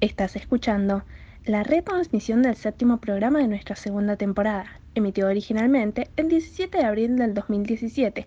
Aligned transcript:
Estás 0.00 0.36
escuchando 0.36 1.02
la 1.44 1.64
retransmisión 1.64 2.42
del 2.42 2.54
séptimo 2.54 2.98
programa 2.98 3.40
de 3.40 3.48
nuestra 3.48 3.74
segunda 3.74 4.14
temporada, 4.14 4.80
emitido 4.94 5.28
originalmente 5.28 6.08
el 6.16 6.28
17 6.28 6.78
de 6.78 6.84
abril 6.84 7.16
del 7.16 7.34
2017, 7.34 8.24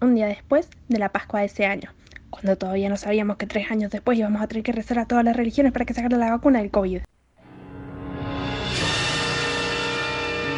un 0.00 0.16
día 0.16 0.26
después 0.26 0.68
de 0.88 0.98
la 0.98 1.10
Pascua 1.10 1.38
de 1.38 1.46
ese 1.46 1.64
año, 1.64 1.92
cuando 2.28 2.56
todavía 2.56 2.88
no 2.88 2.96
sabíamos 2.96 3.36
que 3.36 3.46
tres 3.46 3.70
años 3.70 3.92
después 3.92 4.18
íbamos 4.18 4.42
a 4.42 4.48
tener 4.48 4.64
que 4.64 4.72
rezar 4.72 4.98
a 4.98 5.06
todas 5.06 5.24
las 5.24 5.36
religiones 5.36 5.72
para 5.72 5.84
que 5.84 5.94
sacaran 5.94 6.18
la 6.18 6.32
vacuna 6.32 6.58
del 6.58 6.72
COVID. 6.72 7.02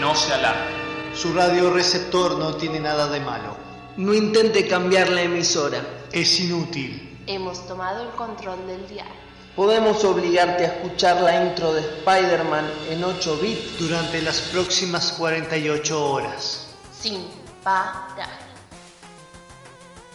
No 0.00 0.14
se 0.14 0.32
alarme. 0.32 0.72
Su 1.12 1.34
radioreceptor 1.34 2.38
no 2.38 2.54
tiene 2.54 2.80
nada 2.80 3.10
de 3.10 3.20
malo. 3.20 3.54
No 3.98 4.14
intente 4.14 4.66
cambiar 4.66 5.10
la 5.10 5.22
emisora. 5.22 5.82
Es 6.10 6.40
inútil. 6.40 7.18
Hemos 7.26 7.66
tomado 7.66 8.02
el 8.02 8.10
control 8.16 8.66
del 8.66 8.88
dial. 8.88 9.23
Podemos 9.56 10.02
obligarte 10.04 10.64
a 10.64 10.66
escuchar 10.66 11.20
la 11.20 11.44
intro 11.44 11.72
de 11.72 11.80
Spider-Man 11.80 12.68
en 12.90 13.04
8 13.04 13.38
bits 13.40 13.78
durante 13.78 14.20
las 14.20 14.40
próximas 14.40 15.12
48 15.12 16.10
horas. 16.10 16.66
Sin 17.00 17.24
parar. 17.62 18.28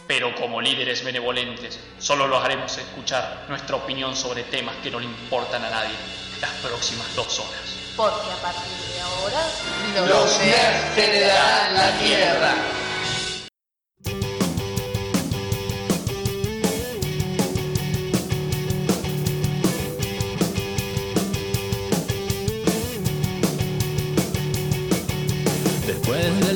Pero 0.06 0.34
como 0.34 0.60
líderes 0.60 1.02
benevolentes, 1.02 1.78
solo 1.98 2.26
los 2.26 2.44
haremos 2.44 2.76
escuchar 2.76 3.46
nuestra 3.48 3.76
opinión 3.76 4.14
sobre 4.14 4.42
temas 4.42 4.76
que 4.82 4.90
no 4.90 5.00
le 5.00 5.06
importan 5.06 5.64
a 5.64 5.70
nadie 5.70 5.94
las 6.42 6.50
próximas 6.56 7.16
dos 7.16 7.38
horas. 7.38 7.94
Porque 7.96 8.30
a 8.30 8.42
partir 8.42 8.76
de 8.92 9.00
ahora, 9.00 9.40
los, 9.94 10.08
los 10.08 10.38
nerds 10.38 10.98
heredarán 10.98 11.74
la 11.74 11.98
tierra. 11.98 12.54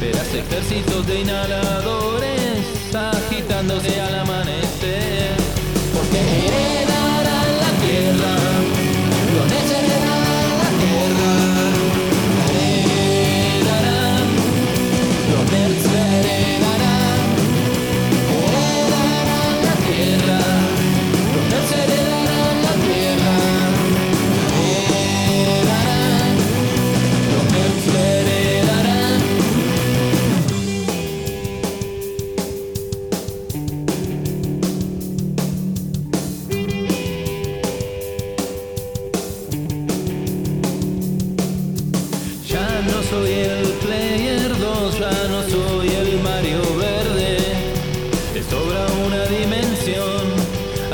Verás 0.00 0.34
ejércitos 0.34 1.06
de 1.06 1.20
inhaladores 1.20 2.94
agitándose 2.94 4.00
al 4.00 4.14
amanecer. 4.20 5.30
Porque 5.94 6.95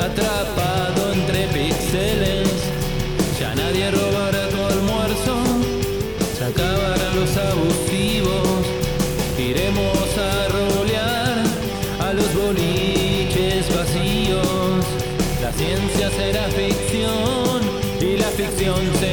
atrapado 0.05 1.13
entre 1.13 1.47
píxeles. 1.47 2.49
Ya 3.39 3.55
nadie 3.55 3.89
robará 3.91 4.43
tu 4.49 4.59
almuerzo, 4.73 5.35
se 6.37 6.43
acabarán 6.45 7.13
los 7.19 7.31
abusivos. 7.51 8.61
Iremos 9.37 10.07
a 10.29 10.31
rolear 10.57 11.35
a 12.07 12.13
los 12.13 12.29
boliches 12.33 13.63
vacíos. 13.75 14.81
La 15.41 15.51
ciencia 15.51 16.09
será 16.09 16.43
ficción 16.59 17.59
y 18.01 18.17
la 18.17 18.29
ficción 18.39 18.81
será 18.99 19.12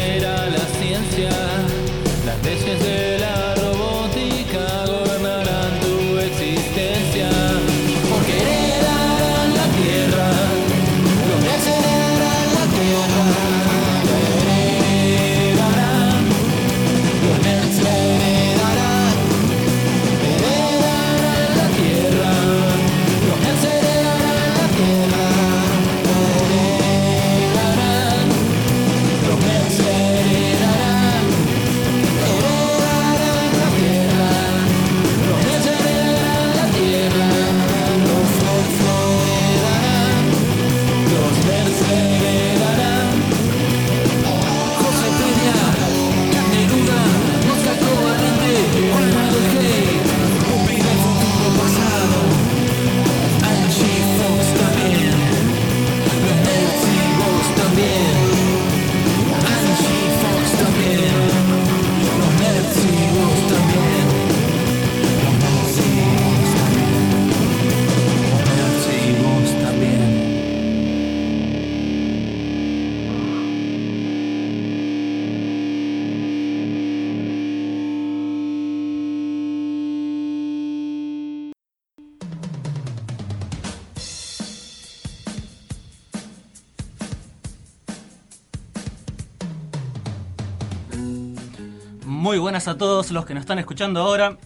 todos 93.10 93.22
los 93.22 93.27
que 93.27 93.34
nos 93.34 93.41
están 93.41 93.59
escuchando 93.59 94.01
ahora. 94.01 94.36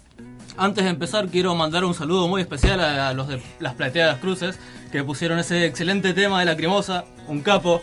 Antes 0.57 0.85
de 0.85 0.91
empezar 0.91 1.29
quiero 1.29 1.55
mandar 1.55 1.85
un 1.85 1.93
saludo 1.93 2.29
muy 2.29 2.41
especial 2.41 2.81
a 2.81 3.13
los 3.13 3.29
de 3.29 3.43
las 3.59 3.75
Plateadas 3.75 4.19
Cruces 4.21 4.59
que 4.91 5.05
pusieron 5.05 5.39
ese 5.39 5.67
excelente 5.67 6.15
tema 6.15 6.41
de 6.41 6.47
la 6.47 6.57
cremosa, 6.57 7.05
un 7.27 7.43
capo 7.43 7.83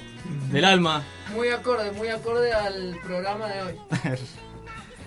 del 0.52 0.66
alma. 0.66 1.04
Muy 1.36 1.50
acorde, 1.50 1.92
muy 1.92 2.08
acorde 2.08 2.52
al 2.52 2.98
programa 3.04 3.48
de 3.48 3.62
hoy. 3.62 3.76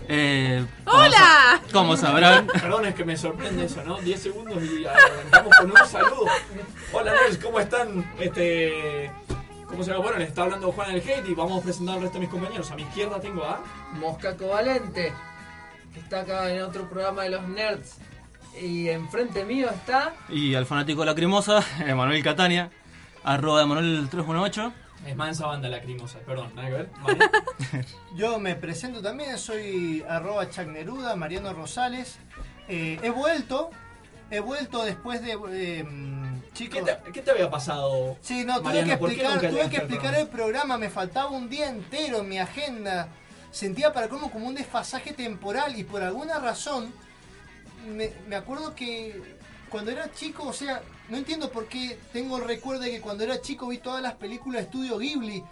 Eh, 0.06 0.62
¡Hola! 0.84 1.62
Como 1.72 1.96
sabrán, 1.96 2.46
Perdón, 2.60 2.84
es 2.84 2.94
que 2.94 3.06
me 3.06 3.16
sorprende 3.16 3.64
eso, 3.64 3.82
¿no? 3.84 3.96
10 4.02 4.20
segundos 4.20 4.62
y 4.62 4.84
arrancamos 4.84 5.54
con 5.58 5.70
un 5.70 5.88
saludo. 5.88 6.26
Hola, 6.92 7.12
nerds, 7.12 7.38
¿cómo 7.42 7.58
están? 7.58 8.12
Este. 8.20 9.10
¿Cómo 9.66 9.82
se 9.82 9.92
llama? 9.92 10.02
Bueno, 10.02 10.18
les 10.18 10.28
está 10.28 10.42
hablando 10.42 10.70
Juan 10.72 10.90
el 10.90 11.00
Hate 11.00 11.26
y 11.26 11.32
vamos 11.32 11.58
a 11.58 11.64
presentar 11.64 11.94
al 11.94 12.02
resto 12.02 12.18
de 12.18 12.20
mis 12.20 12.28
compañeros. 12.28 12.70
A 12.70 12.76
mi 12.76 12.82
izquierda 12.82 13.18
tengo 13.18 13.44
a. 13.44 13.62
Mosca 13.94 14.36
Covalente, 14.36 15.10
que 15.94 16.00
está 16.00 16.20
acá 16.20 16.52
en 16.52 16.62
otro 16.62 16.88
programa 16.90 17.22
de 17.22 17.30
los 17.30 17.48
nerds. 17.48 17.96
Y 18.60 18.88
enfrente 18.88 19.44
mío 19.44 19.68
está 19.68 20.14
y 20.28 20.54
al 20.54 20.66
fanático 20.66 21.00
de 21.00 21.06
la 21.06 21.14
cremosa, 21.14 21.64
Emanuel 21.86 22.22
Catania, 22.22 22.70
arroba 23.24 23.62
Emanuel 23.62 24.08
318. 24.10 24.72
Es 25.06 25.16
mansa 25.16 25.46
banda 25.46 25.68
lacrimosa, 25.68 26.18
perdón, 26.20 26.50
nada 26.54 26.68
que 26.68 26.74
ver. 26.74 26.88
Yo 28.16 28.38
me 28.38 28.54
presento 28.54 29.02
también, 29.02 29.36
soy 29.38 30.02
arroba 30.08 30.48
chacneruda, 30.48 31.14
Mariano 31.16 31.52
Rosales. 31.52 32.18
Eh, 32.68 32.98
he 33.02 33.10
vuelto, 33.10 33.70
he 34.30 34.40
vuelto 34.40 34.82
después 34.84 35.20
de... 35.20 35.32
eh, 35.50 35.84
¿Qué 35.84 36.52
chicos... 36.54 36.84
te, 36.84 37.12
qué 37.12 37.20
te 37.20 37.30
había 37.32 37.50
pasado? 37.50 38.16
Sí, 38.22 38.44
no, 38.44 38.54
tuve 38.60 38.64
Mariano, 38.66 38.88
que 38.92 38.96
¿por 38.96 39.10
qué 39.10 39.22
explicar, 39.22 39.50
tuve 39.50 39.68
que 39.68 39.76
explicar 39.76 40.14
el 40.14 40.28
programa, 40.28 40.78
me 40.78 40.88
faltaba 40.88 41.28
un 41.30 41.50
día 41.50 41.68
entero 41.68 42.20
en 42.20 42.28
mi 42.28 42.38
agenda. 42.38 43.08
Sentía 43.54 43.92
para 43.92 44.08
como 44.08 44.32
como 44.32 44.48
un 44.48 44.54
desfasaje 44.56 45.12
temporal 45.12 45.78
y 45.78 45.84
por 45.84 46.02
alguna 46.02 46.40
razón 46.40 46.92
me, 47.86 48.10
me 48.26 48.34
acuerdo 48.34 48.74
que 48.74 49.22
cuando 49.70 49.92
era 49.92 50.10
chico, 50.12 50.42
o 50.48 50.52
sea, 50.52 50.82
no 51.08 51.16
entiendo 51.16 51.50
por 51.52 51.66
qué 51.66 51.96
tengo 52.12 52.38
el 52.38 52.44
recuerdo 52.44 52.82
de 52.82 52.90
que 52.90 53.00
cuando 53.00 53.22
era 53.22 53.40
chico 53.40 53.68
vi 53.68 53.78
todas 53.78 54.02
las 54.02 54.14
películas 54.14 54.62
de 54.62 54.64
Estudio 54.64 54.98
Ghibli 54.98 55.44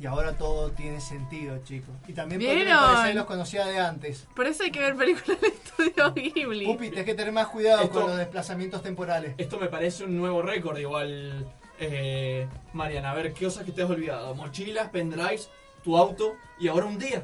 y 0.00 0.06
ahora 0.06 0.32
todo 0.32 0.72
tiene 0.72 1.00
sentido, 1.00 1.58
chicos. 1.62 1.94
Y 2.08 2.14
también 2.14 2.40
porque 2.40 2.64
me 3.04 3.14
los 3.14 3.26
conocía 3.26 3.64
de 3.64 3.78
antes. 3.78 4.26
Por 4.34 4.46
eso 4.46 4.64
hay 4.64 4.72
que 4.72 4.80
ver 4.80 4.96
películas 4.96 5.40
de 5.40 5.46
estudio 5.46 6.12
Ghibli. 6.14 6.66
Pupi, 6.66 6.88
tienes 6.88 7.06
que 7.06 7.14
tener 7.14 7.32
más 7.32 7.46
cuidado 7.46 7.82
Esto- 7.82 8.00
con 8.00 8.08
los 8.10 8.18
desplazamientos 8.18 8.82
temporales. 8.82 9.34
Esto 9.38 9.58
me 9.58 9.68
parece 9.68 10.02
un 10.02 10.16
nuevo 10.16 10.42
récord, 10.42 10.76
igual. 10.78 11.46
Eh, 11.78 12.48
Mariana, 12.72 13.12
a 13.12 13.14
ver, 13.14 13.32
¿qué 13.32 13.44
cosas 13.44 13.64
que 13.64 13.70
te 13.70 13.82
has 13.82 13.90
olvidado? 13.90 14.34
Mochilas, 14.34 14.88
pendrives, 14.90 15.48
tu 15.84 15.96
auto 15.96 16.34
y 16.58 16.68
ahora 16.68 16.86
un 16.86 16.98
día. 16.98 17.22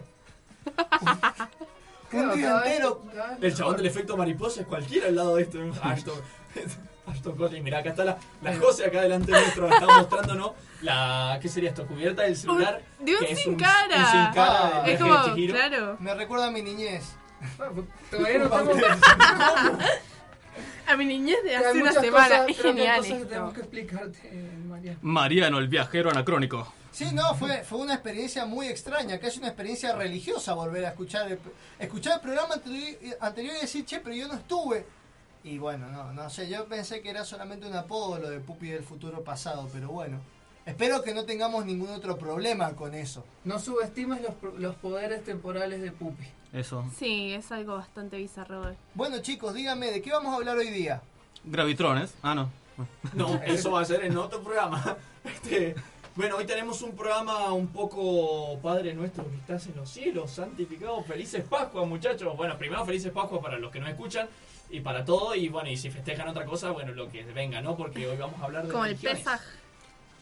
Un 2.12 2.34
día 2.36 2.56
entero. 2.58 3.02
El 3.40 3.54
chabón 3.54 3.76
del 3.76 3.86
efecto 3.86 4.16
mariposa 4.16 4.60
es 4.60 4.66
cualquiera 4.66 5.08
al 5.08 5.16
lado 5.16 5.36
de 5.36 5.42
esto. 5.42 5.58
Ashton, 5.82 6.14
Ashton 7.06 7.36
Kutcher. 7.36 7.62
Mirá, 7.62 7.78
acá 7.78 7.90
está 7.90 8.04
la, 8.04 8.18
la 8.42 8.56
Jose 8.56 8.84
acá 8.84 9.00
delante 9.00 9.30
nuestro. 9.32 9.68
Está 9.68 9.86
mostrándonos 9.86 10.52
la. 10.82 11.38
¿Qué 11.40 11.48
sería 11.48 11.70
esto? 11.70 11.86
Cubierta 11.86 12.22
del 12.22 12.36
celular. 12.36 12.82
De 13.00 13.12
un 13.14 13.18
que 13.24 13.32
es 13.32 13.38
sin 13.40 13.52
un- 13.52 13.58
cara. 13.58 13.96
un 13.96 14.06
sin 14.06 14.34
cara 14.34 14.82
de 14.82 14.92
es 14.92 15.00
como, 15.00 15.18
de 15.34 15.46
claro. 15.48 15.96
Me 16.00 16.14
recuerda 16.14 16.48
a 16.48 16.50
mi 16.50 16.60
niñez. 16.62 17.14
Todavía 18.10 18.38
no 18.38 18.44
estamos... 18.44 18.76
A 20.86 20.96
mi 20.96 21.04
niñez 21.06 21.42
de 21.44 21.56
hace 21.56 21.80
una 21.80 21.92
semana. 21.92 22.28
cosas- 22.28 22.48
es 22.50 22.60
genial 22.60 22.96
cosas 22.96 23.12
que 23.12 23.16
esto. 23.18 23.28
tenemos 23.28 23.54
que 23.54 23.60
explicarte, 23.60 24.50
Mariano. 24.68 24.98
Mariano, 25.00 25.58
el 25.58 25.68
viajero 25.68 26.10
anacrónico. 26.10 26.72
Sí, 26.92 27.06
no, 27.12 27.34
fue, 27.34 27.64
fue 27.64 27.78
una 27.78 27.94
experiencia 27.94 28.44
muy 28.44 28.68
extraña, 28.68 29.18
casi 29.18 29.38
una 29.38 29.48
experiencia 29.48 29.94
religiosa 29.96 30.52
volver 30.52 30.84
a 30.84 30.90
escuchar 30.90 31.32
el, 31.32 31.38
escuchar 31.78 32.14
el 32.14 32.20
programa 32.20 32.54
anterior, 32.54 33.16
anterior 33.20 33.54
y 33.56 33.60
decir, 33.62 33.84
che, 33.86 34.00
pero 34.00 34.14
yo 34.14 34.28
no 34.28 34.34
estuve. 34.34 34.84
Y 35.42 35.58
bueno, 35.58 35.88
no, 35.88 36.12
no 36.12 36.30
sé, 36.30 36.48
yo 36.48 36.66
pensé 36.66 37.00
que 37.00 37.10
era 37.10 37.24
solamente 37.24 37.66
un 37.66 37.74
apodo 37.74 38.18
lo 38.18 38.30
de 38.30 38.38
Pupi 38.40 38.68
del 38.68 38.84
futuro 38.84 39.24
pasado, 39.24 39.68
pero 39.72 39.88
bueno. 39.88 40.20
Espero 40.64 41.02
que 41.02 41.12
no 41.12 41.24
tengamos 41.24 41.66
ningún 41.66 41.88
otro 41.88 42.16
problema 42.16 42.74
con 42.74 42.94
eso. 42.94 43.24
No 43.44 43.58
subestimes 43.58 44.20
los, 44.22 44.60
los 44.60 44.76
poderes 44.76 45.24
temporales 45.24 45.82
de 45.82 45.90
Pupi. 45.90 46.24
Eso. 46.52 46.84
Sí, 46.96 47.32
es 47.32 47.50
algo 47.50 47.76
bastante 47.76 48.18
bizarro. 48.18 48.76
Bueno 48.94 49.18
chicos, 49.20 49.54
díganme, 49.54 49.90
¿de 49.90 50.02
qué 50.02 50.12
vamos 50.12 50.32
a 50.32 50.36
hablar 50.36 50.58
hoy 50.58 50.68
día? 50.68 51.02
Gravitrones. 51.42 52.14
Ah, 52.22 52.34
no. 52.34 52.50
No, 53.14 53.40
eso 53.42 53.72
va 53.72 53.80
a 53.80 53.84
ser 53.84 54.04
en 54.04 54.16
otro 54.16 54.42
programa. 54.42 54.96
Este, 55.24 55.76
bueno, 56.14 56.36
hoy 56.36 56.44
tenemos 56.44 56.82
un 56.82 56.94
programa 56.94 57.52
un 57.52 57.68
poco 57.68 58.58
Padre 58.60 58.92
nuestro 58.92 59.28
que 59.30 59.36
estás 59.36 59.66
en 59.66 59.76
los 59.76 59.88
cielos, 59.88 60.30
santificado. 60.30 61.02
Felices 61.04 61.42
Pascuas, 61.48 61.86
muchachos. 61.86 62.36
Bueno, 62.36 62.58
primero 62.58 62.84
felices 62.84 63.10
Pascuas 63.10 63.42
para 63.42 63.58
los 63.58 63.72
que 63.72 63.80
no 63.80 63.86
escuchan 63.88 64.28
y 64.68 64.80
para 64.80 65.04
todo. 65.04 65.34
Y 65.34 65.48
bueno, 65.48 65.70
y 65.70 65.76
si 65.76 65.90
festejan 65.90 66.28
otra 66.28 66.44
cosa, 66.44 66.70
bueno, 66.70 66.92
lo 66.92 67.08
que 67.08 67.22
venga, 67.24 67.62
¿no? 67.62 67.76
Porque 67.76 68.06
hoy 68.06 68.18
vamos 68.18 68.40
a 68.42 68.44
hablar 68.44 68.66
de. 68.66 68.72
Como 68.72 68.84
el. 68.84 68.96
Pesaj. 68.96 69.40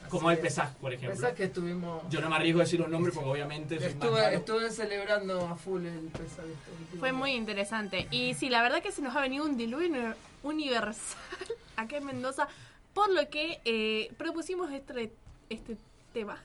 Como 0.08 0.28
Así 0.28 0.38
el 0.40 0.46
es. 0.46 0.52
Pesaj, 0.52 0.75
por 0.75 0.92
ejemplo. 0.92 1.16
Pesaj 1.16 1.34
que 1.34 1.44
estuvimos... 1.44 2.02
Yo 2.08 2.20
no 2.20 2.28
me 2.28 2.37
arriesgo 2.37 2.60
a 2.60 2.64
decir 2.64 2.81
los 2.81 2.88
nombres 2.88 3.14
porque 3.14 3.31
obviamente 3.31 3.76
Estuve, 3.76 4.34
estuve 4.34 4.70
celebrando 4.70 5.46
a 5.46 5.56
full 5.56 5.87
el 5.87 6.08
Pesaj. 6.08 6.46
este 6.46 6.98
Fue 6.98 7.12
muy 7.12 7.32
interesante. 7.32 8.06
Y 8.10 8.34
sí, 8.34 8.48
la 8.48 8.62
verdad 8.62 8.82
que 8.82 8.92
se 8.92 9.02
nos 9.02 9.14
ha 9.14 9.20
venido 9.20 9.44
un 9.44 9.56
diluvio 9.56 10.14
universal 10.42 11.19
acá 11.76 11.96
en 11.96 12.06
Mendoza, 12.06 12.48
por 12.94 13.10
lo 13.10 13.28
que 13.28 13.60
eh, 13.64 14.12
propusimos 14.16 14.72
este, 14.72 15.12
este 15.50 15.76
tema. 16.12 16.43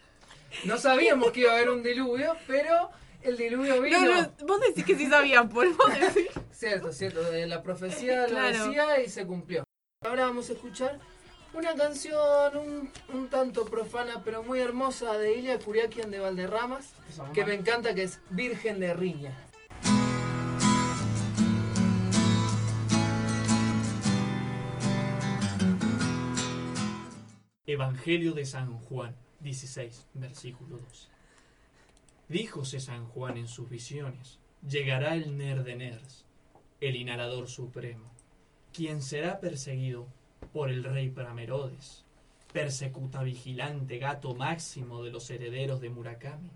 No 0.66 0.78
sabíamos 0.78 1.32
que 1.32 1.42
iba 1.42 1.52
a 1.52 1.56
haber 1.56 1.70
un 1.70 1.84
diluvio, 1.84 2.36
pero 2.48 2.90
el 3.22 3.38
diluvio 3.38 3.82
vino. 3.82 4.00
No, 4.02 4.22
no, 4.22 4.32
vos 4.48 4.60
decís 4.62 4.84
que 4.86 4.96
sí 4.98 5.08
sabían, 5.08 5.48
por 5.50 5.68
vos 5.76 5.92
decís. 6.00 6.28
Cierto, 6.52 6.92
cierto. 6.92 7.32
eh, 7.34 7.46
La 7.48 7.62
profecía 7.64 8.26
Claro. 8.26 8.58
lo 8.58 8.66
decía 8.68 9.02
y 9.04 9.10
se 9.10 9.26
cumplió. 9.26 9.64
Ahora 10.04 10.26
vamos 10.26 10.50
a 10.50 10.54
escuchar 10.54 11.00
una 11.54 11.74
canción 11.76 12.58
un, 12.58 12.92
un 13.14 13.30
tanto 13.30 13.66
profana, 13.66 14.22
pero 14.26 14.44
muy 14.44 14.60
hermosa 14.60 15.18
de 15.18 15.38
Ilia 15.38 15.58
Curiaquian 15.60 16.12
de 16.12 16.20
Valderramas, 16.20 16.94
que 17.34 17.46
me 17.46 17.54
encanta, 17.54 17.94
que 17.96 18.04
es 18.04 18.20
Virgen 18.30 18.80
de 18.80 18.94
Riña. 18.94 19.32
Evangelio 27.68 28.34
de 28.34 28.46
San 28.46 28.78
Juan 28.78 29.16
16, 29.40 30.10
versículo 30.14 30.78
12. 30.78 31.08
Díjose 32.30 32.80
San 32.80 33.08
Juan 33.08 33.38
en 33.38 33.48
sus 33.48 33.68
visiones, 33.68 34.38
llegará 34.70 35.16
el 35.16 35.36
Ner 35.36 35.64
de 35.64 35.76
Ners, 35.76 36.26
el 36.80 36.96
inhalador 36.96 37.48
supremo, 37.48 38.12
quien 38.72 39.02
será 39.02 39.40
perseguido 39.40 40.06
por 40.54 40.70
el 40.70 40.84
rey 40.84 41.10
Pramerodes, 41.10 42.06
persecuta 42.54 43.24
vigilante 43.24 43.98
gato 43.98 44.36
máximo 44.36 45.02
de 45.02 45.10
los 45.10 45.28
herederos 45.32 45.82
de 45.82 45.90
Murakami. 45.90 46.52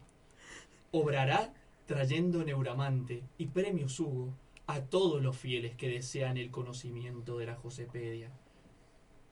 Obrará 0.92 1.52
trayendo 1.88 2.44
neuramante 2.44 3.24
y 3.40 3.48
premios 3.48 4.00
Hugo 4.00 4.32
a 4.68 4.82
todos 4.82 5.24
los 5.24 5.36
fieles 5.36 5.76
que 5.76 5.90
desean 5.90 6.38
el 6.38 6.52
conocimiento 6.52 7.40
de 7.40 7.48
la 7.48 7.56
Josepedia. 7.56 8.30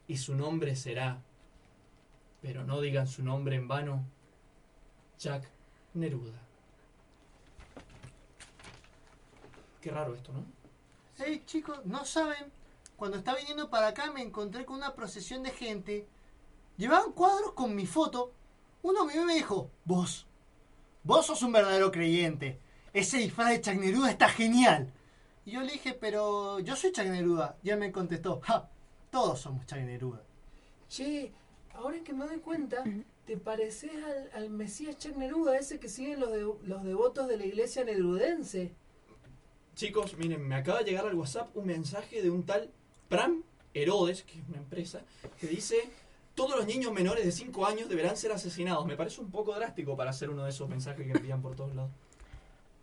Y 0.07 0.17
su 0.17 0.33
nombre 0.33 0.75
será 0.75 1.21
pero 2.41 2.63
no 2.63 2.81
digan 2.81 3.07
su 3.07 3.23
nombre 3.23 3.55
en 3.55 3.67
vano, 3.67 4.05
Jack 5.19 5.49
Neruda. 5.93 6.39
Qué 9.81 9.91
raro 9.91 10.13
esto, 10.15 10.31
¿no? 10.33 10.43
Hey 11.17 11.43
chicos, 11.45 11.85
no 11.85 12.05
saben, 12.05 12.51
cuando 12.95 13.17
estaba 13.17 13.37
viniendo 13.37 13.69
para 13.69 13.87
acá 13.87 14.11
me 14.11 14.21
encontré 14.21 14.65
con 14.65 14.77
una 14.77 14.95
procesión 14.95 15.43
de 15.43 15.51
gente. 15.51 16.07
Llevaban 16.77 17.11
cuadros 17.13 17.53
con 17.53 17.75
mi 17.75 17.85
foto. 17.85 18.33
Uno 18.81 19.05
me 19.05 19.23
me 19.23 19.35
dijo, 19.35 19.69
vos, 19.85 20.25
vos 21.03 21.25
sos 21.25 21.41
un 21.43 21.51
verdadero 21.51 21.91
creyente. 21.91 22.59
Ese 22.93 23.17
disfraz 23.17 23.49
de 23.49 23.61
Chuck 23.61 23.75
Neruda 23.75 24.09
está 24.09 24.29
genial. 24.29 24.91
Y 25.45 25.51
yo 25.51 25.61
le 25.61 25.73
dije, 25.73 25.93
pero 25.93 26.59
yo 26.59 26.75
soy 26.75 26.91
Chuck 26.91 27.05
Neruda. 27.05 27.57
Y 27.63 27.69
él 27.69 27.77
me 27.77 27.91
contestó, 27.91 28.41
ja, 28.41 28.69
todos 29.11 29.39
somos 29.39 29.65
Chuck 29.65 29.79
Neruda. 29.79 30.23
Che, 30.89 31.31
ahora 31.77 31.99
que 32.03 32.13
me 32.13 32.25
doy 32.25 32.37
cuenta, 32.39 32.83
te 33.25 33.37
pareces 33.37 33.91
al, 34.03 34.29
al 34.33 34.49
Mesías 34.49 34.97
Chuck 34.97 35.15
Neruda, 35.15 35.57
ese 35.57 35.79
que 35.79 35.89
siguen 35.89 36.19
los, 36.19 36.31
de- 36.31 36.53
los 36.67 36.83
devotos 36.83 37.27
de 37.27 37.37
la 37.37 37.45
iglesia 37.45 37.83
nerudense. 37.83 38.71
Chicos, 39.75 40.17
miren, 40.17 40.47
me 40.47 40.55
acaba 40.55 40.79
de 40.79 40.85
llegar 40.85 41.05
al 41.05 41.15
WhatsApp 41.15 41.55
un 41.55 41.67
mensaje 41.67 42.21
de 42.21 42.29
un 42.29 42.43
tal 42.43 42.69
Pram 43.09 43.43
Herodes, 43.73 44.23
que 44.23 44.39
es 44.39 44.47
una 44.49 44.57
empresa, 44.57 45.01
que 45.39 45.47
dice, 45.47 45.77
todos 46.33 46.55
los 46.57 46.65
niños 46.65 46.91
menores 46.93 47.23
de 47.25 47.31
5 47.31 47.65
años 47.65 47.87
deberán 47.89 48.17
ser 48.17 48.31
asesinados. 48.31 48.85
Me 48.87 48.95
parece 48.95 49.21
un 49.21 49.29
poco 49.29 49.53
drástico 49.53 49.95
para 49.95 50.09
hacer 50.09 50.29
uno 50.29 50.43
de 50.43 50.49
esos 50.49 50.67
mensajes 50.67 51.05
que 51.05 51.11
envían 51.17 51.41
por 51.41 51.55
todos 51.55 51.75
lados. 51.75 51.91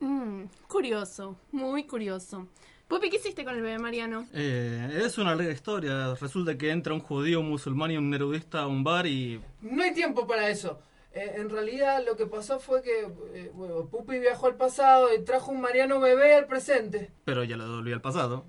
Mm, 0.00 0.44
curioso, 0.68 1.36
muy 1.50 1.84
curioso. 1.84 2.46
Pupi, 2.88 3.08
¿qué 3.08 3.16
hiciste 3.16 3.44
con 3.44 3.54
el 3.54 3.62
bebé 3.62 3.78
Mariano? 3.78 4.26
Eh, 4.34 5.02
es 5.04 5.16
una 5.18 5.34
larga 5.34 5.52
historia. 5.52 6.14
Resulta 6.20 6.56
que 6.58 6.70
entra 6.70 6.92
un 6.92 7.00
judío, 7.00 7.40
un 7.40 7.48
musulmán 7.48 7.90
y 7.90 7.96
un 7.96 8.10
nerudista 8.10 8.60
a 8.60 8.66
un 8.66 8.84
bar 8.84 9.06
y... 9.06 9.40
No 9.62 9.82
hay 9.82 9.94
tiempo 9.94 10.26
para 10.26 10.50
eso. 10.50 10.78
Eh, 11.12 11.34
en 11.36 11.48
realidad 11.48 12.04
lo 12.04 12.16
que 12.16 12.26
pasó 12.26 12.58
fue 12.58 12.82
que 12.82 13.08
eh, 13.34 13.50
bueno, 13.54 13.86
Pupi 13.86 14.18
viajó 14.18 14.48
al 14.48 14.56
pasado 14.56 15.14
y 15.14 15.24
trajo 15.24 15.52
un 15.52 15.60
Mariano 15.60 15.98
bebé 15.98 16.34
al 16.34 16.46
presente. 16.46 17.10
Pero 17.24 17.44
ya 17.44 17.56
lo 17.56 17.64
devolví 17.64 17.92
al 17.92 18.02
pasado. 18.02 18.44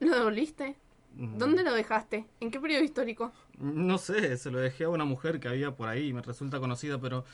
¿Lo 0.00 0.16
devolviste? 0.16 0.76
Mm, 1.14 1.38
¿Dónde 1.38 1.62
lo 1.62 1.72
dejaste? 1.72 2.24
¿En 2.40 2.50
qué 2.50 2.58
periodo 2.58 2.82
histórico? 2.82 3.32
No 3.58 3.98
sé, 3.98 4.36
se 4.38 4.50
lo 4.50 4.58
dejé 4.58 4.84
a 4.84 4.88
una 4.88 5.04
mujer 5.04 5.38
que 5.38 5.48
había 5.48 5.72
por 5.72 5.88
ahí, 5.88 6.12
me 6.12 6.22
resulta 6.22 6.58
conocida, 6.58 6.98
pero 6.98 7.24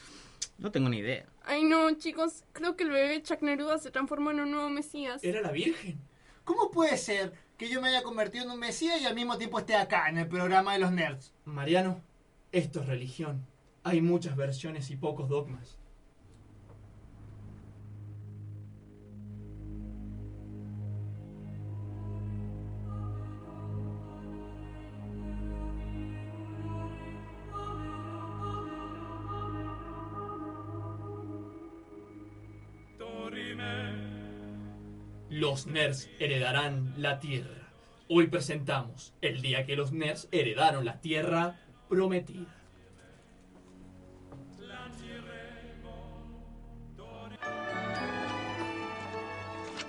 no 0.59 0.73
tengo 0.73 0.89
ni 0.89 0.99
idea. 0.99 1.27
Ay 1.45 1.65
no, 1.65 1.91
chicos, 1.93 2.45
creo 2.53 2.77
que 2.77 2.85
el 2.85 2.91
bebé 2.91 3.23
Chuck 3.23 3.43
Neruda 3.43 3.79
se 3.79 3.91
transformó 3.91 4.33
en 4.33 4.41
un 4.41 4.51
nuevo 4.51 4.69
Mesías. 4.69 5.23
Era 5.23 5.41
la 5.41 5.53
Virgen. 5.53 5.99
¿Cómo 6.47 6.71
puede 6.71 6.97
ser 6.97 7.33
que 7.59 7.69
yo 7.69 7.83
me 7.83 7.89
haya 7.89 8.05
convertido 8.05 8.45
en 8.45 8.53
un 8.53 8.61
mesías 8.61 9.01
y 9.03 9.05
al 9.05 9.17
mismo 9.17 9.37
tiempo 9.37 9.59
esté 9.59 9.75
acá 9.75 10.09
en 10.09 10.17
el 10.17 10.29
programa 10.29 10.75
de 10.75 10.79
los 10.79 10.93
nerds? 10.93 11.35
Mariano, 11.45 12.01
esto 12.53 12.83
es 12.83 12.87
religión. 12.87 13.45
Hay 13.83 14.01
muchas 14.01 14.37
versiones 14.37 14.93
y 14.93 14.97
pocos 14.97 15.29
dogmas. 15.29 15.77
Los 35.47 35.69
nerds 35.69 36.09
heredarán 36.19 36.95
la 36.97 37.21
Tierra. 37.21 37.69
Hoy 38.09 38.27
presentamos 38.27 39.15
el 39.21 39.43
día 39.43 39.65
que 39.65 39.77
los 39.77 39.93
nerds 39.93 40.27
heredaron 40.33 40.85
la 40.85 41.01
Tierra 41.01 41.61
prometida. 41.89 42.53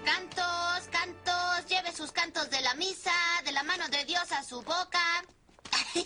Cantos, 0.03 0.87
cantos, 0.91 1.65
lleve 1.69 1.91
sus 1.95 2.11
cantos 2.11 2.49
de 2.49 2.61
la 2.61 2.73
misa, 2.75 3.11
de 3.45 3.51
la 3.51 3.63
mano 3.63 3.87
de 3.89 4.05
Dios 4.05 4.31
a 4.31 4.43
su 4.43 4.61
boca. 4.61 5.23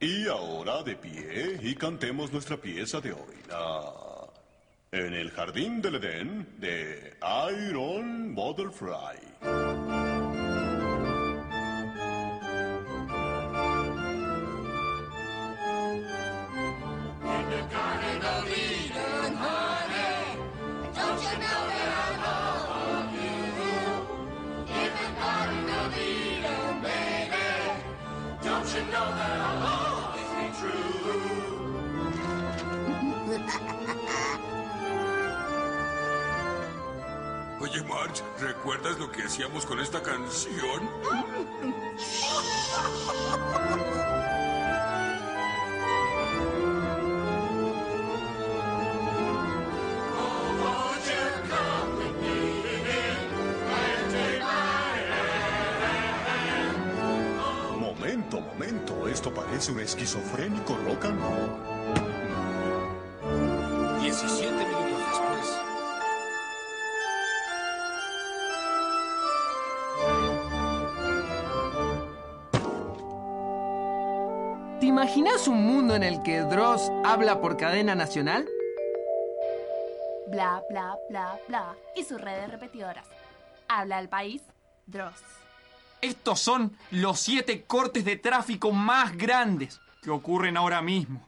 Y 0.00 0.26
ahora 0.26 0.82
de 0.82 0.96
pie 0.96 1.60
y 1.62 1.76
cantemos 1.76 2.32
nuestra 2.32 2.56
pieza 2.56 3.00
de 3.00 3.12
hoy. 3.12 3.36
la- 3.48 4.11
En 4.94 5.14
el 5.14 5.30
jardín 5.30 5.80
del 5.80 5.94
Edén 5.94 6.46
de 6.58 7.14
Iron 7.50 8.34
Butterfly. 8.34 9.71
¿Recuerdas 38.42 38.98
lo 38.98 39.10
que 39.10 39.22
hacíamos 39.22 39.64
con 39.64 39.80
esta 39.80 40.02
canción? 40.02 40.88
Momento, 57.78 58.40
momento. 58.40 59.08
Esto 59.08 59.32
parece 59.32 59.72
un 59.72 59.80
esquizofrénico 59.80 60.76
rock 60.84 61.04
and 61.04 61.20
roll. 61.20 61.71
Imaginas 75.02 75.48
un 75.48 75.66
mundo 75.66 75.96
en 75.96 76.04
el 76.04 76.22
que 76.22 76.42
Dross 76.42 76.88
habla 77.04 77.40
por 77.40 77.56
cadena 77.56 77.96
nacional? 77.96 78.48
Bla, 80.28 80.62
bla, 80.70 80.96
bla, 81.10 81.40
bla. 81.48 81.74
Y 81.96 82.04
sus 82.04 82.20
redes 82.20 82.48
repetidoras. 82.48 83.04
Habla 83.66 83.98
el 83.98 84.08
país, 84.08 84.42
Dross. 84.86 85.20
Estos 86.00 86.38
son 86.38 86.76
los 86.92 87.18
siete 87.18 87.64
cortes 87.64 88.04
de 88.04 88.14
tráfico 88.14 88.70
más 88.70 89.16
grandes 89.16 89.80
que 90.04 90.10
ocurren 90.10 90.56
ahora 90.56 90.82
mismo. 90.82 91.26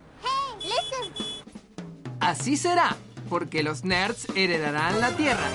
Así 2.21 2.57
será, 2.57 2.95
porque 3.29 3.65
los 3.65 3.83
nerds 3.83 4.29
heredarán 4.37 5.01
la 5.01 5.11
Tierra. 5.17 5.49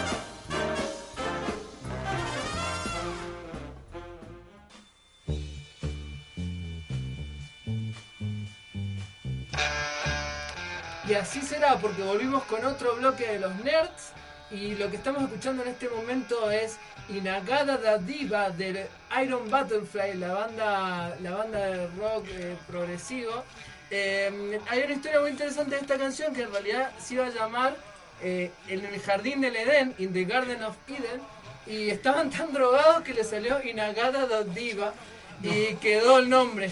Y 11.10 11.16
así 11.16 11.42
será, 11.42 11.80
porque 11.80 12.04
volvimos 12.04 12.44
con 12.44 12.64
otro 12.64 12.96
bloque 12.98 13.26
de 13.26 13.40
los 13.40 13.56
nerds. 13.64 14.12
Y 14.52 14.76
lo 14.76 14.92
que 14.92 14.98
estamos 14.98 15.24
escuchando 15.24 15.64
en 15.64 15.70
este 15.70 15.90
momento 15.90 16.52
es 16.52 16.78
Inagada 17.10 17.78
da 17.78 17.98
Diva 17.98 18.52
del 18.52 18.86
Iron 19.24 19.50
Butterfly, 19.50 20.14
la 20.18 20.34
banda, 20.34 21.18
la 21.24 21.32
banda 21.32 21.66
de 21.66 21.88
rock 21.98 22.28
eh, 22.30 22.56
progresivo. 22.68 23.44
Eh, 23.90 24.60
hay 24.70 24.84
una 24.84 24.94
historia 24.94 25.20
muy 25.20 25.32
interesante 25.32 25.72
de 25.72 25.82
esta 25.82 25.98
canción 25.98 26.32
que 26.32 26.44
en 26.44 26.52
realidad 26.52 26.92
se 27.00 27.16
iba 27.16 27.26
a 27.26 27.30
llamar 27.30 27.76
eh, 28.22 28.52
En 28.68 28.86
el 28.86 29.02
Jardín 29.02 29.42
del 29.42 29.56
Edén, 29.56 29.96
In 29.98 30.14
the 30.14 30.26
Garden 30.26 30.64
of 30.64 30.76
Eden. 30.88 31.22
Y 31.66 31.90
estaban 31.90 32.30
tan 32.30 32.54
drogados 32.54 33.02
que 33.02 33.16
le 33.16 33.24
salió 33.24 33.64
Inagada 33.64 34.28
da 34.28 34.44
Diva 34.44 34.94
y 35.42 35.74
quedó 35.78 36.20
el 36.20 36.30
nombre. 36.30 36.70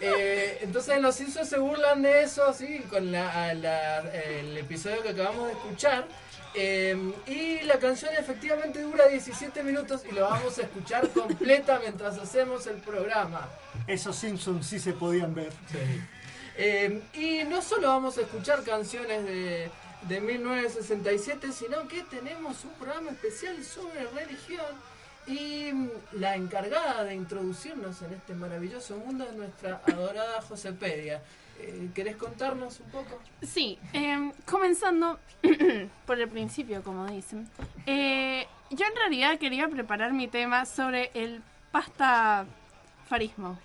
Eh, 0.00 0.58
entonces 0.62 1.00
los 1.00 1.14
Simpsons 1.14 1.48
se 1.48 1.58
burlan 1.58 2.02
de 2.02 2.22
eso, 2.22 2.52
sí, 2.52 2.80
con 2.90 3.10
la, 3.12 3.52
la- 3.54 4.00
el 4.12 4.56
episodio 4.58 5.02
que 5.02 5.10
acabamos 5.10 5.46
de 5.46 5.52
escuchar. 5.52 6.06
Eh, 6.54 7.12
y 7.26 7.60
la 7.62 7.78
canción 7.78 8.12
efectivamente 8.18 8.82
dura 8.82 9.06
17 9.06 9.62
minutos 9.62 10.02
y 10.10 10.12
lo 10.14 10.22
vamos 10.22 10.58
a 10.58 10.62
escuchar 10.62 11.08
completa 11.10 11.78
mientras 11.80 12.18
hacemos 12.18 12.66
el 12.66 12.76
programa. 12.78 13.48
Esos 13.86 14.16
Simpsons 14.16 14.66
sí 14.66 14.78
se 14.80 14.92
podían 14.92 15.34
ver. 15.34 15.52
Eh, 16.56 17.02
y 17.14 17.44
no 17.44 17.62
solo 17.62 17.88
vamos 17.88 18.18
a 18.18 18.22
escuchar 18.22 18.62
canciones 18.64 19.24
de, 19.24 19.70
de 20.02 20.20
1967, 20.20 21.52
sino 21.52 21.86
que 21.88 22.02
tenemos 22.04 22.64
un 22.64 22.70
programa 22.72 23.10
especial 23.12 23.62
sobre 23.64 24.04
religión. 24.08 24.66
Y 25.30 25.72
la 26.12 26.34
encargada 26.34 27.04
de 27.04 27.14
introducirnos 27.14 28.02
en 28.02 28.14
este 28.14 28.34
maravilloso 28.34 28.96
mundo 28.96 29.24
es 29.24 29.36
nuestra 29.36 29.80
adorada 29.86 30.42
Josepedia. 30.42 31.22
Eh, 31.60 31.88
¿Querés 31.94 32.16
contarnos 32.16 32.80
un 32.80 32.90
poco? 32.90 33.20
Sí, 33.42 33.78
eh, 33.92 34.32
comenzando 34.44 35.20
por 36.06 36.18
el 36.20 36.28
principio, 36.28 36.82
como 36.82 37.06
dicen. 37.06 37.48
Eh, 37.86 38.44
yo 38.70 38.86
en 38.86 38.96
realidad 38.96 39.38
quería 39.38 39.68
preparar 39.68 40.12
mi 40.12 40.26
tema 40.26 40.66
sobre 40.66 41.12
el 41.14 41.42
pastafarismo. 41.70 43.56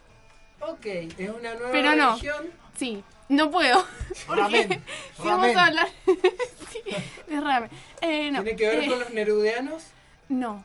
Ok, 0.60 0.86
es 0.86 1.30
una 1.30 1.56
nueva 1.56 1.72
Pero 1.72 1.96
no. 1.96 2.10
religión. 2.12 2.46
Sí, 2.76 3.04
no 3.30 3.50
puedo. 3.50 3.84
Porque 4.28 4.42
Ramen, 4.42 4.84
si 5.16 5.24
vamos 5.24 5.56
a 5.56 5.66
hablar. 5.66 5.88
sí, 6.72 6.82
ramen. 7.30 7.72
Eh, 8.02 8.30
no, 8.32 8.44
¿Tiene 8.44 8.58
que 8.58 8.68
ver 8.68 8.90
con 8.90 9.00
los 9.00 9.10
nerudeanos? 9.12 9.84
No. 10.30 10.64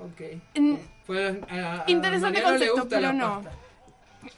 Ok. 0.00 0.20
Mm, 0.58 0.74
Pues, 1.06 1.36
a- 1.50 1.82
a 1.82 1.90
Interesante 1.90 2.40
Mariano 2.42 2.58
le 2.58 2.66
concepto, 2.68 2.80
gusta 2.82 2.96
pero 2.96 3.12
no. 3.12 3.42
pasta. 3.42 3.58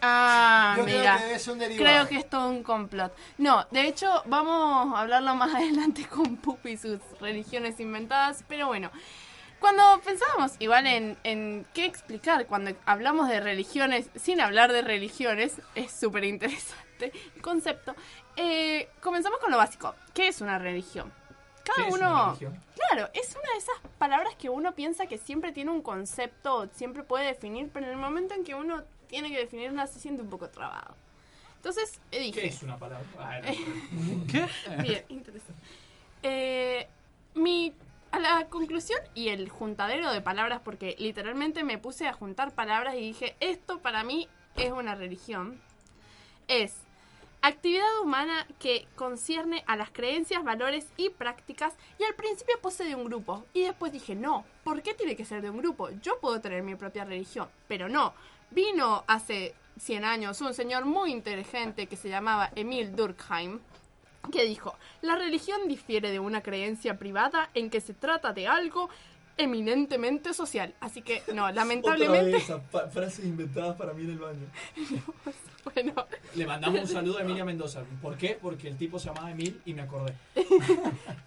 Ah, 0.02 0.74
Yo 0.78 0.84
creo 0.84 0.98
mira. 0.98 1.16
que 1.18 1.38
ser 1.38 1.52
un 1.52 1.58
derivado. 1.60 1.84
Creo 1.84 2.08
que 2.08 2.16
es 2.16 2.28
todo 2.28 2.48
un 2.48 2.62
complot. 2.64 3.14
No, 3.38 3.64
de 3.70 3.82
hecho, 3.86 4.22
vamos 4.26 4.94
a 4.94 5.00
hablarlo 5.00 5.34
más 5.36 5.54
adelante 5.54 6.06
con 6.06 6.36
Pupi 6.36 6.70
y 6.70 6.76
sus 6.76 6.98
religiones 7.20 7.78
inventadas. 7.78 8.44
Pero 8.48 8.66
bueno, 8.66 8.90
cuando 9.60 9.82
pensábamos 10.04 10.52
igual 10.58 10.86
en, 10.88 11.16
en 11.22 11.64
qué 11.72 11.84
explicar 11.84 12.46
cuando 12.46 12.72
hablamos 12.84 13.28
de 13.28 13.38
religiones 13.40 14.10
sin 14.16 14.40
hablar 14.40 14.72
de 14.72 14.82
religiones, 14.82 15.60
es 15.76 15.92
súper 15.92 16.24
interesante 16.24 17.12
el 17.36 17.42
concepto. 17.42 17.94
Eh, 18.36 18.88
comenzamos 19.00 19.38
con 19.38 19.52
lo 19.52 19.56
básico. 19.56 19.94
¿Qué 20.12 20.28
es 20.28 20.40
una 20.40 20.58
religión? 20.58 21.12
Cada 21.66 21.82
¿Qué 21.82 21.88
es 21.88 21.94
uno. 21.94 22.36
Claro, 22.38 23.10
es 23.12 23.30
una 23.34 23.52
de 23.52 23.58
esas 23.58 23.76
palabras 23.98 24.34
que 24.36 24.48
uno 24.48 24.74
piensa 24.74 25.06
que 25.06 25.18
siempre 25.18 25.52
tiene 25.52 25.72
un 25.72 25.82
concepto, 25.82 26.68
siempre 26.72 27.02
puede 27.02 27.26
definir, 27.26 27.70
pero 27.72 27.86
en 27.86 27.92
el 27.92 27.98
momento 27.98 28.34
en 28.34 28.44
que 28.44 28.54
uno 28.54 28.84
tiene 29.08 29.30
que 29.30 29.38
definirla 29.38 29.86
se 29.86 29.98
siente 29.98 30.22
un 30.22 30.30
poco 30.30 30.48
trabado. 30.48 30.94
Entonces 31.56 32.00
eh, 32.12 32.20
dije. 32.20 32.42
¿Qué 32.42 32.46
es 32.46 32.62
una 32.62 32.76
palabra? 32.78 33.04
Ah, 33.18 33.40
no. 33.40 34.26
¿Qué? 34.26 34.46
Bien, 34.82 35.04
interesante. 35.08 35.62
Eh, 36.22 36.86
mi, 37.34 37.74
a 38.12 38.18
la 38.20 38.46
conclusión 38.48 39.00
y 39.14 39.28
el 39.28 39.48
juntadero 39.48 40.12
de 40.12 40.20
palabras, 40.20 40.60
porque 40.64 40.94
literalmente 40.98 41.64
me 41.64 41.78
puse 41.78 42.06
a 42.06 42.12
juntar 42.12 42.52
palabras 42.52 42.94
y 42.94 43.00
dije, 43.00 43.36
esto 43.40 43.80
para 43.80 44.04
mí 44.04 44.28
es 44.56 44.70
una 44.72 44.94
religión, 44.94 45.60
es 46.48 46.85
actividad 47.48 48.00
humana 48.02 48.46
que 48.58 48.86
concierne 48.96 49.62
a 49.66 49.76
las 49.76 49.90
creencias, 49.90 50.42
valores 50.42 50.86
y 50.96 51.10
prácticas 51.10 51.74
y 51.98 52.04
al 52.04 52.14
principio 52.14 52.58
puse 52.60 52.84
de 52.84 52.94
un 52.94 53.04
grupo 53.04 53.44
y 53.52 53.62
después 53.62 53.92
dije, 53.92 54.14
no, 54.14 54.44
¿por 54.64 54.82
qué 54.82 54.94
tiene 54.94 55.16
que 55.16 55.24
ser 55.24 55.42
de 55.42 55.50
un 55.50 55.58
grupo? 55.58 55.90
Yo 56.02 56.18
puedo 56.18 56.40
tener 56.40 56.62
mi 56.62 56.74
propia 56.74 57.04
religión, 57.04 57.48
pero 57.68 57.88
no. 57.88 58.14
Vino 58.50 59.04
hace 59.06 59.54
100 59.78 60.04
años 60.04 60.40
un 60.40 60.54
señor 60.54 60.84
muy 60.84 61.12
inteligente 61.12 61.86
que 61.86 61.96
se 61.96 62.08
llamaba 62.08 62.50
Emil 62.54 62.94
Durkheim 62.96 63.60
que 64.32 64.44
dijo, 64.44 64.74
la 65.02 65.16
religión 65.16 65.68
difiere 65.68 66.10
de 66.10 66.18
una 66.18 66.42
creencia 66.42 66.98
privada 66.98 67.50
en 67.54 67.70
que 67.70 67.80
se 67.80 67.94
trata 67.94 68.32
de 68.32 68.48
algo 68.48 68.88
eminentemente 69.36 70.32
social. 70.34 70.74
Así 70.80 71.02
que 71.02 71.22
no, 71.34 71.50
lamentablemente... 71.52 72.36
Otra 72.36 72.56
vez, 72.56 72.64
pa- 72.70 72.88
frases 72.88 73.24
inventadas 73.24 73.76
para 73.76 73.92
mí 73.92 74.04
en 74.04 74.10
el 74.10 74.18
baño. 74.18 74.46
bueno. 75.74 76.06
Le 76.34 76.46
mandamos 76.46 76.80
un 76.80 76.88
saludo 76.88 77.18
a 77.18 77.22
Emilia 77.22 77.44
Mendoza. 77.52 77.84
¿Por 78.02 78.16
qué? 78.16 78.38
Porque 78.40 78.68
el 78.68 78.76
tipo 78.76 78.98
se 78.98 79.06
llamaba 79.08 79.30
Emil 79.30 79.60
y 79.64 79.74
me 79.74 79.82
acordé. 79.82 80.14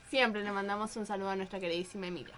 Siempre 0.09 0.43
le 0.43 0.51
mandamos 0.51 0.95
un 0.95 1.05
saludo 1.05 1.29
a 1.29 1.35
nuestra 1.35 1.59
queridísima 1.59 2.07
Emilia. 2.07 2.33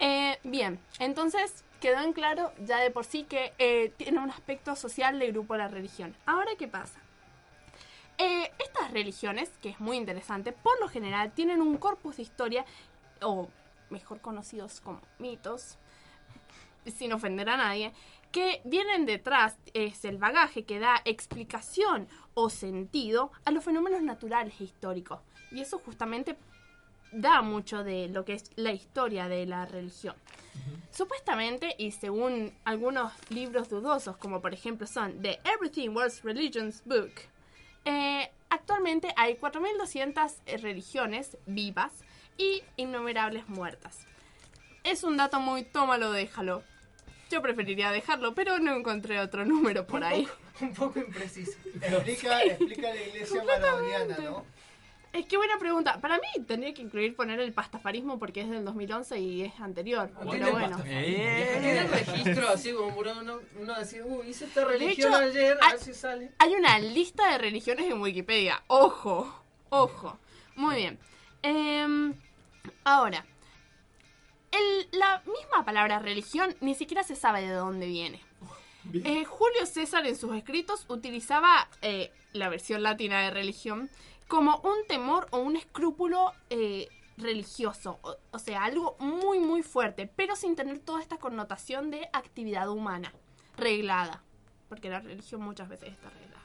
Eh, 0.00 0.38
bien, 0.42 0.80
entonces 0.98 1.62
quedó 1.80 2.00
en 2.02 2.12
claro 2.12 2.52
ya 2.64 2.78
de 2.80 2.90
por 2.90 3.04
sí 3.04 3.24
que 3.24 3.52
eh, 3.58 3.92
tiene 3.96 4.18
un 4.18 4.30
aspecto 4.30 4.74
social 4.74 5.18
de 5.18 5.28
grupo 5.30 5.56
la 5.56 5.68
religión. 5.68 6.14
Ahora, 6.26 6.50
¿qué 6.58 6.66
pasa? 6.66 6.98
Eh, 8.18 8.50
estas 8.58 8.90
religiones, 8.92 9.50
que 9.62 9.70
es 9.70 9.80
muy 9.80 9.96
interesante, 9.96 10.52
por 10.52 10.80
lo 10.80 10.88
general 10.88 11.30
tienen 11.32 11.60
un 11.60 11.76
corpus 11.76 12.16
de 12.16 12.22
historia, 12.22 12.64
o 13.20 13.48
mejor 13.90 14.20
conocidos 14.20 14.80
como 14.80 15.00
mitos, 15.18 15.78
sin 16.86 17.12
ofender 17.12 17.48
a 17.48 17.56
nadie, 17.56 17.92
que 18.32 18.60
vienen 18.64 19.06
detrás, 19.06 19.56
es 19.74 20.04
el 20.04 20.18
bagaje 20.18 20.64
que 20.64 20.80
da 20.80 21.00
explicación 21.04 22.08
o 22.34 22.50
sentido 22.50 23.30
a 23.44 23.52
los 23.52 23.64
fenómenos 23.64 24.02
naturales 24.02 24.54
e 24.60 24.64
históricos. 24.64 25.20
Y 25.52 25.60
eso 25.60 25.78
justamente 25.78 26.36
da 27.12 27.42
mucho 27.42 27.84
de 27.84 28.08
lo 28.08 28.24
que 28.24 28.34
es 28.34 28.50
la 28.56 28.72
historia 28.72 29.28
de 29.28 29.46
la 29.46 29.66
religión. 29.66 30.16
Supuestamente, 30.90 31.74
y 31.78 31.92
según 31.92 32.52
algunos 32.64 33.12
libros 33.30 33.68
dudosos, 33.68 34.16
como 34.16 34.40
por 34.40 34.52
ejemplo 34.52 34.86
son 34.86 35.22
The 35.22 35.40
Everything 35.44 35.90
Was 35.90 36.22
Religion's 36.22 36.82
Book, 36.84 37.12
eh, 37.84 38.30
actualmente 38.48 39.12
hay 39.16 39.34
4.200 39.34 40.36
eh, 40.46 40.56
religiones 40.58 41.36
vivas 41.46 42.03
y 42.36 42.62
innumerables 42.76 43.48
muertas. 43.48 43.98
Es 44.82 45.02
un 45.04 45.16
dato 45.16 45.40
muy 45.40 45.64
tómalo, 45.64 46.12
déjalo. 46.12 46.62
Yo 47.30 47.40
preferiría 47.42 47.90
dejarlo, 47.90 48.34
pero 48.34 48.58
no 48.58 48.74
encontré 48.76 49.18
otro 49.20 49.44
número 49.44 49.86
por 49.86 50.04
ahí. 50.04 50.28
Un 50.60 50.74
poco 50.74 50.98
impreciso. 51.00 51.52
Explica, 51.82 52.42
explica 52.42 52.90
la 52.94 53.02
iglesia 53.02 53.42
maradoniana, 53.44 54.18
¿no? 54.18 54.44
Es 55.12 55.26
que 55.26 55.36
buena 55.36 55.58
pregunta. 55.58 56.00
Para 56.00 56.16
mí 56.16 56.44
tendría 56.44 56.74
que 56.74 56.82
incluir 56.82 57.14
poner 57.14 57.38
el 57.38 57.52
pastafarismo 57.52 58.18
porque 58.18 58.40
es 58.40 58.50
del 58.50 58.64
2011 58.64 59.18
y 59.20 59.42
es 59.42 59.60
anterior. 59.60 60.10
Pero 60.28 60.50
bueno. 60.50 60.76
Tienen 60.82 61.88
registro 61.88 62.48
así 62.48 62.72
como 62.72 62.96
uno, 62.96 63.40
uno 63.60 63.78
decía, 63.78 64.02
uy, 64.04 64.28
hice 64.28 64.46
esta 64.46 64.60
De 64.60 64.66
religión 64.66 65.12
hecho, 65.12 65.22
ayer, 65.22 65.58
a 65.60 65.66
hay, 65.66 65.72
ver 65.72 65.80
si 65.80 65.94
sale. 65.94 66.32
hay 66.38 66.54
una 66.54 66.80
lista 66.80 67.30
de 67.30 67.38
religiones 67.38 67.88
en 67.88 68.00
Wikipedia. 68.00 68.62
Ojo, 68.66 69.32
ojo. 69.70 70.18
Muy 70.56 70.74
bien. 70.76 70.98
Em, 71.42 72.14
ahora, 72.84 73.24
el- 74.52 74.88
la 74.92 75.22
misma 75.26 75.64
palabra 75.64 75.98
religión 75.98 76.54
ni 76.60 76.74
siquiera 76.74 77.02
se 77.02 77.16
sabe 77.16 77.42
de 77.42 77.52
dónde 77.52 77.86
viene. 77.86 78.20
Eh, 78.92 79.24
Julio 79.24 79.64
César 79.66 80.06
en 80.06 80.14
sus 80.16 80.34
escritos 80.36 80.84
utilizaba 80.88 81.68
eh, 81.80 82.12
la 82.32 82.50
versión 82.50 82.82
latina 82.82 83.22
de 83.22 83.30
religión 83.30 83.88
como 84.28 84.58
un 84.58 84.86
temor 84.86 85.26
o 85.30 85.38
un 85.38 85.56
escrúpulo 85.56 86.32
eh, 86.50 86.88
religioso, 87.16 87.98
o, 88.02 88.16
o 88.30 88.38
sea, 88.38 88.64
algo 88.64 88.96
muy 88.98 89.38
muy 89.38 89.62
fuerte, 89.62 90.06
pero 90.14 90.36
sin 90.36 90.54
tener 90.54 90.80
toda 90.80 91.00
esta 91.00 91.16
connotación 91.16 91.90
de 91.90 92.08
actividad 92.12 92.68
humana, 92.68 93.12
reglada, 93.56 94.22
porque 94.68 94.90
la 94.90 95.00
religión 95.00 95.40
muchas 95.40 95.68
veces 95.68 95.90
está 95.90 96.10
reglada. 96.10 96.42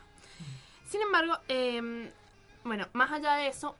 Sin 0.88 1.01
embargo, 1.01 1.38
eh, 1.49 2.11
bueno, 2.63 2.88
más 2.93 3.11
allá 3.11 3.35
de 3.35 3.47
eso, 3.47 3.75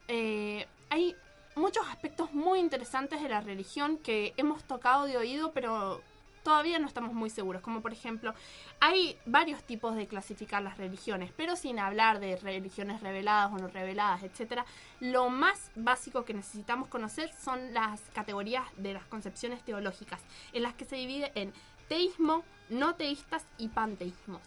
hay 0.90 1.16
muchos 1.60 1.86
aspectos 1.88 2.32
muy 2.32 2.58
interesantes 2.58 3.22
de 3.22 3.28
la 3.28 3.40
religión 3.40 3.98
que 3.98 4.34
hemos 4.36 4.64
tocado 4.64 5.04
de 5.04 5.16
oído, 5.16 5.52
pero 5.52 6.02
todavía 6.42 6.78
no 6.78 6.86
estamos 6.86 7.12
muy 7.12 7.30
seguros. 7.30 7.62
Como 7.62 7.82
por 7.82 7.92
ejemplo, 7.92 8.34
hay 8.80 9.16
varios 9.26 9.62
tipos 9.62 9.94
de 9.94 10.06
clasificar 10.06 10.62
las 10.62 10.78
religiones, 10.78 11.30
pero 11.36 11.56
sin 11.56 11.78
hablar 11.78 12.18
de 12.18 12.36
religiones 12.36 13.02
reveladas 13.02 13.52
o 13.52 13.58
no 13.58 13.68
reveladas, 13.68 14.22
etcétera. 14.22 14.64
Lo 15.00 15.28
más 15.28 15.70
básico 15.76 16.24
que 16.24 16.34
necesitamos 16.34 16.88
conocer 16.88 17.30
son 17.34 17.72
las 17.74 18.00
categorías 18.14 18.64
de 18.76 18.94
las 18.94 19.04
concepciones 19.04 19.62
teológicas, 19.62 20.20
en 20.52 20.62
las 20.62 20.74
que 20.74 20.84
se 20.84 20.96
divide 20.96 21.30
en 21.34 21.52
teísmo, 21.88 22.42
no 22.68 22.94
teístas 22.94 23.44
y 23.58 23.68
panteísmo. 23.68 24.40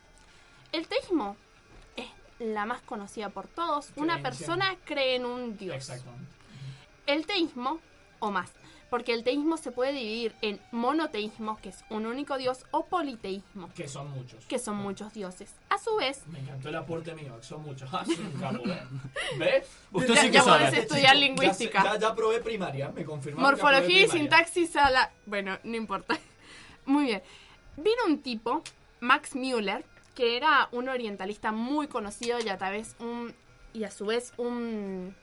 El 0.71 0.87
teísmo 0.87 1.35
es 1.95 2.07
la 2.39 2.65
más 2.65 2.81
conocida 2.81 3.29
por 3.29 3.47
todos. 3.47 3.91
Una 3.95 4.21
persona 4.21 4.75
cree 4.85 5.15
en 5.15 5.25
un 5.25 5.57
dios. 5.57 5.75
Exacto. 5.75 6.09
El 7.05 7.25
teísmo, 7.25 7.79
o 8.19 8.31
más, 8.31 8.51
porque 8.89 9.13
el 9.13 9.23
teísmo 9.23 9.57
se 9.57 9.71
puede 9.71 9.91
dividir 9.91 10.33
en 10.41 10.59
monoteísmo, 10.71 11.57
que 11.61 11.69
es 11.69 11.83
un 11.89 12.05
único 12.05 12.37
dios, 12.37 12.65
o 12.71 12.85
politeísmo, 12.85 13.69
Que 13.73 13.87
son 13.87 14.09
muchos. 14.11 14.45
que 14.45 14.59
son 14.59 14.77
muchos 14.77 15.13
dioses. 15.13 15.53
A 15.69 15.77
su 15.79 15.95
vez, 15.95 16.21
Me 16.27 16.39
encantó 16.39 16.69
el 16.69 16.75
aporte 16.75 17.13
mío, 17.15 17.35
que 17.37 17.43
son 17.43 17.63
muchos. 17.63 17.89
Ah, 17.91 18.05
soy 18.05 18.15
un 18.19 18.39
capo, 18.39 18.67
¿eh? 18.69 18.83
¿Ves? 19.39 19.67
Usted 19.91 20.13
Ya- 20.13 20.21
sí 20.21 20.27
que 20.27 20.33
ya 20.33 20.41
sabe. 20.43 20.65
podés 20.65 20.79
estudiar 20.83 21.15
lingüística. 21.15 21.83
Ya, 21.83 21.93
sé- 21.93 21.99
ya, 21.99 22.09
ya 22.09 22.15
probé 22.15 22.39
primaria, 22.39 22.89
me 22.91 23.03
confirmaron 23.03 23.55
que 23.55 23.61
morfología 23.63 24.01
y 24.05 24.07
sintaxis 24.09 24.75
a 24.75 24.89
la... 24.91 25.11
Bueno, 25.25 25.57
no 25.63 25.75
importa. 25.75 26.17
Muy 26.85 27.05
bien. 27.05 27.23
Vino 27.77 28.05
un 28.07 28.21
tipo, 28.21 28.61
Max 28.99 29.35
Müller, 29.35 29.83
que 30.15 30.37
era 30.37 30.69
un 30.71 30.87
orientalista 30.89 31.51
muy 31.51 31.87
conocido 31.87 32.37
y 32.39 32.49
a 32.49 32.57
través 32.59 32.95
un... 32.99 33.33
y 33.73 33.83
a 33.85 33.89
su 33.91 34.05
vez 34.05 34.31
un 34.37 35.15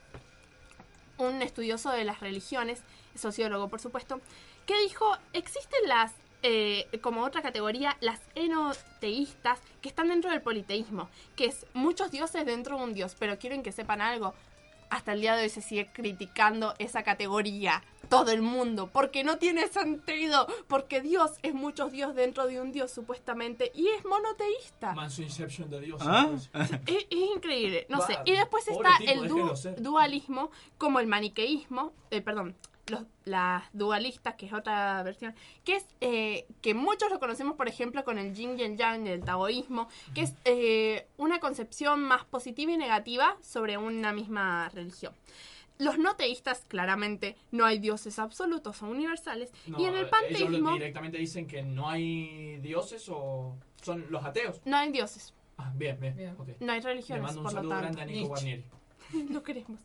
un 1.21 1.41
estudioso 1.41 1.91
de 1.91 2.03
las 2.03 2.19
religiones, 2.19 2.81
sociólogo 3.15 3.69
por 3.69 3.79
supuesto, 3.79 4.19
que 4.65 4.77
dijo, 4.81 5.17
existen 5.33 5.87
las, 5.87 6.13
eh, 6.43 6.87
como 7.01 7.23
otra 7.23 7.41
categoría, 7.41 7.97
las 8.01 8.19
enoteístas 8.35 9.59
que 9.81 9.89
están 9.89 10.09
dentro 10.09 10.31
del 10.31 10.41
politeísmo, 10.41 11.09
que 11.35 11.45
es 11.45 11.65
muchos 11.73 12.11
dioses 12.11 12.45
dentro 12.45 12.77
de 12.77 12.83
un 12.83 12.93
dios, 12.93 13.15
pero 13.17 13.37
quieren 13.37 13.63
que 13.63 13.71
sepan 13.71 14.01
algo. 14.01 14.33
Hasta 14.91 15.13
el 15.13 15.21
día 15.21 15.35
de 15.35 15.43
hoy 15.43 15.49
se 15.49 15.61
sigue 15.61 15.87
criticando 15.91 16.75
esa 16.77 17.01
categoría, 17.01 17.81
todo 18.09 18.31
el 18.31 18.41
mundo, 18.41 18.89
porque 18.91 19.23
no 19.23 19.37
tiene 19.37 19.67
sentido, 19.69 20.45
porque 20.67 20.99
Dios 21.01 21.31
es 21.43 21.53
muchos 21.53 21.93
dios 21.93 22.13
dentro 22.13 22.45
de 22.45 22.59
un 22.59 22.73
dios 22.73 22.91
supuestamente 22.91 23.71
y 23.73 23.87
es 23.87 24.03
monoteísta. 24.03 24.93
Inception 25.17 25.69
de 25.69 25.79
Dios. 25.79 26.01
¿Ah? 26.05 26.27
entonces. 26.29 26.49
Es, 26.87 26.97
es 27.09 27.17
increíble, 27.35 27.85
no 27.89 27.99
Va, 27.99 28.07
sé. 28.07 28.17
Y 28.25 28.31
después 28.33 28.67
está 28.67 28.97
tipo, 28.97 29.11
el 29.11 29.27
du- 29.29 29.53
dualismo, 29.77 30.51
como 30.77 30.99
el 30.99 31.07
maniqueísmo, 31.07 31.93
eh, 32.11 32.21
perdón, 32.21 32.55
los, 32.91 33.03
las 33.25 33.63
dualistas, 33.73 34.35
que 34.35 34.45
es 34.45 34.53
otra 34.53 35.01
versión, 35.03 35.33
que 35.63 35.77
es 35.77 35.85
eh, 36.01 36.45
que 36.61 36.73
muchos 36.73 37.09
lo 37.09 37.19
conocemos, 37.19 37.55
por 37.55 37.67
ejemplo, 37.67 38.03
con 38.03 38.17
el 38.19 38.33
yin 38.35 38.59
y 38.59 38.63
el 38.63 38.77
yang 38.77 39.03
del 39.03 39.23
taoísmo, 39.23 39.87
que 40.13 40.21
es 40.21 40.33
eh, 40.45 41.07
una 41.17 41.39
concepción 41.39 42.01
más 42.03 42.25
positiva 42.25 42.71
y 42.71 42.77
negativa 42.77 43.37
sobre 43.41 43.77
una 43.77 44.13
misma 44.13 44.69
religión. 44.69 45.13
Los 45.79 45.97
no 45.97 46.15
teístas, 46.15 46.63
claramente, 46.67 47.35
no 47.51 47.65
hay 47.65 47.79
dioses 47.79 48.19
absolutos 48.19 48.83
o 48.83 48.85
universales. 48.87 49.51
No, 49.65 49.79
y 49.79 49.85
en 49.85 49.95
el 49.95 50.07
panteísmo, 50.09 50.73
directamente 50.73 51.17
dicen 51.17 51.47
que 51.47 51.63
no 51.63 51.89
hay 51.89 52.57
dioses 52.59 53.09
o 53.09 53.55
son 53.81 54.05
los 54.11 54.23
ateos. 54.23 54.61
no 54.65 54.77
hay 54.77 54.91
dioses. 54.91 55.33
Ah, 55.57 55.71
bien, 55.75 55.99
bien. 55.99 56.35
ok. 56.37 56.49
No 56.59 56.71
hay 56.71 56.81
Le 56.81 56.85
religiones, 56.87 57.23
mando 57.23 57.39
un 57.41 57.43
por 57.45 57.53
lo 57.53 57.59
saludo 57.59 57.73
tanto. 57.81 57.97
grande 57.97 58.01
a 58.01 58.05
Nico 58.05 58.27
Guarnieri. 58.27 58.63
Lo 59.31 59.43
queremos. 59.43 59.79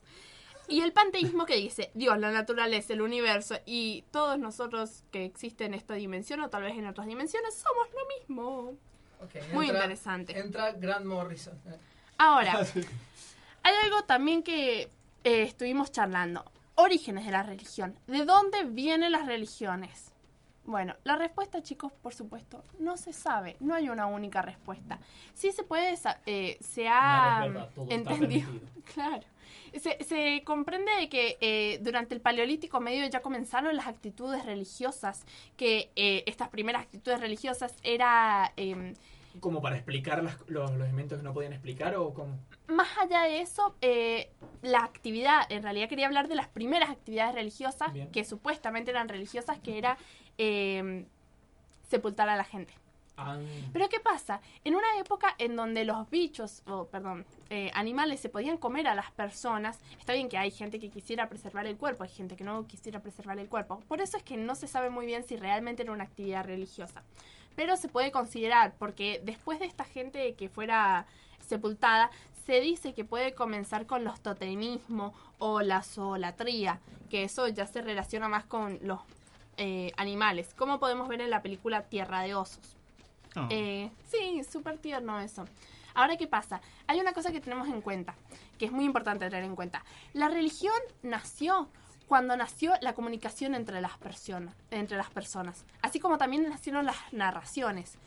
Y 0.67 0.81
el 0.81 0.91
panteísmo 0.93 1.45
que 1.45 1.55
dice 1.55 1.91
Dios, 1.93 2.17
la 2.19 2.31
naturaleza, 2.31 2.93
el 2.93 3.01
universo 3.01 3.55
y 3.65 4.03
todos 4.11 4.37
nosotros 4.37 5.03
que 5.11 5.23
existen 5.25 5.73
en 5.73 5.79
esta 5.79 5.93
dimensión 5.93 6.41
o 6.41 6.49
tal 6.49 6.63
vez 6.63 6.77
en 6.77 6.87
otras 6.87 7.07
dimensiones 7.07 7.53
somos 7.55 7.87
lo 7.93 8.19
mismo. 8.19 8.73
Muy 9.53 9.67
entra- 9.67 9.79
interesante. 9.83 10.37
Entra 10.39 10.71
Grant 10.73 11.05
Morrison. 11.05 11.53
Ahora, 12.17 12.59
hay 13.63 13.75
algo 13.83 14.03
también 14.03 14.43
que 14.43 14.89
eh, 15.23 15.41
estuvimos 15.43 15.91
charlando. 15.91 16.43
Orígenes 16.75 17.25
de 17.25 17.31
la 17.31 17.43
religión. 17.43 17.97
¿De 18.07 18.23
dónde 18.25 18.63
vienen 18.65 19.11
las 19.11 19.25
religiones? 19.25 20.11
Bueno, 20.65 20.95
la 21.05 21.15
respuesta, 21.15 21.63
chicos, 21.63 21.93
por 21.93 22.13
supuesto, 22.13 22.63
no 22.77 22.97
se 22.97 23.13
sabe. 23.13 23.55
No 23.61 23.73
hay 23.73 23.89
una 23.89 24.05
única 24.05 24.41
respuesta. 24.41 24.99
Sí 25.33 25.51
se 25.53 25.63
puede, 25.63 25.97
eh, 26.25 26.57
se 26.59 26.87
ha 26.89 27.39
No 27.39 27.45
es 27.47 27.53
verdad, 27.53 27.69
todo 27.73 27.83
está 27.89 27.95
entendido. 27.95 28.49
Claro. 28.93 29.23
Se, 29.79 30.03
se 30.03 30.41
comprende 30.43 30.91
de 30.99 31.09
que 31.09 31.37
eh, 31.41 31.79
durante 31.81 32.15
el 32.15 32.21
Paleolítico 32.21 32.79
Medio 32.79 33.05
ya 33.07 33.21
comenzaron 33.21 33.75
las 33.75 33.87
actitudes 33.87 34.45
religiosas, 34.45 35.25
que 35.55 35.89
eh, 35.95 36.23
estas 36.25 36.49
primeras 36.49 36.83
actitudes 36.83 37.19
religiosas 37.19 37.75
era 37.83 38.53
em, 38.57 38.93
¿Como 39.39 39.61
para 39.61 39.75
explicar 39.75 40.23
las- 40.23 40.37
los, 40.47 40.71
los 40.71 40.81
elementos 40.87 41.19
que 41.19 41.23
no 41.23 41.33
podían 41.33 41.53
explicar 41.53 41.95
o 41.95 42.13
como...? 42.13 42.37
más 42.67 42.89
allá 42.97 43.21
de 43.23 43.39
eso, 43.41 43.75
eh, 43.81 44.29
la 44.61 44.79
actividad, 44.79 45.49
en 45.49 45.63
realidad 45.63 45.87
quería 45.87 46.07
hablar 46.07 46.27
de 46.27 46.35
las 46.35 46.47
primeras 46.47 46.89
actividades 46.89 47.33
religiosas, 47.35 47.93
Bien. 47.93 48.09
que 48.11 48.25
supuestamente 48.25 48.91
eran 48.91 49.07
religiosas, 49.07 49.59
que 49.59 49.77
era 49.77 49.97
eh, 50.37 51.05
sepultar 51.87 52.27
a 52.29 52.35
la 52.35 52.43
gente. 52.43 52.73
Ah, 53.19 53.37
Pero 53.73 53.89
¿qué 53.89 53.99
pasa? 53.99 54.41
En 54.63 54.75
una 54.75 54.99
época 54.99 55.33
en 55.39 55.55
donde 55.55 55.85
los 55.85 56.07
bichos, 56.11 56.61
o 56.67 56.85
perdón, 56.85 57.25
eh, 57.49 57.71
animales 57.73 58.19
se 58.19 58.29
podían 58.29 58.57
comer 58.57 58.87
a 58.87 58.93
las 58.93 59.11
personas, 59.11 59.79
está 59.99 60.13
bien 60.13 60.29
que 60.29 60.37
hay 60.37 60.51
gente 60.51 60.79
que 60.79 60.89
quisiera 60.89 61.27
preservar 61.27 61.65
el 61.65 61.77
cuerpo, 61.77 62.03
hay 62.03 62.09
gente 62.09 62.35
que 62.35 62.43
no 62.43 62.67
quisiera 62.67 63.01
preservar 63.01 63.39
el 63.39 63.49
cuerpo. 63.49 63.79
Por 63.87 64.01
eso 64.01 64.17
es 64.17 64.23
que 64.23 64.37
no 64.37 64.53
se 64.53 64.67
sabe 64.67 64.91
muy 64.91 65.07
bien 65.07 65.23
si 65.23 65.35
realmente 65.35 65.81
era 65.81 65.91
una 65.91 66.03
actividad 66.03 66.45
religiosa. 66.45 67.01
Pero 67.55 67.75
se 67.75 67.87
puede 67.87 68.11
considerar, 68.11 68.75
porque 68.77 69.19
después 69.25 69.59
de 69.59 69.65
esta 69.65 69.83
gente 69.83 70.35
que 70.35 70.47
fuera 70.47 71.07
sepultada, 71.39 72.11
se 72.45 72.61
dice 72.61 72.93
que 72.93 73.03
puede 73.03 73.33
comenzar 73.33 73.87
con 73.87 74.03
los 74.03 74.21
totemismos 74.21 75.13
o 75.39 75.61
la 75.61 75.81
zoolatría, 75.81 76.79
que 77.09 77.23
eso 77.23 77.47
ya 77.47 77.65
se 77.65 77.81
relaciona 77.81 78.29
más 78.29 78.45
con 78.45 78.77
los 78.83 78.99
eh, 79.57 79.91
animales, 79.97 80.53
como 80.53 80.79
podemos 80.79 81.07
ver 81.07 81.21
en 81.21 81.31
la 81.31 81.41
película 81.41 81.81
Tierra 81.89 82.21
de 82.21 82.35
Osos. 82.35 82.76
Eh, 83.49 83.91
sí, 84.05 84.43
súper 84.43 84.77
tierno 84.77 85.19
eso. 85.19 85.45
Ahora, 85.93 86.15
¿qué 86.15 86.27
pasa? 86.27 86.61
Hay 86.85 86.99
una 86.99 87.13
cosa 87.13 87.31
que 87.31 87.41
tenemos 87.41 87.67
en 87.67 87.81
cuenta, 87.81 88.15
que 88.59 88.65
es 88.65 88.71
muy 88.71 88.85
importante 88.85 89.29
tener 89.29 89.43
en 89.43 89.55
cuenta. 89.55 89.83
La 90.13 90.27
religión 90.27 90.75
nació 91.01 91.69
cuando 92.07 92.37
nació 92.37 92.73
la 92.81 92.93
comunicación 92.93 93.55
entre 93.55 93.81
las, 93.81 93.97
personas, 93.97 94.55
entre 94.71 94.95
las 94.95 95.09
personas, 95.09 95.65
así 95.81 95.99
como 95.99 96.17
también 96.17 96.47
nacieron 96.47 96.85
las 96.85 96.97
narraciones. 97.11 97.97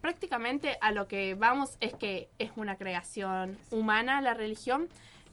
Prácticamente 0.00 0.78
a 0.80 0.90
lo 0.90 1.06
que 1.06 1.34
vamos 1.34 1.76
es 1.80 1.94
que 1.94 2.28
es 2.38 2.50
una 2.56 2.76
creación 2.76 3.58
humana 3.70 4.20
la 4.20 4.34
religión, 4.34 4.88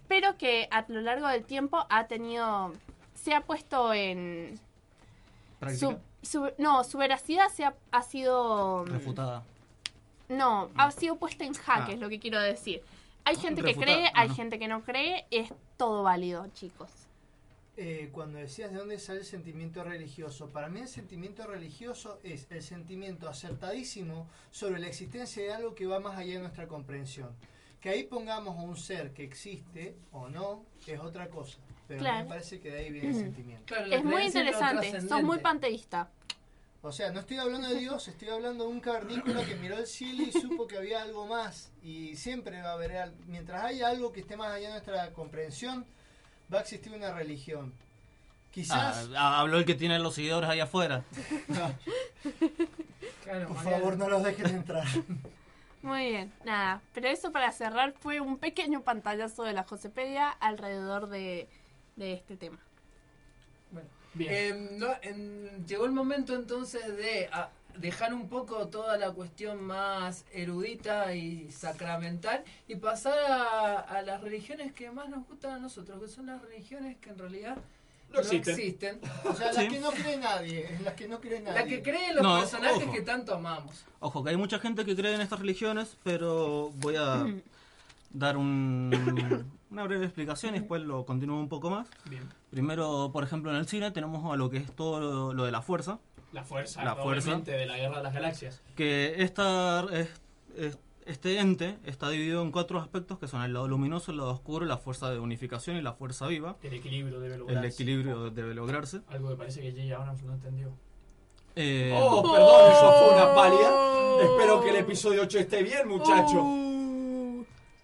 pero 0.07 0.37
que 0.37 0.67
a 0.71 0.85
lo 0.87 1.01
largo 1.01 1.27
del 1.27 1.45
tiempo 1.45 1.85
ha 1.89 2.07
tenido, 2.07 2.73
se 3.13 3.33
ha 3.33 3.41
puesto 3.41 3.93
en... 3.93 4.59
Su, 5.77 5.97
su- 6.21 6.51
no, 6.57 6.83
su 6.83 6.97
veracidad 6.97 7.49
se 7.49 7.65
ha, 7.65 7.75
ha 7.91 8.01
sido... 8.01 8.85
Refutada. 8.85 9.43
No, 10.29 10.69
ha 10.75 10.91
sido 10.91 11.15
puesta 11.17 11.43
en 11.43 11.53
jaque, 11.53 11.91
Ah. 11.91 11.95
es 11.95 11.99
lo 11.99 12.07
que 12.09 12.19
quiero 12.19 12.39
decir. 12.41 12.81
Hay 13.25 13.35
gente 13.35 13.61
que 13.61 13.75
cree, 13.75 14.05
hay 14.13 14.27
ajá. 14.27 14.33
gente 14.35 14.57
que 14.59 14.67
no 14.67 14.83
cree, 14.83 15.25
es 15.31 15.51
todo 15.77 16.03
válido, 16.03 16.47
chicos. 16.53 16.89
Eh, 17.77 18.09
cuando 18.11 18.37
decías 18.39 18.71
de 18.71 18.77
dónde 18.77 18.99
sale 18.99 19.19
el 19.19 19.25
sentimiento 19.25 19.83
religioso, 19.83 20.49
para 20.49 20.67
mí 20.67 20.81
el 20.81 20.87
sentimiento 20.87 21.45
religioso 21.47 22.19
es 22.23 22.45
el 22.49 22.61
sentimiento 22.61 23.29
acertadísimo 23.29 24.27
sobre 24.51 24.79
la 24.79 24.87
existencia 24.87 25.43
de 25.43 25.53
algo 25.53 25.75
que 25.75 25.85
va 25.87 25.99
más 25.99 26.17
allá 26.17 26.33
de 26.33 26.39
nuestra 26.39 26.67
comprensión. 26.67 27.29
Que 27.79 27.89
ahí 27.89 28.03
pongamos 28.03 28.61
un 28.61 28.75
ser 28.75 29.13
que 29.13 29.23
existe 29.23 29.95
o 30.11 30.27
no 30.27 30.63
es 30.85 30.99
otra 30.99 31.29
cosa, 31.29 31.57
pero 31.89 31.99
Claro. 32.01 32.23
me 32.23 32.29
parece 32.29 32.59
que 32.61 32.71
de 32.71 32.79
ahí 32.79 32.91
viene 32.91 33.09
el 33.09 33.15
sentimiento. 33.15 33.75
es 33.75 34.03
muy 34.05 34.23
interesante, 34.23 35.01
sos 35.01 35.23
muy 35.23 35.39
panteísta. 35.39 36.09
O 36.81 36.93
sea, 36.93 37.11
no 37.11 37.19
estoy 37.19 37.37
hablando 37.37 37.67
de 37.67 37.75
Dios, 37.75 38.07
estoy 38.07 38.29
hablando 38.29 38.63
de 38.63 38.69
un 38.69 38.79
cavernícola 38.79 39.43
que 39.43 39.55
miró 39.55 39.77
el 39.77 39.85
cielo 39.87 40.23
y 40.23 40.31
supo 40.31 40.65
que 40.65 40.77
había 40.77 41.01
algo 41.01 41.27
más. 41.27 41.69
Y 41.83 42.15
siempre 42.15 42.61
va 42.61 42.69
a 42.69 42.73
haber, 42.73 43.11
mientras 43.27 43.65
haya 43.65 43.89
algo 43.89 44.13
que 44.13 44.21
esté 44.21 44.37
más 44.37 44.47
allá 44.51 44.67
de 44.67 44.73
nuestra 44.75 45.11
comprensión, 45.11 45.85
va 46.53 46.59
a 46.59 46.61
existir 46.61 46.93
una 46.93 47.11
religión. 47.11 47.73
Quizás, 48.51 49.09
Ah, 49.15 49.41
habló 49.41 49.57
el 49.57 49.65
que 49.65 49.75
tiene 49.75 49.99
los 49.99 50.15
seguidores 50.15 50.49
ahí 50.49 50.61
afuera. 50.61 51.03
por 53.47 53.57
favor, 53.63 53.97
no 53.97 54.09
los 54.09 54.23
dejen 54.23 54.47
entrar. 54.47 54.85
Muy 55.81 56.09
bien, 56.09 56.31
nada, 56.45 56.81
pero 56.93 57.07
eso 57.07 57.31
para 57.31 57.51
cerrar 57.51 57.93
fue 57.93 58.19
un 58.21 58.37
pequeño 58.37 58.81
pantallazo 58.83 59.43
de 59.43 59.53
la 59.53 59.63
Josepedia 59.63 60.29
alrededor 60.29 61.07
de, 61.09 61.47
de 61.99 62.13
este 62.13 62.35
tema. 62.37 62.57
Eh, 64.19 64.69
no, 64.77 64.87
en- 65.03 65.65
llegó 65.67 65.85
el 65.85 65.91
momento 65.91 66.33
entonces 66.33 66.97
de 66.97 67.29
ah, 67.31 67.49
dejar 67.77 68.11
un 68.13 68.27
poco 68.27 68.67
toda 68.67 68.97
la 68.97 69.11
cuestión 69.11 69.61
más 69.63 70.25
erudita 70.33 71.13
y 71.13 71.51
sacramental 71.51 72.43
y 72.67 72.75
pasar 72.75 73.17
a, 73.31 73.79
a 73.79 74.01
las 74.01 74.19
religiones 74.21 74.73
que 74.73 74.89
más 74.89 75.09
nos 75.09 75.27
gustan 75.27 75.51
a 75.51 75.59
nosotros, 75.59 76.01
que 76.01 76.07
son 76.07 76.25
las 76.25 76.41
religiones 76.41 76.97
que 76.97 77.11
en 77.11 77.19
realidad 77.19 77.57
No 78.11 78.19
existen. 78.19 78.55
existen. 78.55 78.99
O 79.25 79.35
sea, 79.35 79.53
las 79.53 79.63
Sí. 79.63 79.69
que 79.69 79.79
no 79.79 79.91
cree 79.91 80.17
nadie, 80.17 80.79
las 80.83 80.95
que 80.95 81.07
no 81.07 81.21
cree 81.21 81.39
nadie. 81.41 81.59
La 81.59 81.65
que 81.67 81.83
cree 81.83 82.13
los 82.15 82.23
No, 82.23 82.39
personajes 82.39 82.83
ojo. 82.83 82.91
que 82.91 83.01
tanto 83.03 83.35
amamos. 83.35 83.85
Ojo, 83.99 84.23
que 84.23 84.31
hay 84.31 84.37
mucha 84.37 84.57
gente 84.57 84.83
que 84.85 84.95
cree 84.95 85.13
en 85.13 85.21
estas 85.21 85.39
religiones, 85.39 85.95
pero 86.03 86.71
voy 86.77 86.95
a 86.97 87.25
dar 88.09 88.37
un- 88.37 89.51
una 89.71 89.83
breve 89.83 90.05
explicación 90.05 90.55
y 90.55 90.59
después 90.59 90.81
lo 90.81 91.05
continúo 91.05 91.39
un 91.39 91.49
poco 91.49 91.69
más. 91.69 91.87
Bien. 92.09 92.23
Primero, 92.49 93.11
por 93.13 93.23
ejemplo, 93.23 93.51
en 93.51 93.57
el 93.57 93.67
cine 93.67 93.91
tenemos 93.91 94.31
a 94.33 94.35
lo 94.37 94.49
que 94.49 94.57
es 94.57 94.71
todo 94.75 94.99
lo, 94.99 95.33
lo 95.33 95.45
de 95.45 95.51
la 95.51 95.61
fuerza. 95.61 95.99
La 96.31 96.43
fuerza, 96.43 96.83
La 96.83 96.95
fuerza. 96.95 97.39
de 97.39 97.65
la 97.65 97.77
guerra 97.77 97.97
de 97.97 98.03
las 98.03 98.13
galaxias. 98.13 98.61
Que 98.75 99.15
esta, 99.23 99.85
es- 99.91 100.09
es- 100.55 100.77
este 101.05 101.39
ente 101.39 101.79
está 101.85 102.07
dividido 102.09 102.43
en 102.43 102.51
cuatro 102.51 102.77
aspectos 102.79 103.17
que 103.17 103.27
son 103.27 103.41
el 103.41 103.51
lado 103.53 103.67
luminoso, 103.67 104.11
el 104.11 104.17
lado 104.17 104.29
oscuro, 104.31 104.63
la 104.67 104.77
fuerza 104.77 105.09
de 105.09 105.17
unificación 105.17 105.75
y 105.77 105.81
la 105.81 105.93
fuerza 105.93 106.27
viva. 106.27 106.55
El 106.61 106.73
equilibrio 106.75 107.19
debe 107.19 107.37
lograrse. 107.37 107.65
El 107.67 107.73
equilibrio 107.73 108.29
debe 108.29 108.53
lograrse. 108.53 109.01
Algo 109.07 109.29
que 109.29 109.35
parece 109.35 109.61
que 109.61 109.71
J. 109.71 109.95
Abrams 109.95 110.21
no 110.23 110.33
entendió. 110.33 110.71
Eh, 111.55 111.97
Oh, 111.99 112.21
perdón, 112.21 112.71
eso 112.71 112.93
fue 112.99 113.15
una 113.15 113.33
pálida. 113.33 114.21
Espero 114.21 114.61
que 114.61 114.69
el 114.69 114.75
episodio 114.75 115.23
8 115.23 115.39
esté 115.39 115.63
bien, 115.63 115.87
muchacho. 115.87 116.35
No 116.35 116.68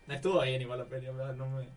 estuvo 0.07 0.41
bien 0.41 0.61
igual 0.61 0.79
la 0.79 0.85
peli, 0.85 1.07
¿verdad? 1.07 1.35
no 1.35 1.49
me... 1.49 1.67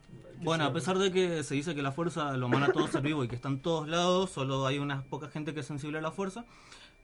Bueno, 0.41 0.65
a 0.65 0.73
pesar 0.73 0.99
de 0.99 1.11
que 1.11 1.43
se 1.43 1.55
dice 1.57 1.75
que 1.75 1.83
la 1.83 1.91
fuerza 1.93 2.37
lo 2.37 2.49
manda 2.49 2.69
a 2.69 2.73
todo 2.73 2.87
ser 2.87 3.03
vivo 3.03 3.25
y 3.25 3.29
que 3.29 3.35
está 3.35 3.49
en 3.49 3.61
todos 3.61 3.89
lados, 3.89 4.31
solo 4.31 4.67
hay 4.67 4.79
unas 4.79 5.05
poca 5.05 5.29
gente 5.29 5.53
que 5.53 5.61
es 5.61 5.67
sensible 5.67 5.99
a 5.99 6.01
la 6.01 6.13
fuerza. 6.13 6.45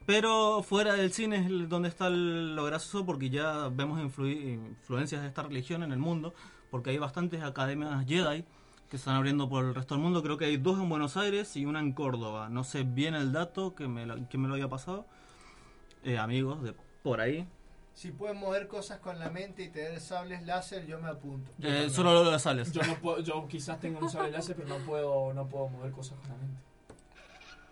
Pero 0.07 0.63
fuera 0.63 0.93
del 0.95 1.13
cine 1.13 1.39
es 1.39 1.69
donde 1.69 1.89
está 1.89 2.07
el- 2.09 2.55
lo 2.55 2.65
gracioso 2.65 3.05
porque 3.07 3.31
ya 3.31 3.69
vemos 3.73 3.99
influi- 4.01 4.55
influencias 4.55 5.23
de 5.23 5.29
esta 5.29 5.43
religión 5.43 5.83
en 5.83 5.93
el 5.93 5.99
mundo, 5.99 6.35
porque 6.71 6.91
hay 6.91 6.99
bastantes 6.99 7.43
academias 7.43 8.05
Jedi 8.07 8.45
que 8.91 8.97
están 8.97 9.17
abriendo 9.17 9.49
por 9.49 9.65
el 9.65 9.75
resto 9.75 9.95
del 9.95 10.05
mundo. 10.05 10.23
Creo 10.23 10.37
que 10.37 10.45
hay 10.45 10.59
dos 10.59 10.79
en 10.79 10.89
Buenos 10.91 11.17
Aires 11.17 11.57
y 11.57 11.65
una 11.65 11.81
en 11.81 11.93
Córdoba. 11.93 12.49
No 12.51 12.63
sé 12.65 12.83
bien 12.85 13.15
el 13.15 13.33
dato 13.33 13.75
que 13.75 13.89
me 13.89 14.05
lo, 14.07 14.29
que 14.29 14.37
me 14.39 14.47
lo 14.47 14.55
había 14.55 14.69
pasado. 14.69 15.07
Eh, 16.05 16.19
amigos 16.19 16.63
de 16.63 16.75
por 17.03 17.21
ahí. 17.21 17.49
Si 17.95 18.11
pueden 18.11 18.39
mover 18.39 18.67
cosas 18.67 18.99
con 18.99 19.19
la 19.21 19.31
mente 19.31 19.63
y 19.63 19.69
tener 19.69 20.01
sables 20.01 20.43
láser, 20.45 20.85
yo 20.87 20.99
me 20.99 21.09
apunto. 21.09 21.53
Eh, 21.63 21.89
solo 21.91 22.13
lo 22.13 22.29
de 22.31 22.39
sales. 22.41 22.73
Yo, 22.73 22.83
no 22.83 22.97
puedo, 22.97 23.21
yo 23.21 23.47
quizás 23.49 23.79
tengo 23.79 24.01
un 24.01 24.11
sable 24.11 24.33
láser, 24.33 24.57
pero 24.57 24.69
no 24.69 24.85
puedo, 24.85 25.33
no 25.33 25.47
puedo 25.47 25.69
mover 25.69 25.93
cosas 25.93 26.19
con 26.19 26.31
la 26.31 26.37
mente. 26.37 26.61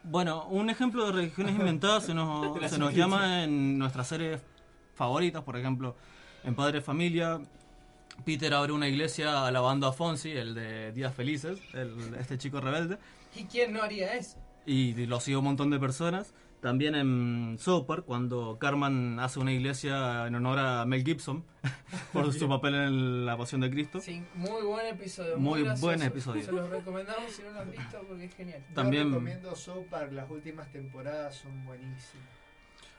Bueno, 0.05 0.47
un 0.47 0.71
ejemplo 0.71 1.07
de 1.07 1.13
religiones 1.13 1.55
inventadas 1.57 2.05
se 2.07 2.15
nos, 2.15 2.57
se 2.71 2.79
nos 2.79 2.95
llama 2.95 3.43
en 3.45 3.79
nuestras 3.79 4.07
series 4.09 4.41
favoritas, 4.95 5.43
por 5.43 5.57
ejemplo, 5.57 5.97
en 6.45 6.55
Padre 6.55 6.81
Familia. 6.81 7.41
Peter 8.25 8.53
abre 8.55 8.73
una 8.73 8.89
iglesia 8.89 9.47
alabando 9.47 9.87
a 9.89 9.93
Fonsi, 9.93 10.31
el 10.33 10.55
de 10.55 10.93
Días 10.93 11.15
Felices, 11.15 11.59
el- 11.73 12.15
este 12.19 12.39
chico 12.39 12.61
rebelde, 12.61 12.99
¿Y 13.35 13.45
quién 13.45 13.73
no 13.73 13.83
haría 13.83 14.15
eso? 14.15 14.37
y 14.67 14.93
lo 15.07 15.19
sigue 15.19 15.37
un 15.37 15.45
montón 15.45 15.71
de 15.71 15.81
personas. 15.81 16.33
También 16.63 16.95
en 16.95 17.57
Soper, 17.59 18.03
cuando 18.05 18.57
Carmen 18.61 19.19
hace 19.19 19.41
una 19.41 19.53
iglesia 19.53 20.29
en 20.29 20.37
honor 20.37 20.61
a 20.61 20.85
Mel 20.87 21.03
Gibson 21.05 21.45
por 22.13 22.33
su 22.33 22.49
papel 22.49 22.77
en 22.77 23.27
La 23.27 23.37
Pasión 23.37 23.63
de 23.63 23.69
Cristo. 23.69 23.99
Sí, 24.01 24.23
muy 24.37 24.63
buen 24.63 24.87
episodio. 24.87 25.37
Muy 25.39 25.65
buen 25.81 26.01
episodio. 26.03 26.41
Se 26.45 26.53
los 26.53 26.71
recomendamos 26.71 27.33
si 27.33 27.43
no 27.43 27.51
lo 27.51 27.61
han 27.63 27.71
visto 27.73 28.01
porque 28.07 28.27
es 28.27 28.35
genial. 28.37 28.65
También- 28.75 29.09
Yo 29.09 29.15
recomiendo 29.17 29.57
South 29.57 29.87
Park, 29.91 30.13
las 30.13 30.31
últimas 30.31 30.71
temporadas 30.71 31.35
son 31.35 31.65
buenísimas. 31.65 32.29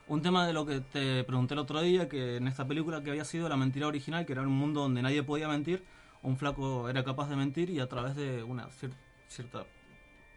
Un 0.10 0.22
tema 0.22 0.46
de 0.46 0.52
lo 0.52 0.66
que 0.66 0.82
te 0.82 1.24
pregunté 1.24 1.54
el 1.54 1.62
otro 1.62 1.80
día, 1.82 2.10
que 2.10 2.36
en 2.36 2.50
esta 2.50 2.68
película 2.68 3.02
que 3.02 3.12
había 3.12 3.24
sido 3.24 3.48
la 3.48 3.56
mentira 3.56 3.88
original, 3.88 4.26
que 4.26 4.34
era 4.34 4.42
un 4.42 4.50
mundo 4.50 4.82
donde 4.82 5.02
nadie 5.02 5.24
podía 5.24 5.48
mentir, 5.48 5.86
un 6.22 6.36
flaco 6.36 6.90
era 6.90 7.06
capaz 7.06 7.30
de 7.30 7.38
mentir 7.38 7.70
y 7.70 7.80
a 7.80 7.88
través 7.88 8.14
de 8.18 8.44
una 8.44 8.68
cier- 8.72 8.92
cierta 9.30 9.64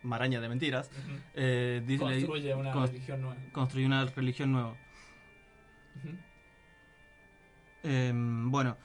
maraña 0.07 0.41
de 0.41 0.49
mentiras, 0.49 0.91
Ujú. 0.91 1.19
eh, 1.35 1.83
di- 1.87 1.99
le- 1.99 2.05
Construye 2.05 2.55
una 2.55 2.73
religión 2.87 3.21
nueva. 3.23 3.37
Construye 3.53 3.87
una 3.87 4.05
religión 4.07 4.53
nueva. 4.53 4.71
Ujú. 5.97 6.17
Eh, 7.83 8.13
bueno, 8.15 8.77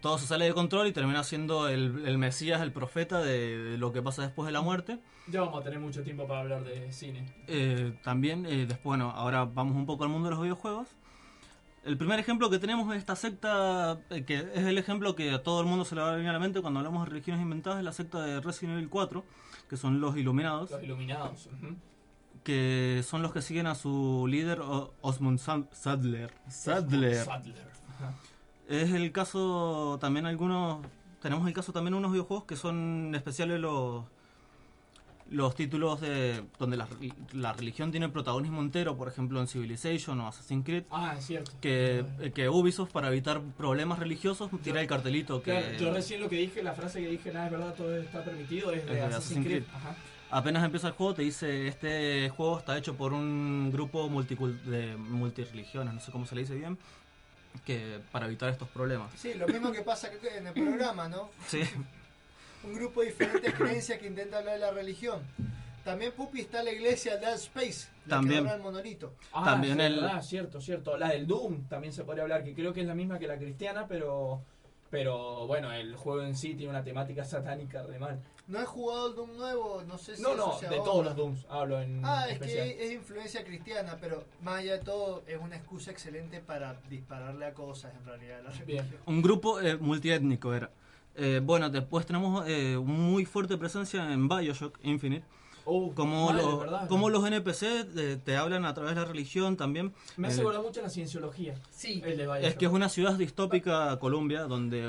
todo 0.00 0.18
se 0.18 0.26
sale 0.26 0.44
de 0.46 0.52
control 0.54 0.86
y 0.88 0.92
termina 0.92 1.22
siendo 1.24 1.68
el, 1.68 2.04
el 2.06 2.18
Mesías, 2.18 2.60
el 2.62 2.72
profeta 2.72 3.20
de, 3.20 3.56
de 3.58 3.78
lo 3.78 3.92
que 3.92 4.02
pasa 4.02 4.22
después 4.22 4.46
de 4.46 4.52
la 4.52 4.60
muerte. 4.60 4.98
Ya 5.28 5.40
vamos 5.40 5.60
a 5.60 5.64
tener 5.64 5.78
mucho 5.80 6.02
tiempo 6.02 6.26
para 6.26 6.40
hablar 6.40 6.64
de 6.64 6.92
cine. 6.92 7.24
Eh, 7.46 7.94
también, 8.02 8.44
eh, 8.44 8.66
después, 8.66 8.82
bueno, 8.84 9.10
ahora 9.12 9.44
vamos 9.44 9.74
un 9.76 9.86
poco 9.86 10.04
al 10.04 10.10
mundo 10.10 10.28
de 10.28 10.34
los 10.34 10.42
videojuegos. 10.42 10.88
El 11.84 11.96
primer 11.98 12.18
ejemplo 12.18 12.48
que 12.50 12.58
tenemos 12.58 12.90
es 12.92 12.98
esta 12.98 13.14
secta, 13.14 13.98
eh, 14.10 14.24
que 14.24 14.36
es 14.36 14.64
el 14.64 14.78
ejemplo 14.78 15.14
que 15.14 15.30
a 15.30 15.42
todo 15.42 15.60
el 15.60 15.66
mundo 15.66 15.84
se 15.84 15.94
le 15.94 16.00
va 16.00 16.12
a 16.12 16.16
venir 16.16 16.30
a 16.30 16.32
la 16.32 16.38
mente 16.38 16.60
cuando 16.62 16.80
hablamos 16.80 17.04
de 17.04 17.10
religiones 17.10 17.42
inventadas, 17.42 17.78
es 17.78 17.84
la 17.84 17.92
secta 17.92 18.22
de 18.22 18.40
Resident 18.40 18.76
Evil 18.78 18.88
4, 18.88 19.24
que 19.68 19.76
son 19.76 20.00
los 20.00 20.16
Iluminados, 20.16 20.70
Los 20.70 20.82
iluminados. 20.82 21.48
que 22.42 23.02
son 23.06 23.22
los 23.22 23.32
que 23.32 23.40
siguen 23.42 23.66
a 23.66 23.74
su 23.74 24.26
líder 24.28 24.60
Osmond 25.00 25.38
Sadler. 25.38 26.32
Sadler. 26.48 27.24
Sadler. 27.24 27.68
Ajá. 27.96 28.14
Es 28.68 28.92
el 28.92 29.12
caso 29.12 29.98
también 30.00 30.26
algunos 30.26 30.84
tenemos 31.20 31.46
el 31.48 31.54
caso 31.54 31.72
también 31.72 31.94
unos 31.94 32.12
videojuegos 32.12 32.44
que 32.44 32.56
son 32.56 33.14
especiales 33.14 33.60
los 33.60 34.04
los 35.30 35.54
títulos 35.54 36.00
de 36.02 36.44
donde 36.58 36.76
la, 36.76 36.86
la 37.32 37.52
religión 37.54 37.90
tiene 37.90 38.08
protagonismo 38.08 38.60
entero, 38.60 38.96
por 38.96 39.08
ejemplo 39.08 39.40
en 39.40 39.48
Civilization 39.48 40.20
o 40.20 40.28
Assassin's 40.28 40.64
Creed, 40.64 40.84
Ah, 40.90 41.14
es 41.18 41.24
cierto. 41.26 41.52
que, 41.60 42.04
que 42.34 42.48
Ubisoft 42.48 42.92
para 42.92 43.08
evitar 43.08 43.40
problemas 43.56 43.98
religiosos 43.98 44.50
tira 44.62 44.80
el 44.80 44.86
cartelito 44.86 45.42
que 45.42 45.50
Claro, 45.50 45.76
yo 45.78 45.92
recién 45.94 46.20
lo 46.20 46.28
que 46.28 46.36
dije, 46.36 46.62
la 46.62 46.74
frase 46.74 47.00
que 47.00 47.08
dije, 47.08 47.32
nada 47.32 47.46
es 47.46 47.52
verdad, 47.52 47.74
todo 47.74 47.96
está 47.96 48.22
permitido, 48.22 48.70
es 48.70 48.82
es 48.82 48.86
de 48.90 49.00
Assassin's 49.00 49.46
Creed. 49.46 49.62
Ajá. 49.74 49.96
Apenas 50.30 50.64
empieza 50.64 50.88
el 50.88 50.94
juego 50.94 51.14
te 51.14 51.22
dice 51.22 51.68
este 51.68 52.28
juego 52.30 52.58
está 52.58 52.76
hecho 52.76 52.94
por 52.96 53.12
un 53.12 53.70
grupo 53.72 54.08
multicul- 54.10 54.60
de 54.64 54.96
multireligiones, 54.96 55.94
no 55.94 56.00
sé 56.00 56.12
cómo 56.12 56.26
se 56.26 56.34
le 56.34 56.42
dice 56.42 56.54
bien, 56.54 56.76
que 57.64 58.00
para 58.12 58.26
evitar 58.26 58.50
estos 58.50 58.68
problemas. 58.68 59.10
Sí, 59.16 59.32
lo 59.34 59.46
mismo 59.46 59.70
que 59.72 59.82
pasa 59.82 60.10
que 60.10 60.36
en 60.38 60.48
el 60.48 60.52
programa, 60.52 61.08
¿no? 61.08 61.30
Sí. 61.46 61.60
Un 62.64 62.74
grupo 62.74 63.00
de 63.00 63.06
diferentes 63.08 63.54
creencias 63.54 63.98
que 63.98 64.06
intenta 64.06 64.38
hablar 64.38 64.54
de 64.54 64.60
la 64.60 64.70
religión. 64.70 65.20
También 65.84 66.12
Pupi 66.12 66.40
está 66.40 66.62
la 66.62 66.72
iglesia 66.72 67.18
Dead 67.18 67.34
Space, 67.34 67.88
la 68.06 68.16
También. 68.16 68.46
que 68.46 68.52
el 68.54 68.60
monolito. 68.62 69.12
Ah, 69.32 69.44
También 69.44 69.78
es 69.80 69.86
el- 69.86 70.00
verdad, 70.00 70.22
cierto, 70.22 70.60
cierto. 70.62 70.96
La 70.96 71.10
del 71.10 71.26
Doom 71.26 71.68
también 71.68 71.92
se 71.92 72.04
podría 72.04 72.22
hablar, 72.22 72.42
que 72.42 72.54
creo 72.54 72.72
que 72.72 72.80
es 72.80 72.86
la 72.86 72.94
misma 72.94 73.18
que 73.18 73.26
la 73.26 73.36
cristiana, 73.36 73.86
pero 73.86 74.40
pero 74.90 75.48
bueno, 75.48 75.72
el 75.72 75.96
juego 75.96 76.22
en 76.22 76.36
sí 76.36 76.54
tiene 76.54 76.70
una 76.70 76.84
temática 76.84 77.24
satánica 77.24 77.82
re 77.82 77.98
mal. 77.98 78.20
No 78.46 78.60
he 78.60 78.64
jugado 78.64 79.08
el 79.08 79.14
Doom 79.16 79.36
nuevo, 79.36 79.82
no 79.82 79.98
sé 79.98 80.14
si 80.16 80.22
No, 80.22 80.36
no, 80.36 80.56
de 80.60 80.76
todos 80.76 81.04
los 81.04 81.16
Dooms 81.16 81.44
hablo 81.48 81.80
en 81.80 82.00
Ah, 82.04 82.26
es 82.28 82.34
especial. 82.34 82.68
que 82.68 82.84
es 82.86 82.92
influencia 82.92 83.42
cristiana, 83.44 83.98
pero 84.00 84.24
más 84.42 84.60
allá 84.60 84.74
de 84.74 84.84
todo 84.84 85.24
es 85.26 85.36
una 85.40 85.56
excusa 85.56 85.90
excelente 85.90 86.38
para 86.40 86.80
dispararle 86.88 87.44
a 87.46 87.54
cosas 87.54 87.92
en 87.98 88.06
realidad. 88.06 88.40
La 88.44 88.50
religión. 88.50 88.86
Un 89.06 89.20
grupo 89.20 89.60
eh, 89.60 89.76
multiétnico 89.76 90.54
era. 90.54 90.70
Eh, 91.16 91.40
bueno, 91.42 91.70
después 91.70 92.06
tenemos 92.06 92.44
eh, 92.48 92.76
muy 92.82 93.24
fuerte 93.24 93.56
presencia 93.56 94.12
en 94.12 94.28
Bioshock 94.28 94.78
Infinite. 94.82 95.24
como, 95.64 96.26
madre, 96.30 96.42
los- 96.42 96.60
¿verdad? 96.60 96.88
como 96.88 97.08
los 97.08 97.24
NPC 97.26 97.62
eh, 97.96 98.18
te 98.22 98.36
hablan 98.36 98.64
a 98.64 98.74
través 98.74 98.94
de 98.94 99.00
la 99.00 99.06
religión 99.06 99.56
también. 99.56 99.94
Me 100.16 100.28
hace 100.28 100.40
acordar 100.40 100.62
mucho 100.62 100.82
la 100.82 100.90
cienciología. 100.90 101.54
Sí. 101.70 102.02
El 102.04 102.16
de 102.16 102.46
es 102.48 102.56
que 102.56 102.66
es 102.66 102.72
una 102.72 102.88
ciudad 102.88 103.14
distópica, 103.14 103.98
Colombia, 103.98 104.42
donde 104.42 104.82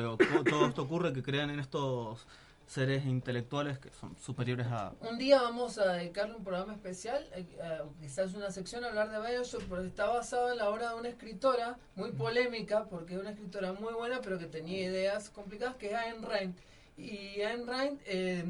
todo 0.50 0.66
esto 0.66 0.82
ocurre, 0.82 1.14
que 1.14 1.22
crean 1.24 1.50
en 1.52 1.60
estos 1.60 2.26
seres 2.67 3.06
intelectuales 3.06 3.78
que 3.80 3.91
son 3.91 4.15
superiores 4.17 4.67
a... 4.67 4.93
Un 5.01 5.17
día 5.17 5.41
vamos 5.41 5.78
a 5.78 5.93
dedicarle 5.93 6.36
un 6.36 6.43
programa 6.43 6.73
especial, 6.73 7.28
eh, 7.34 7.45
eh, 7.62 7.82
quizás 8.01 8.34
una 8.34 8.51
sección 8.51 8.84
a 8.84 8.88
hablar 8.88 9.12
de 9.12 9.19
Bioshock, 9.19 9.63
porque 9.63 9.88
está 9.88 10.08
basado 10.08 10.51
en 10.51 10.58
la 10.58 10.69
obra 10.69 10.89
de 10.89 10.95
una 10.95 11.10
escritora 11.10 11.78
muy 11.95 12.12
polémica, 12.12 12.86
porque 12.86 13.15
es 13.15 13.19
una 13.19 13.32
escritora 13.32 13.73
muy 13.73 13.93
buena, 13.93 14.21
pero 14.21 14.39
que 14.39 14.47
tenía 14.47 14.84
ideas 14.84 15.30
complicadas, 15.30 15.75
que 15.75 15.91
es 15.91 15.93
Ayn 15.93 16.23
Rand. 16.23 16.56
Y 16.97 17.41
Ayn 17.41 17.67
Rand, 17.67 17.99
eh, 18.06 18.45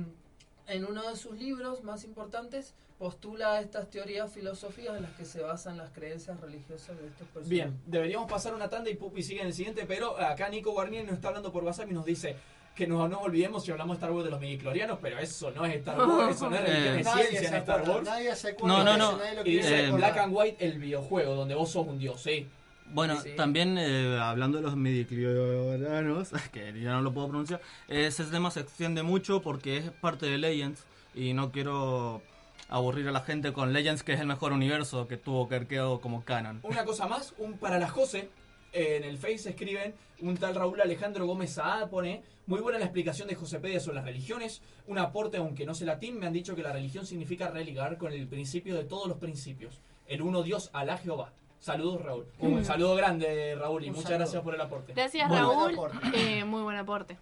en 0.68 0.86
uno 0.86 1.10
de 1.10 1.16
sus 1.16 1.38
libros 1.38 1.84
más 1.84 2.04
importantes, 2.04 2.74
postula 2.98 3.60
estas 3.60 3.90
teorías 3.90 4.32
filosóficas 4.32 4.96
en 4.96 5.04
las 5.04 5.12
que 5.12 5.26
se 5.26 5.42
basan 5.42 5.78
las 5.78 5.92
creencias 5.92 6.40
religiosas 6.40 6.98
de 6.98 7.08
estos 7.08 7.28
personajes. 7.28 7.50
Bien, 7.50 7.82
deberíamos 7.86 8.30
pasar 8.30 8.54
una 8.54 8.70
tanda 8.70 8.90
y 8.90 8.96
Pupi 8.96 9.22
sigue 9.22 9.42
en 9.42 9.48
el 9.48 9.54
siguiente, 9.54 9.86
pero 9.86 10.18
acá 10.18 10.48
Nico 10.48 10.72
Guarnieri 10.72 11.06
nos 11.06 11.16
está 11.16 11.28
hablando 11.28 11.52
por 11.52 11.64
WhatsApp 11.66 11.92
y 11.92 11.94
nos 11.94 12.06
dice 12.06 12.38
que 12.76 12.86
no 12.88 13.08
nos 13.08 13.22
olvidemos 13.22 13.64
si 13.64 13.72
hablamos 13.72 13.96
de 13.96 14.00
Star 14.00 14.12
Wars 14.12 14.26
de 14.26 14.32
los 14.32 14.40
midiclorianos, 14.42 15.00
pero 15.02 15.18
eso 15.18 15.50
no 15.52 15.66
es 15.66 15.76
Star 15.78 15.98
Wars, 16.08 16.36
eso 16.36 16.50
no 16.50 16.56
es 16.58 16.62
religión, 16.64 16.96
Eh, 16.96 17.00
es 17.00 17.06
Nadie 17.06 17.24
ciencia 17.28 17.50
en 17.50 17.56
Star 17.56 17.80
acuerda, 17.80 17.96
Wars. 17.96 18.06
nadie 18.10 18.36
se 18.36 18.56
No, 18.64 18.84
no, 18.84 18.98
no. 18.98 19.18
nadie 19.18 19.36
lo 19.36 19.42
Y 19.46 19.56
dice 19.58 19.86
Eh, 19.86 19.92
Black 19.92 20.18
and 20.18 20.34
White, 20.36 20.66
el 20.66 20.78
videojuego, 20.80 21.36
donde 21.36 21.56
vos 21.56 21.72
sos 21.72 21.88
un 21.88 21.98
dios, 21.98 22.22
sí. 22.22 22.48
Bueno, 22.94 23.20
Sí. 23.22 23.30
también 23.36 23.78
eh, 23.80 24.20
hablando 24.22 24.58
de 24.58 24.64
los 24.64 24.76
midichlorianos, 24.76 26.30
que 26.52 26.80
ya 26.82 26.92
no 26.94 27.02
lo 27.02 27.14
puedo 27.14 27.28
pronunciar, 27.30 27.62
ese 27.88 28.24
tema 28.26 28.52
se 28.52 28.60
extiende 28.62 29.04
mucho 29.04 29.42
porque 29.42 29.78
es 29.78 29.90
parte 29.92 30.26
de 30.28 30.38
Legends 30.38 30.84
y 31.14 31.34
no 31.34 31.52
quiero 31.52 32.22
aburrir 32.70 33.08
a 33.08 33.12
la 33.12 33.22
gente 33.22 33.54
con 33.54 33.74
Legends, 33.74 34.04
que 34.04 34.14
es 34.14 34.20
el 34.20 34.28
mejor 34.28 34.52
universo 34.52 35.08
que 35.08 35.18
tuvo 35.18 35.48
Kerkeo 35.48 36.02
como 36.02 36.24
canon. 36.24 36.60
Una 36.64 36.84
cosa 36.84 37.08
más, 37.08 37.34
un 37.38 37.58
para 37.58 37.80
la 37.80 37.88
Jose, 37.88 38.30
en 38.76 39.04
el 39.04 39.18
Face 39.18 39.50
escriben, 39.50 39.94
un 40.22 40.36
tal 40.38 40.54
Raúl 40.56 40.80
Alejandro 40.82 41.26
Gómez 41.26 41.54
Saad 41.54 41.90
pone, 41.90 42.22
muy 42.48 42.60
buena 42.60 42.78
la 42.78 42.86
explicación 42.86 43.28
de 43.28 43.36
Josepedia 43.36 43.80
sobre 43.80 43.96
las 43.96 44.06
religiones, 44.06 44.62
un 44.88 44.98
aporte 45.00 45.38
aunque 45.38 45.66
no 45.66 45.74
sé 45.74 45.86
latín, 45.86 46.20
me 46.20 46.28
han 46.28 46.34
dicho 46.34 46.56
que 46.56 46.62
la 46.62 46.74
religión 46.74 47.06
significa 47.06 47.50
religar 47.50 47.98
con 47.98 48.12
el 48.14 48.28
principio 48.28 48.76
de 48.76 48.84
todos 48.84 49.08
los 49.08 49.18
principios, 49.18 49.80
el 50.08 50.22
uno 50.22 50.44
Dios, 50.44 50.70
Alá 50.74 50.98
Jehová. 50.98 51.32
Saludos 51.60 52.02
Raúl. 52.04 52.26
Un 52.40 52.60
Mm. 52.60 52.66
saludo 52.66 52.96
grande 52.96 53.56
Raúl 53.56 53.84
y 53.86 53.88
Un 53.88 53.94
muchas 53.94 54.10
saludo. 54.10 54.20
gracias 54.20 54.44
por 54.44 54.54
el 54.56 54.62
aporte. 54.62 54.94
Gracias 54.94 55.28
Bueno. 55.30 55.68
Raúl, 55.70 55.92
eh, 56.14 56.44
muy 56.44 56.62
buen 56.62 56.76
aporte. 56.78 57.18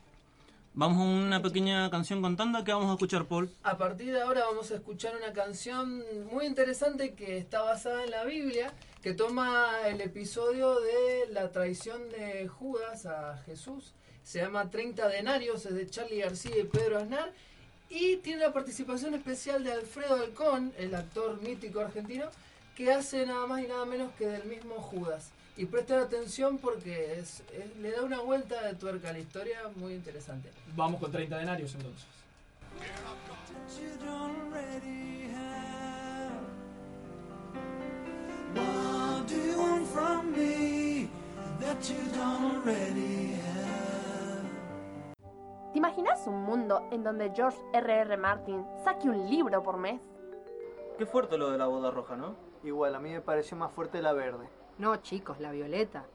Vamos 0.73 0.97
a 0.97 1.03
una 1.03 1.41
pequeña 1.41 1.89
canción 1.91 2.19
con 2.21 2.35
tanda 2.35 2.63
que 2.63 2.73
vamos 2.73 2.89
a 2.89 2.93
escuchar, 2.93 3.25
Paul. 3.25 3.51
A 3.61 3.77
partir 3.77 4.11
de 4.11 4.21
ahora 4.21 4.41
vamos 4.45 4.71
a 4.71 4.75
escuchar 4.75 5.13
una 5.15 5.31
canción 5.31 6.03
muy 6.31 6.47
interesante 6.47 7.13
que 7.13 7.37
está 7.37 7.61
basada 7.61 8.03
en 8.03 8.09
la 8.09 8.23
Biblia, 8.25 8.73
que 9.03 9.13
toma 9.13 9.81
el 9.85 9.99
episodio 9.99 10.79
de 10.79 11.27
la 11.31 11.51
traición 11.51 12.09
de 12.09 12.47
Judas 12.47 13.05
a 13.05 13.37
Jesús. 13.45 13.91
Se 14.23 14.39
llama 14.39 14.71
30 14.71 15.09
denarios, 15.09 15.65
es 15.65 15.75
de 15.75 15.89
Charlie 15.89 16.19
García 16.21 16.57
y 16.57 16.63
Pedro 16.63 16.99
Aznar. 16.99 17.29
Y 17.89 18.15
tiene 18.17 18.41
la 18.43 18.53
participación 18.53 19.13
especial 19.13 19.61
de 19.65 19.73
Alfredo 19.73 20.15
Alcón, 20.15 20.71
el 20.77 20.95
actor 20.95 21.41
mítico 21.41 21.81
argentino, 21.81 22.27
que 22.77 22.93
hace 22.93 23.25
nada 23.25 23.45
más 23.45 23.61
y 23.61 23.67
nada 23.67 23.83
menos 23.85 24.09
que 24.17 24.25
del 24.25 24.45
mismo 24.45 24.75
Judas. 24.75 25.31
Y 25.57 25.65
presten 25.65 25.99
atención 25.99 26.57
porque 26.57 27.19
es- 27.19 27.43
es- 27.51 27.75
le 27.81 27.91
da 27.91 28.03
una 28.03 28.21
vuelta 28.21 28.61
de 28.65 28.73
tuerca 28.75 29.09
a 29.09 29.13
la 29.13 29.19
historia 29.19 29.59
muy 29.75 29.93
interesante. 29.93 30.49
Vamos 30.77 31.01
con 31.01 31.11
30 31.11 31.37
denarios 31.37 31.75
entonces. 31.75 32.05
What 38.55 39.27
do 39.27 39.35
you 39.35 39.57
want 39.57 39.87
from 39.87 40.31
me 40.31 41.09
that 41.59 41.89
you 41.89 41.97
don't 42.13 42.55
already 42.55 43.33
have? 43.33 43.63
¿Te 45.71 45.79
imaginas 45.79 46.27
un 46.27 46.43
mundo 46.43 46.87
en 46.91 47.03
donde 47.03 47.31
George 47.35 47.57
R.R. 47.73 48.17
Martin 48.17 48.65
saque 48.83 49.09
un 49.09 49.29
libro 49.29 49.63
por 49.63 49.77
mes? 49.77 49.99
Qué 50.97 51.05
fuerte 51.05 51.37
lo 51.37 51.49
de 51.49 51.57
la 51.57 51.65
boda 51.65 51.89
roja, 51.89 52.15
¿no? 52.15 52.35
Igual, 52.63 52.95
a 52.95 52.99
mí 52.99 53.11
me 53.11 53.21
pareció 53.21 53.57
más 53.57 53.71
fuerte 53.71 54.01
la 54.01 54.13
verde. 54.13 54.47
No, 54.77 54.97
chicos, 54.97 55.39
la 55.39 55.51
violeta. 55.51 56.05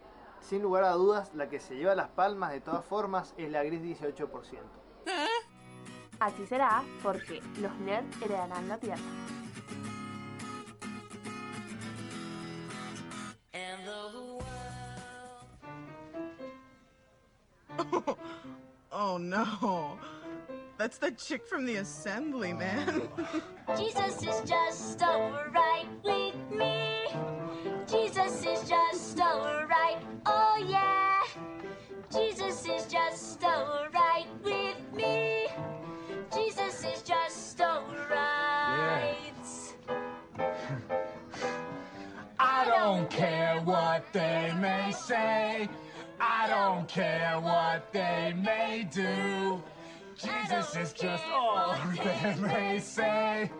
Sin 0.41 0.63
lugar 0.63 0.85
a 0.85 0.93
dudas, 0.93 1.35
la 1.35 1.49
que 1.49 1.59
se 1.59 1.75
lleva 1.75 1.95
las 1.97 2.09
palmas 2.09 2.53
de 2.53 2.61
todas 2.61 2.85
formas 2.85 3.35
es 3.37 3.51
la 3.51 3.65
gris 3.65 3.83
18%. 3.83 4.29
Así 6.21 6.47
será 6.47 6.83
porque 7.03 7.41
los 7.61 7.75
nerds 7.81 8.23
heredarán 8.23 8.69
la 8.69 8.79
tierra. 8.79 9.03
Oh 18.91 19.19
no. 19.19 19.99
That's 20.79 20.99
the 20.99 21.11
chick 21.11 21.47
from 21.47 21.67
the 21.67 21.77
assembly, 21.77 22.53
man. 22.53 23.09
Jesus 23.77 24.23
is 24.23 24.49
just 24.49 25.03
alright 25.03 25.87
with 26.05 26.35
me. 26.51 27.05
Jesus 27.87 28.45
is 28.47 28.69
just 28.69 29.21
alright, 29.21 29.99
oh 30.25 30.67
yeah. 30.69 31.23
Jesus 32.13 32.67
is 32.67 32.87
just 32.87 33.43
alright 33.45 34.27
with 34.43 34.81
me. 34.95 35.47
Jesus 36.35 36.85
is 36.85 37.03
just 37.03 37.61
alright. 37.61 39.35
Yeah. 39.89 40.51
I 42.39 42.65
don't 42.65 43.11
care 43.11 43.61
what 43.65 44.05
they 44.13 44.53
may 44.61 44.93
say. 44.93 45.69
I 46.21 46.49
don't 46.49 46.89
care 46.89 47.39
what 47.41 47.93
they 47.93 48.35
may 48.37 48.89
do. 48.91 49.63
Jesus 50.17 50.77
is 50.77 50.93
just 50.93 51.25
all 51.33 51.77
they 52.05 52.35
may 52.41 52.79
say. 52.81 53.51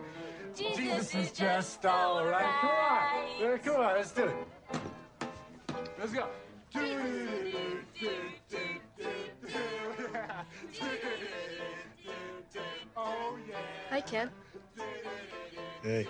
Jesus 0.55 1.15
is 1.15 1.31
just 1.31 1.85
alright. 1.85 2.43
Come 2.61 2.69
on. 2.69 3.27
Yeah, 3.39 3.57
Come 3.57 3.75
on, 3.77 3.95
let's 3.95 4.11
do 4.11 4.23
it. 4.25 4.35
Let's 5.97 6.11
go. 6.11 6.27
Oh 12.97 13.37
yeah. 13.47 13.55
Hi, 13.89 14.01
Ken. 14.01 14.29
Hey. 15.81 16.07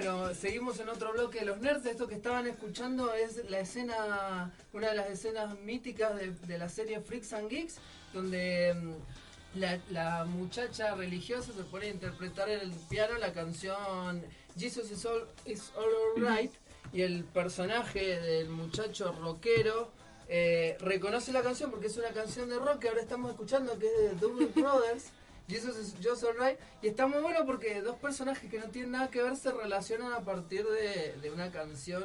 Bueno, 0.00 0.32
seguimos 0.32 0.78
en 0.78 0.88
otro 0.88 1.12
bloque 1.12 1.40
de 1.40 1.46
los 1.46 1.58
nerds. 1.58 1.84
Esto 1.86 2.06
que 2.06 2.14
estaban 2.14 2.46
escuchando 2.46 3.12
es 3.14 3.50
la 3.50 3.58
escena, 3.58 4.52
una 4.72 4.90
de 4.90 4.94
las 4.94 5.10
escenas 5.10 5.58
míticas 5.60 6.14
de, 6.14 6.30
de 6.30 6.56
la 6.56 6.68
serie 6.68 7.00
Freaks 7.00 7.32
and 7.32 7.48
Geeks, 7.48 7.78
donde 8.12 8.74
mm, 8.74 9.58
la, 9.58 9.80
la 9.90 10.24
muchacha 10.24 10.94
religiosa 10.94 11.52
se 11.52 11.64
pone 11.64 11.86
a 11.86 11.90
interpretar 11.90 12.48
en 12.48 12.60
el 12.60 12.70
piano 12.88 13.18
la 13.18 13.32
canción 13.32 14.22
Jesus 14.56 14.90
is 14.92 15.04
all, 15.04 15.26
is 15.46 15.72
all 15.76 16.22
Alright 16.24 16.52
y 16.92 17.02
el 17.02 17.24
personaje 17.24 18.20
del 18.20 18.50
muchacho 18.50 19.12
rockero 19.20 19.90
eh, 20.28 20.76
reconoce 20.80 21.32
la 21.32 21.42
canción 21.42 21.70
porque 21.70 21.88
es 21.88 21.96
una 21.96 22.10
canción 22.10 22.48
de 22.48 22.58
rock 22.58 22.80
que 22.80 22.88
ahora 22.88 23.00
estamos 23.00 23.32
escuchando 23.32 23.76
que 23.78 23.86
es 23.86 23.98
de 23.98 24.14
Double 24.20 24.46
Brothers. 24.54 25.10
Jesus 25.48 25.76
is 25.78 25.94
Just 26.02 26.24
Alright. 26.24 26.58
Y 26.82 26.88
está 26.88 27.06
muy 27.06 27.20
bueno 27.20 27.44
porque 27.46 27.80
dos 27.80 27.96
personajes 27.96 28.50
que 28.50 28.58
no 28.58 28.66
tienen 28.66 28.92
nada 28.92 29.08
que 29.08 29.22
ver 29.22 29.36
se 29.36 29.50
relacionan 29.52 30.12
a 30.12 30.20
partir 30.20 30.64
de, 30.64 31.14
de 31.20 31.30
una 31.30 31.50
canción 31.50 32.04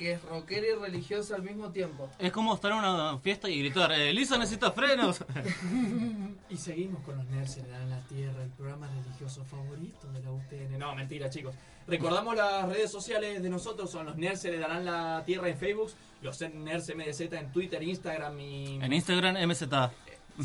que 0.00 0.12
es 0.12 0.22
rockera 0.22 0.66
y 0.66 0.72
religiosa 0.80 1.36
al 1.36 1.42
mismo 1.42 1.72
tiempo. 1.72 2.08
Es 2.18 2.32
como 2.32 2.54
estar 2.54 2.72
en 2.72 2.78
una 2.78 3.18
fiesta 3.18 3.50
y 3.50 3.58
gritar, 3.58 3.92
eh, 3.92 4.10
Lisa 4.14 4.38
necesita 4.38 4.72
frenos. 4.72 5.22
Y 6.48 6.56
seguimos 6.56 7.04
con 7.04 7.16
los 7.16 7.26
Nerds 7.26 7.58
Heredarán 7.58 7.90
la 7.90 8.00
Tierra, 8.08 8.42
el 8.42 8.50
programa 8.50 8.88
religioso 8.88 9.44
favorito 9.44 10.10
de 10.10 10.20
la 10.20 10.32
UTN. 10.32 10.78
No, 10.78 10.94
mentira, 10.96 11.30
chicos. 11.30 11.54
Recordamos 11.86 12.34
las 12.34 12.68
redes 12.68 12.90
sociales 12.90 13.40
de 13.40 13.48
nosotros, 13.48 13.88
son 13.90 14.06
los 14.06 14.16
Nerds 14.16 14.44
Heredarán 14.46 14.84
la 14.84 15.22
Tierra 15.24 15.48
en 15.48 15.56
Facebook, 15.56 15.92
los 16.22 16.40
Nerds 16.40 16.92
MDZ 16.92 17.20
en 17.20 17.52
Twitter, 17.52 17.80
Instagram 17.82 18.40
y... 18.40 18.80
en 18.82 18.92
Instagram, 18.92 19.36
MZ. 19.48 19.62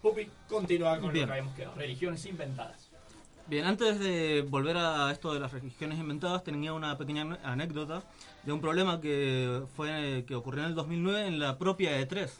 Pupi, 0.00 0.30
continúa 0.48 0.98
con 0.98 1.12
Bien. 1.12 1.22
lo 1.22 1.26
que 1.26 1.32
habíamos 1.32 1.54
quedado. 1.54 1.74
Religiones 1.76 2.24
inventadas. 2.26 2.90
Bien, 3.46 3.66
antes 3.66 3.98
de 3.98 4.46
volver 4.48 4.78
a 4.78 5.12
esto 5.12 5.34
de 5.34 5.40
las 5.40 5.52
religiones 5.52 5.98
inventadas, 5.98 6.42
tenía 6.42 6.72
una 6.72 6.96
pequeña 6.96 7.38
anécdota 7.44 8.02
de 8.42 8.52
un 8.52 8.62
problema 8.62 9.02
que 9.02 9.60
fue 9.76 10.24
que 10.26 10.34
ocurrió 10.34 10.62
en 10.62 10.70
el 10.70 10.74
2009 10.74 11.26
en 11.26 11.38
la 11.38 11.58
propia 11.58 12.00
E 12.00 12.08
E3, 12.08 12.30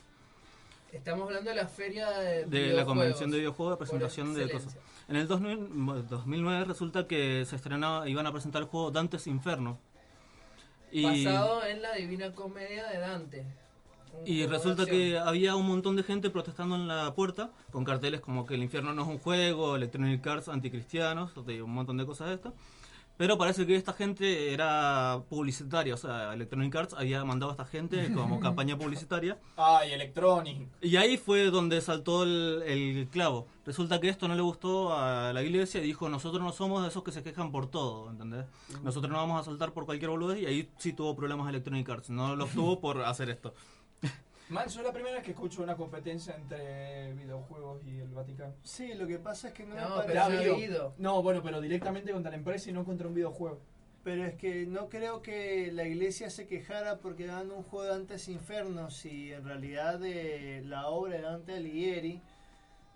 Estamos 0.94 1.26
hablando 1.26 1.50
de 1.50 1.56
la 1.56 1.66
feria 1.66 2.08
de, 2.10 2.44
de 2.44 2.72
la 2.72 2.84
convención 2.84 3.28
de 3.28 3.38
videojuegos, 3.38 3.74
de 3.74 3.78
presentación 3.78 4.32
de 4.32 4.48
cosas. 4.48 4.76
En 5.08 5.16
el 5.16 5.28
2000 5.28 6.08
2009 6.08 6.64
resulta 6.64 7.06
que 7.06 7.44
se 7.44 7.56
estrenaba, 7.56 8.08
iban 8.08 8.26
a 8.26 8.32
presentar 8.32 8.62
el 8.62 8.68
juego 8.68 8.90
Dante's 8.90 9.26
Inferno. 9.26 9.78
Y, 10.90 11.04
Basado 11.24 11.64
en 11.64 11.82
la 11.82 11.92
Divina 11.94 12.32
Comedia 12.32 12.86
de 12.88 12.98
Dante. 12.98 13.44
Y 14.24 14.46
resulta 14.46 14.86
que 14.86 15.18
había 15.18 15.56
un 15.56 15.66
montón 15.66 15.96
de 15.96 16.02
gente 16.02 16.30
protestando 16.30 16.76
en 16.76 16.86
la 16.86 17.14
puerta 17.14 17.50
con 17.72 17.84
carteles 17.84 18.20
como 18.20 18.46
que 18.46 18.54
el 18.54 18.62
infierno 18.62 18.94
no 18.94 19.02
es 19.02 19.08
un 19.08 19.18
juego, 19.18 19.76
Electronic 19.76 20.26
Arts 20.26 20.48
anticristianos, 20.48 21.36
un 21.36 21.70
montón 21.70 21.96
de 21.96 22.06
cosas 22.06 22.28
de 22.28 22.34
estas. 22.34 22.52
Pero 23.16 23.38
parece 23.38 23.64
que 23.64 23.76
esta 23.76 23.92
gente 23.92 24.52
era 24.52 25.22
publicitaria, 25.28 25.94
o 25.94 25.96
sea, 25.96 26.34
Electronic 26.34 26.74
Arts 26.74 26.94
había 26.94 27.24
mandado 27.24 27.52
a 27.52 27.54
esta 27.54 27.64
gente 27.64 28.12
como 28.12 28.40
campaña 28.40 28.76
publicitaria. 28.76 29.38
Ay, 29.56 29.92
Electronic. 29.92 30.68
Y 30.80 30.96
ahí 30.96 31.16
fue 31.16 31.44
donde 31.50 31.80
saltó 31.80 32.24
el, 32.24 32.62
el 32.66 33.08
clavo. 33.08 33.46
Resulta 33.64 34.00
que 34.00 34.08
esto 34.08 34.26
no 34.26 34.34
le 34.34 34.42
gustó 34.42 34.92
a 34.92 35.32
la 35.32 35.42
iglesia 35.42 35.80
y 35.80 35.84
dijo, 35.84 36.08
nosotros 36.08 36.42
no 36.42 36.52
somos 36.52 36.82
de 36.82 36.88
esos 36.88 37.04
que 37.04 37.12
se 37.12 37.22
quejan 37.22 37.52
por 37.52 37.68
todo, 37.70 38.10
¿entendés? 38.10 38.46
Nosotros 38.82 39.10
no 39.12 39.18
vamos 39.18 39.40
a 39.40 39.44
saltar 39.44 39.72
por 39.72 39.86
cualquier 39.86 40.10
boludez 40.10 40.42
y 40.42 40.46
ahí 40.46 40.68
sí 40.78 40.92
tuvo 40.92 41.14
problemas 41.14 41.48
Electronic 41.48 41.88
Arts, 41.88 42.10
no 42.10 42.34
los 42.34 42.50
tuvo 42.50 42.80
por 42.80 43.02
hacer 43.04 43.30
esto. 43.30 43.54
Man, 44.50 44.68
soy 44.68 44.84
la 44.84 44.92
primera 44.92 45.14
vez 45.16 45.24
que 45.24 45.30
escucho 45.30 45.62
una 45.62 45.74
competencia 45.74 46.34
entre 46.36 47.14
videojuegos 47.14 47.82
y 47.86 47.98
el 47.98 48.08
Vaticano. 48.08 48.54
Sí, 48.62 48.92
lo 48.94 49.06
que 49.06 49.18
pasa 49.18 49.48
es 49.48 49.54
que 49.54 49.64
no, 49.64 49.74
me 49.74 49.80
No, 49.80 49.88
parece- 49.96 50.06
pero 50.08 50.22
habido- 50.22 50.54
habido. 50.54 50.94
No, 50.98 51.22
bueno, 51.22 51.42
pero 51.42 51.60
directamente 51.62 52.12
contra 52.12 52.30
la 52.30 52.36
empresa 52.36 52.68
y 52.68 52.72
no 52.74 52.84
contra 52.84 53.08
un 53.08 53.14
videojuego. 53.14 53.60
Pero 54.02 54.22
es 54.26 54.34
que 54.34 54.66
no 54.66 54.90
creo 54.90 55.22
que 55.22 55.72
la 55.72 55.84
iglesia 55.84 56.28
se 56.28 56.46
quejara 56.46 56.98
porque 56.98 57.24
dan 57.26 57.50
un 57.50 57.62
juego 57.62 57.84
de 57.84 57.90
Dantes 57.90 58.28
Infernos 58.28 59.06
y 59.06 59.32
en 59.32 59.44
realidad 59.44 59.98
de 59.98 60.60
la 60.66 60.88
obra 60.88 61.14
de 61.16 61.22
Dante 61.22 61.54
Alighieri 61.54 62.20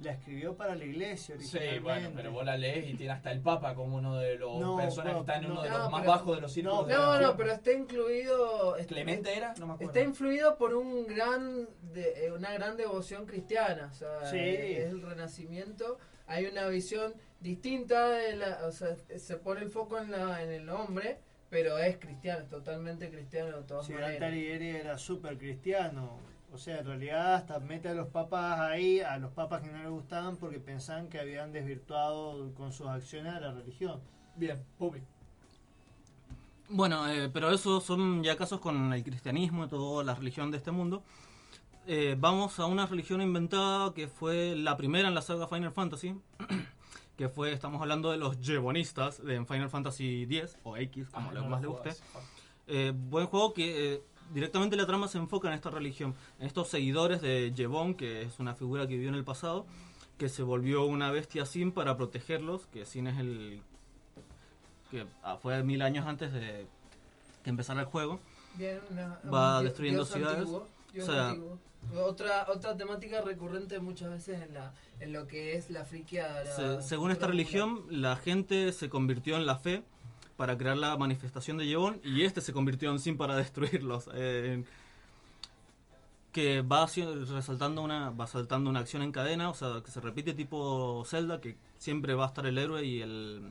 la 0.01 0.13
escribió 0.13 0.57
para 0.57 0.75
la 0.77 0.85
iglesia 0.85 1.35
Sí, 1.39 1.57
originalmente. 1.57 1.81
bueno, 1.81 2.11
pero 2.15 2.33
vos 2.33 2.45
la 2.45 2.57
lees 2.57 2.89
y 2.91 2.95
tiene 2.95 3.13
hasta 3.13 3.33
el 3.33 3.41
Papa 3.41 3.75
como 3.75 3.97
uno 3.97 4.17
de 4.17 4.37
los 4.39 4.61
No, 4.61 4.77
personas 4.77 5.09
que 5.09 5.15
no, 5.15 5.21
están 5.21 5.45
en 5.45 5.51
uno 5.51 5.63
de 5.63 5.71
no, 5.71 5.79
los 5.79 5.91
más 5.91 6.07
bajos 6.07 6.37
de 6.37 6.41
los 6.43 6.53
círculos. 6.53 6.87
de 6.87 6.95
No, 6.95 7.01
no, 7.07 7.13
religión. 7.15 7.35
pero 7.37 7.53
está 7.53 7.73
incluido. 7.73 8.77
¿Clemente 8.87 9.37
era? 9.37 9.55
No 9.59 9.67
me 9.67 9.73
acuerdo. 9.75 9.93
Está 9.93 10.07
influido 10.09 10.57
por 10.57 10.75
un 10.75 11.07
gran 11.07 11.69
de- 11.93 12.27
eh, 12.27 12.33
una 12.33 12.53
gran 12.53 12.77
devoción 12.77 13.27
cristiana. 13.27 13.89
O 13.91 13.95
sea, 13.95 14.25
Sí. 14.31 14.37
eh, 14.39 14.85
es 14.85 14.91
el 14.91 15.03
renacimiento. 15.03 15.99
Hay 16.27 16.47
una 16.47 16.69
visión 16.69 17.15
distinta 17.41 18.09
de 18.11 18.37
la. 18.37 18.61
O 18.67 18.73
sea, 18.73 18.95
se 19.17 19.37
pone 19.37 19.63
el 19.63 19.71
foco 19.71 19.99
en, 19.99 20.11
la, 20.13 20.43
en 20.43 20.53
el 20.53 20.69
hombre, 20.69 21.19
pero 21.51 21.79
es 21.79 21.97
cristiano, 21.97 22.43
es 22.45 22.49
totalmente 22.51 23.11
cristiano 23.11 23.57
de 23.57 23.63
todas 23.65 23.87
Si 23.87 23.95
Dante 23.95 24.21
maneras. 24.21 24.61
Era 24.85 24.99
súper 24.99 25.39
cristiano. 25.39 26.21
O 26.53 26.59
sea, 26.59 26.79
en 26.79 26.87
realidad 26.87 27.35
hasta 27.35 27.61
mete 27.61 27.89
a 27.89 27.95
los 27.95 28.09
papas 28.09 28.59
ahí, 28.61 29.01
a 29.01 29.19
los 29.19 29.33
papas 29.33 29.63
que 29.63 29.69
no 29.69 29.83
le 29.83 29.89
gustaban 29.89 30.37
porque 30.37 30.59
pensaban 30.59 31.09
que 31.09 31.19
habían 31.21 31.53
desvirtuado 31.53 32.55
con 32.55 32.73
sus 32.73 32.87
acciones 32.87 33.35
a 33.35 33.41
la 33.41 33.53
religión. 33.53 34.01
Bien, 34.37 34.63
Pupi. 34.79 35.01
Bueno, 36.71 37.09
eh, 37.09 37.31
pero 37.33 37.51
eso 37.51 37.81
son 37.81 38.23
ya 38.23 38.37
casos 38.37 38.61
con 38.61 38.93
el 38.93 39.03
cristianismo 39.03 39.65
y 39.65 39.69
toda 39.69 40.05
la 40.05 40.15
religión 40.15 40.51
de 40.51 40.59
este 40.59 40.71
mundo. 40.71 41.03
Eh, 41.87 42.17
vamos 42.19 42.59
a 42.61 42.67
una 42.67 42.85
religión 42.87 43.23
inventada 43.23 43.95
que 43.95 44.09
fue 44.09 44.55
la 44.55 44.77
primera 44.77 45.09
en 45.09 45.15
la 45.15 45.23
saga 45.23 45.49
Final 45.49 45.73
Fantasy, 45.73 46.15
que 47.17 47.31
fue, 47.31 47.53
estamos 47.53 47.81
hablando 47.81 48.11
de 48.11 48.19
los 48.19 48.37
Jevonistas 48.43 49.25
de 49.25 49.43
Final 49.47 49.71
Fantasy 49.71 50.25
X 50.25 50.59
o 50.65 50.77
X, 50.77 51.09
como 51.09 51.31
Ah, 51.31 51.33
no 51.33 51.49
más 51.49 51.63
lo 51.63 51.69
le 51.71 51.75
guste. 51.75 52.03
Eh, 52.67 52.93
buen 52.95 53.27
juego 53.27 53.55
que 53.55 53.95
eh, 53.95 54.03
directamente 54.33 54.77
la 54.77 54.87
trama 54.87 55.09
se 55.09 55.19
enfoca 55.19 55.49
en 55.49 55.55
esta 55.55 55.71
religión, 55.71 56.15
en 56.39 56.47
estos 56.47 56.69
seguidores 56.69 57.21
de 57.21 57.53
Jevon, 57.57 57.95
que 57.95 58.23
es 58.23 58.39
una 58.39 58.55
figura 58.55 58.87
que 58.87 58.95
vivió 58.95 59.09
en 59.09 59.15
el 59.15 59.25
pasado, 59.25 59.67
que 60.19 60.29
se 60.29 60.43
volvió 60.43 60.85
una 60.85 61.11
bestia 61.11 61.47
Sin 61.47 61.73
para 61.73 61.97
protegerlos, 61.97 62.67
que 62.67 62.85
Sin 62.85 63.07
es 63.07 63.19
el 63.19 63.63
que 64.91 65.07
ah, 65.23 65.37
fue 65.41 65.63
mil 65.63 65.83
años 65.83 66.07
antes 66.07 66.33
de 66.33 66.67
que 67.45 67.51
empezara 67.51 67.81
el 67.81 67.87
juego. 67.87 68.21
Bien, 68.55 68.81
una- 68.91 69.21
Va 69.33 69.59
un 69.59 69.65
destruyendo 69.65 70.05
dios 70.05 70.13
ciudades. 70.15 70.39
antiguo, 70.39 70.67
dios 70.93 71.09
O 71.09 71.13
sea, 71.13 71.29
antiguo. 71.29 71.59
Otra, 71.97 72.47
otra 72.49 72.77
temática 72.77 73.21
recurrente 73.21 73.79
muchas 73.79 74.11
veces 74.11 74.43
en, 74.43 74.53
la, 74.55 74.73
en 75.01 75.13
lo 75.13 75.27
que 75.29 75.57
es 75.57 75.71
la 75.71 75.85
friqueada. 75.85 76.83
según 76.83 77.11
esta 77.13 77.27
religión, 77.29 77.85
la 77.89 78.17
gente 78.17 78.73
se 78.73 78.89
convirtió 78.89 79.37
en 79.37 79.47
la 79.47 79.57
fe 79.57 79.85
para 80.39 80.57
crear 80.57 80.77
la 80.77 80.97
manifestación 80.97 81.59
de 81.59 81.67
Jevon 81.67 82.01
y 82.05 82.23
este 82.23 82.41
se 82.41 82.53
convirtió 82.53 82.93
en 82.93 83.01
Sin 83.01 83.17
para 83.17 83.35
destruirlos. 83.37 84.09
eh, 84.15 84.63
que 86.33 86.63
va 86.63 86.87
resaltando 86.87 87.83
una 87.83 88.11
va 88.11 88.29
saltando 88.29 88.71
una 88.71 88.79
acción 88.81 89.03
en 89.03 89.11
cadena, 89.11 89.51
o 89.51 89.55
sea, 89.55 89.83
que 89.85 89.91
se 89.91 90.01
repite 90.01 90.35
tipo 90.35 91.03
Zelda, 91.05 91.41
que 91.41 91.57
siempre 91.79 92.15
va 92.15 92.27
a 92.27 92.29
estar 92.29 92.47
el 92.47 92.57
héroe 92.57 92.85
y 92.85 93.01
el 93.03 93.51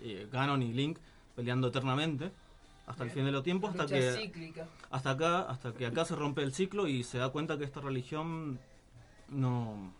eh, 0.00 0.26
Ganon 0.32 0.62
y 0.62 0.72
Link 0.72 0.98
peleando 1.36 1.68
eternamente 1.68 2.32
hasta 2.86 3.04
el 3.04 3.10
fin 3.10 3.26
de 3.26 3.32
los 3.32 3.42
tiempos, 3.42 3.72
hasta 3.72 3.82
Lucha 3.82 3.94
que 3.96 4.12
cíclica. 4.12 4.66
hasta 4.90 5.10
acá, 5.10 5.40
hasta 5.42 5.74
que 5.74 5.84
acá 5.84 6.06
se 6.06 6.16
rompe 6.16 6.42
el 6.42 6.54
ciclo 6.54 6.86
y 6.86 7.04
se 7.04 7.18
da 7.18 7.28
cuenta 7.28 7.58
que 7.58 7.64
esta 7.64 7.80
religión 7.82 8.58
no 9.28 9.92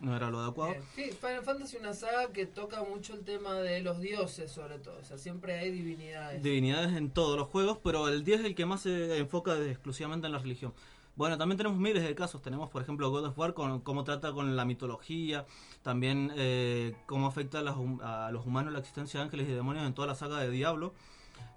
no 0.00 0.14
era 0.14 0.30
lo 0.30 0.40
adecuado. 0.40 0.74
Sí, 0.94 1.10
Final 1.12 1.42
Fantasy 1.42 1.76
es 1.76 1.82
una 1.82 1.94
saga 1.94 2.28
que 2.32 2.46
toca 2.46 2.82
mucho 2.82 3.14
el 3.14 3.24
tema 3.24 3.54
de 3.54 3.80
los 3.80 4.00
dioses, 4.00 4.50
sobre 4.50 4.78
todo. 4.78 4.98
O 5.00 5.04
sea, 5.04 5.18
siempre 5.18 5.58
hay 5.58 5.70
divinidades. 5.70 6.42
divinidades 6.42 6.94
en 6.96 7.10
todos 7.10 7.38
los 7.38 7.48
juegos, 7.48 7.78
pero 7.82 8.08
el 8.08 8.24
10 8.24 8.40
es 8.40 8.46
el 8.46 8.54
que 8.54 8.66
más 8.66 8.82
se 8.82 9.18
enfoca 9.18 9.56
exclusivamente 9.58 10.26
en 10.26 10.32
la 10.32 10.38
religión. 10.38 10.74
Bueno, 11.16 11.38
también 11.38 11.56
tenemos 11.56 11.78
miles 11.78 12.02
de 12.02 12.14
casos. 12.14 12.42
Tenemos, 12.42 12.68
por 12.68 12.82
ejemplo, 12.82 13.10
God 13.10 13.28
of 13.28 13.38
War, 13.38 13.54
con 13.54 13.80
cómo 13.80 14.04
trata 14.04 14.32
con 14.32 14.54
la 14.54 14.66
mitología, 14.66 15.46
también 15.82 16.30
eh, 16.36 16.94
cómo 17.06 17.26
afecta 17.26 17.60
a, 17.60 17.62
las 17.62 17.76
a 18.02 18.30
los 18.32 18.44
humanos 18.44 18.74
la 18.74 18.80
existencia 18.80 19.20
de 19.20 19.24
ángeles 19.24 19.48
y 19.48 19.52
demonios 19.52 19.86
en 19.86 19.94
toda 19.94 20.08
la 20.08 20.14
saga 20.14 20.38
de 20.40 20.50
Diablo. 20.50 20.92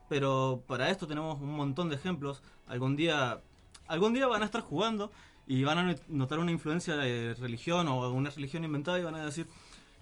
Pero 0.07 0.63
para 0.65 0.89
esto 0.89 1.07
tenemos 1.07 1.41
un 1.41 1.55
montón 1.55 1.89
de 1.89 1.95
ejemplos. 1.95 2.41
Algún 2.67 2.95
día, 2.95 3.41
algún 3.87 4.13
día 4.13 4.27
van 4.27 4.43
a 4.43 4.45
estar 4.45 4.61
jugando 4.61 5.11
y 5.49 5.63
van 5.65 5.77
a 5.79 5.83
not- 5.83 6.07
notar 6.07 6.39
una 6.39 6.51
influencia 6.51 6.95
de 6.95 7.33
religión 7.33 7.89
o 7.89 8.09
una 8.11 8.29
religión 8.29 8.63
inventada 8.63 8.97
y 8.99 9.03
van 9.03 9.15
a 9.15 9.25
decir, 9.25 9.47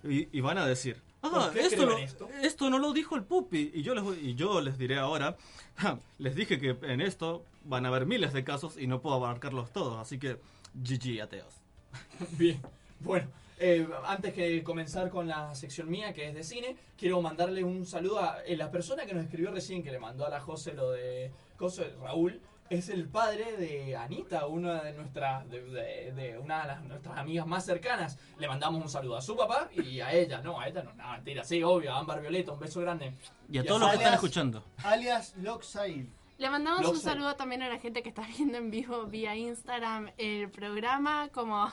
y, 0.03 0.27
y 0.37 0.41
van 0.41 0.59
a 0.59 0.65
decir, 0.67 1.01
ah, 1.23 1.29
¿Por 1.31 1.53
qué 1.53 1.61
esto, 1.61 1.85
lo- 1.87 1.97
esto? 1.97 2.29
esto 2.43 2.69
no 2.69 2.77
lo 2.77 2.93
dijo 2.93 3.15
el 3.15 3.23
pupi. 3.23 3.71
Y 3.73 3.81
yo 3.81 3.95
les, 3.95 4.03
y 4.21 4.35
yo 4.35 4.61
les 4.61 4.77
diré 4.77 4.99
ahora, 4.99 5.35
les 6.19 6.35
dije 6.35 6.59
que 6.59 6.77
en 6.83 7.01
esto 7.01 7.43
van 7.63 7.85
a 7.85 7.87
haber 7.89 8.05
miles 8.05 8.31
de 8.33 8.43
casos 8.43 8.77
y 8.77 8.85
no 8.85 9.01
puedo 9.01 9.15
abarcarlos 9.15 9.71
todos. 9.71 9.97
Así 9.97 10.19
que, 10.19 10.37
GG, 10.75 11.21
ateos. 11.23 11.55
Bien, 12.37 12.61
bueno, 12.99 13.27
eh, 13.59 13.87
antes 14.05 14.33
que 14.33 14.61
comenzar 14.63 15.09
con 15.09 15.27
la 15.27 15.55
sección 15.55 15.89
mía, 15.89 16.13
que 16.13 16.27
es 16.27 16.35
de 16.35 16.43
cine, 16.43 16.75
quiero 16.97 17.21
mandarle 17.21 17.63
un 17.63 17.85
saludo 17.85 18.19
a 18.19 18.43
eh, 18.45 18.55
la 18.57 18.69
persona 18.69 19.05
que 19.05 19.13
nos 19.13 19.23
escribió 19.23 19.51
recién, 19.51 19.81
que 19.81 19.91
le 19.91 19.99
mandó 19.99 20.25
a 20.25 20.29
la 20.29 20.39
José 20.41 20.73
lo 20.73 20.91
de 20.91 21.31
José 21.57 21.93
Raúl. 22.01 22.39
Es 22.69 22.89
el 22.89 23.07
padre 23.07 23.55
de 23.55 23.95
Anita, 23.95 24.45
una 24.47 24.83
de 24.83 24.91
nuestras 24.93 25.49
de, 25.49 25.61
de- 25.61 26.11
de 26.11 26.37
una 26.37 26.61
de 26.63 26.67
las, 26.67 26.83
nuestras 26.83 27.17
amigas 27.17 27.47
más 27.47 27.65
cercanas. 27.65 28.17
Le 28.37 28.47
mandamos 28.47 28.81
un 28.81 28.89
saludo 28.89 29.15
a 29.17 29.21
su 29.21 29.37
papá 29.37 29.69
y 29.73 30.01
a 30.01 30.11
ella. 30.11 30.41
No, 30.41 30.59
a 30.59 30.67
ella 30.67 30.83
no, 30.83 30.93
no, 30.93 31.11
mentira, 31.13 31.43
sí, 31.45 31.63
obvio, 31.63 31.93
a 31.93 31.99
Ámbar 31.99 32.19
Violeta, 32.21 32.51
un 32.51 32.59
beso 32.59 32.81
grande. 32.81 33.13
Y 33.49 33.57
a 33.57 33.65
todos 33.65 33.79
los 33.79 33.89
que 33.91 33.95
están 33.97 34.13
escuchando. 34.15 34.63
Alias 34.83 35.33
Loxail. 35.37 36.09
Le 36.37 36.49
mandamos 36.49 36.85
un 36.87 36.99
saludo 36.99 37.35
también 37.35 37.63
a 37.63 37.69
la 37.69 37.79
gente 37.79 38.03
que 38.03 38.09
está 38.09 38.21
viendo 38.37 38.57
en 38.57 38.69
vivo 38.69 39.05
vía 39.05 39.35
Instagram 39.35 40.11
el 40.17 40.49
programa, 40.51 41.29
como 41.29 41.71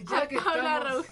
Y 0.00 0.04
ya 0.08 0.28
que 0.28 0.38
a 0.38 0.44
Paula 0.44 0.76
estamos- 0.78 1.06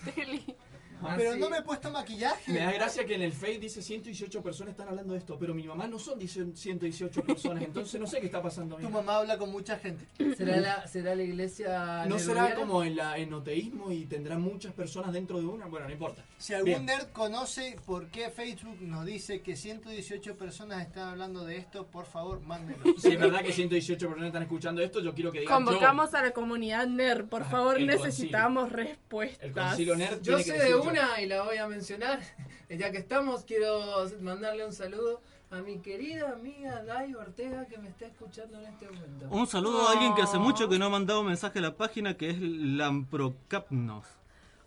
Raustelli. 1.01 1.29
Pero 1.31 1.37
no 1.37 1.51
me 1.51 1.59
he 1.59 1.63
puesto 1.63 1.91
maquillaje. 1.91 2.53
Me 2.53 2.61
da 2.61 2.73
gracia 2.73 3.05
que 3.05 3.15
en 3.15 3.23
el 3.23 3.33
Face 3.33 3.59
dice 3.59 3.83
118 3.83 4.43
personas 4.43 4.73
están 4.73 4.89
hablando 4.89 5.13
de 5.13 5.19
esto, 5.19 5.37
pero 5.39 5.55
mi 5.55 5.65
mamá 5.65 5.87
no 5.87 5.99
son 5.99 6.21
118 6.21 7.23
personas, 7.23 7.63
entonces 7.63 8.01
no 8.01 8.07
sé 8.07 8.21
qué 8.21 8.27
está 8.27 8.43
pasando. 8.43 8.77
Tu 8.77 8.91
mamá 8.91 9.17
habla 9.17 9.39
con 9.39 9.51
mucha 9.51 9.79
gente. 9.79 10.07
¿Será 10.37 10.57
la, 10.57 10.87
será 10.87 11.15
la 11.15 11.23
iglesia 11.23 12.05
¿No 12.07 12.19
será 12.19 12.55
como 12.55 12.83
el 12.83 12.99
enoteísmo 12.99 13.91
y 13.93 14.05
tendrá 14.05 14.39
muchas 14.39 14.73
personas 14.73 15.13
dentro 15.13 15.39
de 15.39 15.47
una? 15.47 15.67
Bueno, 15.67 15.87
no 15.87 15.93
importa. 15.93 16.23
Si 16.39 16.55
algún 16.55 16.67
Bien. 16.67 16.87
nerd 16.87 17.09
conoce 17.13 17.77
por 17.85 18.09
qué 18.09 18.31
Facebook 18.31 18.79
nos 18.81 19.05
dice 19.05 19.41
que 19.41 19.57
118 19.57 20.37
personas 20.37 20.87
están 20.87 21.09
hablando 21.09 21.45
de 21.45 21.57
esto, 21.57 21.87
por 21.87 22.07
favor, 22.07 22.41
mándenlo. 22.41 22.95
Si 22.99 23.09
es 23.09 23.21
verdad 23.21 23.43
que 23.43 23.53
118 23.53 24.07
personas 24.07 24.27
están 24.29 24.43
escuchando 24.43 24.83
esto, 24.83 25.01
yo 25.01 25.15
quiero 25.15 25.33
que 25.33 25.41
digan 25.41 25.65
Convocamos 25.65 26.15
a 26.15 26.23
la 26.23 26.31
comunidad 26.33 26.87
NER, 26.87 27.27
por 27.27 27.45
favor, 27.45 27.77
el 27.79 27.87
necesitamos 27.87 28.73
respuestas. 28.73 29.43
El 29.43 29.53
concilio 29.53 29.97
nerd 29.97 30.21
Yo 30.23 30.37
tiene 30.37 30.43
sé 30.45 30.53
que 30.53 30.59
de. 30.59 30.90
Una 30.91 31.21
y 31.21 31.27
la 31.27 31.43
voy 31.43 31.57
a 31.57 31.67
mencionar. 31.69 32.21
Ya 32.71 32.93
que 32.93 32.99
estamos, 32.99 33.43
quiero 33.43 34.09
mandarle 34.21 34.65
un 34.65 34.73
saludo 34.73 35.21
a 35.51 35.57
mi 35.61 35.81
querida 35.81 36.31
amiga 36.31 36.85
Dai 36.85 37.13
Ortega 37.17 37.67
que 37.67 37.79
me 37.79 37.89
está 37.89 38.07
escuchando 38.07 38.61
en 38.61 38.67
este 38.67 38.87
momento. 38.87 39.27
Un 39.29 39.49
saludo 39.49 39.89
a 39.89 39.91
alguien 39.91 40.15
que 40.15 40.23
hace 40.23 40.39
mucho 40.39 40.69
que 40.69 40.79
no 40.79 40.85
ha 40.87 40.89
mandado 40.89 41.23
un 41.23 41.27
mensaje 41.27 41.59
a 41.59 41.63
la 41.63 41.77
página, 41.77 42.17
que 42.17 42.31
es 42.31 42.37
Lamprocapnos. 42.41 44.07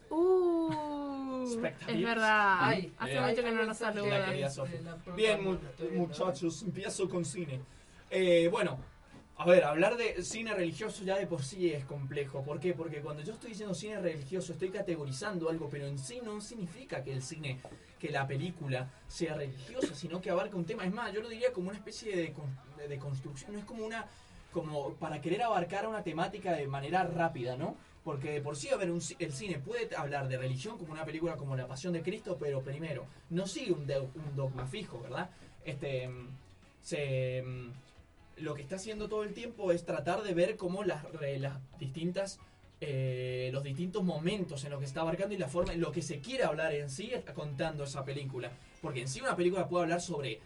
Uh, 0.09 1.43
es 1.87 2.01
verdad. 2.03 2.57
Ay, 2.59 2.93
Hace 2.97 3.15
eh, 3.15 3.21
mucho 3.21 3.41
que 3.43 3.51
no 3.51 3.63
nos 3.63 3.77
Sofi. 3.77 4.77
Bien, 5.15 5.41
mu- 5.41 5.57
muchachos, 5.93 6.61
empiezo 6.63 7.07
con 7.09 7.23
cine. 7.23 7.61
Eh, 8.09 8.49
bueno, 8.51 8.77
a 9.37 9.45
ver, 9.45 9.63
hablar 9.63 9.97
de 9.97 10.21
cine 10.23 10.53
religioso 10.53 11.03
ya 11.03 11.17
de 11.17 11.25
por 11.27 11.43
sí 11.43 11.71
es 11.71 11.85
complejo. 11.85 12.43
¿Por 12.43 12.59
qué? 12.59 12.73
Porque 12.73 13.01
cuando 13.01 13.23
yo 13.23 13.33
estoy 13.33 13.49
diciendo 13.49 13.73
cine 13.73 13.99
religioso 13.99 14.53
estoy 14.53 14.69
categorizando 14.69 15.49
algo, 15.49 15.69
pero 15.69 15.87
en 15.87 15.97
sí 15.97 16.19
no 16.23 16.39
significa 16.39 17.03
que 17.03 17.13
el 17.13 17.23
cine, 17.23 17.59
que 17.99 18.09
la 18.09 18.27
película 18.27 18.89
sea 19.07 19.33
religiosa, 19.33 19.95
sino 19.95 20.21
que 20.21 20.29
abarca 20.29 20.55
un 20.55 20.65
tema. 20.65 20.85
Es 20.85 20.93
más, 20.93 21.11
yo 21.11 21.21
lo 21.21 21.29
diría 21.29 21.51
como 21.51 21.69
una 21.69 21.77
especie 21.77 22.15
de, 22.15 22.33
de- 22.77 22.87
de 22.87 22.97
construcción, 22.99 23.53
no 23.53 23.59
es 23.59 23.65
como 23.65 23.85
una 23.85 24.05
como 24.51 24.93
para 24.95 25.19
querer 25.19 25.41
abarcar 25.41 25.87
una 25.87 26.03
temática 26.03 26.51
de 26.53 26.67
manera 26.67 27.03
rápida, 27.03 27.57
¿no? 27.57 27.75
Porque 28.03 28.31
de 28.33 28.41
por 28.41 28.55
sí, 28.55 28.69
a 28.69 28.75
ver, 28.77 28.91
un 28.91 29.01
el 29.17 29.33
cine 29.33 29.57
puede 29.57 29.89
hablar 29.95 30.27
de 30.27 30.37
religión 30.37 30.77
como 30.77 30.91
una 30.93 31.05
película 31.05 31.37
como 31.37 31.55
La 31.55 31.65
Pasión 31.67 31.91
de 31.93 32.03
Cristo, 32.03 32.37
pero 32.39 32.61
primero, 32.61 33.05
no 33.31 33.47
sigue 33.47 33.71
un, 33.73 33.87
de- 33.87 33.99
un 33.99 34.35
dogma 34.35 34.67
fijo, 34.67 35.01
¿verdad? 35.01 35.29
Este, 35.65 36.07
mm, 36.07 36.27
se, 36.83 37.41
mm, 37.41 37.71
lo 38.37 38.53
que 38.55 38.61
está 38.61 38.75
haciendo 38.75 39.07
todo 39.09 39.23
el 39.23 39.33
tiempo 39.33 39.71
es 39.71 39.85
tratar 39.85 40.23
de 40.23 40.33
ver 40.33 40.55
cómo 40.57 40.83
las, 40.83 41.03
las 41.39 41.59
distintas, 41.79 42.39
eh, 42.81 43.49
los 43.53 43.63
distintos 43.63 44.03
momentos 44.03 44.63
en 44.65 44.71
los 44.71 44.79
que 44.79 44.85
está 44.85 45.01
abarcando 45.01 45.33
y 45.33 45.37
la 45.37 45.47
forma 45.47 45.73
en 45.73 45.81
lo 45.81 45.91
que 45.91 46.01
se 46.01 46.19
quiere 46.19 46.43
hablar 46.43 46.73
en 46.73 46.89
sí 46.89 47.11
contando 47.33 47.83
esa 47.83 48.03
película. 48.03 48.51
Porque 48.81 49.01
en 49.01 49.07
sí 49.07 49.21
una 49.21 49.35
película 49.35 49.67
puede 49.67 49.83
hablar 49.83 50.01
sobre 50.01 50.39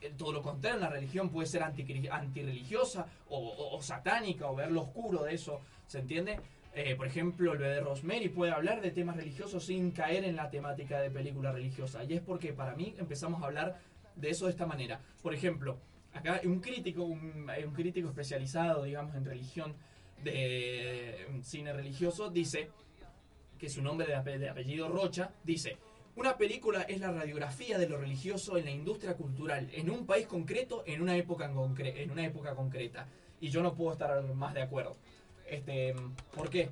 eh, 0.00 0.12
todo 0.16 0.32
lo 0.32 0.42
contrario, 0.42 0.80
la 0.80 0.88
religión 0.88 1.28
puede 1.30 1.46
ser 1.46 1.62
anti- 1.62 2.08
antirreligiosa 2.08 3.06
o, 3.28 3.38
o- 3.38 3.76
o 3.76 3.82
satánica 3.82 4.50
o 4.50 4.54
ver 4.54 4.70
lo 4.72 4.82
oscuro 4.82 5.22
de 5.24 5.34
eso, 5.34 5.60
¿se 5.86 5.98
entiende? 6.00 6.40
Eh, 6.76 6.96
por 6.96 7.06
ejemplo, 7.06 7.52
el 7.52 7.58
bebé 7.58 7.74
de 7.74 7.80
Rosemary 7.80 8.28
puede 8.30 8.50
hablar 8.50 8.80
de 8.80 8.90
temas 8.90 9.16
religiosos 9.16 9.64
sin 9.66 9.92
caer 9.92 10.24
en 10.24 10.34
la 10.34 10.50
temática 10.50 10.98
de 11.00 11.08
película 11.10 11.52
religiosa. 11.52 12.02
Y 12.02 12.14
es 12.14 12.20
porque 12.20 12.52
para 12.52 12.74
mí 12.74 12.96
empezamos 12.98 13.40
a 13.42 13.46
hablar 13.46 13.78
de 14.16 14.30
eso 14.30 14.46
de 14.46 14.50
esta 14.50 14.66
manera. 14.66 15.00
Por 15.22 15.32
ejemplo, 15.34 15.78
acá 16.14 16.40
un 16.44 16.60
crítico, 16.60 17.02
un, 17.04 17.46
crítico 17.74 18.08
especializado, 18.08 18.84
digamos, 18.84 19.14
en 19.14 19.24
religión 19.24 19.74
de 20.22 21.26
cine 21.42 21.72
religioso, 21.72 22.30
dice 22.30 22.70
que 23.58 23.68
su 23.68 23.82
nombre 23.82 24.06
de, 24.06 24.16
ape- 24.16 24.38
de 24.38 24.48
apellido 24.48 24.88
Rocha, 24.88 25.30
dice, 25.42 25.76
una 26.16 26.36
película 26.36 26.82
es 26.82 27.00
la 27.00 27.10
radiografía 27.12 27.76
de 27.78 27.88
lo 27.88 27.98
religioso 27.98 28.56
en 28.56 28.64
la 28.66 28.70
industria 28.70 29.14
cultural, 29.14 29.68
en 29.72 29.90
un 29.90 30.06
país 30.06 30.26
concreto, 30.26 30.82
en 30.86 31.02
una 31.02 31.16
época, 31.16 31.46
en 31.46 32.10
una 32.10 32.24
época 32.24 32.54
concreta. 32.54 33.06
Y 33.40 33.50
yo 33.50 33.62
no 33.62 33.74
puedo 33.74 33.92
estar 33.92 34.22
más 34.34 34.54
de 34.54 34.62
acuerdo. 34.62 34.96
Este, 35.46 35.94
¿Por 36.34 36.48
qué? 36.48 36.70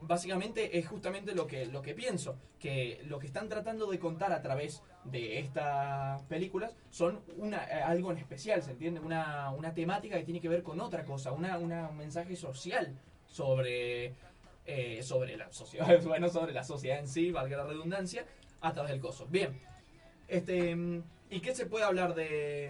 Básicamente 0.00 0.78
es 0.78 0.86
justamente 0.86 1.34
lo 1.34 1.46
que, 1.46 1.66
lo 1.66 1.82
que 1.82 1.94
pienso, 1.94 2.36
que 2.60 3.00
lo 3.06 3.18
que 3.18 3.26
están 3.26 3.48
tratando 3.48 3.90
de 3.90 3.98
contar 3.98 4.32
a 4.32 4.42
través 4.42 4.82
de 5.10 5.38
estas 5.38 6.22
películas 6.24 6.74
son 6.90 7.20
una, 7.36 7.64
eh, 7.66 7.82
algo 7.82 8.10
en 8.12 8.18
especial, 8.18 8.62
¿se 8.62 8.72
entiende? 8.72 9.00
Una, 9.00 9.50
una 9.50 9.72
temática 9.74 10.16
que 10.18 10.24
tiene 10.24 10.40
que 10.40 10.48
ver 10.48 10.62
con 10.62 10.80
otra 10.80 11.04
cosa, 11.04 11.32
una, 11.32 11.58
una- 11.58 11.88
un 11.88 11.96
mensaje 11.96 12.36
social 12.36 12.94
sobre, 13.26 14.14
eh, 14.66 15.02
sobre 15.02 15.36
la 15.36 15.50
sociedad, 15.52 16.00
bueno, 16.04 16.28
sobre 16.28 16.52
la 16.52 16.64
sociedad 16.64 16.98
en 16.98 17.08
sí, 17.08 17.30
valga 17.30 17.56
la 17.58 17.64
redundancia, 17.64 18.24
a 18.60 18.72
través 18.72 18.90
del 18.90 19.00
coso. 19.00 19.26
Bien, 19.26 19.58
este, 20.26 20.76
¿y 21.30 21.40
qué 21.40 21.54
se 21.54 21.66
puede 21.66 21.84
hablar 21.84 22.14
de, 22.14 22.68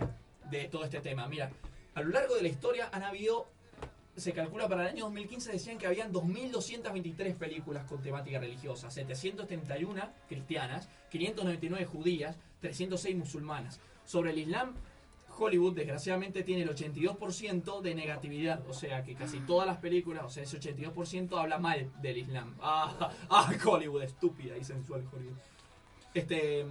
de 0.51 0.65
todo 0.69 0.85
este 0.85 1.01
tema? 1.01 1.27
Mira, 1.29 1.51
a 1.95 2.03
lo 2.03 2.11
largo 2.11 2.35
de 2.37 2.43
la 2.43 2.49
historia 2.49 2.89
han 2.93 3.03
habido, 3.03 3.47
se 4.19 4.33
calcula 4.33 4.69
para 4.69 4.83
el 4.83 4.89
año 4.89 5.05
2015, 5.05 5.53
decían 5.53 5.79
que 5.79 5.87
habían 5.87 6.13
2.223 6.13 7.37
películas 7.37 7.85
con 7.85 8.03
temática 8.03 8.39
religiosa, 8.39 8.91
731 8.91 10.03
cristianas, 10.29 10.89
599 11.11 11.87
judías, 11.87 12.37
306 12.61 13.17
musulmanas. 13.17 13.81
Sobre 14.05 14.31
el 14.31 14.39
Islam, 14.39 14.75
Hollywood 15.39 15.75
desgraciadamente 15.75 16.43
tiene 16.43 16.63
el 16.63 16.71
82% 16.75 17.81
de 17.81 17.95
negatividad, 17.95 18.67
o 18.69 18.73
sea 18.73 19.05
que 19.05 19.15
casi 19.15 19.39
todas 19.41 19.67
las 19.67 19.79
películas, 19.79 20.25
o 20.25 20.31
sea, 20.31 20.43
ese 20.43 20.59
82% 20.59 21.39
habla 21.39 21.59
mal 21.59 21.91
del 22.03 22.19
Islam. 22.19 22.57
Ah, 22.61 23.11
ah, 23.31 23.53
Hollywood, 23.65 24.03
estúpida 24.03 24.57
y 24.57 24.65
sensual. 24.65 25.05
Este, 26.13 26.67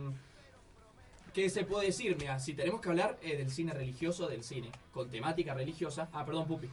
¿qué 1.33 1.49
se 1.49 1.63
puede 1.63 1.87
decir? 1.87 2.17
Mira, 2.19 2.39
si 2.39 2.53
tenemos 2.53 2.81
que 2.81 2.89
hablar 2.89 3.17
eh, 3.21 3.37
del 3.37 3.49
cine 3.49 3.73
religioso, 3.73 4.27
del 4.27 4.43
cine 4.43 4.71
con 4.91 5.09
temática 5.09 5.53
religiosa. 5.53 6.09
Ah, 6.11 6.25
perdón, 6.25 6.47
Pupi. 6.47 6.67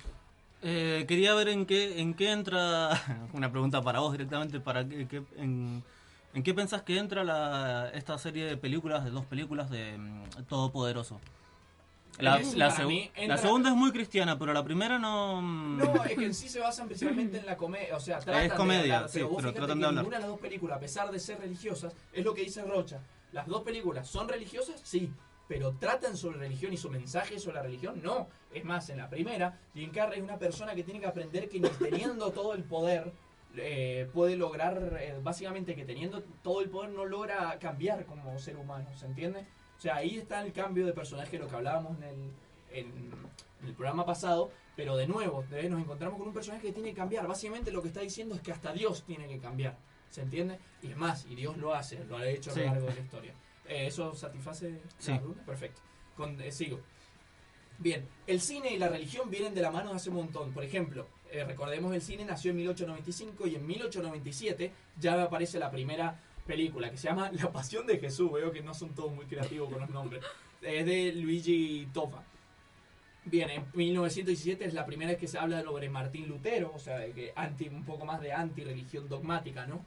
Eh, 0.67 1.05
quería 1.07 1.35
ver 1.35 1.49
en 1.51 1.67
qué, 1.67 2.01
en 2.01 2.15
qué 2.15 2.31
entra, 2.33 2.91
una 3.35 3.51
pregunta 3.51 3.83
para 3.83 4.01
vos 4.01 4.13
directamente, 4.13 4.61
para 4.61 4.89
qué, 4.89 5.07
qué- 5.07 5.23
en, 5.37 5.83
en 6.33 6.43
qué 6.43 6.55
pensás 6.55 6.81
que 6.83 6.97
entra 6.99 7.23
la, 7.23 7.91
esta 7.93 8.17
serie 8.17 8.47
de 8.47 8.57
películas, 8.57 9.05
de 9.05 9.11
dos 9.11 9.27
películas 9.27 9.69
de 9.69 9.99
mm, 9.99 10.45
Todopoderoso. 10.49 11.21
La, 12.19 12.41
la 12.55 12.71
segunda 12.71 13.69
es 13.71 13.75
muy 13.77 13.91
cristiana, 13.91 14.39
pero 14.39 14.53
la 14.55 14.63
primera 14.65 14.99
no... 14.99 15.43
mm, 15.43 15.79
No, 15.79 16.05
es 16.05 16.17
que 16.17 16.25
en 16.25 16.33
sí 16.35 16.49
se 16.49 16.61
basan 16.61 16.87
principalmente 16.87 17.39
en 17.39 17.45
la 17.47 17.57
comedia. 17.59 17.95
O 17.97 18.01
sea, 18.01 18.21
tratan 18.21 18.43
Es 18.45 18.51
de 18.53 18.57
comedia, 18.57 18.95
hablar, 18.99 19.11
sí, 19.11 19.21
vos 19.23 19.35
pero 19.37 19.53
tratan 19.53 19.81
de 19.81 19.87
hablar. 19.87 20.05
Ninguna 20.05 20.17
de 20.17 20.21
las 20.23 20.31
dos 20.31 20.41
películas, 20.41 20.77
a 20.79 20.81
pesar 20.81 21.11
de 21.11 21.19
ser 21.19 21.41
religiosas, 21.41 21.93
es 22.13 22.25
lo 22.25 22.33
que 22.33 22.43
dice 22.43 22.63
Rocha. 22.63 23.01
Las 23.33 23.47
dos 23.49 23.63
películas 23.63 24.09
son 24.09 24.29
religiosas, 24.29 24.81
sí, 24.83 25.11
pero 25.49 25.73
tratan 25.73 26.17
sobre 26.17 26.39
religión 26.39 26.73
y 26.73 26.77
su 26.77 26.91
mensaje 26.91 27.39
sobre 27.39 27.57
la 27.57 27.63
religión, 27.63 28.01
no. 28.03 28.29
Es 28.53 28.65
más, 28.65 28.89
en 28.91 28.99
la 28.99 29.09
primera, 29.11 29.59
Jim 29.75 29.91
Carrey 29.91 30.19
es 30.19 30.25
una 30.25 30.39
persona 30.39 30.75
que 30.75 30.83
tiene 30.85 31.01
que 31.01 31.07
aprender 31.07 31.49
que 31.49 31.61
ni 31.61 31.69
teniendo 31.79 32.31
todo 32.33 32.55
el 32.55 32.65
poder 32.65 33.13
eh, 33.57 34.09
puede 34.13 34.37
lograr, 34.37 34.99
eh, 35.01 35.19
básicamente 35.23 35.75
que 35.77 35.85
teniendo 35.85 36.23
todo 36.43 36.61
el 36.61 36.71
poder 36.71 36.91
no 36.91 37.05
logra 37.05 37.59
cambiar 37.59 38.05
como 38.07 38.37
ser 38.39 38.57
humano, 38.57 38.89
¿se 38.97 39.07
entiende? 39.07 39.47
O 39.77 39.81
sea, 39.81 39.97
ahí 39.97 40.17
está 40.17 40.41
el 40.45 40.53
cambio 40.53 40.87
de 40.87 40.93
personaje, 40.93 41.39
lo 41.39 41.47
que 41.47 41.57
hablábamos 41.57 41.97
en 41.99 42.05
el, 42.05 42.33
en, 42.71 42.87
en 43.63 43.69
el 43.69 43.75
programa 43.75 44.05
pasado, 44.07 44.51
pero 44.77 44.97
de 44.97 45.07
nuevo, 45.07 45.45
nos 45.71 45.81
encontramos 45.81 46.19
con 46.19 46.29
un 46.29 46.35
personaje 46.35 46.67
que 46.69 46.73
tiene 46.73 46.91
que 46.91 46.97
cambiar. 46.97 47.27
Básicamente 47.29 47.71
lo 47.71 47.81
que 47.83 47.89
está 47.89 48.01
diciendo 48.01 48.35
es 48.35 48.41
que 48.41 48.51
hasta 48.51 48.73
Dios 48.73 49.05
tiene 49.05 49.29
que 49.29 49.39
cambiar, 49.39 49.77
¿se 50.11 50.23
entiende? 50.23 50.59
Y 50.83 50.89
es 50.91 50.97
más, 50.97 51.27
y 51.27 51.35
Dios 51.37 51.57
lo 51.59 51.75
hace, 51.75 52.03
lo 52.05 52.17
ha 52.17 52.27
hecho 52.27 52.51
a 52.51 52.55
lo 52.55 52.61
Sí. 52.61 52.67
largo 52.67 52.87
de 52.87 52.95
la 52.95 53.01
historia. 53.01 53.35
Eh, 53.69 53.87
¿Eso 53.87 54.15
satisface 54.15 54.81
Sí. 54.99 55.13
la 55.13 55.19
pregunta? 55.19 55.43
Perfecto. 55.45 55.81
Con- 56.17 56.41
eh, 56.41 56.53
sigo. 56.53 56.81
Bien, 57.79 58.07
el 58.27 58.41
cine 58.41 58.73
y 58.73 58.79
la 58.79 58.89
religión 58.89 59.31
vienen 59.31 59.55
de 59.55 59.63
la 59.63 59.71
mano 59.71 59.93
hace 59.93 60.11
un 60.11 60.17
montón. 60.17 60.53
Por 60.53 60.63
ejemplo, 60.65 61.09
eh, 61.33 61.45
recordemos 61.45 61.93
el 61.95 62.01
cine 62.03 62.25
nació 62.25 62.51
en 62.53 62.59
1895 62.59 63.47
y 63.49 63.57
en 63.57 63.67
1897 63.67 64.71
ya 65.01 65.21
aparece 65.23 65.59
la 65.59 65.71
primera 65.71 66.21
película 66.47 66.91
que 66.91 66.97
se 66.99 67.09
llama 67.09 67.31
La 67.33 67.51
Pasión 67.53 67.87
de 67.87 67.99
Jesús. 67.99 68.31
Veo 68.33 68.53
que 68.53 68.63
no 68.63 68.75
son 68.75 68.95
todos 68.95 69.13
muy 69.13 69.27
creativos 69.27 69.71
con 69.71 69.81
los 69.81 69.91
nombres. 69.91 70.23
Es 70.63 70.87
de 70.87 71.13
Luigi 71.15 71.89
Toffa. 71.93 72.23
Bien, 73.27 73.49
en 73.51 73.65
1917 73.75 74.67
es 74.67 74.75
la 74.75 74.85
primera 74.85 75.11
vez 75.13 75.19
que 75.19 75.27
se 75.27 75.39
habla 75.39 75.63
sobre 75.63 75.89
Martín 75.89 76.29
Lutero, 76.29 76.71
o 76.75 76.79
sea, 76.79 77.05
que 77.13 77.33
anti, 77.35 77.69
un 77.69 77.83
poco 77.85 78.05
más 78.05 78.21
de 78.21 78.33
anti-religión 78.33 79.09
dogmática, 79.09 79.67
¿no? 79.67 79.85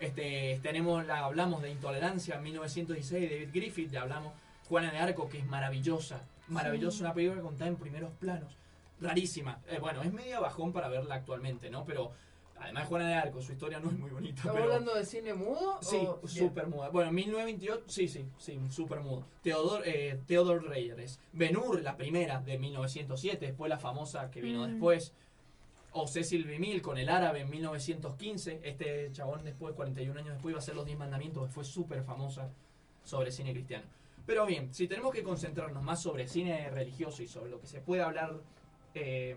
Este, 0.00 0.60
tenemos 0.62 1.04
la, 1.06 1.24
hablamos 1.24 1.62
de 1.62 1.70
intolerancia 1.70 2.36
en 2.36 2.42
1916 2.44 3.28
de 3.28 3.36
David 3.38 3.50
Griffith, 3.52 3.90
ya 3.90 4.02
hablamos 4.02 4.32
Juana 4.68 4.92
de 4.92 4.98
Arco, 4.98 5.28
que 5.28 5.38
es 5.38 5.46
maravillosa, 5.46 6.22
maravillosa, 6.48 6.96
Sí. 6.98 7.02
una 7.04 7.14
película 7.14 7.42
contada 7.42 7.68
en 7.68 7.76
primeros 7.76 8.10
planos, 8.20 8.56
rarísima. 9.00 9.60
Eh, 9.68 9.78
bueno, 9.80 10.02
es 10.02 10.12
media 10.12 10.40
bajón 10.40 10.72
para 10.72 10.88
verla 10.88 11.16
actualmente, 11.16 11.68
¿no? 11.70 11.84
Pero 11.84 12.12
además 12.60 12.86
Juana 12.86 13.08
de 13.08 13.14
Arco, 13.14 13.40
su 13.42 13.52
historia 13.52 13.80
no 13.80 13.88
es 13.90 13.98
muy 13.98 14.10
bonita. 14.10 14.36
¿Estamos 14.36 14.54
pero... 14.60 14.64
hablando 14.72 14.94
de 14.94 15.04
cine 15.04 15.34
mudo? 15.34 15.78
Sí, 15.80 16.06
súper 16.26 16.66
muda. 16.68 16.90
Bueno, 16.90 17.08
en 17.08 17.14
1928, 17.16 17.84
sí, 17.88 18.08
sí, 18.08 18.24
sí, 18.38 18.60
súper 18.70 19.00
mudo. 19.00 19.24
Teodor, 19.42 19.82
eh, 19.86 20.20
Theodore 20.26 20.60
Reyes. 20.68 21.18
Ben 21.32 21.56
Hur, 21.56 21.82
la 21.82 21.96
primera, 21.96 22.40
de 22.40 22.58
1907, 22.58 23.46
después 23.46 23.68
la 23.68 23.78
famosa 23.78 24.30
que 24.30 24.40
vino 24.42 24.66
Mm. 24.66 24.70
después. 24.72 25.12
O 25.92 26.06
Cecil 26.06 26.44
B. 26.44 26.58
Mill 26.58 26.82
con 26.82 26.98
El 26.98 27.08
Árabe 27.08 27.40
en 27.40 27.50
1915. 27.50 28.60
Este 28.62 29.10
chabón 29.12 29.44
después, 29.44 29.74
41 29.74 30.18
años 30.18 30.34
después, 30.34 30.52
iba 30.52 30.58
a 30.58 30.62
hacer 30.62 30.74
Los 30.74 30.86
Diez 30.86 30.98
Mandamientos, 30.98 31.46
que 31.46 31.52
fue 31.52 31.64
súper 31.64 32.02
famosa 32.02 32.50
sobre 33.04 33.32
cine 33.32 33.52
cristiano. 33.52 33.84
Pero 34.26 34.44
bien, 34.44 34.74
si 34.74 34.86
tenemos 34.86 35.12
que 35.12 35.22
concentrarnos 35.22 35.82
más 35.82 36.02
sobre 36.02 36.28
cine 36.28 36.68
religioso 36.68 37.22
y 37.22 37.28
sobre 37.28 37.50
lo 37.50 37.60
que 37.60 37.66
se 37.66 37.80
puede 37.80 38.02
hablar 38.02 38.34
eh, 38.94 39.36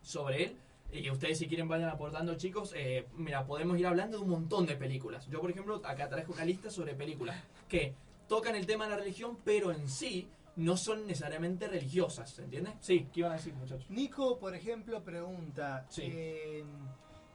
sobre 0.00 0.44
él, 0.44 0.56
y 0.92 1.10
ustedes 1.10 1.38
si 1.38 1.46
quieren 1.46 1.68
vayan 1.68 1.90
aportando 1.90 2.34
chicos, 2.36 2.72
eh, 2.76 3.06
mira, 3.16 3.46
podemos 3.46 3.78
ir 3.78 3.86
hablando 3.86 4.18
de 4.18 4.24
un 4.24 4.30
montón 4.30 4.66
de 4.66 4.76
películas. 4.76 5.26
Yo 5.28 5.40
por 5.40 5.50
ejemplo 5.50 5.80
acá 5.84 6.08
traje 6.08 6.30
una 6.30 6.44
lista 6.44 6.70
sobre 6.70 6.94
películas 6.94 7.36
que 7.68 7.94
tocan 8.28 8.54
el 8.54 8.66
tema 8.66 8.84
de 8.84 8.90
la 8.92 8.96
religión, 8.96 9.38
pero 9.44 9.72
en 9.72 9.88
sí 9.88 10.28
no 10.56 10.76
son 10.76 11.06
necesariamente 11.06 11.66
religiosas, 11.68 12.30
¿se 12.30 12.44
entiende? 12.44 12.72
Sí, 12.80 13.08
¿qué 13.12 13.20
iban 13.20 13.32
a 13.32 13.36
decir 13.36 13.54
muchachos? 13.54 13.88
Nico, 13.90 14.38
por 14.38 14.54
ejemplo, 14.54 15.02
pregunta, 15.02 15.86
Sí. 15.88 16.02
eh, 16.06 16.64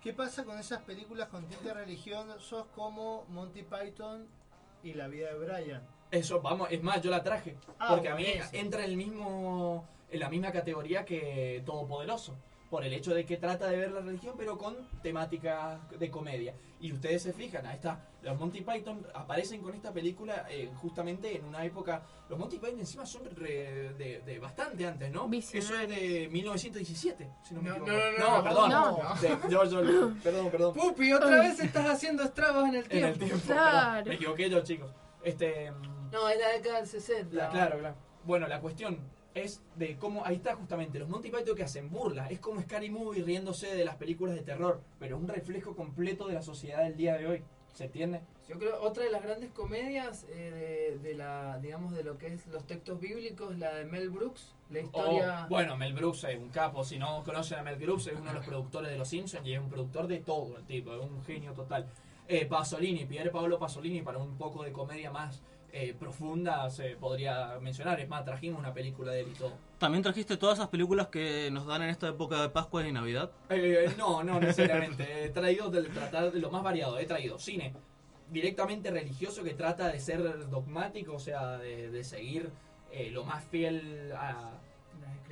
¿qué 0.02 0.14
pasa 0.14 0.44
con 0.44 0.58
esas 0.60 0.82
películas 0.84 1.28
con 1.30 1.48
tintes 1.48 1.74
religiosos 1.74 2.66
como 2.76 3.26
Monty 3.30 3.64
Python 3.64 4.28
y 4.84 4.94
La 4.94 5.08
vida 5.08 5.34
de 5.34 5.40
Brian? 5.40 5.82
Eso, 6.12 6.42
vamos, 6.42 6.70
es 6.72 6.82
más, 6.84 7.02
yo 7.02 7.10
la 7.12 7.22
traje. 7.24 7.58
Ah, 7.80 7.88
porque 7.90 8.10
a 8.10 8.16
mí 8.16 8.26
entra 8.54 8.84
en 8.86 8.92
el 8.92 8.98
mismo. 8.98 9.88
en 10.10 10.20
la 10.22 10.30
misma 10.30 10.52
categoría 10.54 11.04
que 11.04 11.62
Todopoderoso. 11.66 12.34
Por 12.70 12.84
el 12.84 12.94
hecho 12.94 13.14
de 13.14 13.26
que 13.26 13.38
trata 13.38 13.68
de 13.70 13.78
ver 13.78 13.92
la 13.92 14.02
religión, 14.02 14.36
pero 14.38 14.58
con 14.58 14.76
temática 15.02 15.80
de 15.98 16.10
comedia. 16.12 16.54
Y 16.82 16.92
ustedes 16.92 17.24
se 17.24 17.32
fijan, 17.32 17.66
ahí 17.66 17.76
está. 17.76 18.06
Los 18.22 18.38
Monty 18.38 18.60
Python 18.62 19.08
aparecen 19.16 19.62
con 19.62 19.74
esta 19.74 19.94
película 19.94 20.46
eh, 20.50 20.70
justamente 20.82 21.38
en 21.38 21.46
una 21.46 21.64
época. 21.64 22.02
Los 22.30 22.38
Monty 22.38 22.58
Python 22.60 22.80
encima 22.82 23.06
son 23.06 23.24
re- 23.36 23.94
de, 23.98 24.22
de 24.26 24.40
bastante 24.40 24.86
antes, 24.86 25.10
¿no? 25.12 25.30
Eso 25.32 25.76
es 25.80 25.88
de 25.90 26.28
1917, 26.30 27.30
si 27.48 27.54
no 27.56 27.62
me 27.62 27.70
No, 27.70 27.76
equivoco. 27.78 27.92
no, 28.20 28.28
no, 28.28 28.38
no, 28.38 28.44
perdón. 28.44 28.70
no. 28.70 29.60
Orwell. 29.60 30.14
Perdón, 30.22 30.50
perdón. 30.52 30.74
Pupi, 30.74 31.14
otra 31.14 31.40
vez 31.40 31.60
estás 31.62 31.90
haciendo 31.90 32.24
estragos 32.24 32.68
en 32.68 32.76
el 32.76 32.84
En 32.84 32.90
tiempo. 32.90 33.08
el 33.08 33.18
tiempo. 33.20 33.48
perdón. 33.48 34.04
Me 34.08 34.16
equivoqué 34.16 34.50
yo, 34.50 34.60
chicos. 34.62 34.92
Este. 35.24 35.72
No, 36.12 36.28
es 36.30 36.40
la 36.40 36.50
década 36.50 36.78
del 36.80 36.88
60. 36.88 37.34
La- 37.36 37.50
claro, 37.50 37.80
claro. 37.80 37.96
Bueno, 38.26 38.48
la 38.48 38.60
cuestión 38.60 39.00
es 39.38 39.62
de 39.76 39.96
cómo, 39.98 40.26
ahí 40.26 40.36
está 40.36 40.56
justamente, 40.56 41.00
los 41.00 41.10
Monty 41.10 41.30
Python 41.30 41.56
que 41.56 41.64
hacen 41.64 41.90
burla, 41.90 42.28
es 42.28 42.40
como 42.40 42.62
Scary 42.62 42.90
Movie 42.90 43.24
riéndose 43.24 43.76
de 43.76 43.86
las 43.86 43.96
películas 43.96 44.36
de 44.36 44.42
terror, 44.42 44.82
pero 45.00 45.16
es 45.16 45.22
un 45.22 45.28
reflejo 45.28 45.76
completo 45.76 46.28
de 46.28 46.34
la 46.34 46.42
sociedad 46.42 46.84
del 46.84 46.98
día 46.98 47.18
de 47.18 47.28
hoy, 47.28 47.44
¿se 47.74 47.86
entiende? 47.86 48.22
Yo 48.48 48.58
creo 48.58 48.82
otra 48.82 49.04
de 49.04 49.12
las 49.12 49.24
grandes 49.24 49.52
comedias 49.52 50.26
eh, 50.30 50.98
de, 51.02 51.10
de 51.10 51.16
la, 51.16 51.60
digamos, 51.60 51.94
de 51.94 52.04
lo 52.04 52.18
que 52.18 52.28
es 52.28 52.48
los 52.48 52.66
textos 52.66 53.00
bíblicos, 53.00 53.58
la 53.58 53.74
de 53.76 53.86
Mel 53.86 54.10
Brooks, 54.10 54.56
la 54.70 54.80
historia. 54.80 55.46
O, 55.46 55.50
bueno, 55.50 55.76
Mel 55.76 55.94
Brooks 55.94 56.24
es 56.24 56.38
un 56.38 56.50
capo, 56.50 56.84
si 56.84 56.98
no 56.98 57.24
conocen 57.24 57.60
a 57.60 57.64
Mel 57.64 57.76
Brooks, 57.76 58.08
es 58.08 58.14
uno 58.18 58.30
de 58.30 58.36
los 58.36 58.46
productores 58.46 58.90
de 58.90 58.98
Los 58.98 59.10
Simpsons 59.10 59.46
y 59.46 59.54
es 59.54 59.60
un 59.60 59.70
productor 59.70 60.08
de 60.08 60.20
todo 60.20 60.58
el 60.58 60.66
tipo, 60.66 60.94
es 60.94 61.02
un 61.02 61.24
genio 61.24 61.54
total. 61.54 61.88
Eh, 62.30 62.46
Pasolini, 62.46 63.06
Pier 63.06 63.32
Paolo 63.32 63.60
Pasolini, 63.60 64.02
para 64.02 64.18
un 64.18 64.38
poco 64.38 64.64
de 64.64 64.72
comedia 64.72 65.12
más 65.12 65.42
eh, 65.72 65.94
profunda 66.00 66.70
se 66.70 66.96
podría 66.96 67.60
mencionar, 67.60 68.00
es 68.00 68.08
más, 68.08 68.26
trajimos 68.26 68.60
una 68.60 68.74
película 68.74 69.12
de 69.12 69.22
él 69.22 69.28
y 69.34 69.38
todo. 69.38 69.54
¿También 69.78 70.04
trajiste 70.04 70.38
todas 70.38 70.58
esas 70.58 70.70
películas 70.70 71.08
que 71.08 71.50
nos 71.52 71.66
dan 71.66 71.84
en 71.84 71.90
esta 71.90 72.08
época 72.10 72.42
de 72.42 72.50
Pascua 72.50 72.88
y 72.88 72.92
Navidad? 72.92 73.32
Eh, 73.50 73.94
no, 73.98 74.24
no 74.24 74.40
necesariamente. 74.40 75.26
He 75.26 75.30
traído 75.30 75.70
del 75.70 75.88
tratar 75.90 76.32
de 76.32 76.40
lo 76.40 76.50
más 76.50 76.64
variado. 76.64 76.98
He 76.98 77.06
traído 77.06 77.38
cine 77.38 77.74
directamente 78.32 78.92
religioso 78.92 79.44
que 79.44 79.54
trata 79.54 79.90
de 79.90 80.00
ser 80.00 80.50
dogmático, 80.50 81.14
o 81.14 81.20
sea, 81.20 81.58
de, 81.58 81.90
de 81.92 82.04
seguir 82.04 82.50
eh, 82.92 83.10
lo 83.12 83.24
más 83.24 83.44
fiel 83.46 84.12
a 84.14 84.52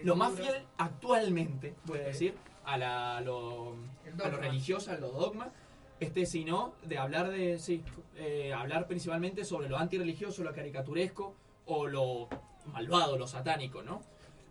lo 0.04 0.16
más 0.16 0.34
fiel 0.34 0.54
actualmente, 0.78 1.74
voy 1.86 2.00
a 2.00 2.04
decir, 2.04 2.36
a, 2.66 2.78
la, 2.78 3.18
a 3.18 3.22
lo, 3.22 3.76
a 4.24 4.28
lo 4.28 4.38
religioso, 4.38 4.92
a 4.92 4.96
lo 4.96 5.12
dogma. 5.12 5.52
Este, 6.00 6.26
sino 6.26 6.74
de 6.84 6.98
hablar 6.98 7.30
de, 7.30 7.58
sí, 7.58 7.82
eh, 8.18 8.54
hablar 8.54 8.86
principalmente 8.88 9.46
sobre 9.46 9.70
lo 9.70 9.78
antirreligioso, 9.78 10.44
lo 10.44 10.54
caricaturesco 10.54 11.34
o 11.68 11.88
lo 11.88 12.28
malvado, 12.74 13.18
lo 13.18 13.28
satánico, 13.28 13.82
¿no? 13.82 14.02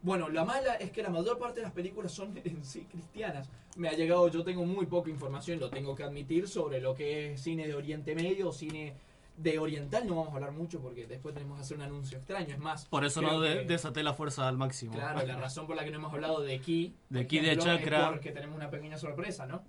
Bueno, 0.02 0.28
la 0.28 0.44
mala 0.44 0.74
es 0.74 0.90
que 0.90 1.02
la 1.02 1.08
mayor 1.10 1.38
parte 1.38 1.60
de 1.60 1.62
las 1.64 1.72
películas 1.72 2.12
son 2.12 2.36
en 2.44 2.64
sí 2.64 2.86
cristianas. 2.90 3.48
Me 3.76 3.88
ha 3.88 3.92
llegado, 3.92 4.28
yo 4.28 4.42
tengo 4.44 4.64
muy 4.64 4.86
poca 4.86 5.10
información, 5.10 5.58
lo 5.60 5.68
tengo 5.70 5.94
que 5.94 6.02
admitir, 6.04 6.48
sobre 6.48 6.80
lo 6.80 6.94
que 6.94 7.32
es 7.34 7.42
cine 7.42 7.66
de 7.66 7.74
Oriente 7.74 8.14
Medio 8.14 8.50
cine 8.52 8.94
de 9.36 9.58
Oriental. 9.58 10.06
No 10.06 10.14
vamos 10.16 10.32
a 10.32 10.36
hablar 10.36 10.52
mucho 10.52 10.80
porque 10.80 11.06
después 11.06 11.34
tenemos 11.34 11.56
que 11.58 11.62
hacer 11.62 11.76
un 11.76 11.82
anuncio 11.82 12.16
extraño. 12.18 12.54
Es 12.54 12.58
más, 12.60 12.86
Por 12.86 13.04
eso 13.04 13.20
no 13.20 13.40
de- 13.40 13.60
que- 13.60 13.64
desaté 13.66 14.02
la 14.02 14.14
fuerza 14.14 14.46
al 14.48 14.56
máximo. 14.56 14.92
Claro, 14.94 15.26
la 15.26 15.36
razón 15.36 15.66
por 15.66 15.74
la 15.76 15.84
que 15.84 15.90
no 15.90 15.96
hemos 15.98 16.12
hablado 16.12 16.40
de 16.40 16.58
Ki, 16.60 16.94
De 17.10 17.26
Ki 17.26 17.40
de 17.40 17.58
Chakra. 17.58 18.04
es 18.04 18.08
porque 18.12 18.30
tenemos 18.30 18.56
una 18.56 18.70
pequeña 18.70 18.96
sorpresa, 18.96 19.46
¿no? 19.46 19.62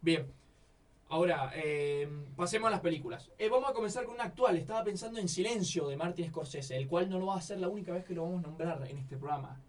Bien. 0.00 0.26
Ahora, 1.12 1.50
eh, 1.56 2.08
pasemos 2.36 2.68
a 2.68 2.70
las 2.70 2.80
películas. 2.80 3.32
Eh, 3.36 3.48
vamos 3.48 3.68
a 3.68 3.72
comenzar 3.72 4.04
con 4.04 4.14
una 4.14 4.24
actual. 4.24 4.56
Estaba 4.56 4.84
pensando 4.84 5.18
en 5.18 5.28
Silencio 5.28 5.88
de 5.88 5.96
Martin 5.96 6.28
Scorsese, 6.28 6.76
el 6.76 6.86
cual 6.86 7.10
no 7.10 7.18
lo 7.18 7.26
va 7.26 7.36
a 7.36 7.40
ser 7.40 7.58
la 7.58 7.68
única 7.68 7.92
vez 7.92 8.04
que 8.04 8.14
lo 8.14 8.22
vamos 8.22 8.44
a 8.44 8.46
nombrar 8.46 8.86
en 8.88 8.96
este 8.96 9.16
programa. 9.16 9.60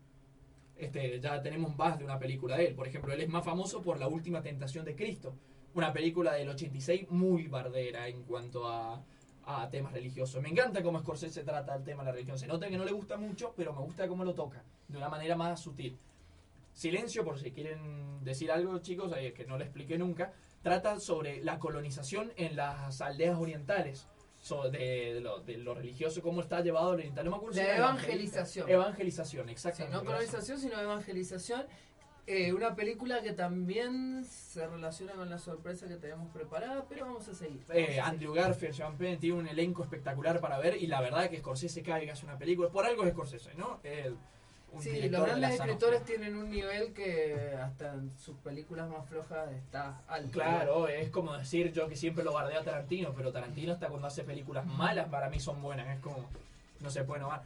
Este, 0.75 1.19
ya 1.19 1.41
tenemos 1.41 1.75
más 1.75 1.97
de 1.97 2.05
una 2.05 2.19
película 2.19 2.57
de 2.57 2.67
él. 2.67 2.75
Por 2.75 2.87
ejemplo, 2.87 3.11
él 3.11 3.21
es 3.21 3.27
más 3.27 3.43
famoso 3.43 3.81
por 3.81 3.97
La 3.99 4.07
Última 4.07 4.43
Tentación 4.43 4.85
de 4.85 4.95
Cristo, 4.95 5.33
una 5.73 5.91
película 5.91 6.33
del 6.33 6.47
86 6.49 7.09
muy 7.09 7.47
bardera 7.47 8.07
en 8.07 8.21
cuanto 8.21 8.67
a, 8.67 9.03
a 9.43 9.67
temas 9.71 9.93
religiosos. 9.93 10.43
Me 10.43 10.49
encanta 10.49 10.83
cómo 10.83 10.99
Scorsese 10.99 11.43
trata 11.43 11.73
el 11.73 11.83
tema 11.83 12.03
de 12.03 12.05
la 12.05 12.11
religión. 12.11 12.37
Se 12.37 12.45
nota 12.45 12.69
que 12.69 12.77
no 12.77 12.85
le 12.85 12.91
gusta 12.91 13.17
mucho, 13.17 13.55
pero 13.57 13.73
me 13.73 13.81
gusta 13.81 14.07
cómo 14.07 14.23
lo 14.23 14.35
toca, 14.35 14.63
de 14.87 14.95
una 14.95 15.09
manera 15.09 15.35
más 15.35 15.59
sutil. 15.59 15.97
Silencio, 16.71 17.25
por 17.25 17.39
si 17.39 17.51
quieren 17.51 18.23
decir 18.23 18.51
algo, 18.51 18.77
chicos, 18.77 19.11
que 19.35 19.45
no 19.47 19.57
le 19.57 19.65
expliqué 19.65 19.97
nunca, 19.97 20.33
trata 20.61 20.99
sobre 20.99 21.43
la 21.43 21.59
colonización 21.59 22.31
en 22.35 22.55
las 22.55 23.01
aldeas 23.01 23.37
orientales. 23.37 24.07
so- 24.39 24.69
de, 24.71 25.13
de 25.13 25.21
lo, 25.21 25.39
de 25.41 25.57
lo 25.57 25.75
religioso, 25.75 26.21
cómo 26.23 26.41
está 26.41 26.61
llevado 26.61 26.89
al 26.89 26.95
oriental. 26.95 27.25
No 27.25 27.31
me 27.31 27.37
acuerdo 27.37 27.61
era 27.61 27.77
evangelización. 27.77 28.67
Evangelización, 28.69 29.45
Sí, 29.45 29.51
exactamente. 29.51 29.97
no 29.97 30.03
colonización, 30.05 30.57
sino 30.59 30.79
evangelización. 30.79 31.65
Eh, 32.27 32.53
una 32.53 32.75
película 32.75 33.21
que 33.21 33.33
también 33.33 34.23
se 34.25 34.65
relaciona 34.67 35.13
con 35.13 35.29
la 35.29 35.37
sorpresa 35.39 35.87
que 35.87 35.95
tenemos 35.97 36.31
preparada, 36.31 36.85
pero 36.87 37.05
vamos 37.07 37.27
a 37.27 37.33
seguir. 37.35 37.63
Eh, 37.73 37.99
a 37.99 38.07
Andrew 38.07 38.33
Garfield, 38.33 38.73
Sean 38.73 38.97
Penn, 38.97 39.19
tiene 39.19 39.37
un 39.37 39.47
elenco 39.47 39.83
espectacular 39.83 40.39
para 40.39 40.57
ver 40.59 40.77
y 40.77 40.87
la 40.87 41.01
verdad 41.01 41.29
que 41.29 41.39
Scorsese 41.39 41.81
cae 41.83 42.05
que 42.05 42.11
hace 42.11 42.25
una 42.25 42.37
película. 42.37 42.69
Por 42.69 42.85
algo 42.85 43.03
es 43.03 43.11
Scorsese, 43.11 43.53
¿no? 43.55 43.79
El- 43.83 44.17
un 44.71 44.81
Sí, 44.81 44.89
director 44.91 45.19
los 45.19 45.27
de 45.27 45.31
grandes 45.39 45.57
sana 45.57 45.71
escritores 45.71 46.05
tienen 46.05 46.35
un 46.35 46.49
nivel 46.49 46.93
que 46.93 47.55
hasta 47.61 47.93
en 47.93 48.11
sus 48.17 48.37
películas 48.37 48.89
más 48.89 49.07
flojas 49.07 49.51
está 49.51 50.01
alto. 50.07 50.31
Claro, 50.31 50.87
es 50.87 51.09
como 51.09 51.37
decir 51.37 51.71
yo 51.73 51.87
que 51.87 51.95
siempre 51.95 52.23
lo 52.23 52.33
bardeo 52.33 52.61
a 52.61 52.63
Tarantino, 52.63 53.13
pero 53.15 53.31
Tarantino 53.31 53.73
hasta 53.73 53.87
cuando 53.87 54.07
hace 54.07 54.23
películas 54.23 54.65
malas 54.65 55.09
para 55.09 55.29
mí 55.29 55.39
son 55.39 55.61
buenas, 55.61 55.87
es 55.95 55.99
como 56.01 56.25
no 56.79 56.89
se 56.89 57.03
puede 57.03 57.21
nomar. 57.21 57.43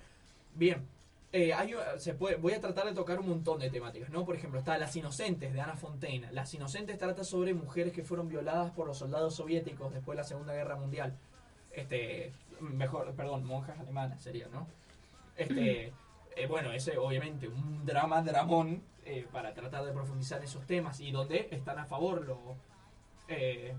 Bien, 0.53 0.87
eh, 1.31 1.53
hay, 1.53 1.75
se 1.97 2.13
puede, 2.13 2.37
voy 2.37 2.53
a 2.53 2.61
tratar 2.61 2.85
de 2.85 2.93
tocar 2.93 3.19
un 3.19 3.27
montón 3.27 3.59
de 3.59 3.69
temáticas, 3.69 4.09
¿no? 4.09 4.23
Por 4.23 4.35
ejemplo, 4.35 4.59
está 4.59 4.77
Las 4.77 4.95
Inocentes 4.95 5.51
de 5.51 5.59
Ana 5.59 5.75
Fontaine. 5.75 6.31
Las 6.31 6.53
Inocentes 6.53 6.97
trata 6.97 7.23
sobre 7.23 7.53
mujeres 7.53 7.91
que 7.91 8.03
fueron 8.03 8.29
violadas 8.29 8.71
por 8.71 8.87
los 8.87 8.97
soldados 8.97 9.35
soviéticos 9.35 9.93
después 9.93 10.15
de 10.15 10.21
la 10.21 10.27
Segunda 10.27 10.53
Guerra 10.53 10.77
Mundial. 10.77 11.13
Este, 11.71 12.31
mejor, 12.61 13.13
perdón, 13.15 13.43
monjas 13.43 13.77
alemanas 13.79 14.21
sería, 14.21 14.47
¿no? 14.47 14.65
Este, 15.35 15.91
eh, 16.35 16.47
bueno, 16.47 16.71
ese 16.71 16.97
obviamente 16.97 17.47
un 17.47 17.85
drama, 17.85 18.21
dramón, 18.21 18.81
eh, 19.05 19.27
para 19.31 19.53
tratar 19.53 19.85
de 19.85 19.91
profundizar 19.91 20.43
esos 20.43 20.65
temas 20.65 20.99
y 20.99 21.11
donde 21.11 21.47
están 21.51 21.77
a 21.79 21.85
favor 21.85 22.25
los 22.25 22.37
eh, 23.27 23.73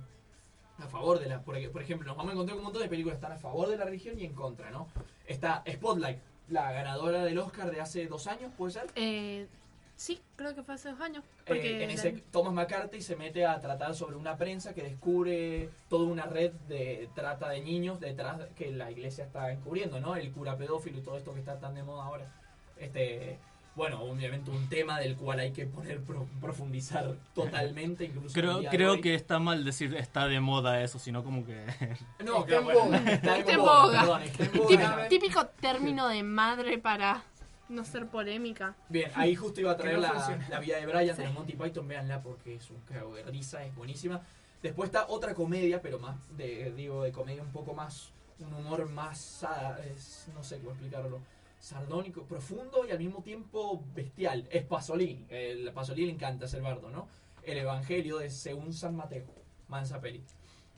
a 0.79 0.87
favor 0.89 1.19
de 1.19 1.27
la 1.29 1.41
por, 1.41 1.57
por 1.73 1.83
ejemplo 1.83 2.07
nos 2.07 2.17
vamos 2.17 2.31
a 2.31 2.33
encontrar 2.35 2.55
con 2.57 2.61
un 2.61 2.65
montón 2.65 2.83
de 2.83 2.89
películas 2.89 3.15
que 3.19 3.25
están 3.25 3.33
a 3.37 3.41
favor 3.41 3.69
de 3.69 3.77
la 3.77 3.85
religión 3.85 4.19
y 4.21 4.25
en 4.25 4.35
contra 4.35 4.71
no 4.71 4.87
está 5.27 5.63
Spotlight 5.71 6.19
la 6.49 6.71
ganadora 6.73 7.25
del 7.25 7.39
Oscar 7.39 7.71
de 7.73 7.81
hace 7.81 8.07
dos 8.07 8.27
años 8.29 8.53
puede 8.57 8.73
ser 8.75 8.87
Eh, 8.95 9.47
sí, 9.97 10.21
creo 10.37 10.55
que 10.55 10.63
fue 10.63 10.75
hace 10.75 10.91
dos 10.91 11.01
años. 11.01 11.25
Eh, 11.47 11.83
en 11.83 11.91
ese 11.91 12.13
Thomas 12.31 12.53
McCarthy 12.53 13.01
se 13.01 13.17
mete 13.17 13.45
a 13.47 13.61
tratar 13.61 13.95
sobre 13.97 14.15
una 14.17 14.37
prensa 14.37 14.75
que 14.75 14.83
descubre 14.83 15.71
toda 15.89 16.05
una 16.07 16.27
red 16.27 16.53
de 16.69 17.09
trata 17.17 17.49
de 17.49 17.63
niños 17.63 17.99
detrás 17.99 18.39
de- 18.39 18.49
que 18.51 18.71
la 18.71 18.91
iglesia 18.93 19.25
está 19.25 19.51
encubriendo, 19.51 19.99
¿no? 19.99 20.15
El 20.15 20.31
cura 20.33 20.57
pedófilo 20.57 20.99
y 20.99 21.03
todo 21.03 21.17
esto 21.17 21.33
que 21.33 21.41
está 21.41 21.59
tan 21.59 21.75
de 21.75 21.83
moda 21.83 22.05
ahora. 22.05 22.33
Este, 22.79 23.39
bueno, 23.75 24.01
obviamente 24.03 24.51
un 24.51 24.69
tema 24.69 24.99
del 24.99 25.17
cual 25.17 25.39
hay 25.41 25.53
que 25.53 25.67
poner 25.67 26.01
pro- 26.01 26.27
profundizar 26.41 27.15
totalmente, 27.35 28.05
incluso 28.05 28.33
Creo, 28.35 28.63
creo 28.71 29.01
que 29.03 29.15
está 29.15 29.39
mal 29.39 29.65
decir 29.65 29.95
está 29.97 30.27
de 30.29 30.41
moda 30.41 30.83
eso, 30.83 30.99
sino 30.99 31.23
como 31.23 31.45
que... 31.45 31.65
No, 32.25 32.39
Está 32.39 32.47
claro, 32.47 32.59
en 32.61 32.65
bueno, 32.65 32.81
boga. 32.85 32.97
está 33.13 33.13
Está 33.13 33.37
en 33.37 33.51
en 33.51 33.57
boga, 33.59 33.83
boga. 33.83 34.01
perdón, 34.01 34.23
está 34.23 34.45
en 34.45 34.53
boga. 34.53 34.69
Típico, 34.69 35.09
típico 35.09 35.47
término 35.61 36.09
de 36.09 36.23
madre 36.23 36.79
para 36.79 37.23
no 37.69 37.85
ser 37.85 38.07
polémica. 38.07 38.75
Bien, 38.89 39.11
ahí 39.15 39.35
justo 39.35 39.61
iba 39.61 39.73
a 39.73 39.77
traer 39.77 39.97
no 39.97 40.03
la, 40.03 40.39
la 40.49 40.61
vida 40.61 40.77
de 40.79 40.87
Brian 40.87 41.17
de 41.17 41.29
Monty 41.29 41.53
Python, 41.55 41.87
véanla 41.89 42.23
porque 42.23 42.55
es 42.55 42.71
un 42.71 42.81
cago 42.89 43.15
de 43.15 43.25
risa, 43.25 43.63
es 43.65 43.75
buenísima. 43.75 44.23
Después 44.63 44.89
está 44.89 45.07
otra 45.09 45.35
comedia, 45.35 45.83
pero 45.83 45.99
más, 45.99 46.17
de, 46.37 46.73
digo, 46.77 47.03
de 47.03 47.13
comedia 47.13 47.43
un 47.43 47.53
poco 47.53 47.75
más, 47.75 48.09
un 48.39 48.55
humor 48.55 48.89
más, 48.89 49.45
ah, 49.45 49.77
es- 49.95 50.29
no 50.35 50.43
sé 50.43 50.59
cómo 50.59 50.71
explicarlo. 50.71 51.21
Sardónico, 51.59 52.23
profundo 52.25 52.87
y 52.87 52.91
al 52.91 52.99
mismo 52.99 53.23
tiempo 53.23 53.85
bestial. 53.95 54.47
Es 54.51 54.65
Pasolini. 54.65 55.27
El 55.29 55.73
Pasolini 55.73 56.09
le 56.09 56.13
encanta 56.15 56.47
ser 56.47 56.63
bardo, 56.63 56.91
¿no? 56.91 57.09
El 57.43 57.59
Evangelio 57.59 58.19
de 58.19 58.31
según 58.31 58.73
San 58.73 58.97
Mateo. 58.97 59.25
Mansa. 59.69 60.01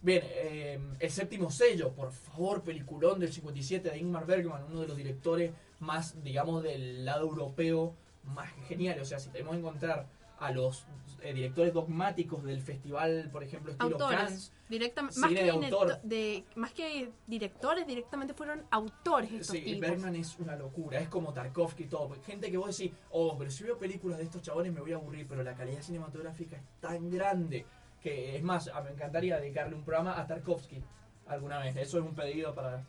Bien, 0.00 0.22
eh, 0.24 0.78
el 0.98 1.10
séptimo 1.10 1.50
sello, 1.50 1.92
por 1.92 2.12
favor, 2.12 2.62
peliculón 2.62 3.18
del 3.18 3.32
57 3.32 3.90
de 3.90 3.98
Ingmar 3.98 4.26
Bergman, 4.26 4.64
uno 4.64 4.80
de 4.80 4.88
los 4.88 4.96
directores 4.96 5.52
más, 5.80 6.22
digamos, 6.22 6.62
del 6.62 7.04
lado 7.04 7.26
europeo 7.26 7.94
más 8.24 8.50
genial. 8.66 9.00
O 9.00 9.04
sea, 9.04 9.18
si 9.18 9.30
tenemos 9.30 9.54
que 9.54 9.60
encontrar 9.60 10.06
a 10.38 10.52
los 10.52 10.84
eh, 11.22 11.32
directores 11.34 11.72
dogmáticos 11.72 12.44
del 12.44 12.60
festival, 12.60 13.28
por 13.32 13.42
ejemplo, 13.42 13.72
estilo 13.72 13.94
Autores. 13.96 14.52
Directamente, 14.68 15.18
más 15.18 15.30
que, 15.30 15.34
de 15.36 15.52
directo- 15.52 15.80
autor. 15.80 16.02
de- 16.02 16.44
más 16.56 16.72
que 16.72 17.10
directores, 17.26 17.86
directamente 17.86 18.34
fueron 18.34 18.62
autores 18.70 19.32
estos 19.32 19.56
Sí, 19.56 19.62
tipos. 19.62 19.80
Bergman 19.80 20.14
es 20.16 20.38
una 20.38 20.56
locura, 20.56 21.00
es 21.00 21.08
como 21.08 21.32
Tarkovsky 21.32 21.84
y 21.84 21.86
todo. 21.86 22.10
Gente 22.26 22.50
que 22.50 22.56
vos 22.58 22.76
decís, 22.76 22.94
oh, 23.10 23.36
pero 23.38 23.50
si 23.50 23.64
veo 23.64 23.78
películas 23.78 24.18
de 24.18 24.24
estos 24.24 24.42
chabones 24.42 24.72
me 24.72 24.80
voy 24.80 24.92
a 24.92 24.96
aburrir, 24.96 25.26
pero 25.26 25.42
la 25.42 25.54
calidad 25.54 25.80
cinematográfica 25.82 26.56
es 26.56 26.62
tan 26.80 27.10
grande 27.10 27.64
que 28.02 28.36
es 28.36 28.42
más, 28.42 28.70
me 28.84 28.90
encantaría 28.90 29.38
dedicarle 29.40 29.74
un 29.74 29.82
programa 29.84 30.20
a 30.20 30.26
Tarkovsky 30.26 30.82
alguna 31.26 31.58
vez. 31.58 31.74
Eso 31.76 31.98
es 31.98 32.04
un 32.04 32.14
pedido 32.14 32.54
para 32.54 32.84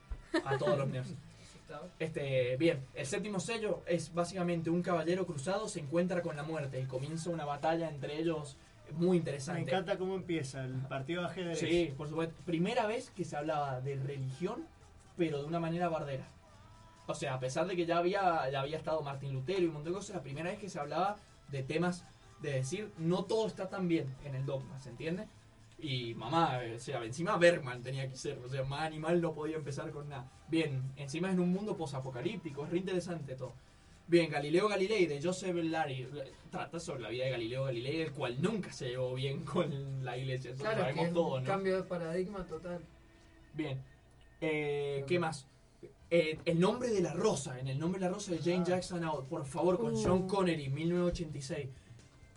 a 0.45 0.57
todos 0.57 0.77
los 0.77 0.87
nerds. 0.87 1.15
Este, 1.99 2.57
bien, 2.57 2.85
el 2.93 3.05
séptimo 3.05 3.39
sello 3.39 3.83
es 3.85 4.13
básicamente 4.13 4.69
un 4.69 4.81
caballero 4.81 5.25
cruzado 5.25 5.67
se 5.67 5.79
encuentra 5.79 6.21
con 6.21 6.35
la 6.35 6.43
muerte 6.43 6.79
y 6.79 6.85
comienza 6.85 7.29
una 7.29 7.45
batalla 7.45 7.89
entre 7.89 8.19
ellos 8.19 8.57
muy 8.93 9.11
Me 9.11 9.15
interesante. 9.17 9.61
encanta 9.61 9.97
cómo 9.97 10.15
empieza 10.15 10.63
el 10.63 10.73
partido 10.87 11.21
de 11.21 11.27
ajedrez. 11.27 11.59
Sí, 11.59 11.93
por 11.95 12.07
supuesto. 12.09 12.35
Primera 12.45 12.87
vez 12.87 13.11
que 13.11 13.23
se 13.23 13.37
hablaba 13.37 13.81
de 13.81 13.95
religión, 13.95 14.65
pero 15.15 15.39
de 15.41 15.45
una 15.45 15.59
manera 15.59 15.89
bardera. 15.89 16.27
O 17.05 17.13
sea, 17.13 17.35
a 17.35 17.39
pesar 17.39 17.67
de 17.67 17.75
que 17.75 17.85
ya 17.85 17.97
había, 17.97 18.49
ya 18.49 18.61
había 18.61 18.77
estado 18.77 19.01
Martín 19.01 19.33
Lutero 19.33 19.61
y 19.61 19.65
un 19.65 19.73
montón 19.73 19.93
de 19.93 19.97
cosas, 19.99 20.15
la 20.15 20.23
primera 20.23 20.49
vez 20.49 20.59
que 20.59 20.69
se 20.69 20.79
hablaba 20.79 21.17
de 21.49 21.63
temas 21.63 22.05
de 22.41 22.53
decir, 22.53 22.91
no 22.97 23.25
todo 23.25 23.47
está 23.47 23.67
tan 23.67 23.87
bien 23.87 24.15
en 24.23 24.35
el 24.35 24.45
dogma, 24.45 24.79
¿se 24.79 24.89
entiende? 24.89 25.27
Y 25.81 26.13
mamá, 26.15 26.59
o 26.75 26.79
sea, 26.79 27.03
encima 27.05 27.37
Bergman 27.37 27.81
tenía 27.81 28.09
que 28.09 28.15
ser, 28.17 28.37
o 28.39 28.49
sea, 28.49 28.63
más 28.63 28.81
animal 28.81 29.21
no 29.21 29.33
podía 29.33 29.55
empezar 29.55 29.91
con 29.91 30.09
nada. 30.09 30.29
Bien, 30.49 30.81
encima 30.97 31.29
es 31.29 31.35
en 31.35 31.39
un 31.39 31.51
mundo 31.51 31.77
posapocalíptico, 31.77 32.65
es 32.65 32.71
re 32.71 32.77
interesante 32.79 33.35
todo. 33.35 33.53
Bien, 34.07 34.29
Galileo 34.29 34.67
Galilei 34.67 35.05
de 35.05 35.21
Joseph 35.21 35.55
Larry 35.55 36.07
trata 36.51 36.79
sobre 36.79 37.01
la 37.03 37.09
vida 37.09 37.25
de 37.25 37.31
Galileo 37.31 37.63
Galilei, 37.65 38.01
el 38.01 38.11
cual 38.11 38.41
nunca 38.41 38.73
se 38.73 38.89
llevó 38.89 39.13
bien 39.13 39.43
con 39.45 40.03
la 40.03 40.17
iglesia, 40.17 40.51
eso 40.51 40.63
lo 40.63 40.69
Claro, 40.69 40.77
que 40.77 40.83
sabemos 40.83 41.05
es 41.07 41.13
todo, 41.13 41.35
un 41.35 41.43
¿no? 41.43 41.47
cambio 41.47 41.75
de 41.77 41.83
paradigma 41.83 42.43
total. 42.45 42.81
Bien. 43.53 43.79
Eh, 44.41 45.05
¿Qué 45.07 45.19
más? 45.19 45.45
Eh, 46.11 46.39
el 46.43 46.59
nombre 46.59 46.89
de 46.89 47.01
la 47.01 47.13
rosa, 47.13 47.59
en 47.59 47.67
el 47.67 47.77
nombre 47.79 47.99
de 48.01 48.07
la 48.07 48.11
rosa 48.11 48.31
de 48.31 48.39
Jane 48.39 48.65
Jackson 48.65 49.03
Out, 49.03 49.27
por 49.27 49.45
favor, 49.45 49.77
con 49.77 49.93
Uh. 49.93 49.97
Sean 49.97 50.27
Connery, 50.27 50.67
1986. 50.69 51.69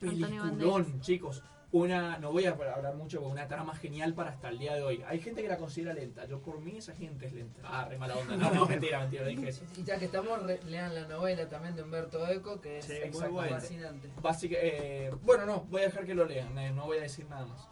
Antonio 0.03 0.43
Peliculón, 0.43 1.01
chicos. 1.01 1.43
Una, 1.73 2.19
no 2.19 2.33
voy 2.33 2.45
a 2.45 2.51
hablar 2.51 2.95
mucho, 2.97 3.19
pero 3.21 3.31
una 3.33 3.49
trama 3.49 3.75
genial 3.75 4.13
para 4.13 4.29
hasta 4.31 4.51
el 4.51 4.59
día 4.59 4.75
de 4.75 4.83
hoy. 4.83 5.03
Hay 5.07 5.21
gente 5.21 5.41
que 5.41 5.49
la 5.49 5.57
considera 5.57 5.95
lenta. 5.95 6.27
Yo, 6.27 6.39
por 6.43 6.61
mí, 6.61 6.77
esa 6.77 6.95
gente 6.95 7.27
es 7.27 7.33
lenta. 7.33 7.63
Ah, 7.65 7.87
re 7.89 7.97
mala 7.97 8.15
onda. 8.15 8.37
No, 8.37 8.51
no, 8.53 8.67
mentira, 8.67 9.01
mentira, 9.01 9.25
dije 9.25 9.49
eso. 9.49 9.65
Y 9.79 9.83
ya 9.83 9.99
que 9.99 10.05
estamos, 10.05 10.43
re- 10.43 10.61
lean 10.67 10.95
la 10.95 11.09
novela 11.09 11.49
también 11.49 11.75
de 11.75 11.83
Humberto 11.83 12.29
Eco, 12.29 12.61
que 12.61 12.77
es 12.79 12.89
muy 12.89 12.97
Exactamente. 12.99 13.49
fascinante. 13.55 14.09
Básica- 14.21 14.59
eh, 14.61 15.11
bueno, 15.23 15.47
no, 15.47 15.61
voy 15.71 15.81
a 15.81 15.85
dejar 15.87 16.05
que 16.05 16.15
lo 16.15 16.27
lean, 16.27 16.59
eh, 16.59 16.73
no 16.73 16.85
voy 16.85 16.99
a 16.99 17.03
decir 17.03 17.25
nada 17.31 17.47
más. 17.47 17.67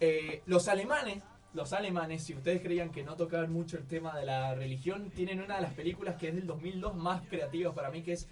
Eh, 0.00 0.42
los 0.46 0.66
alemanes, 0.66 1.22
los 1.54 1.72
alemanes, 1.72 2.24
si 2.24 2.34
ustedes 2.34 2.60
creían 2.60 2.90
que 2.90 3.04
no 3.04 3.14
tocaban 3.14 3.52
mucho 3.52 3.76
el 3.78 3.86
tema 3.86 4.18
de 4.18 4.26
la 4.26 4.56
religión, 4.56 5.10
tienen 5.10 5.40
una 5.40 5.54
de 5.54 5.62
las 5.62 5.72
películas 5.72 6.16
que 6.16 6.30
es 6.30 6.34
del 6.34 6.48
2002 6.48 6.96
más 6.96 7.22
creativas 7.28 7.74
para 7.76 7.90
mí, 7.92 8.02
que 8.02 8.14
es, 8.14 8.28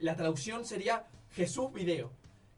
la 0.00 0.14
traducción 0.16 0.66
sería 0.66 1.06
Jesús 1.30 1.72
Video. 1.72 2.10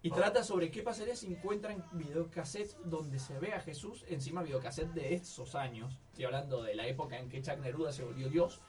Y 0.04 0.10
trata 0.10 0.44
sobre 0.44 0.70
qué 0.70 0.82
pasaría 0.82 1.16
si 1.16 1.28
encuentran 1.28 1.82
videocassettes 1.92 2.76
donde 2.84 3.18
se 3.18 3.38
ve 3.38 3.54
a 3.54 3.60
Jesús, 3.60 4.04
encima 4.06 4.42
videocassettes 4.42 4.94
de 4.94 5.14
esos 5.14 5.54
años. 5.54 5.98
Estoy 6.10 6.26
hablando 6.26 6.62
de 6.62 6.74
la 6.74 6.86
época 6.86 7.18
en 7.18 7.30
que 7.30 7.40
Chuck 7.40 7.56
Neruda 7.60 7.90
se 7.90 8.04
volvió 8.04 8.28
Dios. 8.28 8.60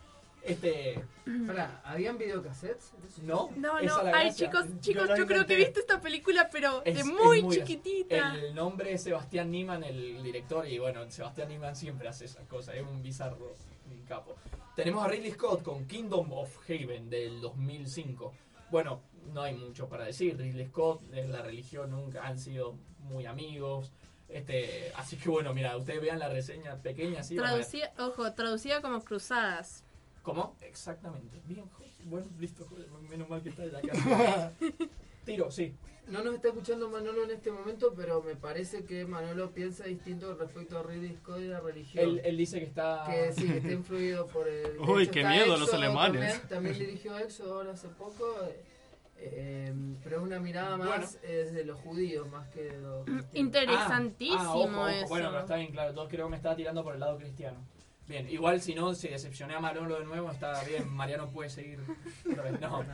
Este, 0.42 1.04
Pará, 1.46 1.82
¿habían 1.84 2.18
videocassettes? 2.18 2.94
¿no? 3.22 3.50
No, 3.58 3.82
no. 3.82 3.98
Ay, 4.14 4.32
chicos, 4.34 4.64
chicos, 4.80 5.10
yo, 5.10 5.28
creo 5.28 5.46
que 5.46 5.54
inventé. 5.54 5.56
viste 5.58 5.80
esta 5.82 6.00
película, 6.00 6.48
pero 6.50 6.82
Es- 6.86 6.96
de 6.96 7.04
muy, 7.04 7.44
muy 7.44 7.58
chiquitita. 7.58 8.34
El 8.36 8.56
nombre 8.56 8.94
es 8.94 9.04
Sebastián 9.04 9.52
Niemann, 9.52 9.84
el 9.84 10.24
director, 10.24 10.66
y 10.66 10.80
bueno, 10.80 11.02
Sebastián 11.12 11.50
Niemann 11.50 11.76
siempre 11.76 12.08
hace 12.08 12.24
esas 12.26 12.48
cosas, 12.48 12.76
es 12.76 12.82
un 12.84 13.04
bizarro, 13.04 13.52
un 13.92 14.06
capo. 14.06 14.38
Tenemos 14.74 15.04
a 15.04 15.10
Ridley 15.10 15.32
Scott 15.32 15.64
con 15.64 15.86
Kingdom 15.86 16.32
of 16.32 16.58
Haven 16.70 17.10
del 17.10 17.42
2005. 17.42 18.34
Bueno, 18.72 19.02
no 19.34 19.42
hay 19.42 19.56
mucho 19.56 19.88
para 19.88 20.06
decir, 20.06 20.38
Ridley 20.38 20.68
Scott, 20.68 21.02
eh, 21.14 21.28
la 21.28 21.42
religión 21.42 21.92
nunca 21.92 22.26
han 22.26 22.40
sido 22.40 22.76
muy 23.00 23.26
amigos. 23.26 23.92
Este, 24.28 24.92
así 24.96 25.18
que 25.18 25.30
bueno, 25.30 25.54
mira, 25.54 25.78
ustedes 25.78 26.02
vean 26.02 26.20
la 26.20 26.30
reseña 26.30 26.76
pequeña 26.82 27.20
así. 27.22 27.36
van 27.36 27.46
a 27.46 27.56
ver. 27.56 27.66
Traducida, 27.66 27.94
ojo, 28.00 28.34
traducida 28.34 28.82
como 28.82 29.04
cruzadas. 29.04 29.84
¿Cómo? 30.24 30.56
Exactamente. 30.62 31.40
Bien, 31.46 31.66
bueno, 32.06 32.28
listo, 32.40 32.66
joder, 32.68 32.88
menos 33.10 33.30
mal 33.30 33.42
que 33.44 33.50
está 33.50 33.64
de 33.64 33.78
acá. 33.78 34.52
Tiro, 35.26 35.52
sí. 35.52 35.76
No 36.08 36.24
nos 36.24 36.36
está 36.36 36.50
escuchando 36.50 36.88
Manolo 36.90 37.24
en 37.24 37.32
este 37.32 37.52
momento, 37.52 37.94
pero 37.96 38.22
me 38.22 38.36
parece 38.36 38.86
que 38.86 39.06
Manolo 39.06 39.52
piensa 39.52 39.86
distinto 39.86 40.36
respecto 40.36 40.78
a 40.78 40.84
Ridley 40.84 41.16
Scott 41.16 41.40
y 41.40 41.48
la 41.48 41.60
religión. 41.60 42.04
Él, 42.04 42.22
él 42.24 42.38
dice 42.38 42.60
que 42.60 42.66
está... 42.66 43.06
Que 43.08 43.34
sí, 43.34 43.48
que 43.48 43.58
está 43.58 43.72
influido 43.72 44.28
por 44.28 44.48
el... 44.48 44.74
de 44.74 44.80
Uy, 44.80 45.04
hecho, 45.04 45.12
qué 45.14 45.24
miedo 45.24 45.58
los 45.58 45.74
alemanes. 45.74 46.42
También, 46.42 46.50
también 46.50 46.80
dirigió 46.80 47.14
ahora 47.46 47.72
hace 47.72 47.88
poco, 47.88 48.24
eh, 48.48 48.64
eh, 49.18 49.74
pero 50.04 50.18
es 50.18 50.24
una 50.24 50.40
mirada 50.40 50.78
más 50.78 50.88
Bueno. 50.88 51.06
eh, 51.24 51.44
desde 51.46 51.66
los 51.66 51.80
judíos 51.80 52.28
más 52.30 52.48
que 52.50 52.64
de 52.64 52.78
los 52.78 53.06
cristianos. 53.06 53.36
Interesantísimo 53.36 54.40
Ah, 54.42 54.54
ojo, 54.56 54.70
ojo. 54.82 54.88
eso. 54.90 55.08
Bueno, 55.08 55.30
pero 55.30 55.42
está 55.42 55.56
bien, 55.56 55.72
claro. 55.72 55.94
Todos 55.94 56.10
creo 56.10 56.26
que 56.26 56.32
me 56.32 56.38
estaba 56.38 56.56
tirando 56.56 56.84
por 56.84 56.94
el 56.94 57.00
lado 57.00 57.18
cristiano. 57.18 57.58
Bien, 58.08 58.30
igual 58.30 58.62
si 58.62 58.76
no, 58.76 58.94
si 58.94 59.08
decepcioné 59.08 59.56
a 59.56 59.60
Manolo 59.60 59.98
de 59.98 60.06
nuevo, 60.06 60.30
está 60.30 60.64
bien. 60.64 60.88
Mariano 60.94 61.28
puede 61.28 61.50
seguir. 61.50 61.80
No, 62.62 62.84
no. 62.84 62.86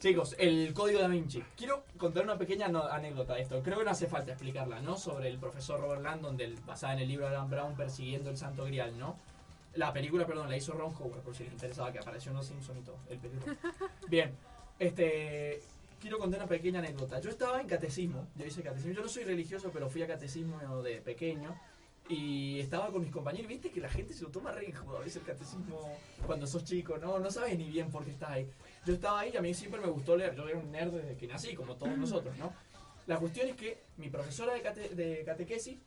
Chicos, 0.00 0.34
el 0.40 0.72
código 0.74 0.98
da 1.00 1.06
Vinci. 1.06 1.40
Quiero 1.56 1.84
contar 1.96 2.24
una 2.24 2.36
pequeña 2.36 2.66
no- 2.66 2.82
anécdota 2.82 3.34
de 3.34 3.42
esto. 3.42 3.62
Creo 3.62 3.78
que 3.78 3.84
no 3.84 3.90
hace 3.92 4.08
falta 4.08 4.32
explicarla, 4.32 4.80
¿no? 4.80 4.96
Sobre 4.96 5.28
el 5.28 5.38
profesor 5.38 5.80
Robert 5.80 6.02
Landon, 6.02 6.36
del, 6.36 6.56
basada 6.66 6.94
en 6.94 6.98
el 6.98 7.06
libro 7.08 7.26
de 7.26 7.32
Dan 7.34 7.48
Brown, 7.48 7.76
persiguiendo 7.76 8.28
el 8.30 8.36
Santo 8.36 8.64
Grial, 8.64 8.98
¿no? 8.98 9.16
La 9.74 9.92
película, 9.92 10.26
perdón, 10.26 10.50
la 10.50 10.56
hizo 10.56 10.72
Ron 10.72 10.92
Howard, 10.98 11.20
por 11.20 11.32
si 11.36 11.44
les 11.44 11.52
interesaba, 11.52 11.92
que 11.92 12.00
apareció 12.00 12.32
en 12.32 12.38
Los 12.38 12.46
Simpsons 12.46 12.80
y 12.80 12.82
todo. 12.82 12.96
El 13.08 13.18
película. 13.20 13.56
Bien, 14.08 14.34
este. 14.80 15.62
Quiero 16.00 16.18
contar 16.18 16.40
una 16.40 16.48
pequeña 16.48 16.78
anécdota. 16.78 17.20
Yo 17.20 17.28
estaba 17.28 17.60
en 17.60 17.66
catecismo, 17.68 18.26
yo 18.34 18.46
hice 18.46 18.62
catecismo. 18.62 18.94
Yo 18.94 19.02
no 19.02 19.08
soy 19.08 19.24
religioso, 19.24 19.70
pero 19.70 19.90
fui 19.90 20.02
a 20.02 20.06
catecismo 20.06 20.82
de 20.82 21.02
pequeño. 21.02 21.54
Y 22.08 22.58
estaba 22.58 22.90
con 22.90 23.02
mis 23.02 23.12
compañeros. 23.12 23.46
Viste 23.48 23.70
que 23.70 23.80
la 23.80 23.88
gente 23.90 24.14
se 24.14 24.24
lo 24.24 24.30
toma 24.30 24.50
re 24.50 24.72
a 24.74 24.98
veces 24.98 25.16
el 25.16 25.22
catecismo 25.22 25.96
cuando 26.26 26.46
sos 26.46 26.64
chico, 26.64 26.96
¿no? 26.98 27.18
No 27.18 27.30
sabes 27.30 27.56
ni 27.56 27.68
bien 27.68 27.90
por 27.90 28.04
qué 28.04 28.10
estás 28.12 28.30
ahí. 28.30 28.50
Yo 28.86 28.94
estaba 28.94 29.20
ahí 29.20 29.30
y 29.32 29.36
a 29.36 29.42
mí 29.42 29.52
siempre 29.54 29.80
me 29.80 29.88
gustó 29.88 30.16
leer. 30.16 30.34
Yo 30.34 30.48
era 30.48 30.58
un 30.58 30.72
nerd 30.72 30.90
desde 30.92 31.16
que 31.16 31.26
nací, 31.26 31.54
como 31.54 31.76
todos 31.76 31.96
nosotros, 31.98 32.34
¿no? 32.38 32.52
La 33.06 33.18
cuestión 33.18 33.48
es 33.48 33.54
que 33.54 33.82
mi 33.98 34.08
profesora 34.08 34.54
de, 34.54 34.62
cate- 34.62 34.94
de 34.94 35.22
catequesis 35.24 35.78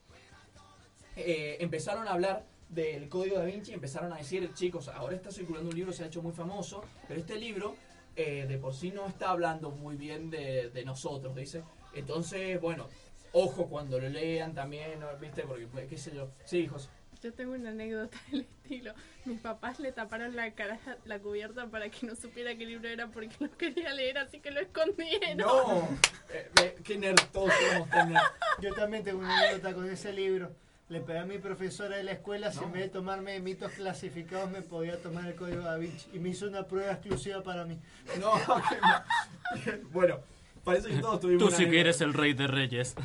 eh, 1.15 1.57
empezaron 1.59 2.07
a 2.07 2.11
hablar 2.11 2.45
del 2.69 3.09
código 3.09 3.37
da 3.37 3.45
Vinci, 3.45 3.73
empezaron 3.73 4.13
a 4.13 4.17
decir, 4.17 4.51
chicos, 4.53 4.87
ahora 4.87 5.15
está 5.15 5.31
circulando 5.31 5.69
un 5.69 5.75
libro, 5.75 5.91
se 5.91 6.03
ha 6.03 6.07
hecho 6.07 6.21
muy 6.21 6.33
famoso, 6.33 6.83
pero 7.07 7.19
este 7.19 7.35
libro 7.35 7.75
eh, 8.15 8.45
de 8.47 8.57
por 8.57 8.73
sí 8.73 8.91
no 8.91 9.07
está 9.07 9.29
hablando 9.29 9.71
muy 9.71 9.95
bien 9.95 10.29
de, 10.29 10.69
de 10.69 10.85
nosotros, 10.85 11.35
dice. 11.35 11.63
Entonces, 11.93 12.59
bueno, 12.59 12.87
ojo 13.31 13.67
cuando 13.67 13.99
lo 13.99 14.09
lean 14.09 14.53
también, 14.53 14.99
¿no? 14.99 15.07
¿viste? 15.19 15.43
Porque, 15.43 15.67
pues, 15.67 15.87
qué 15.87 15.97
sé 15.97 16.15
yo. 16.15 16.29
Sí, 16.45 16.59
hijos. 16.59 16.89
Yo 17.21 17.33
tengo 17.33 17.53
una 17.53 17.69
anécdota 17.69 18.17
del 18.31 18.41
estilo. 18.41 18.93
Mis 19.25 19.39
papás 19.39 19.79
le 19.79 19.91
taparon 19.91 20.35
la 20.35 20.51
cara, 20.51 20.79
la 21.05 21.19
cubierta 21.19 21.67
para 21.67 21.89
que 21.89 22.05
no 22.05 22.15
supiera 22.15 22.55
qué 22.55 22.65
libro 22.65 22.89
era 22.89 23.07
porque 23.07 23.33
no 23.39 23.49
quería 23.57 23.93
leer, 23.93 24.17
así 24.17 24.39
que 24.39 24.51
lo 24.51 24.59
escondieron. 24.59 25.37
No, 25.37 25.87
eh, 26.29 26.49
eh, 26.61 26.75
qué 26.83 26.97
nerd 26.97 27.19
todos 27.31 27.53
somos 27.71 27.89
tan 27.89 28.11
nerd. 28.11 28.23
Yo 28.61 28.73
también 28.73 29.03
tengo 29.03 29.19
una 29.19 29.39
anécdota 29.39 29.73
con 29.73 29.89
ese 29.89 30.11
libro. 30.11 30.51
Le 30.93 31.01
pedí 31.01 31.17
a 31.17 31.25
mi 31.25 31.39
profesora 31.39 31.97
de 31.97 32.03
la 32.03 32.11
escuela 32.11 32.51
si 32.51 32.63
en 32.63 32.71
vez 32.71 32.83
de 32.83 32.89
tomarme 32.89 33.39
mitos 33.39 33.71
clasificados 33.71 34.51
me 34.51 34.61
podía 34.61 35.01
tomar 35.01 35.25
el 35.25 35.33
código 35.33 35.63
da 35.63 35.75
Vinci. 35.75 36.07
Y 36.13 36.19
me 36.19 36.29
hizo 36.29 36.45
una 36.45 36.67
prueba 36.67 36.91
exclusiva 36.91 37.41
para 37.41 37.65
mí. 37.65 37.79
No. 38.19 38.33
Bueno, 39.91 40.19
parece 40.63 40.89
que 40.89 40.97
todos 40.97 41.19
tuvimos 41.19 41.49
Tú 41.49 41.55
sí 41.55 41.67
que 41.67 41.79
eres 41.79 41.99
el 42.01 42.13
rey 42.13 42.35
de 42.35 42.45
reyes. 42.45 42.95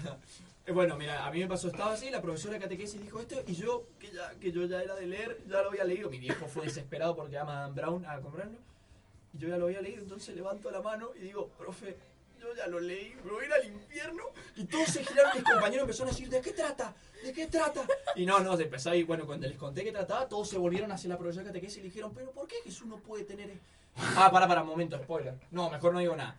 Eh, 0.67 0.73
Bueno, 0.73 0.99
mira, 0.99 1.25
a 1.25 1.31
mí 1.31 1.41
me 1.41 1.47
pasó, 1.47 1.69
estaba 1.69 1.95
así, 1.95 2.11
la 2.11 2.21
profesora 2.21 2.55
de 2.55 2.61
catequesis 2.61 3.01
dijo 3.01 3.21
esto 3.21 3.43
y 3.47 3.55
yo, 3.55 3.87
que 3.99 4.11
ya, 4.11 4.33
que 4.39 4.53
yo 4.53 4.67
ya 4.67 4.83
era 4.83 4.95
de 4.95 5.07
leer, 5.07 5.39
ya 5.49 5.63
lo 5.63 5.71
había 5.71 5.85
leído. 5.85 6.11
Mi 6.11 6.19
viejo 6.19 6.47
fue 6.47 6.65
desesperado 6.65 7.17
porque 7.17 7.39
ama 7.39 7.57
a 7.57 7.61
Dan 7.63 7.75
Brown 7.75 8.05
a 8.05 8.21
comprarlo. 8.21 8.59
Y 9.33 9.39
yo 9.39 9.49
ya 9.49 9.57
lo 9.57 9.65
había 9.65 9.81
leído, 9.81 10.03
entonces 10.03 10.37
levanto 10.37 10.71
la 10.71 10.83
mano 10.83 11.09
y 11.17 11.21
digo, 11.21 11.49
profe, 11.57 11.97
yo 12.39 12.55
ya 12.55 12.67
lo 12.67 12.81
leí, 12.81 13.15
me 13.25 13.31
voy 13.31 13.45
a 13.45 13.47
ir 13.47 13.53
al 13.53 13.67
infierno. 13.67 14.25
Y 14.57 14.65
todos 14.65 14.89
se 14.89 15.05
giraron, 15.05 15.33
mis 15.35 15.45
compañeros 15.45 15.83
empezaron 15.83 16.09
a 16.09 16.13
decir, 16.13 16.29
¿de 16.29 16.41
qué 16.41 16.53
trata? 16.53 16.95
¿De 17.23 17.33
qué 17.33 17.47
trata? 17.47 17.87
Y 18.17 18.27
no, 18.27 18.41
no, 18.41 18.59
empezó 18.59 18.91
ahí, 18.91 19.03
bueno, 19.03 19.27
cuando 19.27 19.47
les 19.49 19.57
conté 19.57 19.85
que 19.85 19.93
trataba, 19.93 20.29
todos 20.29 20.49
se 20.49 20.59
volvieron 20.59 20.91
hacia 20.93 21.09
la 21.09 21.19
profesora 21.19 21.47
catequesis 21.47 21.79
y 21.79 21.81
le 21.81 21.89
dijeron, 21.89 22.13
pero 22.15 22.31
¿por 22.31 22.47
qué 22.47 22.57
Jesús 22.65 22.87
no 22.87 22.99
puede 22.99 23.25
tener 23.25 23.51
Ah, 24.17 24.31
para, 24.31 24.47
para, 24.47 24.63
momento, 24.63 24.97
spoiler. 24.99 25.35
No, 25.51 25.71
mejor 25.71 25.93
no 25.93 25.99
digo 25.99 26.15
nada. 26.15 26.39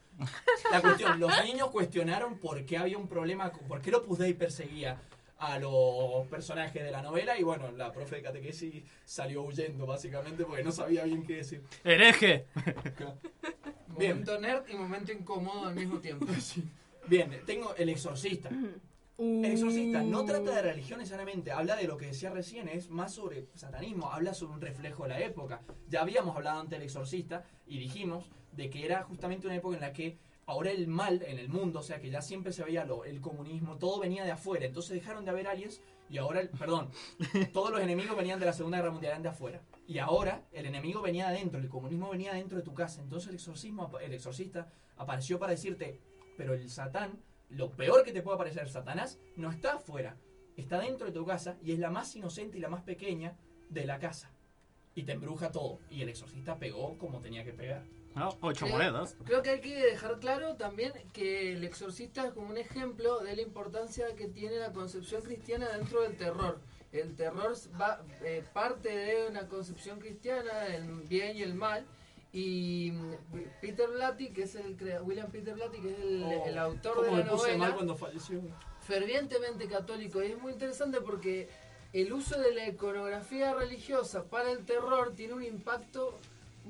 La 0.72 0.82
cuestión, 0.82 1.20
los 1.20 1.32
niños 1.44 1.70
cuestionaron 1.72 2.38
por 2.38 2.66
qué 2.66 2.78
había 2.78 2.98
un 2.98 3.08
problema, 3.08 3.52
por 3.52 3.82
qué 3.82 3.94
Opus 3.94 4.20
Dei 4.20 4.34
perseguía 4.34 4.98
a 5.40 5.58
los 5.58 6.28
personajes 6.28 6.84
de 6.84 6.92
la 6.92 7.02
novela 7.02 7.38
y 7.40 7.44
bueno, 7.44 7.72
la 7.72 7.92
profe 7.92 8.18
de 8.18 8.22
catequesis 8.24 8.84
salió 9.06 9.44
huyendo 9.44 9.86
básicamente 9.86 10.44
porque 10.44 10.64
no 10.64 10.72
sabía 10.72 11.06
bien 11.06 11.26
qué 11.26 11.38
decir. 11.38 11.64
¡Hereje! 11.84 12.46
Bien. 13.98 14.20
Momento 14.20 14.40
nerd 14.40 14.70
y 14.70 14.76
momento 14.76 15.12
incómodo 15.12 15.66
al 15.66 15.76
mismo 15.76 16.00
tiempo. 16.00 16.26
Bien, 17.08 17.32
tengo 17.46 17.74
El 17.76 17.90
Exorcista. 17.90 18.50
El 19.18 19.46
Exorcista 19.46 20.02
no 20.04 20.24
trata 20.24 20.56
de 20.56 20.62
religión 20.62 21.00
necesariamente, 21.00 21.52
habla 21.52 21.76
de 21.76 21.88
lo 21.88 21.98
que 21.98 22.06
decía 22.06 22.30
recién, 22.30 22.70
es 22.70 22.90
más 22.90 23.14
sobre 23.14 23.48
satanismo, 23.56 24.12
habla 24.12 24.34
sobre 24.34 24.54
un 24.54 24.62
reflejo 24.62 25.04
de 25.04 25.10
la 25.10 25.20
época. 25.20 25.62
Ya 25.90 26.02
habíamos 26.02 26.36
hablado 26.36 26.62
antes 26.62 26.78
del 26.80 26.84
Exorcista 26.84 27.44
y 27.66 27.80
dijimos 27.80 28.30
de 28.54 28.70
que 28.70 28.86
era 28.86 29.04
justamente 29.04 29.48
una 29.48 29.56
época 29.56 29.76
en 29.76 29.82
la 29.82 29.92
que 29.92 30.18
ahora 30.50 30.72
el 30.72 30.88
mal 30.88 31.22
en 31.22 31.38
el 31.38 31.48
mundo, 31.48 31.80
o 31.80 31.84
sea 31.84 32.02
que 32.02 32.10
ya 32.10 32.22
siempre 32.22 32.52
se 32.52 32.64
veía 32.64 32.84
lo, 32.84 33.06
el 33.06 33.22
comunismo, 33.22 33.78
todo 33.78 34.00
venía 34.00 34.24
de 34.24 34.32
afuera, 34.32 34.66
entonces 34.66 34.94
dejaron 34.94 35.24
de 35.24 35.32
haber 35.32 35.48
aliens 35.48 35.82
y 36.10 36.18
ahora, 36.18 36.42
el, 36.42 36.50
perdón, 36.50 36.90
todos 37.54 37.70
los 37.70 37.82
enemigos 37.82 38.18
venían 38.18 38.40
de 38.40 38.48
la 38.48 38.54
Segunda 38.54 38.78
Guerra 38.78 38.92
Mundial 38.92 39.12
eran 39.12 39.22
de 39.22 39.30
afuera. 39.30 39.62
Y 39.88 40.00
ahora 40.00 40.44
el 40.52 40.66
enemigo 40.66 41.02
venía 41.02 41.30
de 41.30 41.38
adentro, 41.38 41.60
el 41.60 41.70
comunismo 41.70 42.10
venía 42.10 42.34
dentro 42.34 42.58
de 42.58 42.64
tu 42.64 42.74
casa. 42.74 43.02
Entonces 43.02 43.30
el 43.30 43.36
exorcismo, 43.36 43.92
el 44.00 44.14
exorcista 44.14 44.72
apareció 44.98 45.38
para 45.38 45.52
decirte, 45.52 46.00
pero 46.36 46.56
el 46.56 46.68
satán, 46.70 47.22
lo 47.50 47.70
peor 47.72 48.04
que 48.04 48.12
te 48.12 48.24
puede 48.24 48.40
parecer 48.40 48.68
Satanás, 48.70 49.20
no 49.36 49.52
está 49.52 49.74
afuera, 49.74 50.18
está 50.58 50.80
dentro 50.80 51.06
de 51.06 51.14
tu 51.14 51.26
casa 51.26 51.58
y 51.62 51.74
es 51.74 51.80
la 51.80 51.92
más 51.92 52.16
inocente 52.16 52.58
y 52.58 52.62
la 52.62 52.70
más 52.70 52.82
pequeña 52.82 53.38
de 53.70 53.86
la 53.86 54.00
casa. 54.00 54.32
Y 54.96 55.04
te 55.04 55.12
embruja 55.12 55.52
todo. 55.52 55.80
Y 55.92 56.02
el 56.02 56.10
exorcista 56.10 56.58
pegó 56.58 56.98
como 56.98 57.22
tenía 57.22 57.44
que 57.46 57.54
pegar. 57.54 57.86
Ocho 58.42 58.66
Creo- 58.66 58.78
monedas. 58.78 59.16
Creo 59.26 59.42
que 59.42 59.50
hay 59.52 59.62
que 59.62 59.76
dejar 59.84 60.20
claro 60.20 60.56
también 60.56 60.94
que 61.14 61.54
el 61.54 61.64
exorcista 61.64 62.26
es 62.28 62.34
como 62.34 62.50
un 62.50 62.58
ejemplo 62.58 63.20
de 63.20 63.36
la 63.36 63.42
importancia 63.42 64.16
que 64.16 64.28
tiene 64.28 64.58
la 64.58 64.72
concepción 64.74 65.22
cristiana 65.22 65.70
dentro 65.70 66.02
del 66.02 66.18
terror. 66.18 66.60
El 66.92 67.16
terror 67.16 67.54
va, 67.80 68.02
eh, 68.24 68.44
parte 68.52 68.90
de 68.90 69.28
una 69.28 69.48
concepción 69.48 70.00
cristiana, 70.00 70.68
el 70.68 70.84
bien 71.08 71.38
y 71.38 71.44
el 71.44 71.54
mal. 71.54 71.86
Y 72.32 72.92
mm, 72.94 73.14
Peter 73.62 73.88
Blatty, 73.90 74.30
que 74.30 74.44
es 74.44 74.56
el 74.56 74.76
crea- 74.76 75.02
William 75.02 75.32
Peter 75.32 75.54
Blatty, 75.56 75.80
que 75.82 75.92
es 75.92 76.00
el, 76.00 76.24
Oh, 76.24 76.46
el 76.46 76.58
autor 76.58 76.96
cómo 76.96 77.06
de 77.08 77.12
me 77.12 77.18
la 77.24 77.32
puse 77.32 77.44
novela, 77.48 77.58
mal 77.58 77.74
cuando 77.76 77.96
falleció. 77.96 78.42
fervientemente 78.82 79.68
católico. 79.68 80.22
Y 80.24 80.32
es 80.32 80.42
muy 80.42 80.54
interesante 80.54 81.02
porque 81.02 81.48
el 81.94 82.12
uso 82.14 82.40
de 82.40 82.54
la 82.54 82.68
iconografía 82.68 83.54
religiosa 83.54 84.24
para 84.26 84.52
el 84.52 84.66
terror 84.66 85.14
tiene 85.16 85.34
un 85.34 85.44
impacto 85.44 86.20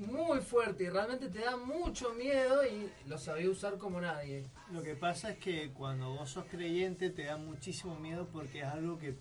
muy 0.00 0.40
fuerte 0.40 0.84
y 0.84 0.88
realmente 0.88 1.28
te 1.28 1.40
da 1.40 1.56
mucho 1.56 2.12
miedo 2.14 2.64
y 2.64 2.90
lo 3.06 3.18
sabía 3.18 3.50
usar 3.50 3.78
como 3.78 4.00
nadie. 4.00 4.44
Lo 4.72 4.82
que 4.82 4.94
pasa 4.94 5.30
es 5.30 5.38
que 5.38 5.72
cuando 5.72 6.10
vos 6.14 6.30
sos 6.30 6.46
creyente 6.46 7.10
te 7.10 7.24
da 7.24 7.36
muchísimo 7.36 7.96
miedo 7.96 8.28
porque 8.32 8.60
es 8.60 8.66
algo 8.66 8.98
que 8.98 9.14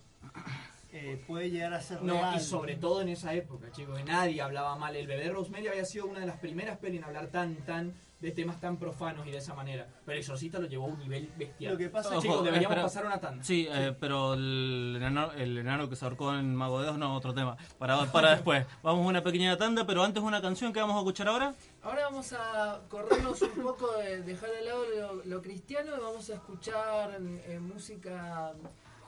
eh, 1.14 1.24
puede 1.28 1.49
llegar 1.49 1.74
a 1.74 1.82
ser 1.82 2.01
No, 2.01 2.14
real. 2.16 2.36
y 2.38 2.39
sobre 2.39 2.76
todo 2.76 3.01
en 3.01 3.10
esa 3.10 3.34
época, 3.34 3.72
chicos, 3.72 3.97
que 3.97 4.03
nadie 4.03 4.41
hablaba 4.41 4.76
mal. 4.78 4.95
El 4.95 5.07
bebé 5.07 5.30
Rosemary 5.30 5.68
había 5.68 5.86
sido 5.86 6.05
una 6.07 6.20
de 6.20 6.26
las 6.28 6.38
primeras 6.39 6.78
pelis 6.78 6.99
en 6.99 7.05
hablar 7.05 7.28
tan, 7.28 7.55
tan 7.66 7.93
de 8.20 8.32
temas 8.32 8.60
tan 8.60 8.76
profanos 8.76 9.26
y 9.28 9.32
de 9.32 9.38
esa 9.38 9.53
manera. 9.53 9.88
Pero 10.05 10.12
el 10.16 10.20
exorcista 10.20 10.60
lo 10.60 10.68
llevó 10.68 10.88
a 10.88 10.89
un 10.89 10.99
nivel 10.99 11.32
bestial. 11.38 11.72
Lo 11.72 11.78
que 11.78 11.88
pasa 11.88 12.10
Ojo, 12.10 12.22
chicos, 12.22 12.43
deberíamos 12.43 12.72
espera. 12.76 12.82
pasar 12.84 13.05
una 13.05 13.22
tanda. 13.22 13.43
Sí, 13.45 13.66
eh, 13.72 13.95
pero 13.97 14.34
el 14.34 14.95
enano, 14.97 15.32
el 15.32 15.57
enano 15.57 15.88
que 15.89 15.95
se 15.95 16.03
ahorcó 16.03 16.36
en 16.36 16.53
Mago 16.53 16.80
de 16.80 16.88
Dios 16.88 16.97
no, 16.97 17.16
otro 17.16 17.34
tema. 17.34 17.55
Para, 17.78 18.12
para 18.12 18.32
después. 18.32 18.66
Vamos 18.84 19.05
a 19.05 19.07
una 19.10 19.24
pequeña 19.24 19.55
tanda, 19.57 19.86
pero 19.88 20.03
antes 20.03 20.22
una 20.22 20.41
canción 20.41 20.74
que 20.74 20.82
vamos 20.82 20.97
a 20.97 20.99
escuchar 20.99 21.30
ahora. 21.30 21.53
Ahora 21.82 22.03
vamos 22.10 22.34
a 22.34 22.82
corrernos 22.89 23.41
un 23.41 23.64
poco 23.64 23.89
de 23.93 24.22
dejar 24.24 24.49
de 24.51 24.62
lado 24.66 24.84
lo, 24.89 25.24
lo 25.24 25.41
cristiano 25.41 25.95
y 25.95 26.01
vamos 26.01 26.30
a 26.30 26.34
escuchar 26.34 27.18
eh, 27.22 27.57
música 27.62 28.51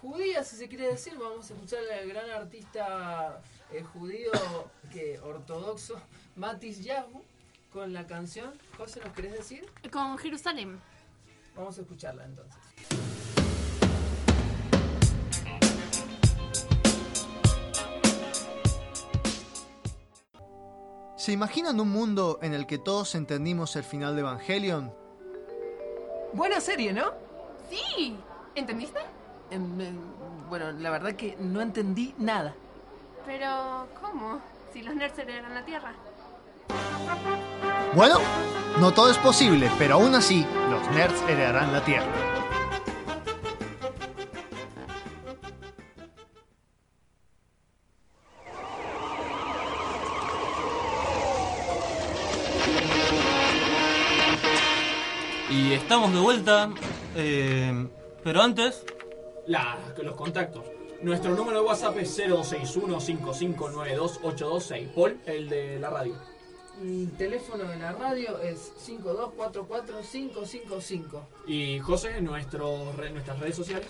judía, 0.02 0.44
si 0.44 0.56
se 0.56 0.68
quiere 0.68 0.88
decir. 0.88 1.18
Vamos 1.18 1.50
a 1.50 1.54
escuchar 1.54 1.80
al 2.00 2.08
gran 2.08 2.30
artista 2.30 3.42
eh, 3.72 3.84
judío 3.84 4.32
que 4.92 5.20
ortodoxo 5.20 6.02
Matis 6.36 6.84
Yahu 6.84 7.24
con 7.72 7.94
la 7.94 8.08
canción. 8.08 8.54
José, 8.78 9.00
¿nos 9.04 9.14
querés 9.14 9.34
decir? 9.34 9.66
Con 9.92 10.18
Jerusalén. 10.18 10.80
Vamos 11.56 11.78
a 11.78 11.82
escucharla 11.82 12.26
entonces. 12.26 12.58
¿Se 21.18 21.32
imaginan 21.32 21.80
un 21.80 21.90
mundo 21.90 22.40
en 22.42 22.56
el 22.56 22.66
que 22.66 22.80
todos 22.80 23.14
entendimos 23.14 23.76
el 23.76 23.84
final 23.84 24.16
de 24.16 24.22
Evangelion? 24.22 24.92
Buena 26.34 26.60
serie, 26.60 26.94
¿no? 26.94 27.14
Sí. 27.70 28.18
¿Entendiste? 28.56 29.00
Em, 29.52 29.82
em, 29.82 29.98
bueno, 30.50 30.72
la 30.72 30.90
verdad 30.90 31.14
que 31.14 31.36
no 31.40 31.62
entendí 31.62 32.16
nada. 32.18 32.56
Pero, 33.26 33.88
¿cómo? 34.02 34.40
Si 34.74 34.82
los 34.82 34.96
nerds 34.96 35.18
heredan 35.20 35.54
la 35.54 35.66
Tierra. 35.66 35.94
Bueno, 37.94 38.16
no 38.80 38.94
todo 38.94 39.12
es 39.12 39.18
posible, 39.18 39.70
pero 39.78 39.96
aún 39.96 40.16
así, 40.16 40.46
los 40.70 40.90
nerds 40.92 41.22
heredarán 41.24 41.74
la 41.74 41.84
Tierra. 41.84 42.08
Y 55.50 55.74
estamos 55.74 56.14
de 56.14 56.20
vuelta. 56.20 56.70
eh, 57.16 57.88
pero 58.24 58.42
antes, 58.42 58.86
La, 59.52 59.78
los 60.02 60.16
contactos. 60.16 60.64
Nuestro 61.02 61.36
número 61.36 61.60
de 61.62 61.68
WhatsApp 61.68 61.98
es 61.98 62.18
061-5592-826. 62.20 64.88
Paul, 64.94 65.20
el 65.26 65.50
de 65.50 65.78
la 65.80 65.90
radio. 65.90 66.16
El 66.82 67.12
teléfono 67.18 67.66
de 67.66 67.76
la 67.78 67.92
radio 67.92 68.40
es 68.40 68.72
5244-555. 68.88 71.22
Y 71.48 71.80
José, 71.80 72.22
nuestro, 72.22 72.94
re- 72.94 73.12
nuestras 73.12 73.40
redes 73.40 73.56
sociales. 73.58 73.90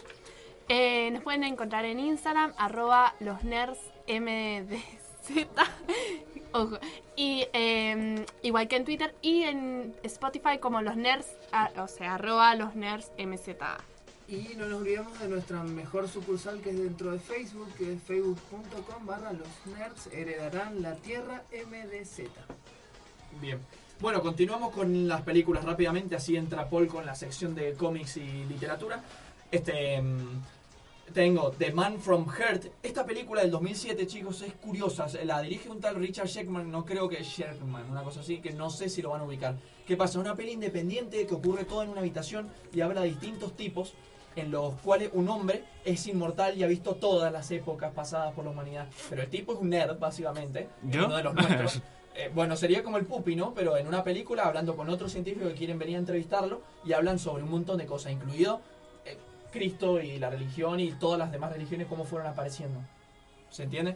Eh, 0.67 1.11
nos 1.11 1.21
pueden 1.23 1.43
encontrar 1.43 1.85
en 1.85 1.99
Instagram, 1.99 2.53
arroba 2.57 3.13
los 3.19 3.43
nerds 3.43 3.77
mdz. 4.07 4.81
Ojo. 6.53 6.77
Y 7.15 7.47
eh, 7.53 8.25
igual 8.41 8.67
que 8.67 8.77
en 8.77 8.85
Twitter 8.85 9.13
y 9.21 9.43
en 9.43 9.95
Spotify 10.03 10.57
como 10.59 10.81
los 10.81 10.95
nerds, 10.95 11.27
ah, 11.51 11.69
o 11.77 11.87
sea, 11.87 12.15
arroba 12.15 12.55
los 12.55 12.73
nerds. 12.75 13.11
Y 14.31 14.55
no 14.55 14.65
nos 14.65 14.79
olvidemos 14.79 15.19
de 15.19 15.27
nuestra 15.27 15.61
mejor 15.61 16.07
sucursal 16.07 16.61
que 16.61 16.69
es 16.69 16.77
dentro 16.77 17.11
de 17.11 17.19
Facebook, 17.19 17.67
que 17.77 17.91
es 17.91 18.01
facebook.com 18.01 19.05
barra 19.05 19.33
los 19.33 19.77
nerds 19.77 20.07
heredarán 20.13 20.81
la 20.81 20.95
tierra 20.95 21.43
MDZ. 21.51 22.29
Bien. 23.41 23.59
Bueno, 23.99 24.21
continuamos 24.21 24.73
con 24.73 25.05
las 25.05 25.23
películas 25.23 25.65
rápidamente, 25.65 26.15
así 26.15 26.37
entra 26.37 26.69
Paul 26.69 26.87
con 26.87 27.05
la 27.05 27.13
sección 27.13 27.53
de 27.53 27.73
cómics 27.73 28.15
y 28.15 28.45
literatura. 28.45 29.03
Este 29.51 30.01
mm, 30.01 30.41
tengo 31.13 31.51
The 31.51 31.73
Man 31.73 31.99
from 31.99 32.25
Earth. 32.39 32.67
Esta 32.81 33.05
película 33.05 33.41
del 33.41 33.51
2007, 33.51 34.07
chicos, 34.07 34.43
es 34.43 34.53
curiosa. 34.53 35.07
La 35.25 35.41
dirige 35.41 35.69
un 35.69 35.81
tal 35.81 35.97
Richard 35.97 36.27
Sheckman, 36.27 36.71
no 36.71 36.85
creo 36.85 37.09
que 37.09 37.21
Sheckman, 37.21 37.91
una 37.91 38.01
cosa 38.01 38.21
así, 38.21 38.37
que 38.37 38.51
no 38.51 38.69
sé 38.69 38.87
si 38.87 39.01
lo 39.01 39.09
van 39.09 39.21
a 39.21 39.25
ubicar. 39.25 39.57
¿Qué 39.85 39.97
pasa? 39.97 40.19
Una 40.19 40.35
peli 40.35 40.53
independiente 40.53 41.27
que 41.27 41.33
ocurre 41.33 41.65
todo 41.65 41.83
en 41.83 41.89
una 41.89 41.99
habitación 41.99 42.47
y 42.73 42.79
habla 42.79 43.01
de 43.01 43.09
distintos 43.09 43.57
tipos 43.57 43.93
en 44.35 44.51
los 44.51 44.75
cuales 44.75 45.09
un 45.13 45.29
hombre 45.29 45.63
es 45.83 46.07
inmortal 46.07 46.57
y 46.57 46.63
ha 46.63 46.67
visto 46.67 46.95
todas 46.95 47.31
las 47.31 47.49
épocas 47.51 47.91
pasadas 47.93 48.33
por 48.33 48.45
la 48.45 48.51
humanidad. 48.51 48.87
Pero 49.09 49.23
el 49.23 49.29
tipo 49.29 49.53
es 49.53 49.59
un 49.59 49.69
nerd, 49.69 49.97
básicamente. 49.99 50.69
¿Yo? 50.83 51.05
Uno 51.05 51.17
de 51.17 51.23
los 51.23 51.33
nuestros. 51.33 51.81
Eh, 52.13 52.29
bueno, 52.35 52.57
sería 52.57 52.83
como 52.83 52.97
el 52.97 53.05
Pupi, 53.05 53.37
¿no? 53.37 53.53
Pero 53.53 53.77
en 53.77 53.87
una 53.87 54.03
película 54.03 54.43
hablando 54.43 54.75
con 54.75 54.89
otros 54.89 55.13
científicos 55.13 55.47
que 55.47 55.55
quieren 55.55 55.79
venir 55.79 55.95
a 55.95 55.99
entrevistarlo 55.99 56.61
y 56.83 56.91
hablan 56.91 57.17
sobre 57.17 57.43
un 57.43 57.49
montón 57.49 57.77
de 57.77 57.85
cosas, 57.85 58.11
incluido 58.11 58.59
eh, 59.05 59.17
Cristo 59.49 59.97
y 60.01 60.19
la 60.19 60.29
religión 60.29 60.81
y 60.81 60.91
todas 60.91 61.17
las 61.17 61.31
demás 61.31 61.53
religiones, 61.53 61.87
cómo 61.87 62.03
fueron 62.03 62.27
apareciendo. 62.27 62.81
¿Se 63.49 63.63
entiende? 63.63 63.95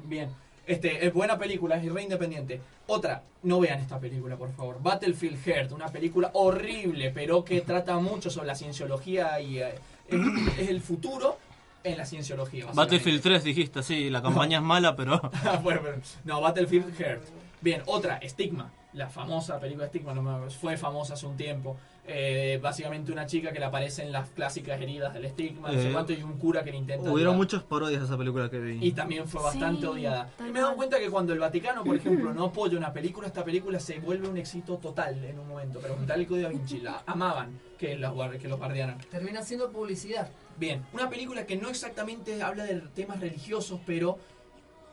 Bien. 0.00 0.28
Este, 0.68 1.06
es 1.06 1.14
buena 1.14 1.38
película, 1.38 1.76
es 1.76 1.90
re 1.92 2.02
independiente. 2.02 2.60
Otra, 2.86 3.22
no 3.42 3.58
vean 3.58 3.80
esta 3.80 3.98
película, 3.98 4.36
por 4.36 4.52
favor. 4.52 4.82
Battlefield 4.82 5.48
Earth, 5.48 5.72
una 5.72 5.88
película 5.88 6.30
horrible, 6.34 7.10
pero 7.10 7.42
que 7.42 7.62
trata 7.62 7.98
mucho 7.98 8.28
sobre 8.30 8.48
la 8.48 8.54
cienciología 8.54 9.40
y 9.40 9.60
eh, 9.60 9.74
es, 10.08 10.58
es 10.58 10.68
el 10.68 10.82
futuro 10.82 11.38
en 11.82 11.96
la 11.96 12.04
cienciología. 12.04 12.66
Battlefield 12.74 13.22
3 13.22 13.44
dijiste, 13.44 13.82
sí, 13.82 14.10
la 14.10 14.20
campaña 14.20 14.58
es 14.58 14.64
mala, 14.64 14.94
pero... 14.94 15.18
Bueno, 15.62 15.80
pero- 15.82 15.96
no, 16.24 16.40
Battlefield 16.42 17.00
Earth. 17.00 17.28
Bien, 17.62 17.82
otra, 17.86 18.20
Stigma. 18.28 18.70
la 18.92 19.08
famosa 19.08 19.58
película 19.58 19.86
Stigma, 19.88 20.12
no 20.12 20.22
me 20.22 20.30
acuerdo, 20.32 20.50
fue 20.50 20.76
famosa 20.76 21.14
hace 21.14 21.24
un 21.26 21.36
tiempo. 21.38 21.78
Eh, 22.10 22.58
básicamente 22.62 23.12
una 23.12 23.26
chica 23.26 23.52
que 23.52 23.58
le 23.58 23.66
aparece 23.66 24.02
en 24.02 24.12
las 24.12 24.30
clásicas 24.30 24.80
heridas 24.80 25.12
del 25.12 25.26
estigma, 25.26 25.70
no 25.70 25.74
sé 25.78 25.90
Eh, 25.90 25.92
cuánto, 25.92 26.14
y 26.14 26.22
un 26.22 26.38
cura 26.38 26.64
que 26.64 26.70
le 26.70 26.78
intenta. 26.78 27.02
Hubieron 27.02 27.34
ayudar. 27.34 27.36
muchas 27.36 27.62
parodias 27.64 28.00
de 28.00 28.06
esa 28.06 28.16
película 28.16 28.48
que 28.48 28.58
vi. 28.58 28.78
Y 28.86 28.92
también 28.92 29.28
fue 29.28 29.42
bastante 29.42 29.82
Sí, 29.82 29.86
odiada. 29.86 30.30
Y 30.40 30.44
me 30.50 30.58
he 30.58 30.62
dado 30.62 30.74
cuenta 30.74 30.98
que 30.98 31.10
cuando 31.10 31.34
el 31.34 31.38
Vaticano, 31.38 31.84
por 31.84 31.96
ejemplo, 31.96 32.32
no 32.34 32.46
apoya 32.46 32.78
una 32.78 32.94
película, 32.94 33.26
esta 33.26 33.44
película 33.44 33.78
se 33.78 33.98
vuelve 33.98 34.26
un 34.26 34.38
éxito 34.38 34.78
total 34.78 35.22
en 35.22 35.38
un 35.38 35.48
momento. 35.48 35.80
Preguntar 35.80 36.18
el 36.18 36.26
Código 36.26 36.48
Da 36.48 36.54
Vinci, 36.54 36.80
la 36.80 37.02
amaban 37.04 37.60
que 37.78 37.94
los, 37.96 38.14
que 38.40 38.48
los 38.48 38.58
guardiaran. 38.58 38.98
Termina 39.10 39.42
siendo 39.42 39.70
publicidad. 39.70 40.30
Bien, 40.58 40.82
una 40.94 41.10
película 41.10 41.44
que 41.44 41.56
no 41.56 41.68
exactamente 41.68 42.42
habla 42.42 42.64
de 42.64 42.80
temas 42.94 43.20
religiosos, 43.20 43.80
pero 43.84 44.18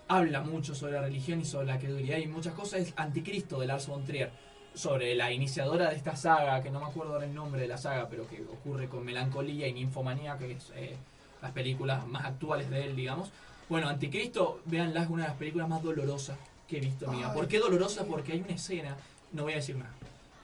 habla 0.07 0.41
mucho 0.41 0.75
sobre 0.75 0.93
la 0.93 1.01
religión 1.01 1.39
y 1.39 1.45
sobre 1.45 1.67
la 1.67 1.79
credibilidad 1.79 2.17
y 2.17 2.27
muchas 2.27 2.53
cosas, 2.53 2.81
es 2.81 2.93
Anticristo 2.97 3.59
de 3.59 3.67
Lars 3.67 3.87
von 3.87 4.03
Trier, 4.05 4.29
sobre 4.75 5.15
la 5.15 5.31
iniciadora 5.31 5.89
de 5.89 5.95
esta 5.95 6.15
saga, 6.15 6.61
que 6.61 6.69
no 6.69 6.79
me 6.79 6.85
acuerdo 6.85 7.13
ahora 7.13 7.25
el 7.25 7.33
nombre 7.33 7.61
de 7.61 7.67
la 7.67 7.77
saga, 7.77 8.07
pero 8.09 8.27
que 8.27 8.41
ocurre 8.41 8.87
con 8.87 9.03
Melancolía 9.03 9.67
y 9.67 9.73
Ninfomanía, 9.73 10.37
que 10.37 10.51
es 10.51 10.71
eh, 10.75 10.95
las 11.41 11.51
películas 11.51 12.05
más 12.07 12.25
actuales 12.25 12.69
de 12.69 12.85
él, 12.85 12.95
digamos. 12.95 13.29
Bueno, 13.69 13.87
Anticristo, 13.87 14.61
véanla, 14.65 15.03
es 15.03 15.09
una 15.09 15.23
de 15.23 15.29
las 15.29 15.37
películas 15.37 15.67
más 15.67 15.81
dolorosas 15.81 16.37
que 16.67 16.77
he 16.77 16.79
visto 16.81 17.11
mía. 17.11 17.33
¿Por 17.33 17.47
qué 17.47 17.59
dolorosa? 17.59 18.05
Porque 18.05 18.33
hay 18.33 18.41
una 18.41 18.53
escena, 18.53 18.95
no 19.31 19.43
voy 19.43 19.53
a 19.53 19.57
decir 19.57 19.75
nada, 19.75 19.91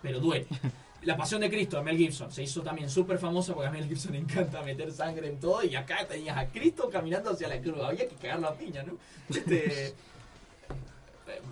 pero 0.01 0.19
duele. 0.19 0.47
La 1.03 1.17
Pasión 1.17 1.41
de 1.41 1.49
Cristo 1.49 1.77
de 1.77 1.83
Mel 1.83 1.97
Gibson 1.97 2.31
se 2.31 2.43
hizo 2.43 2.61
también 2.61 2.87
súper 2.87 3.17
famosa 3.17 3.55
porque 3.55 3.69
a 3.69 3.71
Mel 3.71 3.87
Gibson 3.87 4.11
le 4.11 4.19
encanta 4.19 4.61
meter 4.61 4.91
sangre 4.91 5.29
en 5.29 5.39
todo 5.39 5.63
y 5.63 5.75
acá 5.75 6.05
tenías 6.07 6.37
a 6.37 6.45
Cristo 6.45 6.91
caminando 6.91 7.31
hacia 7.31 7.47
la 7.47 7.59
cruz. 7.59 7.81
Había 7.81 8.07
que 8.07 8.15
cagarlo 8.15 8.49
a 8.49 8.53
piña, 8.53 8.83
¿no? 8.83 8.97
Este, 9.27 9.95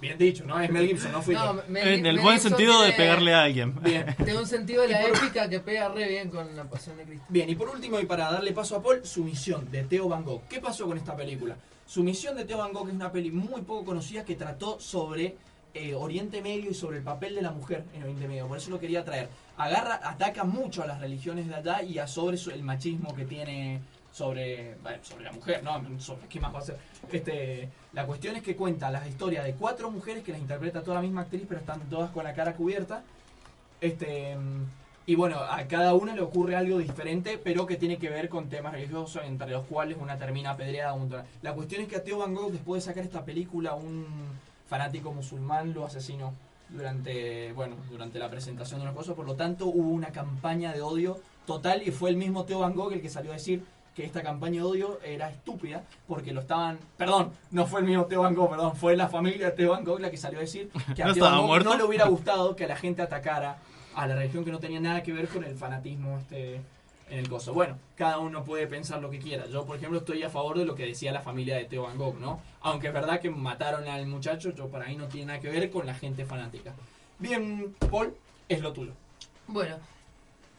bien 0.02 0.18
dicho, 0.18 0.46
¿no? 0.46 0.60
Es 0.60 0.70
Mel 0.70 0.88
Gibson, 0.88 1.12
no 1.12 1.22
fui 1.22 1.34
No, 1.36 1.56
yo. 1.56 1.64
Mel- 1.68 1.88
En 1.88 2.06
el 2.06 2.16
Mel 2.16 2.20
buen 2.24 2.36
Gibson 2.36 2.50
sentido 2.52 2.80
de 2.82 2.88
tiene- 2.90 2.98
pegarle 2.98 3.34
a 3.34 3.44
alguien. 3.44 3.76
Bien. 3.82 4.06
Tiene 4.24 4.38
un 4.40 4.48
sentido 4.48 4.82
de 4.84 4.90
la 4.90 5.04
épica 5.04 5.50
que 5.50 5.60
pega 5.60 5.90
re 5.90 6.08
bien 6.08 6.30
con 6.30 6.56
la 6.56 6.64
pasión 6.66 6.98
de 6.98 7.04
Cristo. 7.04 7.26
Bien, 7.30 7.50
y 7.50 7.56
por 7.56 7.70
último, 7.70 8.00
y 8.00 8.06
para 8.06 8.32
darle 8.32 8.52
paso 8.54 8.76
a 8.76 8.84
Paul, 8.84 9.02
su 9.06 9.24
misión 9.24 9.70
de 9.72 9.84
Theo 9.84 10.08
Van 10.08 10.24
Gogh. 10.24 10.42
¿Qué 10.50 10.60
pasó 10.60 10.86
con 10.88 10.98
esta 10.98 11.16
película? 11.16 11.56
Su 11.86 12.04
misión 12.04 12.36
de 12.38 12.46
Theo 12.46 12.58
Van 12.58 12.72
Gogh 12.74 12.88
es 12.90 12.94
una 12.94 13.12
peli 13.12 13.32
muy 13.32 13.62
poco 13.64 13.86
conocida 13.86 14.24
que 14.24 14.36
trató 14.36 14.80
sobre 14.80 15.36
eh, 15.74 15.94
Oriente 15.96 16.42
Medio 16.42 16.72
y 16.72 16.74
sobre 16.74 16.98
el 16.98 17.04
papel 17.04 17.36
de 17.36 17.42
la 17.42 17.52
mujer 17.52 17.84
en 17.96 18.04
Oriente 18.04 18.28
Medio. 18.28 18.48
Por 18.48 18.58
eso 18.58 18.70
lo 18.72 18.80
quería 18.80 19.04
traer. 19.06 19.30
Agarra, 19.58 20.00
ataca 20.04 20.44
mucho 20.44 20.82
a 20.84 20.88
las 20.88 21.00
religiones 21.00 21.48
de 21.48 21.56
allá 21.56 21.84
y 21.84 22.00
a 22.00 22.08
sobre 22.08 22.38
el 22.54 22.64
machismo 22.64 23.14
que 23.16 23.26
tiene 23.26 23.80
sobre, 24.12 24.76
bueno, 24.82 24.98
sobre 25.04 25.24
la 25.26 25.32
mujer, 25.32 25.64
¿no? 25.64 25.82
Sobre, 26.00 26.28
¿Qué 26.28 26.40
más 26.40 26.54
va 26.54 26.60
a 26.60 26.64
ser? 26.64 26.78
Este, 27.12 27.70
la 27.94 28.06
cuestión 28.06 28.36
es 28.36 28.44
que 28.44 28.56
cuenta 28.56 28.90
las 28.92 29.08
historias 29.08 29.46
de 29.46 29.54
cuatro 29.54 29.90
mujeres 29.92 30.24
que 30.24 30.32
las 30.32 30.42
interpreta 30.42 30.82
toda 30.82 30.96
la 30.96 31.02
misma 31.02 31.22
actriz, 31.22 31.44
pero 31.48 31.60
están 31.62 31.80
todas 31.90 32.12
con 32.12 32.24
la 32.24 32.34
cara 32.34 32.54
cubierta. 32.56 33.04
Este, 33.82 34.36
y 35.06 35.16
bueno, 35.16 35.38
a 35.40 35.64
cada 35.68 35.94
una 35.96 36.14
le 36.14 36.22
ocurre 36.22 36.56
algo 36.56 36.78
diferente, 36.80 37.40
pero 37.44 37.66
que 37.66 37.78
tiene 37.78 37.98
que 37.98 38.10
ver 38.10 38.30
con 38.30 38.50
temas 38.50 38.74
religiosos, 38.74 39.24
entre 39.26 39.50
los 39.52 39.66
cuales 39.66 39.98
una 40.00 40.18
termina 40.18 40.52
apedreada. 40.52 40.94
otra- 40.94 41.26
La 41.42 41.54
cuestión 41.54 41.82
es 41.82 41.88
que 41.88 41.96
a 41.96 42.04
Theo 42.04 42.18
Van 42.20 42.34
Gogh, 42.36 42.52
después 42.52 42.84
de 42.84 42.90
sacar 42.92 43.04
esta 43.04 43.24
película, 43.26 43.74
un 43.74 44.06
fanático 44.68 45.12
musulmán 45.12 45.74
lo 45.74 45.86
asesinó 45.86 46.34
durante, 46.70 47.52
bueno, 47.54 47.76
durante 47.90 48.20
la 48.20 48.30
presentación 48.30 48.80
de 48.82 48.86
una 48.86 48.94
cosa. 48.96 49.16
Por 49.16 49.26
lo 49.26 49.36
tanto, 49.36 49.66
hubo 49.66 49.90
una 49.90 50.10
campaña 50.12 50.74
de 50.74 50.82
odio 50.82 51.20
total 51.48 51.82
y 51.88 51.90
fue 51.92 52.12
el 52.12 52.16
mismo 52.18 52.44
Theo 52.46 52.60
Van 52.60 52.76
Gogh 52.76 52.94
el 52.94 53.02
que 53.02 53.10
salió 53.10 53.32
a 53.32 53.36
decir 53.36 53.64
que 54.00 54.06
esta 54.06 54.24
campaña 54.24 54.62
de 54.62 54.64
odio 54.64 55.00
era 55.04 55.30
estúpida 55.30 55.84
porque 56.08 56.32
lo 56.32 56.40
estaban... 56.40 56.80
Perdón, 56.96 57.34
no 57.52 57.66
fue 57.66 57.82
el 57.82 57.86
mismo 57.86 58.06
Theo 58.06 58.22
Van 58.22 58.34
Gogh, 58.34 58.50
perdón, 58.50 58.74
fue 58.78 58.96
la 58.96 59.10
familia 59.10 59.48
de 59.48 59.52
Theo 59.52 59.72
Van 59.72 59.84
Gogh 59.84 60.00
la 60.00 60.10
que 60.10 60.16
salió 60.16 60.38
a 60.40 60.42
decir 60.42 60.70
que 60.96 61.04
a 61.04 61.08
¿No 61.08 61.48
Gogh 61.48 61.66
no 61.66 61.76
le 61.76 61.84
hubiera 61.84 62.08
gustado 62.08 62.56
que 62.56 62.66
la 62.66 62.78
gente 62.78 63.02
atacara 63.02 63.58
a 63.96 64.08
la 64.08 64.16
religión 64.16 64.46
que 64.46 64.54
no 64.54 64.60
tenía 64.60 64.80
nada 64.80 65.04
que 65.04 65.12
ver 65.12 65.28
con 65.28 65.44
el 65.44 65.54
fanatismo 65.54 66.18
este 66.18 66.62
en 67.10 67.20
el 67.20 67.28
coso. 67.28 67.54
Bueno, 67.54 67.78
cada 67.98 68.20
uno 68.20 68.46
puede 68.46 68.68
pensar 68.68 69.02
lo 69.02 69.10
que 69.10 69.20
quiera. 69.20 69.48
Yo, 69.48 69.66
por 69.66 69.76
ejemplo, 69.76 70.00
estoy 70.00 70.24
a 70.24 70.30
favor 70.30 70.58
de 70.58 70.64
lo 70.64 70.76
que 70.76 70.86
decía 70.86 71.12
la 71.12 71.22
familia 71.22 71.58
de 71.58 71.66
Theo 71.66 71.84
Van 71.84 71.98
Gogh, 71.98 72.20
¿no? 72.20 72.40
Aunque 72.62 72.88
es 72.88 72.94
verdad 72.94 73.20
que 73.20 73.30
mataron 73.30 73.86
al 73.90 74.06
muchacho, 74.06 74.54
yo 74.54 74.68
para 74.70 74.86
mí 74.86 74.96
no 74.96 75.08
tiene 75.08 75.26
nada 75.26 75.40
que 75.42 75.50
ver 75.50 75.70
con 75.72 75.86
la 75.86 75.96
gente 75.96 76.24
fanática. 76.24 76.74
Bien, 77.18 77.76
Paul, 77.92 78.16
es 78.48 78.62
lo 78.62 78.72
tuyo. 78.72 78.94
Bueno, 79.48 79.76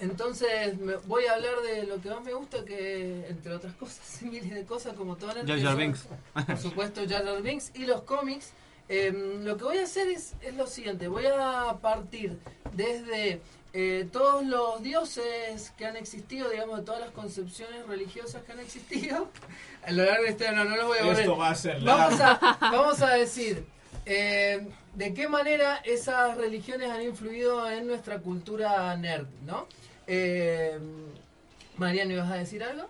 entonces 0.01 0.79
me- 0.79 0.97
voy 0.97 1.25
a 1.27 1.35
hablar 1.35 1.61
de 1.63 1.85
lo 1.85 2.01
que 2.01 2.11
más 2.11 2.23
me 2.25 2.33
gusta, 2.35 2.65
que 2.65 3.27
entre 3.29 3.55
otras 3.55 3.75
cosas, 3.75 4.23
miles 4.23 4.51
de 4.55 4.65
cosas 4.65 4.95
como 4.95 5.17
Toner. 5.17 5.47
Jar 5.47 5.61
Jar 5.61 5.77
Binks. 5.77 6.07
Por 6.47 6.59
supuesto, 6.59 7.03
Jar 7.09 7.25
Jar 7.25 7.43
Binks 7.43 7.73
y 7.75 7.85
los 7.87 8.03
cómics. 8.03 8.51
Em, 8.89 9.45
lo 9.45 9.57
que 9.57 9.63
voy 9.65 9.79
a 9.79 9.85
hacer 9.85 10.09
es, 10.09 10.33
es 10.43 10.55
lo 10.57 10.67
siguiente, 10.67 11.07
voy 11.07 11.25
a 11.27 11.79
partir 11.81 12.37
desde 12.73 13.41
eh, 13.73 14.09
todos 14.11 14.45
los 14.45 14.83
dioses 14.83 15.73
que 15.79 15.87
han 15.87 15.97
existido, 15.97 16.51
digamos, 16.51 16.79
de 16.81 16.85
todas 16.85 17.01
las 17.01 17.11
concepciones 17.13 17.87
religiosas 17.87 18.43
que 18.43 18.51
han 18.51 18.59
existido. 18.59 19.29
A 19.85 19.93
lo 19.93 20.05
largo 20.05 20.25
de 20.25 20.31
este 20.31 20.51
no, 20.51 20.65
no 20.65 20.75
los 20.77 20.87
voy 20.89 20.99
a 20.99 21.13
Esto 21.13 21.31
volver. 21.37 21.41
va 21.41 21.51
a 21.51 21.55
ser 21.55 21.81
Vamos 21.85 22.19
largo. 22.19 22.47
a, 22.47 22.59
vamos 22.73 23.01
a 23.01 23.11
decir 23.15 23.65
eh, 24.07 24.67
de 24.95 25.15
qué 25.15 25.29
manera 25.29 25.77
esas 25.85 26.37
religiones 26.37 26.91
han 26.91 27.03
influido 27.03 27.71
en 27.71 27.87
nuestra 27.87 28.19
cultura 28.19 28.95
nerd, 28.97 29.29
¿no? 29.47 29.69
Eh, 30.13 30.77
Mariano, 31.77 32.13
¿ibas 32.13 32.31
a 32.31 32.35
decir 32.35 32.65
algo? 32.65 32.89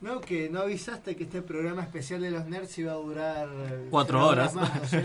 No, 0.00 0.20
que 0.20 0.48
no 0.48 0.60
avisaste 0.60 1.14
que 1.14 1.24
este 1.24 1.42
programa 1.42 1.82
especial 1.82 2.22
de 2.22 2.30
los 2.30 2.46
nerds 2.46 2.76
iba 2.78 2.92
a 2.92 2.96
durar 2.96 3.48
eh, 3.48 3.86
Cuatro 3.90 4.26
horas. 4.26 4.54
más. 4.54 4.70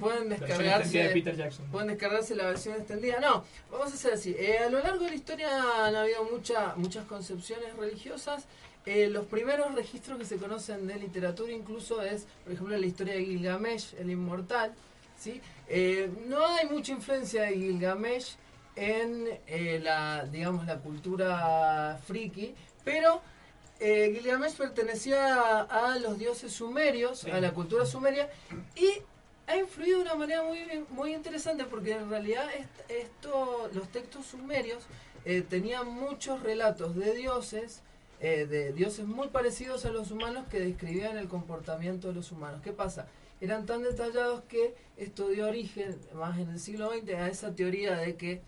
Pueden, 0.00 0.28
descargarse 0.28 0.98
de 0.98 1.08
Peter 1.10 1.34
Jackson. 1.36 1.66
pueden 1.72 1.88
descargarse 1.88 2.34
la 2.34 2.44
versión 2.46 2.76
extendida 2.76 3.20
no 3.20 3.44
vamos 3.70 3.90
a 3.92 3.94
hacer 3.94 4.12
así 4.14 4.34
Eh, 4.38 4.58
a 4.58 4.70
lo 4.70 4.80
largo 4.80 5.04
de 5.04 5.10
la 5.10 5.16
historia 5.16 5.86
han 5.86 5.96
habido 5.96 6.24
mucha, 6.24 6.74
muchas 6.76 7.04
concepciones 7.06 7.74
religiosas 7.76 8.44
Eh, 8.86 9.08
los 9.08 9.24
primeros 9.26 9.74
registros 9.74 10.18
que 10.18 10.24
se 10.24 10.36
conocen 10.36 10.86
de 10.86 10.96
literatura 10.96 11.52
incluso 11.52 12.00
es 12.02 12.26
por 12.44 12.52
ejemplo 12.52 12.76
la 12.76 12.86
historia 12.86 13.14
de 13.14 13.24
Gilgamesh 13.24 13.94
el 13.98 14.08
inmortal 14.10 14.72
¿sí? 15.18 15.40
Eh, 15.68 16.10
no 16.26 16.46
hay 16.46 16.66
mucha 16.68 16.92
influencia 16.92 17.42
de 17.42 17.54
Gilgamesh 17.54 18.36
en 18.78 19.26
eh, 19.46 19.80
la 19.82 20.24
digamos 20.26 20.66
la 20.66 20.78
cultura 20.78 21.98
friki 22.06 22.54
pero 22.84 23.20
eh, 23.80 24.12
Gilgamesh 24.14 24.54
pertenecía 24.56 25.34
a, 25.62 25.92
a 25.92 25.98
los 25.98 26.18
dioses 26.18 26.52
sumerios, 26.52 27.20
Sí. 27.20 27.30
a 27.30 27.40
la 27.40 27.52
cultura 27.52 27.86
sumeria, 27.86 28.28
y 28.74 28.88
ha 29.46 29.56
influido 29.56 29.98
de 29.98 30.02
una 30.04 30.14
manera 30.16 30.42
muy, 30.42 30.58
muy 30.90 31.14
interesante 31.14 31.64
porque 31.64 31.92
en 31.92 32.10
realidad 32.10 32.44
est- 32.54 32.90
esto, 32.90 33.70
los 33.72 33.88
textos 33.90 34.26
sumerios 34.26 34.84
eh, 35.24 35.42
tenían 35.48 35.86
muchos 35.88 36.42
relatos 36.42 36.96
de 36.96 37.14
dioses, 37.14 37.82
eh, 38.20 38.46
de 38.46 38.72
dioses 38.72 39.06
muy 39.06 39.28
parecidos 39.28 39.84
a 39.86 39.90
los 39.90 40.10
humanos 40.10 40.46
que 40.50 40.58
describían 40.58 41.16
el 41.16 41.28
comportamiento 41.28 42.08
de 42.08 42.14
los 42.14 42.32
humanos. 42.32 42.60
¿Qué 42.64 42.72
pasa? 42.72 43.06
Eran 43.40 43.64
tan 43.64 43.82
detallados 43.84 44.42
que 44.48 44.74
esto 44.96 45.28
dio 45.28 45.46
origen, 45.46 45.96
más 46.14 46.36
en 46.38 46.48
el 46.50 46.58
siglo 46.58 46.90
XX, 46.90 47.14
a 47.14 47.28
esa 47.28 47.54
teoría 47.54 47.96
de 47.96 48.16
que 48.16 48.40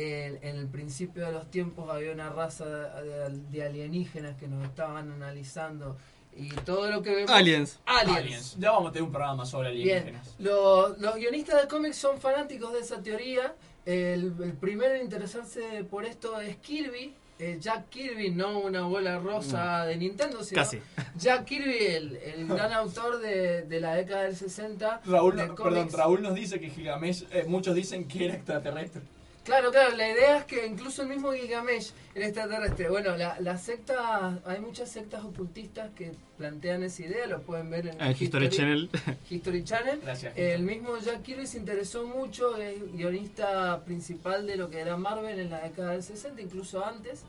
en, 0.00 0.38
en 0.42 0.56
el 0.56 0.66
principio 0.68 1.26
de 1.26 1.32
los 1.32 1.50
tiempos 1.50 1.90
había 1.90 2.12
una 2.12 2.30
raza 2.30 2.64
de, 2.64 3.30
de 3.50 3.62
alienígenas 3.64 4.36
que 4.36 4.48
nos 4.48 4.64
estaban 4.64 5.10
analizando 5.12 5.96
y 6.36 6.48
todo 6.50 6.90
lo 6.90 7.02
que 7.02 7.14
vemos... 7.14 7.30
Aliens. 7.30 7.80
Aliens. 7.86 8.56
Ya 8.58 8.70
vamos 8.70 8.90
a 8.90 8.92
tener 8.92 9.02
un 9.04 9.12
programa 9.12 9.44
sobre 9.44 9.72
Bien, 9.72 9.98
alienígenas. 9.98 10.34
Lo- 10.38 10.96
los 10.96 11.16
guionistas 11.16 11.60
de 11.62 11.68
cómics 11.68 11.96
son 11.96 12.20
fanáticos 12.20 12.72
de 12.72 12.80
esa 12.80 13.02
teoría. 13.02 13.54
El, 13.84 14.34
el 14.42 14.52
primero 14.52 14.94
en 14.94 15.02
interesarse 15.02 15.84
por 15.90 16.04
esto 16.04 16.40
es 16.40 16.56
Kirby. 16.58 17.14
eh, 17.40 17.56
Jack 17.60 17.88
Kirby, 17.88 18.30
no 18.30 18.60
una 18.60 18.82
bola 18.82 19.18
rosa 19.18 19.84
de 19.86 19.96
Nintendo, 19.96 20.44
sino 20.44 20.60
Casi. 20.62 20.78
Jack 21.18 21.46
Kirby, 21.46 21.78
el, 21.86 22.16
el 22.16 22.46
gran 22.46 22.72
autor 22.74 23.18
de, 23.20 23.62
de 23.62 23.80
la 23.80 23.94
década 23.94 24.22
del 24.24 24.36
60. 24.36 25.00
Raúl, 25.06 25.34
de 25.36 25.46
no- 25.48 25.54
perdón. 25.54 25.88
Raúl 25.92 26.22
nos 26.22 26.34
dice 26.34 26.60
que 26.60 26.70
Gilgamesh, 26.70 27.24
eh, 27.32 27.44
muchos 27.48 27.74
dicen 27.74 28.06
que 28.06 28.26
era 28.26 28.34
extraterrestre. 28.34 29.02
Claro, 29.50 29.72
claro, 29.72 29.96
la 29.96 30.08
idea 30.08 30.36
es 30.38 30.44
que 30.44 30.64
incluso 30.64 31.02
el 31.02 31.08
mismo 31.08 31.32
Gilgamesh 31.32 31.90
era 32.14 32.26
extraterrestre. 32.26 32.88
Bueno, 32.88 33.16
la, 33.16 33.40
la 33.40 33.58
secta, 33.58 34.38
hay 34.44 34.60
muchas 34.60 34.90
sectas 34.92 35.24
ocultistas 35.24 35.90
que 35.96 36.12
plantean 36.38 36.84
esa 36.84 37.02
idea, 37.02 37.26
lo 37.26 37.42
pueden 37.42 37.68
ver 37.68 37.88
en 37.88 38.00
En 38.00 38.16
History 38.18 38.48
Channel. 38.48 38.88
History 39.28 39.64
Channel. 39.64 40.00
Gracias. 40.02 40.34
El 40.36 40.62
mismo 40.62 40.96
Jack 40.98 41.22
Kirby 41.22 41.48
se 41.48 41.58
interesó 41.58 42.06
mucho, 42.06 42.56
es 42.58 42.92
guionista 42.92 43.82
principal 43.84 44.46
de 44.46 44.56
lo 44.56 44.70
que 44.70 44.78
era 44.80 44.96
Marvel 44.96 45.40
en 45.40 45.50
la 45.50 45.60
década 45.60 45.92
del 45.92 46.02
60, 46.04 46.40
incluso 46.40 46.84
antes, 46.84 47.22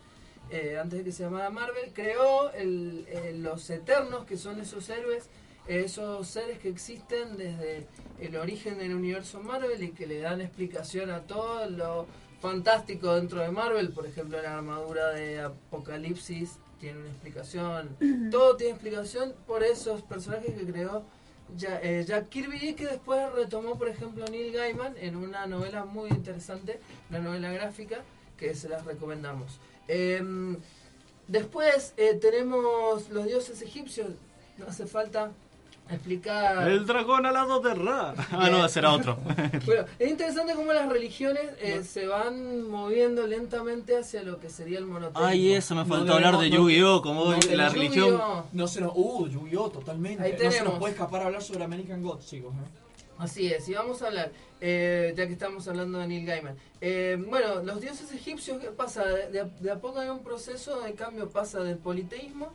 eh, 0.51 0.77
antes 0.79 0.99
de 0.99 1.05
que 1.05 1.11
se 1.11 1.23
llamara 1.23 1.49
Marvel, 1.49 1.91
creó 1.93 2.51
el- 2.53 3.05
eh, 3.09 3.33
los 3.35 3.67
Eternos, 3.71 4.25
que 4.25 4.37
son 4.37 4.59
esos 4.61 4.87
héroes, 4.89 5.25
esos 5.67 6.27
seres 6.27 6.59
que 6.59 6.69
existen 6.69 7.37
desde 7.37 7.87
el 8.19 8.35
origen 8.35 8.77
del 8.77 8.93
universo 8.95 9.41
Marvel 9.41 9.81
y 9.83 9.91
que 9.91 10.07
le 10.07 10.19
dan 10.19 10.41
explicación 10.41 11.09
a 11.09 11.21
todo 11.21 11.69
lo 11.69 12.07
fantástico 12.41 13.15
dentro 13.15 13.39
de 13.41 13.51
Marvel, 13.51 13.89
por 13.89 14.05
ejemplo 14.05 14.41
la 14.41 14.57
armadura 14.57 15.09
de 15.09 15.41
Apocalipsis 15.41 16.57
tiene 16.79 16.99
una 16.99 17.09
explicación, 17.09 17.95
todo 18.31 18.57
tiene 18.57 18.73
explicación 18.73 19.33
por 19.45 19.63
esos 19.63 20.01
personajes 20.01 20.55
que 20.55 20.65
creó 20.65 21.03
eh, 21.83 22.03
Jack 22.07 22.29
Kirby 22.29 22.69
y 22.69 22.73
que 22.73 22.87
después 22.87 23.31
retomó, 23.33 23.77
por 23.77 23.89
ejemplo, 23.89 24.25
Neil 24.25 24.53
Gaiman 24.53 24.95
en 24.97 25.15
una 25.15 25.45
novela 25.45 25.85
muy 25.85 26.09
interesante, 26.09 26.79
una 27.09 27.19
novela 27.19 27.51
gráfica 27.51 28.03
que 28.37 28.55
se 28.55 28.69
las 28.69 28.85
recomendamos. 28.85 29.59
Em, 29.87 30.57
después 31.27 31.93
eh, 31.97 32.15
tenemos 32.15 33.09
los 33.09 33.25
dioses 33.25 33.61
egipcios, 33.61 34.11
no 34.57 34.67
hace 34.67 34.87
falta 34.87 35.31
explicar... 35.95 36.67
El 36.67 36.85
dragón 36.85 37.25
alado 37.25 37.59
de 37.59 37.73
Ra. 37.73 38.13
Ah, 38.31 38.49
no, 38.49 38.65
ese 38.65 38.79
era 38.79 38.91
otro. 38.93 39.17
Bueno, 39.65 39.85
es 39.99 40.09
interesante 40.09 40.53
cómo 40.53 40.73
las 40.73 40.89
religiones 40.89 41.43
eh, 41.59 41.83
se 41.83 42.07
van 42.07 42.67
moviendo 42.69 43.27
lentamente 43.27 43.97
hacia 43.97 44.23
lo 44.23 44.39
que 44.39 44.49
sería 44.49 44.79
el 44.79 44.85
monoteísmo. 44.85 45.25
Ay, 45.27 45.53
eso 45.53 45.75
me 45.75 45.85
faltó 45.85 46.05
No 46.05 46.13
hablar 46.15 46.37
de 46.39 46.49
no- 46.49 46.55
Yu-Gi-Oh! 46.57 47.01
Como 47.01 47.25
no 47.25 47.31
la 47.33 47.39
tenemos 47.39 47.73
religión. 47.73 48.21
No 48.53 48.67
se 48.67 48.81
nos. 48.81 48.91
Uh, 48.95 49.27
Yu-Gi-Oh! 49.27 49.69
totalmente. 49.69 50.23
Ahí 50.23 50.31
no 50.33 50.37
se 50.39 50.43
nos 50.45 50.53
tenemos. 50.55 50.79
puede 50.79 50.93
escapar 50.93 51.21
hablar 51.23 51.41
sobre 51.41 51.63
American 51.63 52.01
Gods, 52.01 52.27
chicos. 52.27 52.53
¿eh? 52.53 52.67
Así 53.17 53.53
es, 53.53 53.69
y 53.69 53.73
vamos 53.75 54.01
a 54.01 54.07
hablar, 54.07 54.31
eh, 54.61 55.13
ya 55.15 55.27
que 55.27 55.33
estamos 55.33 55.67
hablando 55.67 55.99
de 55.99 56.07
Neil 56.07 56.25
Gaiman. 56.25 56.55
Eh, 56.81 57.23
bueno, 57.29 57.61
los 57.61 57.79
dioses 57.79 58.11
egipcios, 58.11 58.57
¿qué 58.59 58.69
pasa? 58.69 59.03
De, 59.05 59.29
de 59.29 59.41
a- 59.41 59.49
de 59.59 59.71
a 59.71 59.75
poco 59.79 59.99
hay 59.99 60.09
un 60.09 60.23
proceso 60.23 60.81
de 60.81 60.93
cambio, 60.93 61.29
pasa 61.29 61.59
del 61.59 61.77
politeísmo 61.77 62.51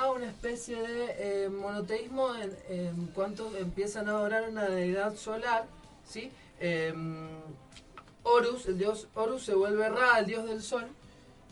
a 0.00 0.10
una 0.10 0.26
especie 0.26 0.76
de 0.76 1.44
eh, 1.44 1.48
monoteísmo 1.48 2.28
en, 2.68 3.06
cuanto 3.14 3.56
empiezan 3.56 4.08
a 4.08 4.12
adorar 4.12 4.48
una 4.48 4.68
deidad 4.68 5.14
solar, 5.16 5.66
¿sí? 6.06 6.30
Eh, 6.60 6.94
Horus, 8.22 8.66
el 8.66 8.78
dios 8.78 9.08
Horus 9.14 9.44
se 9.44 9.54
vuelve 9.54 9.88
Ra, 9.88 10.18
el 10.18 10.26
dios 10.26 10.46
del 10.46 10.62
sol, 10.62 10.86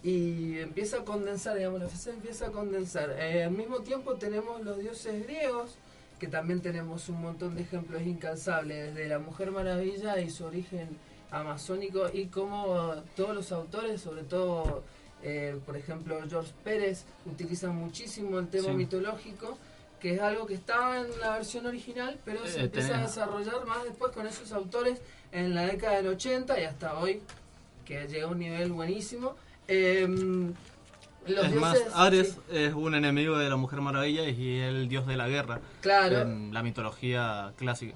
y 0.02 0.58
empieza 0.58 0.98
a 0.98 1.04
condensar, 1.04 1.56
digamos, 1.56 1.80
la 1.80 1.88
fe 1.88 2.10
empieza 2.10 2.46
a 2.46 2.50
condensar. 2.50 3.10
Eh, 3.18 3.44
al 3.44 3.52
mismo 3.52 3.80
tiempo 3.80 4.14
tenemos 4.14 4.62
los 4.62 4.78
dioses 4.78 5.24
griegos, 5.24 5.76
que 6.18 6.28
también 6.28 6.60
tenemos 6.60 7.08
un 7.08 7.20
montón 7.20 7.54
de 7.54 7.62
ejemplos 7.62 8.02
incansables, 8.02 8.94
desde 8.94 9.08
la 9.08 9.18
Mujer 9.18 9.50
Maravilla 9.50 10.18
y 10.20 10.30
su 10.30 10.44
origen 10.44 10.88
amazónico, 11.30 12.08
y 12.12 12.26
como 12.26 12.94
todos 13.16 13.34
los 13.34 13.52
autores, 13.52 14.00
sobre 14.00 14.22
todo, 14.22 14.82
eh, 15.22 15.58
por 15.64 15.76
ejemplo, 15.76 16.18
George 16.28 16.52
Pérez, 16.64 17.04
utilizan 17.26 17.74
muchísimo 17.76 18.38
el 18.38 18.48
tema 18.48 18.68
Sí. 18.68 18.74
mitológico, 18.74 19.56
que 20.00 20.14
es 20.14 20.20
algo 20.20 20.46
que 20.46 20.54
estaba 20.54 20.98
en 20.98 21.06
la 21.20 21.30
versión 21.34 21.64
original, 21.66 22.18
pero 22.24 22.44
se 22.46 22.60
Eh, 22.60 22.64
empieza 22.64 22.98
a 22.98 23.02
desarrollar 23.02 23.64
más 23.66 23.84
después 23.84 24.12
con 24.12 24.26
esos 24.26 24.50
autores 24.52 25.00
en 25.30 25.54
la 25.54 25.66
década 25.66 25.96
del 25.96 26.08
80 26.08 26.58
y 26.60 26.64
hasta 26.64 26.98
hoy, 26.98 27.22
que 27.84 28.06
llega 28.08 28.26
a 28.26 28.30
un 28.30 28.38
nivel 28.40 28.72
buenísimo. 28.72 29.36
Los 31.28 31.46
es 31.46 31.54
más, 31.54 31.78
Ares 31.94 32.30
sí. 32.30 32.40
es 32.56 32.74
un 32.74 32.96
enemigo 32.96 33.38
de 33.38 33.48
la 33.48 33.54
Mujer 33.56 33.80
Maravilla 33.80 34.28
y 34.28 34.58
el 34.58 34.88
dios 34.88 35.06
de 35.06 35.16
la 35.16 35.28
guerra. 35.28 35.60
Claro. 35.80 36.22
En 36.22 36.52
la 36.52 36.64
mitología 36.64 37.52
clásica. 37.56 37.94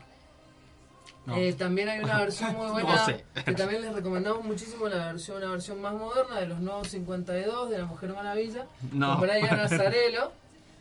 No. 1.26 1.36
Eh, 1.36 1.52
también 1.54 1.88
hay 1.88 2.00
una 2.00 2.18
versión 2.20 2.54
muy 2.56 2.70
buena 2.70 2.94
No 2.96 3.04
sé. 3.06 3.24
que 3.44 3.52
también 3.52 3.82
les 3.82 3.92
recomendamos 3.92 4.44
muchísimo 4.44 4.88
la 4.88 5.06
versión, 5.12 5.38
una 5.38 5.50
versión 5.50 5.80
más 5.80 5.92
moderna 5.94 6.40
de 6.40 6.46
los 6.46 6.60
nuevos 6.60 6.88
52 6.88 7.70
de 7.70 7.78
la 7.78 7.84
Mujer 7.84 8.12
Maravilla 8.14 8.66
No. 8.92 9.18
con 9.18 9.22
Brian 9.28 9.58
Azzarello. 9.60 10.30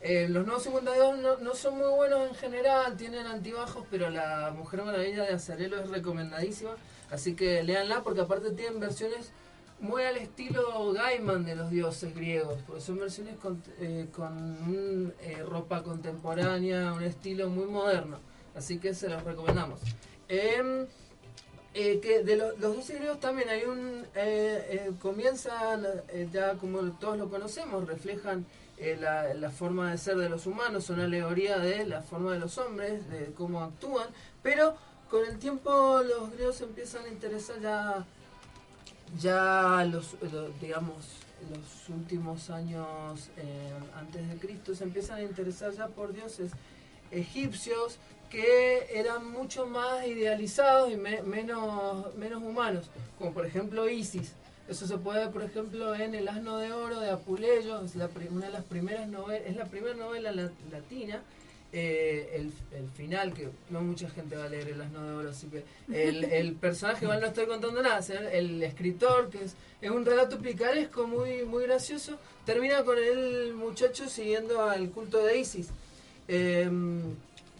Eh, 0.01 0.27
los 0.29 0.45
nuevos 0.45 0.61
52 0.63 1.17
no, 1.17 1.37
no 1.37 1.55
son 1.55 1.77
muy 1.79 1.87
buenos 1.87 2.29
en 2.29 2.35
general, 2.35 2.95
tienen 2.95 3.25
antibajos, 3.25 3.85
pero 3.89 4.11
la 4.11 4.53
Mujer 4.55 4.83
Maravilla 4.83 5.23
de 5.23 5.33
Azzarello 5.33 5.79
es 5.81 5.89
recomendadísima, 5.89 6.71
así 7.09 7.33
que 7.35 7.63
léanla 7.63 8.03
porque 8.03 8.21
aparte 8.21 8.51
tienen 8.51 8.79
versiones 8.79 9.31
muy 9.79 10.03
al 10.03 10.17
estilo 10.17 10.93
Gaiman 10.93 11.43
de 11.43 11.55
los 11.55 11.71
dioses 11.71 12.13
griegos, 12.13 12.59
porque 12.67 12.81
son 12.81 12.99
versiones 12.99 13.35
con, 13.37 13.63
eh, 13.79 14.07
con 14.15 14.31
un, 14.33 15.13
eh, 15.21 15.41
ropa 15.43 15.81
contemporánea, 15.81 16.93
un 16.93 17.01
estilo 17.03 17.49
muy 17.49 17.65
moderno, 17.65 18.19
así 18.55 18.77
que 18.77 18.93
se 18.93 19.09
los 19.09 19.23
recomendamos. 19.23 19.79
Em, 20.27 20.87
eh, 21.73 21.99
que 22.01 22.23
de 22.23 22.35
lo- 22.37 22.55
los 22.57 22.73
dioses 22.73 22.97
griegos 22.97 23.19
también 23.19 23.49
hay 23.49 23.63
un 23.65 24.05
eh, 24.15 24.67
eh, 24.69 24.91
comienzan 25.01 25.85
eh, 26.09 26.27
ya 26.31 26.53
como 26.55 26.79
todos 26.93 27.17
lo 27.17 27.29
conocemos 27.29 27.85
reflejan 27.87 28.45
la, 28.99 29.33
forma 29.51 29.91
de 29.91 29.97
ser 29.97 30.17
de 30.17 30.27
los 30.29 30.47
humanos 30.47 30.85
son 30.85 30.99
alegoría 30.99 31.59
de 31.59 31.85
la 31.85 32.01
forma 32.01 32.33
de 32.33 32.39
los 32.39 32.57
hombres 32.57 33.09
de 33.09 33.33
cómo 33.37 33.61
actúan 33.61 34.07
pero 34.41 34.75
con 35.09 35.25
el 35.25 35.37
tiempo 35.37 36.01
los 36.03 36.31
griegos 36.33 36.59
empiezan 36.61 37.05
a 37.05 37.09
interesar 37.09 37.59
ya 37.61 38.05
ya 39.19 39.85
los, 39.89 40.15
lo- 40.31 40.49
digamos 40.61 41.05
los 41.53 41.89
últimos 41.89 42.49
años 42.49 43.29
antes 43.95 44.27
de 44.29 44.35
Cristo 44.37 44.73
se 44.73 44.83
empiezan 44.85 45.17
a 45.17 45.21
interesar 45.21 45.71
ya 45.73 45.87
por 45.87 46.13
dioses 46.13 46.51
egipcios 47.11 47.97
que 48.35 48.87
eran 48.99 49.31
mucho 49.31 49.65
más 49.65 50.05
idealizados 50.05 50.91
y 50.91 50.97
me- 50.97 51.21
menos, 51.23 52.13
menos 52.15 52.43
humanos, 52.43 52.85
como 53.17 53.31
por 53.33 53.45
ejemplo 53.45 53.87
Isis. 53.89 54.33
Eso 54.67 54.87
se 54.87 54.97
puede 54.97 55.19
ver, 55.19 55.29
por 55.31 55.43
ejemplo, 55.43 55.93
en 55.95 56.15
El 56.15 56.27
Asno 56.27 56.57
de 56.57 56.71
Oro 56.73 56.99
de 56.99 57.11
Apuleyo, 57.11 57.83
es 57.85 57.95
la 57.95 58.09
una 58.31 58.47
de 58.47 58.51
las 58.51 58.63
primeras 58.63 59.07
novelas, 59.07 59.47
es 59.47 59.55
la 59.55 59.65
primera 59.65 59.95
novela 59.95 60.31
la- 60.31 60.51
latina. 60.71 61.21
eh, 61.77 62.31
el, 62.35 62.53
el 62.79 62.89
final, 62.91 63.33
que 63.33 63.49
no 63.69 63.81
mucha 63.81 64.09
gente 64.09 64.37
va 64.37 64.45
a 64.45 64.49
leer 64.49 64.69
El 64.69 64.81
Asno 64.81 65.03
de 65.05 65.13
Oro, 65.17 65.29
así 65.31 65.47
que 65.47 65.63
el, 65.91 66.55
personaje, 66.55 67.03
igual 67.03 67.19
no 67.19 67.27
estoy 67.27 67.47
contando 67.47 67.81
nada, 67.81 67.99
el 68.31 68.63
escritor, 68.63 69.29
que 69.29 69.43
es, 69.43 69.55
es 69.81 69.91
un 69.91 70.05
relato 70.05 70.37
picaresco 70.39 71.05
muy, 71.05 71.43
muy 71.43 71.63
gracioso, 71.63 72.17
termina 72.45 72.83
con 72.85 72.97
el 72.97 73.53
muchacho 73.55 74.07
siguiendo 74.07 74.61
al 74.61 74.89
culto 74.91 75.17
de 75.25 75.37
Isis. 75.37 75.67
Em, 76.29 77.01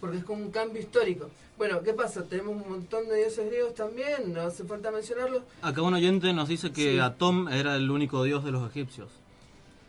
porque 0.00 0.18
es 0.18 0.24
como 0.24 0.42
un 0.44 0.50
cambio 0.50 0.80
histórico. 0.80 1.30
Bueno, 1.58 1.82
¿qué 1.82 1.92
pasa? 1.94 2.22
Tenemos 2.24 2.54
un 2.62 2.68
montón 2.68 3.08
de 3.08 3.16
dioses 3.16 3.46
griegos 3.46 3.74
también, 3.74 4.32
no 4.34 4.42
hace 4.42 4.64
falta 4.64 4.90
mencionarlos. 4.90 5.42
Acá 5.62 5.80
un 5.82 5.94
oyente 5.94 6.32
nos 6.32 6.48
dice 6.48 6.70
que 6.72 6.92
Sí. 6.92 6.98
Atom 6.98 7.48
era 7.48 7.76
el 7.76 7.90
único 7.90 8.22
dios 8.24 8.44
de 8.44 8.50
los 8.50 8.68
egipcios. 8.70 9.08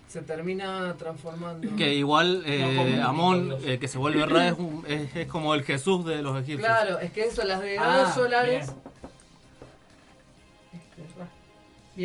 Se 0.07 0.21
termina 0.21 0.95
transformando. 0.97 1.67
Que 1.75 1.93
igual 1.95 2.41
eh, 2.45 2.95
No, 3.01 3.07
Amón, 3.09 3.55
eh, 3.65 3.77
que 3.77 3.89
se 3.89 3.97
vuelve 3.97 4.25
Ra, 4.25 4.47
es, 4.47 4.57
un- 4.57 4.85
es- 4.87 5.13
es 5.13 5.27
como 5.27 5.53
el 5.53 5.63
Jesús 5.63 6.05
de 6.05 6.21
los 6.21 6.33
egipcios. 6.37 6.61
Claro, 6.61 6.99
es 6.99 7.11
que 7.11 7.25
eso, 7.25 7.43
las 7.43 7.59
deidades 7.61 8.07
Ah, 8.07 8.13
solares. 8.15 8.65
Bien, 8.67 8.77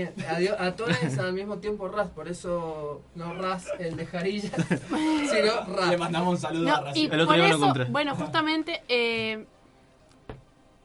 adiós, 0.01 0.57
Atón 0.59 0.90
es 1.03 1.18
al 1.18 1.32
mismo 1.32 1.59
tiempo 1.59 1.88
Ras, 1.88 2.09
por 2.09 2.28
eso 2.28 3.03
no 3.14 3.34
Ras 3.34 3.66
el 3.78 3.97
de 3.97 4.07
Jarilla, 4.07 4.51
sino 4.88 5.74
Ras. 5.76 5.90
Le 5.90 5.99
mandamos 5.99 6.30
un 6.34 6.38
saludo 6.38 6.68
No, 6.68 6.74
a 6.76 6.80
Racing. 6.82 7.05
y 7.05 7.09
por 7.09 7.38
eso, 7.38 7.74
bueno, 7.90 8.14
justamente 8.14 8.82
eh, 8.88 9.45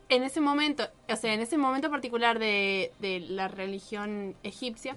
en 0.09 0.23
ese 0.23 0.41
momento, 0.41 0.87
o 1.09 1.15
sea, 1.15 1.33
en 1.33 1.41
ese 1.41 1.57
momento 1.57 1.89
particular 1.89 2.39
de, 2.39 2.91
de 2.99 3.19
la 3.21 3.47
religión 3.47 4.35
egipcia, 4.43 4.95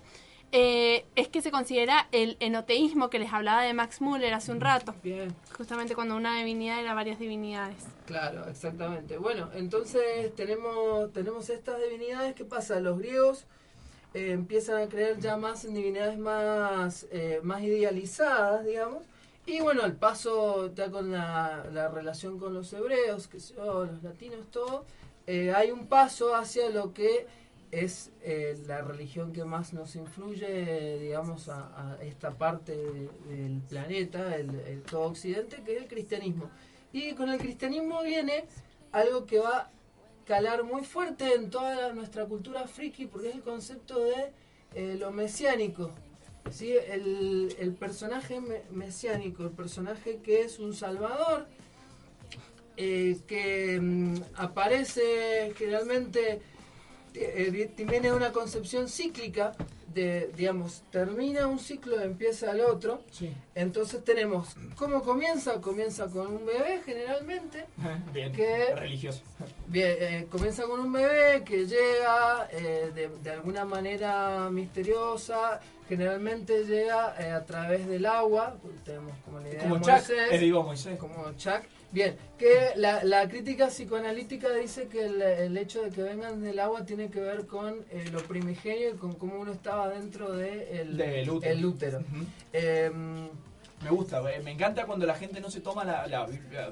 eh, 0.53 1.05
es 1.15 1.29
que 1.29 1.43
se 1.43 1.53
considera 1.53 2.09
el 2.11 2.37
enoteísmo 2.41 3.09
que 3.09 3.21
les 3.21 3.33
hablaba 3.33 3.63
de 3.63 3.73
Max 3.73 4.01
Muller 4.01 4.35
hace 4.35 4.51
un 4.51 4.61
rato. 4.61 4.95
Bien. 5.03 5.33
Justamente 5.57 5.95
cuando 5.95 6.17
una 6.17 6.37
divinidad 6.39 6.81
era 6.81 6.93
varias 6.95 7.21
divinidades. 7.21 7.77
Claro, 8.07 8.49
exactamente. 8.49 9.17
Bueno, 9.17 9.49
entonces 9.55 10.35
tenemos, 10.35 11.13
tenemos 11.13 11.49
estas 11.51 11.81
divinidades. 11.81 12.35
¿Qué 12.35 12.45
pasa? 12.45 12.81
Los 12.81 12.99
griegos 12.99 13.47
empiezan 14.15 14.83
a 14.83 14.89
creer 14.89 15.19
ya 15.21 15.37
más 15.37 15.65
en 15.65 15.75
divinidades 15.75 16.19
más, 16.19 17.07
eh, 17.13 17.41
más 17.43 17.63
idealizadas, 17.63 18.65
digamos. 18.65 19.03
Y 19.47 19.61
bueno, 19.61 19.83
al 19.83 19.95
paso 19.97 20.73
ya 20.75 20.91
con 20.91 21.11
la, 21.11 21.67
la 21.73 21.89
relación 21.89 22.39
con 22.39 22.55
los 22.55 22.73
hebreos, 22.73 23.27
que 23.29 23.39
yo, 23.39 23.87
los 23.87 24.03
latinos, 24.03 24.47
todo, 24.51 24.85
eh, 25.27 25.53
hay 25.55 25.71
un 25.71 25.87
paso 25.87 26.35
hacia 26.35 26.69
lo 26.71 26.93
que 26.93 27.27
es 27.71 28.11
eh, 28.23 28.59
la 28.67 28.83
religión 28.83 29.33
que 29.33 29.45
más 29.45 29.73
nos 29.73 29.95
influye, 29.97 30.99
digamos, 30.99 31.49
a, 31.49 31.93
a 31.95 32.03
esta 32.03 32.31
parte 32.33 32.77
de- 32.77 33.09
del 33.29 33.61
planeta, 33.69 34.37
el, 34.37 34.55
el 34.61 34.83
todo 34.83 35.03
occidente, 35.03 35.63
que 35.65 35.77
es 35.77 35.83
el 35.83 35.89
cristianismo. 35.89 36.51
Y 36.93 37.13
con 37.15 37.29
el 37.31 37.39
cristianismo 37.39 38.03
viene 38.03 38.45
algo 38.93 39.25
que 39.25 39.39
va 39.39 39.71
calar 40.31 40.62
muy 40.62 40.85
fuerte 40.85 41.35
en 41.35 41.51
toda 41.51 41.93
nuestra 41.93 42.24
cultura 42.24 42.68
friki, 42.68 43.07
porque 43.07 43.31
es 43.31 43.35
el 43.35 43.43
concepto 43.43 43.99
de 43.99 44.33
eh, 44.76 44.97
lo 44.97 45.11
mesiánico. 45.11 45.91
¿sí? 46.53 46.72
El, 46.72 47.53
el 47.59 47.72
personaje 47.74 48.41
me- 48.41 48.62
mesiánico, 48.70 49.43
el 49.43 49.51
personaje 49.51 50.20
que 50.22 50.43
es 50.43 50.61
un 50.61 50.72
salvador, 50.72 51.49
eh, 52.76 53.18
que 53.26 53.81
mm, 53.81 54.14
aparece 54.37 55.53
generalmente, 55.57 56.41
eh, 57.14 57.68
tiene 57.74 58.12
una 58.12 58.31
concepción 58.31 58.89
cíclica, 58.89 59.51
de, 59.95 60.30
digamos, 60.36 60.82
termina 60.91 61.47
un 61.47 61.59
ciclo, 61.59 62.01
empieza 62.01 62.53
el 62.53 62.61
otro. 62.61 63.03
Entonces 63.55 64.05
tenemos, 64.05 64.55
¿cómo 64.76 65.03
comienza? 65.03 65.61
Comienza 65.61 66.07
con 66.07 66.28
un 66.28 66.47
bebé 66.47 66.80
generalmente. 66.84 67.66
Bien, 68.12 68.32
que- 68.32 68.74
religioso. 68.74 69.22
Bien, 69.66 69.97
eh, 70.01 70.26
comienza 70.30 70.64
con 70.64 70.80
un 70.80 70.93
bebé 70.93 71.43
que 71.45 71.66
llega 71.66 72.49
eh, 72.53 72.91
de, 72.95 73.09
de 73.22 73.30
alguna 73.30 73.64
manera 73.64 74.49
misteriosa, 74.51 75.61
generalmente 75.88 76.64
llega 76.64 77.14
eh, 77.18 77.30
a 77.32 77.45
través 77.45 77.86
del 77.88 78.07
agua, 78.07 78.57
tenemos 78.84 79.12
como 79.24 79.41
la 79.41 79.49
idea 79.49 79.61
Como 79.62 79.74
de 79.76 79.80
Chuck, 79.80 79.91
Moisés, 79.93 80.41
digo, 80.41 80.62
Moisés. 80.62 80.99
como 80.99 81.32
Chuck, 81.36 81.62
Bien, 81.93 82.16
que 82.38 82.70
la, 82.76 83.03
la 83.03 83.28
crítica 83.28 83.66
psicoanalítica 83.68 84.53
dice 84.55 84.86
que 84.86 85.07
el, 85.07 85.20
el 85.22 85.57
hecho 85.57 85.82
de 85.82 85.91
que 85.91 86.03
vengan 86.03 86.41
del 86.41 86.59
agua 86.61 86.84
tiene 86.84 87.11
que 87.11 87.20
ver 87.20 87.47
con 87.47 87.84
eh, 87.91 88.05
lo 88.12 88.20
primigenio 88.22 88.91
y 88.91 88.97
con 88.97 89.14
cómo 89.14 89.41
uno 89.41 89.53
estaba 89.53 89.88
dentro 89.88 90.32
de 90.32 90.80
el, 90.80 90.97
Del 90.97 91.28
útero. 91.30 91.53
el 91.53 91.64
útero. 91.64 91.99
Em, 92.53 93.28
Me 93.82 93.91
gusta, 93.91 94.20
eh, 94.30 94.41
me 94.43 94.53
encanta 94.53 94.86
cuando 94.86 95.05
la 95.07 95.14
gente 95.14 95.41
no 95.41 95.51
se 95.51 95.61
toma, 95.61 95.84
la, 95.84 96.07
la 96.07 96.26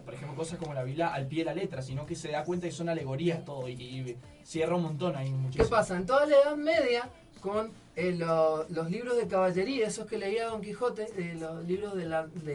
por 0.04 0.14
ejemplo, 0.14 0.36
cosas 0.36 0.58
como 0.58 0.74
la 0.74 0.84
Biblia 0.84 1.08
al 1.08 1.26
pie 1.26 1.40
de 1.40 1.46
la 1.46 1.54
letra, 1.54 1.82
sino 1.82 2.06
que 2.06 2.14
se 2.14 2.28
da 2.30 2.44
cuenta 2.44 2.66
que 2.66 2.72
son 2.72 2.88
alegorías 2.88 3.44
todo 3.44 3.68
y, 3.68 3.72
y 3.72 4.16
cierra 4.44 4.76
un 4.76 4.82
montón 4.82 5.16
ahí 5.16 5.26
¿Qué 5.30 5.32
muchísimo. 5.32 5.68
pasa? 5.70 5.96
En 5.96 6.06
toda 6.06 6.26
la 6.26 6.36
Edad 6.36 6.56
Media, 6.56 7.08
con 7.40 7.72
eh, 8.00 8.12
lo- 8.12 8.64
los 8.68 8.88
libros 8.92 9.16
de 9.16 9.26
caballería, 9.26 9.88
esos 9.88 10.06
que 10.06 10.18
leía 10.18 10.46
Don 10.46 10.60
Quijote, 10.62 11.08
eh, 11.16 11.36
los 11.38 11.64
libros 11.64 11.96
de, 11.96 12.06
la, 12.06 12.28
de 12.28 12.54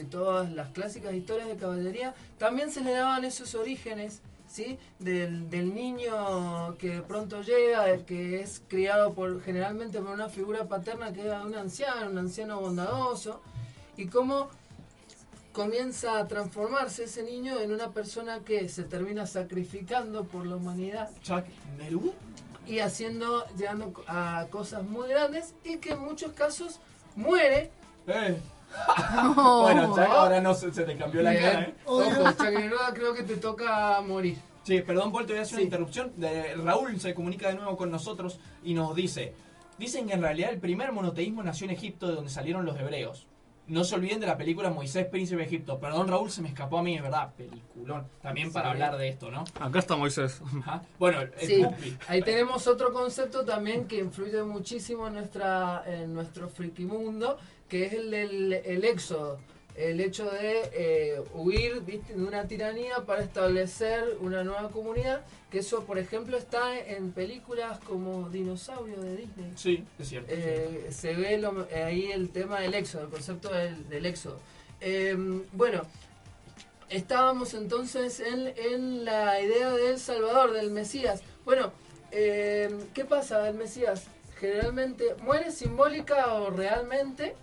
y 0.00 0.04
todas 0.04 0.52
las 0.52 0.68
clásicas 0.70 1.12
historias 1.12 1.48
de 1.48 1.56
caballería, 1.56 2.14
también 2.38 2.70
se 2.70 2.80
le 2.82 2.92
daban 2.92 3.24
esos 3.24 3.56
orígenes. 3.56 4.20
¿Sí? 4.48 4.78
Del, 4.98 5.48
niño 5.74 6.76
que 6.76 6.88
de 6.96 7.02
pronto 7.02 7.40
llega, 7.40 7.96
que 8.04 8.40
es 8.40 8.60
criado 8.66 9.14
por 9.14 9.40
generalmente 9.42 10.00
por 10.00 10.10
una 10.10 10.28
figura 10.28 10.64
paterna 10.64 11.12
que 11.12 11.20
era 11.22 11.44
un 11.44 11.54
anciano, 11.54 12.10
un 12.10 12.18
anciano 12.18 12.60
bondadoso, 12.60 13.40
y 13.96 14.06
cómo 14.06 14.48
comienza 15.52 16.18
a 16.18 16.26
transformarse 16.26 17.04
ese 17.04 17.22
niño 17.22 17.60
en 17.60 17.70
una 17.72 17.90
persona 17.90 18.40
que 18.40 18.68
se 18.68 18.82
termina 18.82 19.24
sacrificando 19.24 20.24
por 20.24 20.44
la 20.46 20.56
humanidad 20.56 21.10
Chuck. 21.22 21.44
Y 22.70 22.78
haciendo, 22.78 23.44
llegando 23.56 23.92
a 24.06 24.46
cosas 24.50 24.84
muy 24.84 25.08
grandes 25.08 25.54
y 25.64 25.78
que 25.78 25.90
en 25.92 25.98
muchos 26.00 26.32
casos 26.32 26.78
muere. 27.16 27.70
Eh. 28.06 28.38
bueno, 29.34 29.88
Chuck, 29.88 29.98
ahora 29.98 30.40
no 30.40 30.54
se, 30.54 30.72
se 30.72 30.84
te 30.84 30.96
cambió 30.96 31.22
la 31.22 31.30
Bien. 31.32 31.42
cara, 31.42 31.60
¿eh? 31.62 31.74
Ojo, 31.84 32.30
Chuck 32.30 32.50
Neruda 32.52 32.94
creo 32.94 33.12
que 33.12 33.24
te 33.24 33.36
toca 33.36 34.00
morir. 34.00 34.38
Sí, 34.62 34.80
perdón, 34.82 35.10
Paul, 35.10 35.26
te 35.26 35.32
voy 35.32 35.40
a 35.40 35.42
hacer 35.42 35.54
una 35.56 35.64
interrupción. 35.64 36.12
De- 36.16 36.54
Raúl 36.54 37.00
se 37.00 37.12
comunica 37.12 37.48
de 37.48 37.54
nuevo 37.54 37.76
con 37.76 37.90
nosotros 37.90 38.38
y 38.62 38.74
nos 38.74 38.94
dice: 38.94 39.34
Dicen 39.78 40.06
que 40.06 40.12
en 40.14 40.22
realidad 40.22 40.50
el 40.50 40.60
primer 40.60 40.92
monoteísmo 40.92 41.42
nació 41.42 41.64
en 41.64 41.72
Egipto, 41.72 42.06
de 42.06 42.14
donde 42.14 42.30
salieron 42.30 42.64
los 42.64 42.78
hebreos. 42.78 43.26
No 43.70 43.84
se 43.84 43.94
olviden 43.94 44.18
de 44.20 44.26
la 44.26 44.36
película 44.36 44.68
Moisés, 44.70 45.06
Príncipe 45.06 45.38
de 45.40 45.46
Egipto. 45.46 45.78
Perdón, 45.78 46.08
Raúl, 46.08 46.30
se 46.30 46.42
me 46.42 46.48
escapó 46.48 46.78
a 46.78 46.82
mí, 46.82 46.96
es 46.96 47.02
verdad. 47.02 47.32
Peliculón. 47.36 48.06
También 48.20 48.52
para 48.52 48.66
Sí. 48.66 48.72
hablar 48.72 48.98
de 48.98 49.08
esto, 49.08 49.30
¿no? 49.30 49.44
Acá 49.60 49.78
está 49.78 49.96
Moisés. 49.96 50.40
Ajá. 50.60 50.82
Bueno, 50.98 51.20
el 51.20 51.32
Sí, 51.38 51.62
Pupi. 51.62 51.96
ahí 52.08 52.20
tenemos 52.22 52.66
otro 52.66 52.92
concepto 52.92 53.44
también 53.44 53.86
que 53.86 53.98
influye 53.98 54.42
muchísimo 54.42 55.06
en, 55.06 55.14
nuestra, 55.14 55.84
en 55.86 56.12
nuestro 56.12 56.48
frikimundo, 56.48 57.38
que 57.68 57.86
es 57.86 57.92
el 57.92 58.10
del 58.10 58.52
el 58.52 58.84
éxodo. 58.84 59.38
El 59.80 60.00
hecho 60.00 60.30
de 60.30 60.70
eh, 60.72 61.22
huir 61.34 61.80
¿viste? 61.80 62.14
de 62.14 62.22
una 62.22 62.46
tiranía 62.46 62.98
para 63.06 63.22
establecer 63.22 64.16
una 64.20 64.44
nueva 64.44 64.68
comunidad, 64.70 65.22
que 65.50 65.58
eso, 65.60 65.84
por 65.84 65.98
ejemplo, 65.98 66.36
está 66.36 66.78
en 66.78 67.12
películas 67.12 67.78
como 67.80 68.28
Dinosaurio 68.28 69.00
de 69.00 69.16
Disney. 69.16 69.52
Sí, 69.56 69.84
es 69.98 70.08
cierto. 70.08 70.30
Eh, 70.32 70.88
se 70.90 71.14
ve 71.14 71.38
lo- 71.38 71.66
ahí 71.74 72.10
el 72.12 72.28
tema 72.30 72.60
del 72.60 72.74
éxodo, 72.74 73.04
el 73.04 73.08
concepto 73.10 73.52
del, 73.52 73.88
del 73.88 74.06
éxodo. 74.06 74.38
Eh, 74.80 75.16
bueno, 75.52 75.82
estábamos 76.88 77.54
entonces 77.54 78.20
en, 78.20 78.52
en 78.56 79.04
la 79.04 79.40
idea 79.40 79.70
del 79.72 79.98
Salvador, 79.98 80.52
del 80.52 80.70
Mesías. 80.70 81.22
Bueno, 81.44 81.72
eh, 82.10 82.68
¿qué 82.94 83.04
pasa 83.04 83.40
del 83.42 83.54
Mesías? 83.54 84.04
Generalmente 84.38 85.14
muere 85.22 85.50
simbólica 85.52 86.34
o 86.34 86.50
realmente 86.50 87.34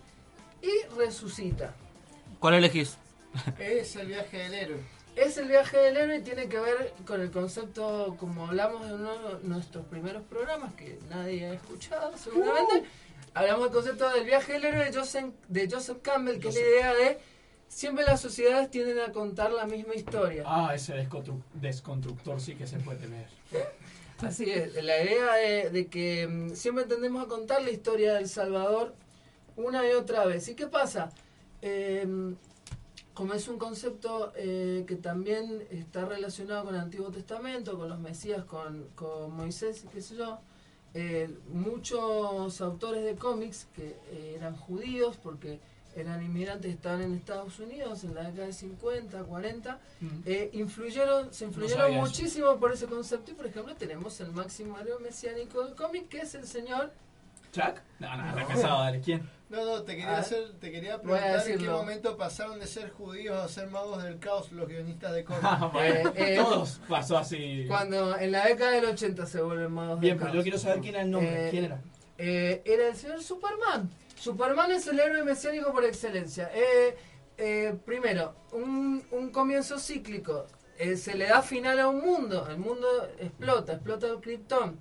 y 0.61 0.95
resucita. 0.97 1.75
¿Cuál 2.39 2.55
elegís? 2.55 2.97
Es 3.59 3.95
el 3.95 4.07
viaje 4.07 4.37
del 4.37 4.53
héroe. 4.53 4.77
Es 5.15 5.37
el 5.37 5.47
viaje 5.47 5.77
del 5.77 5.97
héroe 5.97 6.17
y 6.17 6.21
tiene 6.21 6.47
que 6.47 6.59
ver 6.59 6.93
con 7.05 7.21
el 7.21 7.31
concepto, 7.31 8.15
como 8.19 8.47
hablamos 8.47 8.85
en 8.87 8.93
uno 8.93 9.13
de 9.39 9.47
nuestros 9.47 9.85
primeros 9.87 10.23
programas, 10.23 10.73
que 10.75 10.99
nadie 11.09 11.45
ha 11.47 11.53
escuchado 11.53 12.15
seguramente. 12.17 12.83
Hablamos 13.33 13.63
del 13.65 13.71
concepto 13.73 14.09
del 14.11 14.25
viaje 14.25 14.53
del 14.53 14.65
héroe 14.65 14.85
de 14.85 14.93
Joseph, 14.97 15.33
de 15.47 15.69
Joseph 15.69 15.97
Campbell, 16.01 16.39
que 16.39 16.49
es 16.49 16.55
la 16.55 16.61
idea 16.61 16.93
de 16.93 17.19
siempre 17.67 18.05
las 18.05 18.21
sociedades 18.21 18.69
tienden 18.69 18.99
a 18.99 19.11
contar 19.11 19.51
la 19.51 19.65
misma 19.65 19.95
historia. 19.95 20.43
Ah, 20.45 20.71
ese 20.75 20.93
descontru- 20.95 21.41
desconstructor 21.53 22.39
sí 22.39 22.55
que 22.55 22.67
se 22.67 22.77
puede 22.77 22.99
tener. 22.99 23.25
Así 24.19 24.49
es, 24.49 24.73
la 24.83 25.03
idea 25.03 25.33
de, 25.33 25.69
de 25.69 25.87
que 25.87 26.27
mm, 26.27 26.55
siempre 26.55 26.85
tendemos 26.85 27.23
a 27.23 27.27
contar 27.27 27.61
la 27.63 27.69
historia 27.71 28.13
del 28.15 28.27
Salvador 28.29 28.95
una 29.55 29.87
y 29.87 29.91
otra 29.93 30.25
vez. 30.25 30.47
¿Y 30.47 30.55
qué 30.55 30.65
pasa? 30.67 31.11
Eh, 31.61 32.35
como 33.13 33.33
es 33.33 33.47
un 33.47 33.57
concepto 33.57 34.31
eh, 34.35 34.83
que 34.87 34.95
también 34.95 35.65
está 35.71 36.05
relacionado 36.05 36.65
con 36.65 36.75
el 36.75 36.81
Antiguo 36.81 37.09
Testamento, 37.09 37.75
con 37.77 37.89
los 37.89 37.99
Mesías, 37.99 38.43
con, 38.45 38.89
con 38.93 39.35
Moisés, 39.35 39.85
qué 39.91 40.01
sé 40.01 40.15
yo, 40.17 40.37
eh, 40.93 41.35
muchos 41.51 42.61
autores 42.61 43.03
de 43.03 43.15
cómics 43.15 43.67
que 43.75 43.97
eh, 44.11 44.35
eran 44.37 44.55
judíos 44.55 45.17
porque 45.21 45.59
eran 45.95 46.21
inmigrantes, 46.23 46.71
estaban 46.71 47.01
en 47.01 47.15
Estados 47.15 47.57
Unidos 47.59 48.03
en 48.03 48.13
la 48.13 48.23
década 48.25 48.45
de 48.45 48.53
50, 48.53 49.23
40, 49.23 49.79
eh, 50.25 50.51
influyeron, 50.53 51.33
se 51.33 51.45
influyeron 51.45 51.91
eso. 51.93 52.01
muchísimo 52.01 52.55
por 52.57 52.71
ese 52.71 52.85
concepto 52.85 53.31
y 53.31 53.33
por 53.33 53.47
ejemplo 53.47 53.73
tenemos 53.75 54.19
el 54.21 54.31
máximo 54.31 54.77
héroe 54.77 54.99
mesiánico 54.99 55.63
del 55.63 55.73
cómic 55.73 56.07
que 56.07 56.19
es 56.19 56.35
el 56.35 56.45
señor 56.45 56.91
¿Chuck? 57.51 57.81
No, 57.99 58.15
no, 58.15 58.35
No. 58.35 58.47
pesado, 58.47 58.79
dale. 58.83 59.01
¿Quién? 59.01 59.27
No, 59.49 59.63
no, 59.65 59.83
te 59.83 59.93
quería, 59.93 60.09
ver. 60.11 60.19
hacer, 60.19 60.53
te 60.59 60.71
quería 60.71 61.01
preguntar 61.01 61.47
en 61.47 61.57
qué 61.59 61.69
momento 61.69 62.17
pasaron 62.17 62.59
de 62.59 62.67
ser 62.67 62.89
judíos 62.91 63.37
a 63.37 63.47
ser 63.47 63.69
magos 63.69 64.03
del 64.03 64.19
caos 64.19 64.51
los 64.51 64.67
guionistas 64.67 65.13
de 65.13 65.23
cómics. 65.25 65.45
Ah, 65.45 65.71
Eh, 65.81 66.03
eh, 66.15 66.35
todos 66.35 66.81
pasó 66.89 67.17
así. 67.17 67.63
Cuando 67.67 68.17
en 68.17 68.31
la 68.33 68.45
década 68.45 68.71
del 68.71 68.85
80 68.85 69.25
se 69.25 69.41
vuelven 69.41 69.71
magos 69.71 69.99
Bien, 70.01 70.15
del 70.15 70.19
pero 70.19 70.25
caos. 70.31 70.35
yo 70.37 70.43
quiero 70.43 70.57
saber 70.57 70.79
quién 70.81 70.95
era 70.95 71.03
el 71.03 71.11
nombre. 71.11 71.47
Eh, 71.47 71.49
¿Quién 71.51 71.65
era? 71.65 71.81
eh, 72.17 72.61
era 72.65 72.87
el 72.89 72.95
señor 72.95 73.23
Superman. 73.23 73.89
Superman 74.15 74.71
es 74.71 74.85
el 74.87 74.99
héroe 74.99 75.23
mesiánico 75.23 75.71
por 75.71 75.85
excelencia. 75.85 76.49
Eh, 76.53 76.97
eh, 77.37 77.75
primero, 77.85 78.33
un, 78.51 79.05
un 79.11 79.29
comienzo 79.29 79.79
cíclico. 79.79 80.45
Eh, 80.79 80.97
se 80.97 81.15
le 81.15 81.25
da 81.27 81.41
final 81.41 81.79
a 81.79 81.87
un 81.87 82.01
mundo. 82.01 82.47
El 82.49 82.57
mundo 82.57 82.87
explota, 83.19 83.73
explota 83.73 84.07
el 84.07 84.19
Krypton. 84.19 84.77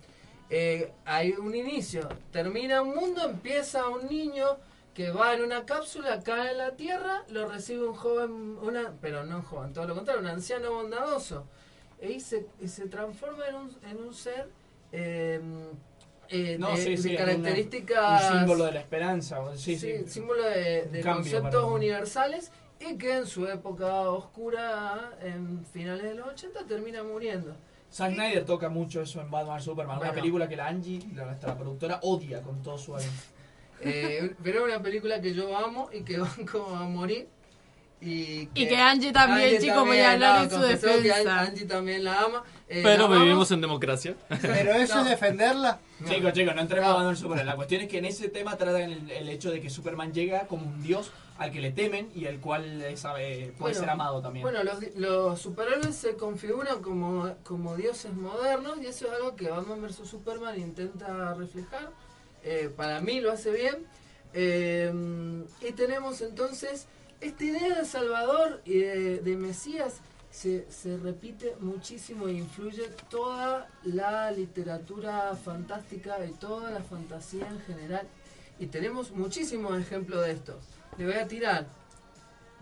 Eh, 0.50 0.92
hay 1.04 1.32
un 1.32 1.54
inicio. 1.54 2.08
Termina 2.30 2.82
un 2.82 2.94
mundo, 2.94 3.24
empieza 3.24 3.88
un 3.88 4.06
niño 4.08 4.56
que 4.94 5.10
va 5.10 5.34
en 5.34 5.42
una 5.42 5.66
cápsula, 5.66 6.22
cae 6.22 6.52
en 6.52 6.58
la 6.58 6.70
tierra, 6.72 7.24
lo 7.28 7.46
recibe 7.48 7.86
un 7.86 7.94
joven, 7.94 8.30
una, 8.62 8.94
pero 9.00 9.24
no 9.24 9.36
un 9.36 9.42
joven, 9.42 9.72
todo 9.74 9.86
lo 9.86 9.94
contrario, 9.94 10.22
un 10.22 10.28
anciano 10.28 10.72
bondadoso. 10.72 11.46
Y 12.00 12.20
se, 12.20 12.46
y 12.60 12.68
se 12.68 12.86
transforma 12.88 13.46
en 13.48 13.54
un, 13.56 13.76
en 13.90 13.96
un 13.98 14.14
ser 14.14 14.48
eh, 14.92 15.40
eh, 16.28 16.56
No, 16.58 16.70
de, 16.70 16.76
sí, 16.76 16.90
de 16.90 16.96
sí, 16.96 17.16
características. 17.16 18.30
Un 18.32 18.38
símbolo 18.38 18.64
de 18.64 18.72
la 18.72 18.80
esperanza. 18.80 19.38
Sí, 19.56 19.76
Sí, 19.76 19.98
sí. 19.98 20.04
símbolo 20.08 20.42
de, 20.44 20.84
Un 20.86 20.92
de 20.92 21.00
cambio 21.00 21.32
conceptos 21.32 21.72
universales 21.72 22.50
y 22.80 22.96
que 22.96 23.16
en 23.16 23.26
su 23.26 23.46
época 23.46 24.10
oscura, 24.10 25.16
en 25.22 25.64
finales 25.66 26.04
de 26.04 26.14
los 26.14 26.28
80, 26.28 26.64
termina 26.66 27.02
muriendo. 27.02 27.54
Zack 27.92 28.14
Snyder 28.14 28.44
toca 28.44 28.68
mucho 28.68 29.00
eso 29.00 29.20
en 29.20 29.30
Batman 29.30 29.60
Superman, 29.62 29.98
una 29.98 30.12
película 30.12 30.48
que 30.48 30.56
la 30.56 30.66
Angie, 30.66 31.00
la, 31.14 31.24
nuestra 31.26 31.56
productora, 31.56 31.98
odia 32.02 32.42
con 32.42 32.62
todo 32.62 32.76
su 32.78 32.94
alma. 32.94 33.10
Eh, 33.80 34.34
pero 34.42 34.60
es 34.60 34.72
una 34.74 34.82
película 34.82 35.20
que 35.20 35.34
yo 35.34 35.56
amo 35.56 35.88
y 35.92 36.02
que 36.02 36.18
banco 36.18 36.66
a 36.74 36.84
morir. 36.84 37.28
Y 38.00 38.48
Y 38.54 38.68
que 38.68 38.76
Angie 38.76 39.10
también, 39.12 39.60
chicos, 39.60 39.86
voy 39.86 39.98
a 39.98 40.12
hablar 40.12 40.44
en 40.44 40.50
su 40.50 40.60
que 40.60 40.66
defensa. 40.66 41.40
Angie 41.40 41.64
también 41.64 42.04
la 42.04 42.20
ama. 42.20 42.44
Eh, 42.68 42.80
Pero 42.82 43.08
la 43.08 43.18
vivimos 43.18 43.50
en 43.52 43.60
democracia. 43.62 44.14
Pero 44.42 44.74
eso 44.74 45.00
es 45.00 45.08
defenderla. 45.08 45.78
Chicos, 46.06 46.32
chicos, 46.34 46.54
no 46.54 46.60
entremos 46.60 46.90
a 46.90 46.94
Batman 46.94 47.16
Superman. 47.16 47.46
La 47.46 47.56
cuestión 47.56 47.82
es 47.82 47.88
que 47.88 47.98
en 47.98 48.04
ese 48.04 48.28
tema 48.28 48.56
tratan 48.56 48.82
el, 48.82 49.10
el 49.10 49.28
hecho 49.30 49.50
de 49.50 49.60
que 49.60 49.70
Superman 49.70 50.12
llega 50.12 50.46
como 50.46 50.66
un 50.66 50.82
dios 50.82 51.10
al 51.38 51.52
que 51.52 51.60
le 51.60 51.70
temen 51.70 52.10
y 52.14 52.26
al 52.26 52.40
cual 52.40 52.82
eh, 52.82 52.96
sabe, 52.96 53.52
puede 53.58 53.72
Bueno, 53.72 53.78
ser 53.80 53.90
amado 53.90 54.22
también. 54.22 54.42
Bueno, 54.42 54.64
los, 54.64 54.78
los 54.96 55.40
superhéroes 55.40 55.94
se 55.94 56.16
configuran 56.16 56.82
como, 56.82 57.34
como 57.44 57.76
dioses 57.76 58.12
modernos 58.14 58.78
y 58.80 58.86
eso 58.86 59.06
es 59.06 59.12
algo 59.12 59.36
que 59.36 59.50
Batman 59.50 59.82
vs. 59.82 59.96
Superman 60.08 60.58
intenta 60.58 61.34
reflejar. 61.34 61.90
Eh, 62.42 62.70
para 62.74 63.00
mí 63.00 63.20
lo 63.20 63.32
hace 63.32 63.50
bien. 63.50 63.86
Eh, 64.32 64.92
y 65.60 65.72
tenemos 65.72 66.20
entonces 66.20 66.86
esta 67.20 67.44
idea 67.44 67.78
de 67.78 67.84
Salvador 67.84 68.60
y 68.64 68.78
de, 68.78 69.18
de 69.20 69.36
Mesías 69.36 70.00
se, 70.30 70.70
se 70.70 70.98
repite 70.98 71.56
muchísimo 71.60 72.28
e 72.28 72.32
influye 72.32 72.88
toda 73.08 73.68
la 73.84 74.30
literatura 74.30 75.34
fantástica 75.36 76.24
y 76.26 76.32
toda 76.32 76.70
la 76.70 76.80
fantasía 76.80 77.48
en 77.48 77.60
general. 77.60 78.06
Y 78.58 78.66
tenemos 78.66 79.12
muchísimos 79.12 79.78
ejemplos 79.78 80.24
de 80.24 80.32
esto. 80.32 80.58
Le 80.98 81.04
voy 81.04 81.14
a 81.14 81.26
tirar. 81.28 81.66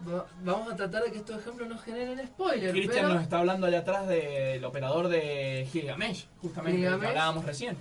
Va- 0.08 0.26
Vamos 0.42 0.72
a 0.72 0.76
tratar 0.76 1.04
de 1.04 1.12
que 1.12 1.18
estos 1.18 1.38
ejemplos 1.40 1.68
no 1.68 1.78
generen 1.78 2.26
spoilers. 2.26 2.72
Cristian 2.72 3.04
pero- 3.06 3.14
nos 3.14 3.22
está 3.22 3.38
hablando 3.38 3.66
allá 3.66 3.78
atrás 3.80 4.06
del 4.08 4.64
operador 4.64 5.08
de 5.08 5.66
Gilgamesh, 5.72 6.26
justamente, 6.42 6.72
del 6.78 6.80
que 6.82 6.90
Gilgamesh. 6.90 7.08
hablábamos 7.10 7.44
recién. 7.44 7.76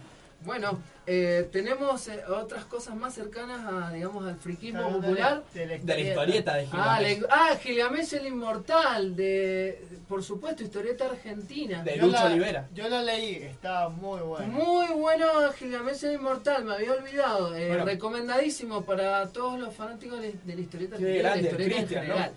Bueno, 0.46 0.80
eh, 1.06 1.48
tenemos 1.52 2.08
eh, 2.08 2.22
otras 2.28 2.66
cosas 2.66 2.96
más 2.96 3.14
cercanas 3.14 3.62
a, 3.66 3.92
digamos, 3.94 4.26
al 4.26 4.36
friquismo 4.38 4.82
popular. 5.00 5.44
de 5.54 5.66
la 5.66 5.78
De 5.78 5.94
la 5.96 6.00
historieta 6.02 6.56
de 6.56 6.68
Ah, 6.72 6.98
Gilgamesh. 7.00 7.20
le- 7.22 7.28
ah, 7.30 7.56
Gilgamesh 7.62 8.14
el 8.16 8.26
Inmortal, 8.28 9.16
de, 9.16 9.82
por 10.08 10.24
supuesto, 10.24 10.64
historieta 10.64 11.06
argentina. 11.06 11.84
De 11.84 11.96
Yo 11.98 12.04
Lucho 12.08 12.14
la- 12.18 12.26
Olivera. 12.26 12.68
Yo 12.74 12.90
la 12.90 13.02
leí, 13.04 13.36
estaba 13.44 13.90
muy 13.90 14.20
buena. 14.22 14.48
Muy 14.48 14.88
bueno 14.88 15.26
Gilgamesh 15.58 16.04
el 16.06 16.14
Inmortal, 16.16 16.66
me 16.66 16.74
había 16.74 16.92
olvidado. 16.94 17.56
Eh, 17.56 17.68
Bueno. 17.70 17.86
recomendadísimo 17.86 18.84
para 18.84 19.30
todos 19.30 19.60
los 19.60 19.74
fanáticos 19.74 20.20
de, 20.20 20.34
de 20.44 20.56
la 20.56 20.62
historieta 20.62 20.98
Qué 20.98 21.04
argentina, 21.06 21.30
de 21.36 21.42
la 21.42 21.48
historieta 21.48 21.80
en 21.82 21.88
general. 21.88 22.32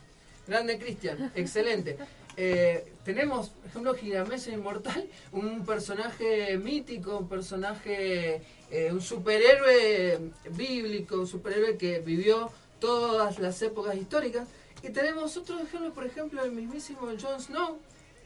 Grande 0.46 0.78
Cristian, 0.78 1.32
excelente. 1.34 1.96
Eh, 2.36 2.92
tenemos, 3.04 3.48
por 3.48 3.66
ejemplo, 3.66 3.94
Gilgamesh 3.94 4.48
el 4.48 4.54
Inmortal, 4.54 5.08
un 5.32 5.64
personaje 5.64 6.58
mítico, 6.58 7.18
un 7.18 7.28
personaje, 7.28 8.42
eh, 8.70 8.92
un 8.92 9.00
superhéroe 9.00 10.32
bíblico, 10.50 11.16
un 11.20 11.26
superhéroe 11.26 11.76
que 11.78 12.00
vivió 12.00 12.50
todas 12.78 13.38
las 13.38 13.60
épocas 13.62 13.94
históricas. 13.96 14.46
Y 14.82 14.90
tenemos 14.90 15.36
otros 15.36 15.62
ejemplos, 15.62 15.92
por 15.94 16.04
ejemplo, 16.04 16.44
el 16.44 16.52
mismísimo 16.52 17.00
Jon 17.20 17.40
Snow, 17.40 17.78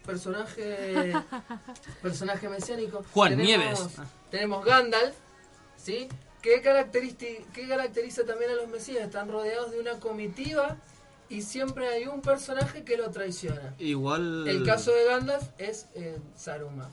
personaje 0.05 1.12
personaje 2.03 2.49
mesiánico. 2.49 3.05
Juan 3.12 3.37
Tenemos- 3.37 3.47
Nieves. 3.47 3.81
Tenemos 4.31 4.65
Gandalf, 4.65 5.15
¿sí? 5.77 6.09
¿Qué, 6.43 6.62
caracteristi- 6.62 7.45
¿Qué 7.53 7.69
caracteriza 7.69 8.24
también 8.24 8.51
a 8.51 8.55
los 8.55 8.69
mesías? 8.69 9.05
Están 9.05 9.31
rodeados 9.31 9.70
de 9.73 9.78
una 9.81 10.01
comitiva 10.01 10.77
y 11.31 11.43
siempre 11.43 11.86
hay 11.89 12.07
un 12.07 12.20
personaje 12.20 12.85
que 12.85 12.97
lo 12.97 13.11
traiciona. 13.11 13.74
Igual. 13.78 14.47
El 14.47 14.65
caso 14.65 14.93
de 14.93 15.05
Gandalf 15.05 15.48
es 15.59 15.89
eh, 15.94 16.19
Saruman. 16.35 16.90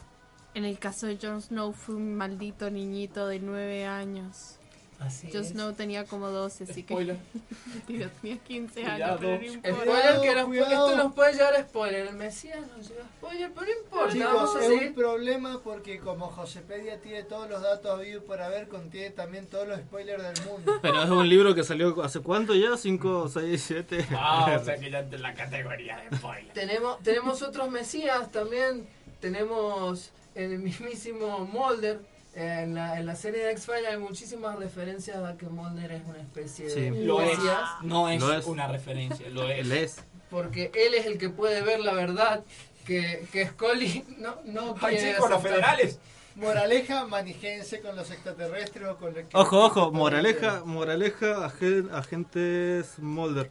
En 0.54 0.64
el 0.64 0.80
caso 0.80 1.08
de 1.08 1.18
Jon 1.22 1.42
Snow 1.42 1.74
fue 1.74 1.96
un 1.96 2.16
maldito 2.16 2.70
niñito 2.70 3.28
de 3.28 3.40
9 3.40 3.86
años. 3.86 4.57
Así 5.00 5.28
es. 5.32 5.50
Snow 5.50 5.74
tenía 5.74 6.06
como 6.06 6.30
12, 6.30 6.64
así 6.64 6.82
Spoiler. 6.82 7.18
que. 7.34 7.40
Mentira, 7.70 8.10
tenía 8.20 8.38
15 8.40 8.82
Cuidado. 8.82 9.04
años, 9.04 9.20
pero 9.22 9.38
no 9.38 9.44
importa. 9.46 9.84
Spoiler 9.84 10.22
que 10.22 10.36
nos- 10.60 10.72
esto 10.72 10.96
nos 10.98 11.14
puede 11.14 11.34
llevar 11.34 11.56
a 11.56 11.62
spoiler. 11.62 12.08
El 12.08 12.16
Mesías 12.16 12.60
nos 12.76 12.90
lleva 12.90 13.04
a 13.04 13.08
spoiler, 13.18 13.52
pero 13.54 13.66
no 13.68 13.72
importa. 13.84 14.14
Chicos, 14.14 14.34
vamos 14.34 14.56
a 14.56 14.60
es 14.62 14.68
seguir. 14.68 14.88
un 14.90 14.94
problema 14.96 15.60
porque 15.64 16.00
como 16.00 16.28
Josepedia 16.30 17.00
tiene 17.00 17.24
todos 17.24 17.48
los 17.50 17.62
datos 17.62 17.92
habidos 17.92 18.24
por 18.24 18.42
haber, 18.42 18.68
contiene 18.68 19.12
también 19.12 19.46
todos 19.46 19.68
los 19.68 19.80
spoilers 19.82 20.24
del 20.24 20.46
mundo. 20.48 20.74
Pero 20.82 21.04
es 21.04 21.10
un 21.10 21.30
libro 21.30 21.54
que 21.54 21.64
salió 21.64 22.04
hace 22.04 22.20
cuánto 22.22 22.56
ya, 22.56 22.76
5, 22.76 23.30
6, 23.30 23.64
7. 23.68 24.08
Ah, 24.12 24.58
o 24.60 24.66
sea 24.66 24.78
que 24.78 24.90
ya 24.90 25.00
en 25.00 25.22
la 25.22 25.34
categoría 25.36 25.98
de 26.10 26.18
spoiler. 26.18 26.54
Tenemos, 26.54 27.00
tenemos 27.04 27.42
otros 27.44 27.70
mesías 27.70 28.32
también. 28.32 28.88
Tenemos 29.20 30.12
el 30.36 30.58
mismísimo 30.60 31.40
Mulder. 31.46 32.00
En 32.40 32.76
la, 32.76 33.00
en 33.00 33.08
la 33.08 33.16
serie 33.16 33.44
de 33.44 33.52
X-Files 33.54 33.88
hay 33.90 33.98
muchísimas 33.98 34.60
referencias 34.60 35.18
a 35.18 35.36
que 35.38 35.48
Mulder 35.48 35.92
es 35.92 36.04
una 36.06 36.20
especie 36.20 36.70
Sí. 36.70 36.82
de 36.82 36.92
Lo 36.92 37.20
es. 37.20 37.40
No 37.82 38.10
es, 38.10 38.22
Lo 38.22 38.32
es. 38.32 38.46
una 38.46 38.68
referencia, 38.68 39.28
lo 39.32 39.50
es. 39.50 39.60
Él 39.62 39.72
es. 39.72 39.96
Porque 40.30 40.70
él 40.76 40.94
es 40.94 41.08
el 41.08 41.18
que 41.18 41.30
puede 41.30 41.62
ver 41.64 41.80
la 41.80 41.94
verdad 41.94 42.44
que, 42.86 43.26
que 43.32 43.48
Scully 43.48 44.04
no, 44.20 44.36
no 44.46 44.76
¡Ay, 44.82 44.98
quiere 44.98 45.14
chicos, 45.16 45.30
los 45.32 45.42
federales! 45.42 45.98
Moraleja, 46.36 47.06
manijéense 47.08 47.82
con 47.82 47.96
los 47.96 48.12
extraterrestres 48.12 48.88
o 48.88 48.98
con 48.98 49.16
los 49.16 49.24
que- 49.24 49.36
Ojo, 49.36 49.66
ojo, 49.66 49.92
moraleja, 49.92 50.62
moraleja, 50.64 51.44
agen- 51.44 51.90
agentes 51.92 53.00
Mulder. 53.00 53.50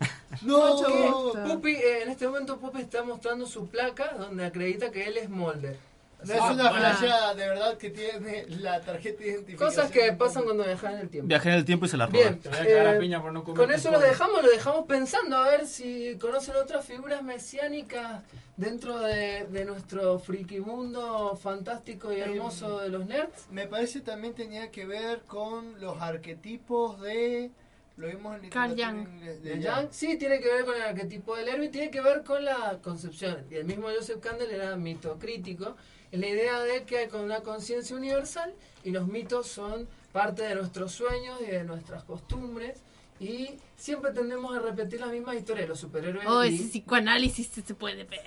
¡No! 0.42 0.82
Que 0.82 1.40
Pupi, 1.46 1.72
eh, 1.76 2.02
en 2.02 2.08
este 2.10 2.26
momento 2.26 2.58
Pupi 2.58 2.80
está 2.80 3.04
mostrando 3.04 3.46
su 3.46 3.68
placa 3.68 4.14
donde 4.18 4.46
acredita 4.46 4.90
que 4.90 5.06
él 5.06 5.16
es 5.16 5.28
Mulder. 5.28 5.78
No 6.24 6.34
es 6.34 6.40
Ah, 6.40 6.52
una 6.52 6.70
flasheada, 6.70 7.34
de 7.34 7.48
verdad 7.48 7.76
que 7.78 7.90
tiene 7.90 8.46
la 8.60 8.80
tarjeta 8.80 9.22
de 9.22 9.30
identificación. 9.30 9.68
Cosas 9.68 9.90
que 9.90 10.12
pasan 10.12 10.44
cuando 10.44 10.64
viajas 10.64 10.92
en 10.94 10.98
el 11.00 11.08
tiempo. 11.08 11.28
Viajé 11.28 11.48
en 11.50 11.54
el 11.56 11.64
tiempo 11.64 11.86
y 11.86 11.88
se 11.88 11.96
la 11.96 12.06
Bien, 12.06 12.24
roban. 12.24 12.40
Te 12.40 12.48
voy 12.48 12.58
a 12.58 12.64
cagar 12.66 12.86
a 12.86 12.96
eh, 12.96 13.00
piña 13.00 13.22
por 13.22 13.32
no 13.32 13.44
comer 13.44 13.58
con 13.66 13.74
eso 13.74 13.90
lo 13.90 14.00
dejamos, 14.00 14.42
lo 14.42 14.50
dejamos 14.50 14.86
pensando 14.86 15.36
a 15.36 15.48
ver 15.50 15.66
si 15.66 16.16
conocen 16.20 16.56
otras 16.56 16.84
figuras 16.84 17.22
mesiánicas 17.22 18.22
dentro 18.56 18.98
de, 19.00 19.46
de 19.50 19.64
nuestro 19.64 20.18
friki 20.18 20.60
mundo 20.60 21.38
fantástico 21.42 22.12
y 22.12 22.20
hermoso 22.20 22.80
de 22.80 22.88
los 22.90 23.06
nerds. 23.06 23.46
Me 23.50 23.66
parece 23.66 24.00
también 24.00 24.34
tenía 24.34 24.70
que 24.70 24.84
ver 24.86 25.20
con 25.26 25.80
los 25.80 26.00
arquetipos 26.02 27.00
de... 27.00 27.50
Lo 27.96 28.06
vimos 28.06 28.42
en 28.42 28.48
Carl 28.48 28.70
literatura 28.70 28.86
Jung. 28.92 29.08
en 29.08 29.14
inglés, 29.18 29.42
De 29.42 29.56
de 29.56 29.70
Jung, 29.70 29.88
sí, 29.90 30.16
tiene 30.16 30.40
que 30.40 30.48
ver 30.50 30.64
con 30.64 30.74
el 30.74 30.82
arquetipo 30.82 31.36
del 31.36 31.48
héroe 31.48 31.66
y 31.66 31.68
tiene 31.68 31.90
que 31.90 32.00
ver 32.00 32.22
con 32.24 32.42
la 32.44 32.78
concepción. 32.82 33.44
Y 33.50 33.56
el 33.56 33.64
mismo 33.66 33.88
Joseph 33.94 34.20
Campbell 34.20 34.48
era 34.50 34.74
mitocrítico 34.76 35.66
en 35.66 35.74
la 36.16 36.26
idea 36.28 36.60
de 36.60 36.84
que 36.84 36.98
hay 36.98 37.08
con 37.08 37.20
una 37.22 37.40
conciencia 37.40 37.96
universal 37.96 38.52
y 38.84 38.90
los 38.90 39.06
mitos 39.06 39.46
son 39.46 39.86
parte 40.12 40.42
de 40.42 40.54
nuestros 40.54 40.92
sueños 40.92 41.40
y 41.40 41.46
de 41.50 41.64
nuestras 41.64 42.04
costumbres. 42.04 42.78
Y 43.20 43.50
siempre 43.76 44.12
tendemos 44.12 44.56
a 44.56 44.60
repetir 44.60 44.98
las 45.00 45.10
mismas 45.10 45.36
historias 45.36 45.64
de 45.64 45.68
los 45.68 45.78
superhéroes. 45.80 46.26
Oh, 46.26 46.42
y- 46.42 46.54
ese 46.54 46.64
psicoanálisis 46.68 47.48
se 47.48 47.74
puede 47.74 48.04
ver. 48.04 48.22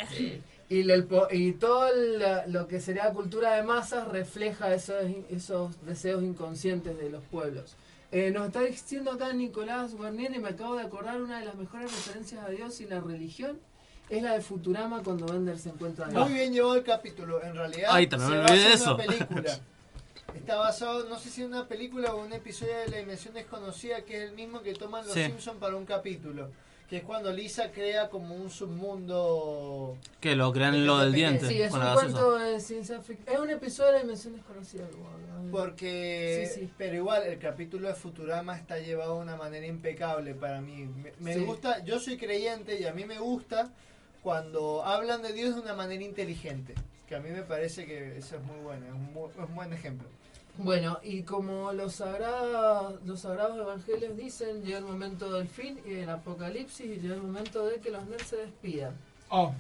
y, 0.69 0.81
el 0.91 1.07
y 1.31 1.53
todo 1.53 1.89
lo 2.47 2.68
que 2.68 2.80
sería 2.80 3.11
cultura 3.11 3.55
de 3.55 3.64
masas 3.64 4.07
refleja 4.07 4.73
esos, 4.73 5.03
esos 5.31 5.84
deseos 5.85 6.23
inconscientes 6.23 6.97
de 6.97 7.10
los 7.10 7.23
pueblos. 7.23 7.76
Eh, 8.11 8.30
nos 8.30 8.45
está 8.45 8.61
diciendo 8.61 9.11
acá 9.11 9.34
Nicolás 9.34 9.95
Guarnieri, 9.95 10.38
me 10.38 10.49
acabo 10.49 10.76
de 10.76 10.84
acordar, 10.84 11.19
una 11.19 11.39
de 11.39 11.45
las 11.45 11.55
mejores 11.55 11.91
referencias 11.91 12.45
a 12.45 12.49
Dios 12.49 12.80
y 12.80 12.85
la 12.85 13.01
religión 13.01 13.60
es 14.09 14.21
la 14.21 14.34
de 14.34 14.41
Futurama 14.41 15.01
cuando 15.03 15.25
Bender 15.25 15.57
se 15.57 15.69
encuentra. 15.69 16.07
Muy 16.07 16.34
bien 16.34 16.53
llevado 16.53 16.75
el 16.75 16.84
capítulo. 16.84 17.41
En 17.43 17.55
realidad, 17.55 17.89
Ay, 17.91 18.07
también 18.07 18.31
se 18.31 18.35
me 18.38 18.41
basa 18.41 18.53
olvidé 18.53 18.77
de 18.77 18.84
una 18.84 18.97
película. 18.97 19.59
Está 20.35 20.55
basado, 20.55 21.07
no 21.09 21.19
sé 21.19 21.30
si 21.30 21.41
en 21.43 21.47
una 21.49 21.67
película 21.67 22.13
o 22.15 22.23
un 22.23 22.34
episodio 22.34 22.75
de 22.80 22.88
la 22.88 22.97
dimensión 22.97 23.34
desconocida, 23.35 24.01
que 24.01 24.17
es 24.23 24.30
el 24.30 24.35
mismo 24.35 24.61
que 24.61 24.73
toman 24.73 25.05
los 25.05 25.13
Sí. 25.13 25.25
Simpsons 25.25 25.59
para 25.59 25.75
un 25.75 25.85
capítulo. 25.85 26.49
Que 26.89 26.97
es 26.97 27.03
cuando 27.03 27.31
Lisa 27.31 27.71
crea 27.71 28.09
como 28.09 28.35
un 28.35 28.49
submundo. 28.51 29.97
Que 30.19 30.35
lo 30.35 30.51
crean 30.51 30.85
lo 30.85 30.97
del 30.99 31.13
diente. 31.13 31.47
Sí, 31.47 31.61
es 31.61 31.71
con 31.71 31.81
un 31.85 31.93
cuento 31.93 32.38
de 32.38 32.59
ciencia 32.59 32.99
ficción. 33.01 33.34
Es 33.35 33.39
un 33.41 33.49
episodio 33.49 33.88
de 33.91 33.93
la 33.97 34.01
dimensión 34.03 34.34
desconocida. 34.35 34.85
Porque, 35.51 36.49
Sí, 36.53 36.61
sí. 36.61 36.69
pero 36.77 36.95
igual, 36.95 37.23
el 37.23 37.38
capítulo 37.39 37.88
de 37.88 37.93
Futurama 37.93 38.55
está 38.57 38.80
llevado 38.80 39.15
de 39.15 39.21
una 39.21 39.35
manera 39.35 39.65
impecable 39.65 40.34
para 40.34 40.61
mí. 40.61 40.85
Me, 40.85 41.13
me 41.19 41.34
Sí. 41.35 41.39
gusta, 41.41 41.84
yo 41.84 41.99
soy 41.99 42.17
creyente 42.17 42.80
y 42.80 42.85
a 42.85 42.93
mí 42.93 43.05
me 43.05 43.19
gusta 43.19 43.71
cuando 44.23 44.83
hablan 44.85 45.21
de 45.21 45.33
Dios 45.33 45.55
de 45.55 45.61
una 45.61 45.75
manera 45.75 46.03
inteligente. 46.03 46.73
Que 47.07 47.15
a 47.15 47.19
mí 47.19 47.29
me 47.29 47.43
parece 47.43 47.85
que 47.85 48.17
eso 48.17 48.37
es 48.37 48.43
muy 48.43 48.59
bueno, 48.61 48.85
es 48.85 48.93
un, 48.93 49.43
un 49.43 49.55
buen 49.55 49.73
ejemplo. 49.73 50.07
Bueno, 50.57 50.99
y 51.03 51.23
como 51.23 51.73
los 51.73 51.95
sagrados, 51.95 53.03
los 53.05 53.21
sagrados 53.21 53.57
evangelios 53.57 54.15
dicen, 54.15 54.63
llega 54.63 54.77
el 54.77 54.85
momento 54.85 55.33
del 55.33 55.47
fin 55.47 55.79
y 55.83 55.89
del 55.89 56.09
apocalipsis 56.09 56.85
y 56.85 56.99
llega 56.99 57.15
el 57.15 57.23
momento 57.23 57.65
de 57.65 57.79
que 57.79 57.89
los 57.89 58.05
nerds 58.05 58.27
se 58.27 58.37
despidan. 58.37 58.95
Oh. 59.35 59.51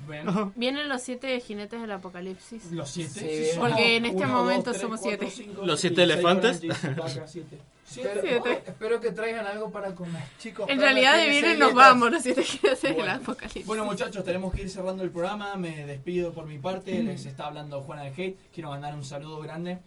Vienen 0.55 0.87
los 0.87 1.01
siete 1.01 1.39
jinetes 1.39 1.81
del 1.81 1.91
apocalipsis. 1.91 2.71
Los 2.71 2.89
siete. 2.91 3.19
Sí, 3.19 3.51
Sí, 3.53 3.59
Porque 3.59 3.95
en 3.97 4.05
este 4.05 4.17
Uno, 4.23 4.27
dos, 4.27 4.37
momento 4.43 4.69
tres, 4.71 4.81
somos 4.83 4.99
cuatro, 5.01 5.27
siete. 5.27 5.43
cinco, 5.51 5.65
Los 5.65 5.79
siete 5.79 5.95
seis, 5.95 6.09
elefantes. 6.11 6.59
siete. 6.59 6.73
Espero, 6.75 7.07
Siete. 8.21 8.63
espero 8.67 8.99
que 9.01 9.11
traigan 9.11 9.47
algo 9.47 9.71
para 9.71 9.95
comer. 9.95 10.21
Chicos, 10.37 10.69
En 10.69 10.79
realidad 10.79 11.17
de 11.17 11.27
vienen 11.29 11.57
nos 11.57 11.73
vamos 11.73 12.11
los 12.11 12.21
siete 12.21 12.43
jinetes 12.43 12.81
del 12.83 12.93
Bueno. 12.93 13.11
apocalipsis. 13.13 13.65
Bueno 13.65 13.85
muchachos, 13.85 14.23
tenemos 14.23 14.53
que 14.53 14.61
ir 14.61 14.69
cerrando 14.69 15.03
el 15.03 15.09
programa. 15.09 15.55
Me 15.55 15.85
despido 15.87 16.33
por 16.33 16.45
mi 16.45 16.59
parte. 16.59 17.01
Les 17.01 17.25
está 17.25 17.47
hablando 17.47 17.81
Juana 17.81 18.03
de 18.03 18.09
Hate. 18.09 18.37
Quiero 18.53 18.69
mandar 18.69 18.93
un 18.93 19.03
saludo 19.03 19.39
grande. 19.41 19.79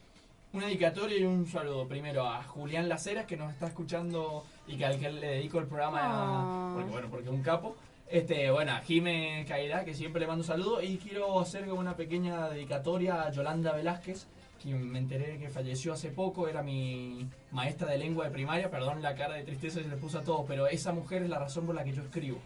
Una 0.53 0.67
dedicatoria 0.67 1.17
y 1.19 1.25
un 1.25 1.47
saludo 1.47 1.87
primero 1.87 2.27
a 2.29 2.43
Julián 2.43 2.89
Laceras 2.89 3.27
que 3.27 3.37
nos 3.37 3.53
está 3.53 3.67
escuchando 3.69 4.45
y 4.67 4.77
que 4.77 4.85
al 4.87 4.99
que 4.99 5.11
le 5.11 5.27
dedico 5.29 5.59
el 5.61 5.67
programa 5.67 6.01
Ah. 6.03 6.73
porque 6.75 6.91
bueno, 6.91 7.09
porque 7.09 7.27
es 7.27 7.33
un 7.33 7.43
capo. 7.43 7.77
Este, 8.09 8.51
bueno, 8.51 8.73
a 8.73 8.79
Jime 8.81 9.45
Cairá, 9.49 9.85
que 9.85 9.93
siempre 9.95 10.21
le 10.21 10.27
mando 10.29 10.43
un 10.43 10.47
saludo 10.47 10.81
y 10.83 10.97
quiero 10.99 11.41
hacer 11.41 11.71
una 11.73 11.97
pequeña 11.97 12.49
dedicatoria 12.49 13.23
a 13.23 13.33
Yolanda 13.33 13.73
Velázquez, 13.73 14.27
quien 14.63 14.89
me 14.91 14.99
enteré 15.01 15.39
que 15.39 15.49
falleció 15.51 15.93
hace 15.93 16.11
poco, 16.11 16.47
era 16.47 16.63
mi 16.63 17.27
maestra 17.51 17.91
de 17.91 17.99
lengua 17.99 18.27
de 18.27 18.31
primaria, 18.31 18.71
perdón 18.71 19.03
la 19.03 19.15
cara 19.17 19.35
de 19.35 19.43
tristeza 19.43 19.83
se 19.83 19.89
le 19.89 19.97
puso 19.97 20.19
a 20.21 20.23
todo, 20.23 20.45
pero 20.47 20.67
esa 20.69 20.93
mujer 20.93 21.23
es 21.25 21.29
la 21.31 21.39
razón 21.39 21.67
por 21.67 21.75
la 21.75 21.83
que 21.85 21.93
yo 21.93 22.03
escribo. 22.03 22.39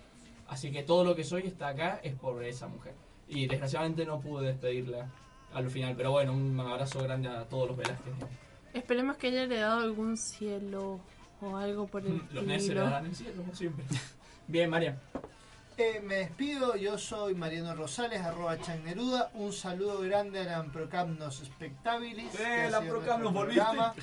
Así 0.48 0.72
que 0.72 0.82
todo 0.82 1.04
lo 1.04 1.14
que 1.14 1.24
soy 1.24 1.42
está 1.46 1.68
acá 1.68 2.00
es 2.02 2.14
por 2.14 2.42
esa 2.42 2.66
mujer. 2.66 2.94
Y 3.28 3.46
desgraciadamente 3.46 4.04
no 4.06 4.18
pude 4.20 4.46
despedirla 4.48 5.08
al 5.52 5.70
final, 5.70 5.94
pero 5.96 6.10
bueno, 6.12 6.32
un 6.32 6.58
abrazo 6.58 7.02
grande 7.02 7.28
a 7.28 7.44
todos 7.44 7.68
los 7.68 7.76
Velázquez. 7.76 8.12
Esperemos 8.72 9.16
que 9.16 9.28
haya 9.28 9.42
heredado 9.42 9.80
algún 9.80 10.16
cielo 10.16 10.98
o 11.42 11.56
algo 11.56 11.86
por 11.86 12.04
el 12.06 12.20
Los 12.32 12.44
estilo. 12.48 12.74
le 12.84 12.90
darán 12.90 13.06
en 13.06 13.14
cielo, 13.14 13.34
como 13.42 13.54
siempre. 13.54 13.84
Bien, 14.48 14.68
María. 14.68 14.98
Eh, 15.80 15.98
me 16.04 16.16
despido, 16.16 16.76
yo 16.76 16.98
soy 16.98 17.34
Mariano 17.34 17.74
Rosales, 17.74 18.20
arroba 18.20 18.60
Chagneruda. 18.60 19.30
Un 19.32 19.50
saludo 19.50 20.00
grande 20.02 20.40
a 20.40 20.44
la 20.44 20.56
Amprocamnos 20.58 21.36
Spectabilis. 21.42 22.38
Eh, 22.38 22.68
la 22.70 22.76
Amprocamnos, 22.78 23.32
volviste. 23.32 23.62
programa. 23.62 23.94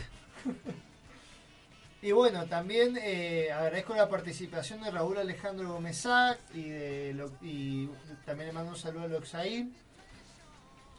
Y 2.02 2.12
bueno, 2.14 2.48
también 2.48 2.98
eh, 3.00 3.52
agradezco 3.52 3.94
la 3.94 4.10
participación 4.10 4.82
de 4.82 4.90
Raúl 4.90 5.20
Alejandro 5.20 5.72
Gómez 5.74 5.98
Sac 6.00 6.40
y, 6.56 6.64
de 6.68 7.14
Lo- 7.14 7.32
y 7.44 7.88
también 8.26 8.48
le 8.48 8.54
mando 8.54 8.72
un 8.72 8.78
saludo 8.78 9.04
a 9.04 9.08
Loxaín. 9.10 9.76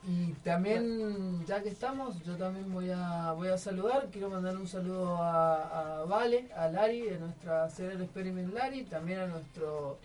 Y 0.06 0.32
también, 0.44 1.44
ya 1.44 1.60
que 1.60 1.70
estamos, 1.70 2.22
yo 2.22 2.36
también 2.36 2.72
voy 2.72 2.90
a, 2.94 3.32
voy 3.32 3.48
a 3.48 3.58
saludar. 3.58 4.10
Quiero 4.12 4.30
mandar 4.30 4.56
un 4.56 4.68
saludo 4.68 5.16
a, 5.20 6.02
a 6.02 6.04
Vale, 6.04 6.52
a 6.56 6.68
Lari, 6.68 7.00
de 7.02 7.18
nuestra 7.18 7.68
serie 7.68 8.00
Experiment 8.00 8.54
Lari, 8.54 8.84
también 8.84 9.18
a 9.18 9.26
nuestro 9.26 9.98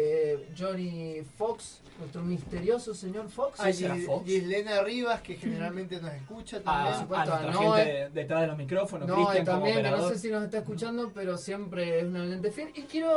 eh, 0.00 0.48
Johnny 0.56 1.22
Fox, 1.36 1.80
nuestro 1.98 2.22
misterioso 2.22 2.94
señor 2.94 3.28
Fox. 3.28 3.58
A 3.58 3.70
Gis- 3.70 4.24
Gislena 4.24 4.80
Rivas, 4.82 5.20
que 5.22 5.34
generalmente 5.34 6.00
nos 6.00 6.12
escucha 6.12 6.58
A, 6.58 6.60
también. 6.62 6.94
a 6.94 6.98
supuesto, 7.00 7.30
nuestra 7.30 7.50
a 7.50 7.76
gente 7.76 8.10
detrás 8.14 8.40
de 8.42 8.46
los 8.46 8.56
micrófonos, 8.56 9.08
No, 9.08 9.14
y 9.22 9.24
como 9.24 9.44
también, 9.44 9.82
que 9.82 9.90
no 9.90 10.08
sé 10.08 10.18
si 10.18 10.30
nos 10.30 10.44
está 10.44 10.58
escuchando, 10.58 11.10
pero 11.12 11.36
siempre 11.36 11.98
es 11.98 12.04
una 12.04 12.22
oyente 12.22 12.52
fiel. 12.52 12.70
Y 12.76 12.82
quiero 12.82 13.10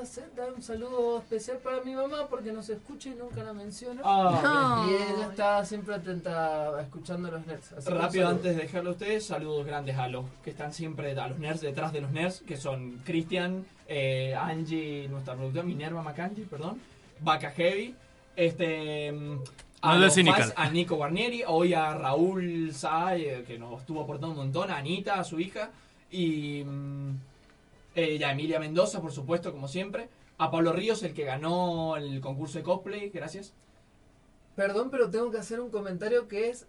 hacer- 0.00 0.30
dar 0.34 0.54
un 0.54 0.62
saludo 0.62 1.18
especial 1.18 1.58
para 1.58 1.82
mi 1.82 1.94
mamá, 1.94 2.26
porque 2.30 2.50
nos 2.50 2.70
escucha 2.70 3.10
y 3.10 3.14
nunca 3.14 3.42
la 3.44 3.52
menciono. 3.52 4.00
Ah, 4.02 4.86
y 4.88 4.94
ella 4.94 5.28
está 5.28 5.62
siempre 5.66 5.96
atenta 5.96 6.78
a 6.78 6.80
escuchando 6.80 7.30
los 7.30 7.46
nerds. 7.46 7.72
Así 7.72 7.90
un 7.92 7.98
Rápido, 7.98 8.28
antes 8.28 8.56
de 8.56 8.62
dejarlo 8.62 8.88
a 8.90 8.92
ustedes, 8.94 9.26
saludos 9.26 9.66
grandes 9.66 9.96
a 9.98 10.08
los 10.08 10.24
que 10.42 10.48
están 10.48 10.72
siempre, 10.72 11.12
a 11.18 11.28
los 11.28 11.38
nerds 11.38 11.60
detrás 11.60 11.92
de 11.92 12.00
los 12.00 12.10
nerds, 12.10 12.40
que 12.40 12.56
son 12.56 13.02
Cristian, 13.04 13.66
eh, 13.88 14.34
Angie, 14.34 15.08
nuestra 15.08 15.34
productora, 15.34 15.64
Minerva 15.64 16.02
Macangi, 16.02 16.42
perdón, 16.42 16.80
Vaca 17.20 17.50
Heavy, 17.50 17.94
este... 18.34 19.12
mm, 19.12 19.38
A, 19.82 19.98
No 19.98 20.10
fans, 20.10 20.52
a 20.56 20.70
Nico 20.70 20.96
Guarnieri, 20.96 21.42
hoy 21.46 21.74
a 21.74 21.94
Raúl 21.94 22.72
Saay, 22.72 23.24
eh, 23.24 23.44
que 23.46 23.58
nos 23.58 23.80
estuvo 23.80 24.00
aportando 24.00 24.30
un 24.32 24.38
montón, 24.38 24.70
a 24.70 24.78
Anita, 24.78 25.20
a 25.20 25.24
su 25.24 25.38
hija, 25.38 25.70
y, 26.10 26.64
mm, 26.64 27.10
eh, 27.94 28.16
y 28.18 28.22
a 28.22 28.32
Emilia 28.32 28.58
Mendoza, 28.58 29.00
por 29.00 29.12
supuesto, 29.12 29.52
como 29.52 29.68
siempre, 29.68 30.08
a 30.38 30.50
Pablo 30.50 30.72
Ríos, 30.72 31.02
el 31.02 31.14
que 31.14 31.24
ganó 31.24 31.96
el 31.96 32.20
concurso 32.20 32.58
de 32.58 32.64
cosplay, 32.64 33.10
gracias. 33.10 33.52
Perdón, 34.56 34.90
pero 34.90 35.10
tengo 35.10 35.30
que 35.30 35.38
hacer 35.38 35.60
un 35.60 35.70
comentario 35.70 36.28
que 36.28 36.48
es 36.48 36.66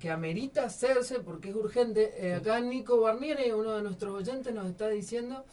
que 0.00 0.10
amerita 0.10 0.64
hacerse 0.64 1.20
porque 1.20 1.50
es 1.50 1.56
urgente. 1.56 2.12
Eh, 2.18 2.34
acá 2.34 2.60
Nico 2.60 3.00
Barnieri, 3.00 3.52
uno 3.52 3.72
de 3.72 3.82
nuestros 3.82 4.14
oyentes, 4.14 4.52
nos 4.54 4.66
está 4.66 4.88
diciendo. 4.88 5.44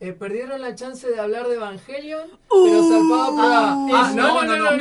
Eh, 0.00 0.12
perdieron 0.12 0.60
la 0.62 0.74
chance 0.74 1.06
de 1.08 1.20
hablar 1.20 1.46
de 1.46 1.56
Evangelion, 1.56 2.28
pero 2.48 2.82
salpado 2.88 3.36
por 3.36 3.44
Ah, 3.44 4.08
Es- 4.08 4.14
no, 4.16 4.42
no, 4.42 4.56
no, 4.56 4.70
no, 4.70 4.78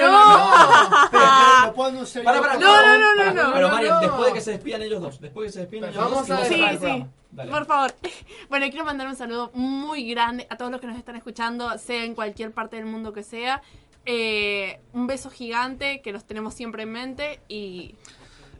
Pero, 1.11 1.65
¿lo 1.65 1.73
puedo 1.73 1.89
anunciar 1.89 2.23
Para, 2.23 2.39
para, 2.41 2.53
No, 2.57 2.59
no, 2.59 2.71
no, 2.71 3.15
para, 3.17 3.33
no, 3.33 3.43
no, 3.47 3.53
Pero 3.53 3.67
no, 3.67 3.73
Marian, 3.73 3.95
no. 3.95 4.01
después 4.01 4.27
de 4.27 4.33
que 4.33 4.41
se 4.41 4.51
despidan 4.51 4.81
ellos 4.81 5.01
dos, 5.01 5.19
después 5.19 5.43
de 5.43 5.47
que 5.47 5.53
se 5.53 5.59
despidan 5.59 5.89
ellos 5.91 6.03
Vamos 6.03 6.27
dos, 6.27 6.39
y 6.51 6.63
a 6.63 6.71
Sí, 6.71 6.77
sí. 6.85 7.05
Dale. 7.31 7.51
Por 7.51 7.65
favor. 7.65 7.93
Bueno, 8.49 8.65
quiero 8.69 8.85
mandar 8.85 9.07
un 9.07 9.15
saludo 9.15 9.51
muy 9.53 10.09
grande 10.09 10.47
a 10.49 10.55
todos 10.57 10.71
los 10.71 10.81
que 10.81 10.87
nos 10.87 10.97
están 10.97 11.15
escuchando, 11.15 11.77
sea 11.77 12.03
en 12.03 12.15
cualquier 12.15 12.51
parte 12.51 12.77
del 12.77 12.85
mundo 12.85 13.13
que 13.13 13.21
sea. 13.23 13.61
Eh, 14.05 14.79
un 14.93 15.05
beso 15.05 15.29
gigante, 15.29 16.01
que 16.01 16.11
los 16.11 16.25
tenemos 16.25 16.53
siempre 16.55 16.83
en 16.83 16.91
mente 16.91 17.41
y... 17.47 17.93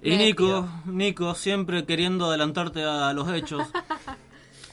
Y 0.02 0.16
Nico, 0.16 0.66
Nico, 0.86 1.34
siempre 1.36 1.86
queriendo 1.86 2.28
adelantarte 2.28 2.84
a 2.84 3.12
los 3.14 3.28
hechos. 3.34 3.68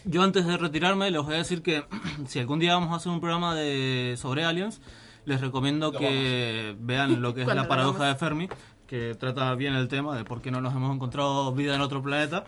Yo 0.08 0.22
antes 0.22 0.46
de 0.46 0.56
retirarme 0.56 1.10
les 1.10 1.20
voy 1.22 1.34
a 1.34 1.38
decir 1.38 1.62
que 1.62 1.84
si 2.26 2.38
algún 2.38 2.58
día 2.60 2.74
vamos 2.74 2.92
a 2.92 2.96
hacer 2.96 3.10
un 3.12 3.20
programa 3.20 3.54
de 3.54 4.14
sobre 4.16 4.44
aliens, 4.44 4.80
les 5.24 5.40
recomiendo 5.40 5.90
Lo 5.92 5.98
que 5.98 6.76
vean 6.78 7.20
lo 7.20 7.34
que 7.34 7.42
es 7.42 7.48
la 7.48 7.66
paradoja 7.68 8.06
de 8.06 8.14
Fermi, 8.14 8.48
que 8.86 9.14
trata 9.16 9.52
bien 9.56 9.74
el 9.74 9.88
tema 9.88 10.16
de 10.16 10.24
por 10.24 10.40
qué 10.40 10.50
no 10.52 10.60
nos 10.60 10.72
hemos 10.74 10.94
encontrado 10.94 11.52
vida 11.52 11.74
en 11.74 11.80
otro 11.80 12.02
planeta. 12.02 12.44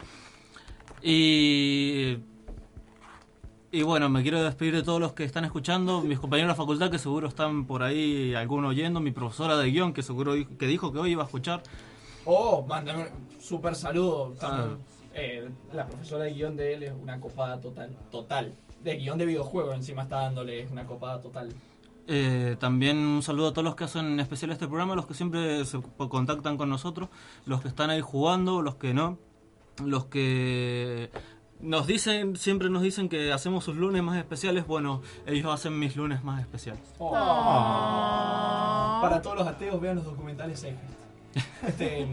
Y 1.03 2.19
y 3.71 3.83
bueno, 3.83 4.09
me 4.09 4.23
quiero 4.23 4.43
despedir 4.43 4.75
de 4.77 4.83
todos 4.83 4.99
los 4.99 5.13
que 5.13 5.25
están 5.25 5.45
escuchando, 5.45 6.01
mis 6.01 6.19
compañeros 6.19 6.47
de 6.49 6.53
la 6.53 6.55
facultad 6.57 6.91
que 6.91 6.99
seguro 6.99 7.29
están 7.29 7.67
por 7.67 7.83
ahí 7.83 8.35
alguno 8.35 8.69
oyendo, 8.69 8.99
mi 9.01 9.11
profesora 9.11 9.59
de 9.59 9.71
guion 9.71 9.93
que 9.93 10.03
seguro 10.03 10.33
di- 10.33 10.47
que 10.47 10.67
dijo 10.67 10.91
que 10.91 10.99
hoy 11.01 11.11
iba 11.13 11.23
a 11.25 11.27
escuchar. 11.27 11.63
Oh, 12.25 12.65
mándame 12.67 13.03
un 13.03 13.41
súper 13.41 13.75
saludo. 13.75 14.35
Ah. 14.41 14.69
Eh, 15.21 15.51
la 15.73 15.87
profesora 15.87 16.25
de 16.25 16.33
guion 16.33 16.57
de 16.57 16.75
él 16.75 16.85
es 16.85 16.93
una 16.93 17.21
copada 17.21 17.61
total. 17.61 17.91
Total. 18.11 18.55
De 18.85 18.97
guion 18.97 19.19
de 19.19 19.27
videojuego 19.27 19.73
encima 19.75 20.03
está 20.03 20.21
dándole 20.23 20.67
una 20.69 20.87
copada 20.87 21.21
total. 21.21 21.53
Eh, 22.07 22.57
también 22.61 22.97
un 22.99 23.23
saludo 23.23 23.49
a 23.49 23.51
todos 23.53 23.65
los 23.65 23.75
que 23.75 23.83
hacen 23.85 24.07
en 24.07 24.21
especial 24.21 24.53
este 24.53 24.69
programa, 24.69 24.95
los 24.95 25.07
que 25.07 25.15
siempre 25.15 25.65
se 25.65 25.81
contactan 25.97 26.57
con 26.57 26.71
nosotros, 26.71 27.09
los 27.45 27.61
que 27.61 27.69
están 27.69 27.91
ahí 27.91 28.01
jugando, 28.01 28.63
los 28.63 28.77
que 28.77 28.95
no, 28.95 29.19
los 29.85 30.07
que 30.07 31.11
nos 31.61 31.87
dicen, 31.87 32.37
siempre 32.37 32.71
nos 32.71 32.83
dicen 32.83 33.09
que 33.09 33.33
hacemos 33.33 33.65
sus 33.65 33.77
lunes 33.77 34.03
más 34.03 34.17
especiales, 34.17 34.67
bueno, 34.67 35.03
ellos 35.27 35.53
hacen 35.53 35.79
mis 35.79 35.97
lunes 35.97 36.25
más 36.25 36.41
especiales. 36.41 36.83
Oh. 36.99 37.11
Para 39.03 39.21
todos 39.21 39.37
los 39.37 39.47
ateos, 39.47 39.79
vean 39.81 39.97
los 39.97 40.05
documentales. 40.07 40.65
Este, 41.67 42.07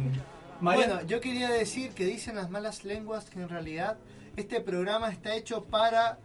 Bueno, 0.62 1.02
yo 1.06 1.20
quería 1.20 1.50
decir 1.50 1.92
que 1.92 2.06
dicen 2.06 2.36
las 2.36 2.50
malas 2.50 2.86
lenguas 2.86 3.26
que 3.26 3.42
en 3.42 3.50
realidad 3.50 3.98
este 4.36 4.62
programa 4.62 5.10
está 5.10 5.36
hecho 5.36 5.66
para 5.66 6.18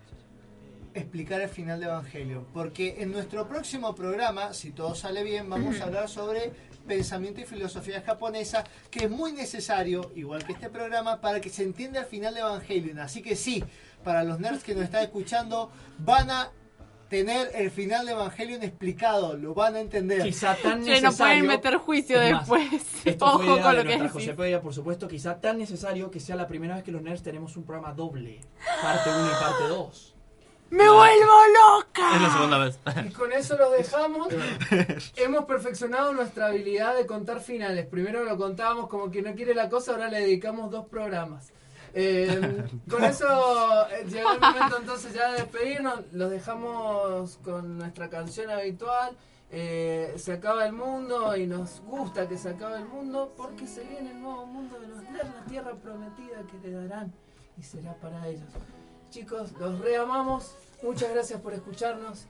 explicar 0.95 1.41
el 1.41 1.49
final 1.49 1.81
de 1.81 1.87
Evangelio. 1.87 2.47
Porque 2.53 2.97
en 2.99 3.13
nuestro 3.13 3.49
próximo 3.49 3.95
programa, 3.95 4.55
si 4.55 4.71
todo 4.71 4.95
sale 4.95 5.25
bien, 5.25 5.51
vamos 5.51 5.81
a 5.81 5.85
hablar 5.87 6.09
sobre 6.09 6.53
pensamiento 6.87 7.41
y 7.41 7.45
filosofía 7.45 8.03
japonesa, 8.03 8.65
que 8.91 9.05
es 9.05 9.11
muy 9.11 9.33
necesario, 9.33 10.13
igual 10.15 10.45
que 10.45 10.53
este 10.53 10.71
programa, 10.71 11.21
para 11.21 11.41
que 11.41 11.51
se 11.51 11.63
entienda 11.63 12.01
el 12.01 12.07
final 12.07 12.35
de 12.35 12.41
Evangelion. 12.41 12.99
Así 13.01 13.23
que 13.23 13.37
sí, 13.37 13.63
para 14.05 14.25
los 14.25 14.41
nerds 14.41 14.65
que 14.65 14.75
nos 14.75 14.85
están 14.85 15.03
escuchando, 15.05 15.71
van 15.99 16.31
a 16.31 16.51
tener 17.11 17.51
el 17.55 17.71
final 17.71 18.07
de 18.07 18.13
Evangelion 18.13 18.63
explicado, 18.63 19.37
lo 19.37 19.53
van 19.53 19.75
a 19.75 19.81
entender. 19.81 20.23
quizá 20.23 20.55
tan 20.55 20.83
Che, 20.85 20.93
necesario. 20.93 21.11
no 21.11 21.17
pueden 21.17 21.47
meter 21.47 21.77
juicio 21.77 22.23
Es 22.23 22.33
más, 22.33 22.49
después. 22.49 22.83
Esto 23.05 23.25
Ojo 23.27 23.39
fue 23.43 23.61
con 23.61 23.77
lo 23.77 23.83
que 23.83 23.97
decís. 23.97 24.13
José 24.13 24.35
Pedia, 24.35 24.63
por 24.63 24.73
supuesto, 24.73 25.09
quizá 25.09 25.39
tan 25.41 25.59
necesario 25.59 26.11
que 26.11 26.21
sea 26.21 26.37
la 26.37 26.47
primera 26.47 26.77
vez 26.77 26.85
que 26.85 26.93
los 26.93 27.03
nerds 27.03 27.23
tenemos 27.23 27.57
un 27.57 27.65
programa 27.65 27.93
doble. 27.93 28.41
Parte 28.81 29.11
1 29.11 29.27
y 29.27 29.43
parte 29.43 29.65
2. 29.69 30.15
¡Me 30.71 30.89
vuelvo 30.89 31.33
loca! 31.77 32.15
Es 32.15 32.23
la 32.23 32.33
segunda 32.33 32.59
vez. 32.59 32.79
Y 33.05 33.11
con 33.11 33.33
eso 33.33 33.57
lo 33.59 33.71
dejamos. 33.73 34.29
Hemos 35.17 35.45
perfeccionado 35.47 36.13
nuestra 36.13 36.47
habilidad 36.47 36.95
de 36.95 37.07
contar 37.07 37.41
finales. 37.41 37.87
Primero 37.87 38.25
lo 38.25 38.37
contábamos 38.37 38.89
como 38.89 39.11
quien 39.11 39.25
no 39.25 39.35
quiere 39.35 39.53
la 39.55 39.69
cosa, 39.69 39.91
ahora 39.93 40.09
le 40.09 40.21
dedicamos 40.21 40.71
dos 40.71 40.87
programas. 40.87 41.53
Eh, 41.95 42.65
con 42.91 43.05
eso 43.05 43.89
eh, 43.89 44.07
llegó 44.09 44.33
el 44.33 44.41
momento 44.41 44.79
entonces 44.79 45.13
ya 45.15 45.33
de 45.33 45.43
despedirnos. 45.43 46.01
Los 46.13 46.31
dejamos 46.31 47.39
con 47.45 47.79
nuestra 47.79 48.09
canción 48.09 48.51
habitual. 48.51 49.17
Eh, 49.53 50.15
se 50.17 50.33
acaba 50.33 50.65
el 50.65 50.73
mundo 50.73 51.37
y 51.37 51.47
nos 51.47 51.81
gusta 51.81 52.29
que 52.29 52.39
se 52.39 52.51
acabe 52.51 52.79
el 52.79 52.85
mundo 52.85 53.35
porque 53.37 53.67
se 53.67 53.83
viene 53.83 54.13
el 54.13 54.21
nuevo 54.21 54.47
mundo 54.47 54.79
de 54.79 54.87
los 54.87 55.03
nerds, 55.03 55.35
la 55.35 55.45
tierra 55.49 55.75
prometida 55.75 56.43
que 56.49 56.69
le 56.69 56.75
darán 56.77 57.13
y 57.59 57.63
será 57.63 57.95
para 57.95 58.29
ellos. 58.29 58.49
Chicos, 59.11 59.53
los 59.59 59.81
reamamos. 59.81 60.55
Muchas 60.83 61.11
gracias 61.11 61.41
por 61.41 61.53
escucharnos. 61.53 62.27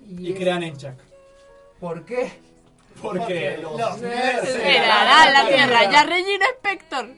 Y 0.00 0.32
crean 0.32 0.62
en 0.62 0.76
Chuck. 0.76 0.98
¿Por 1.78 2.04
qué? 2.04 2.32
Porque 3.02 3.58
los 3.60 4.00
nerds 4.00 4.48
Esperará 4.48 5.30
la 5.30 5.48
tierra, 5.48 5.90
ya 5.90 6.04
Regina 6.04 6.46
Spector. 6.56 7.08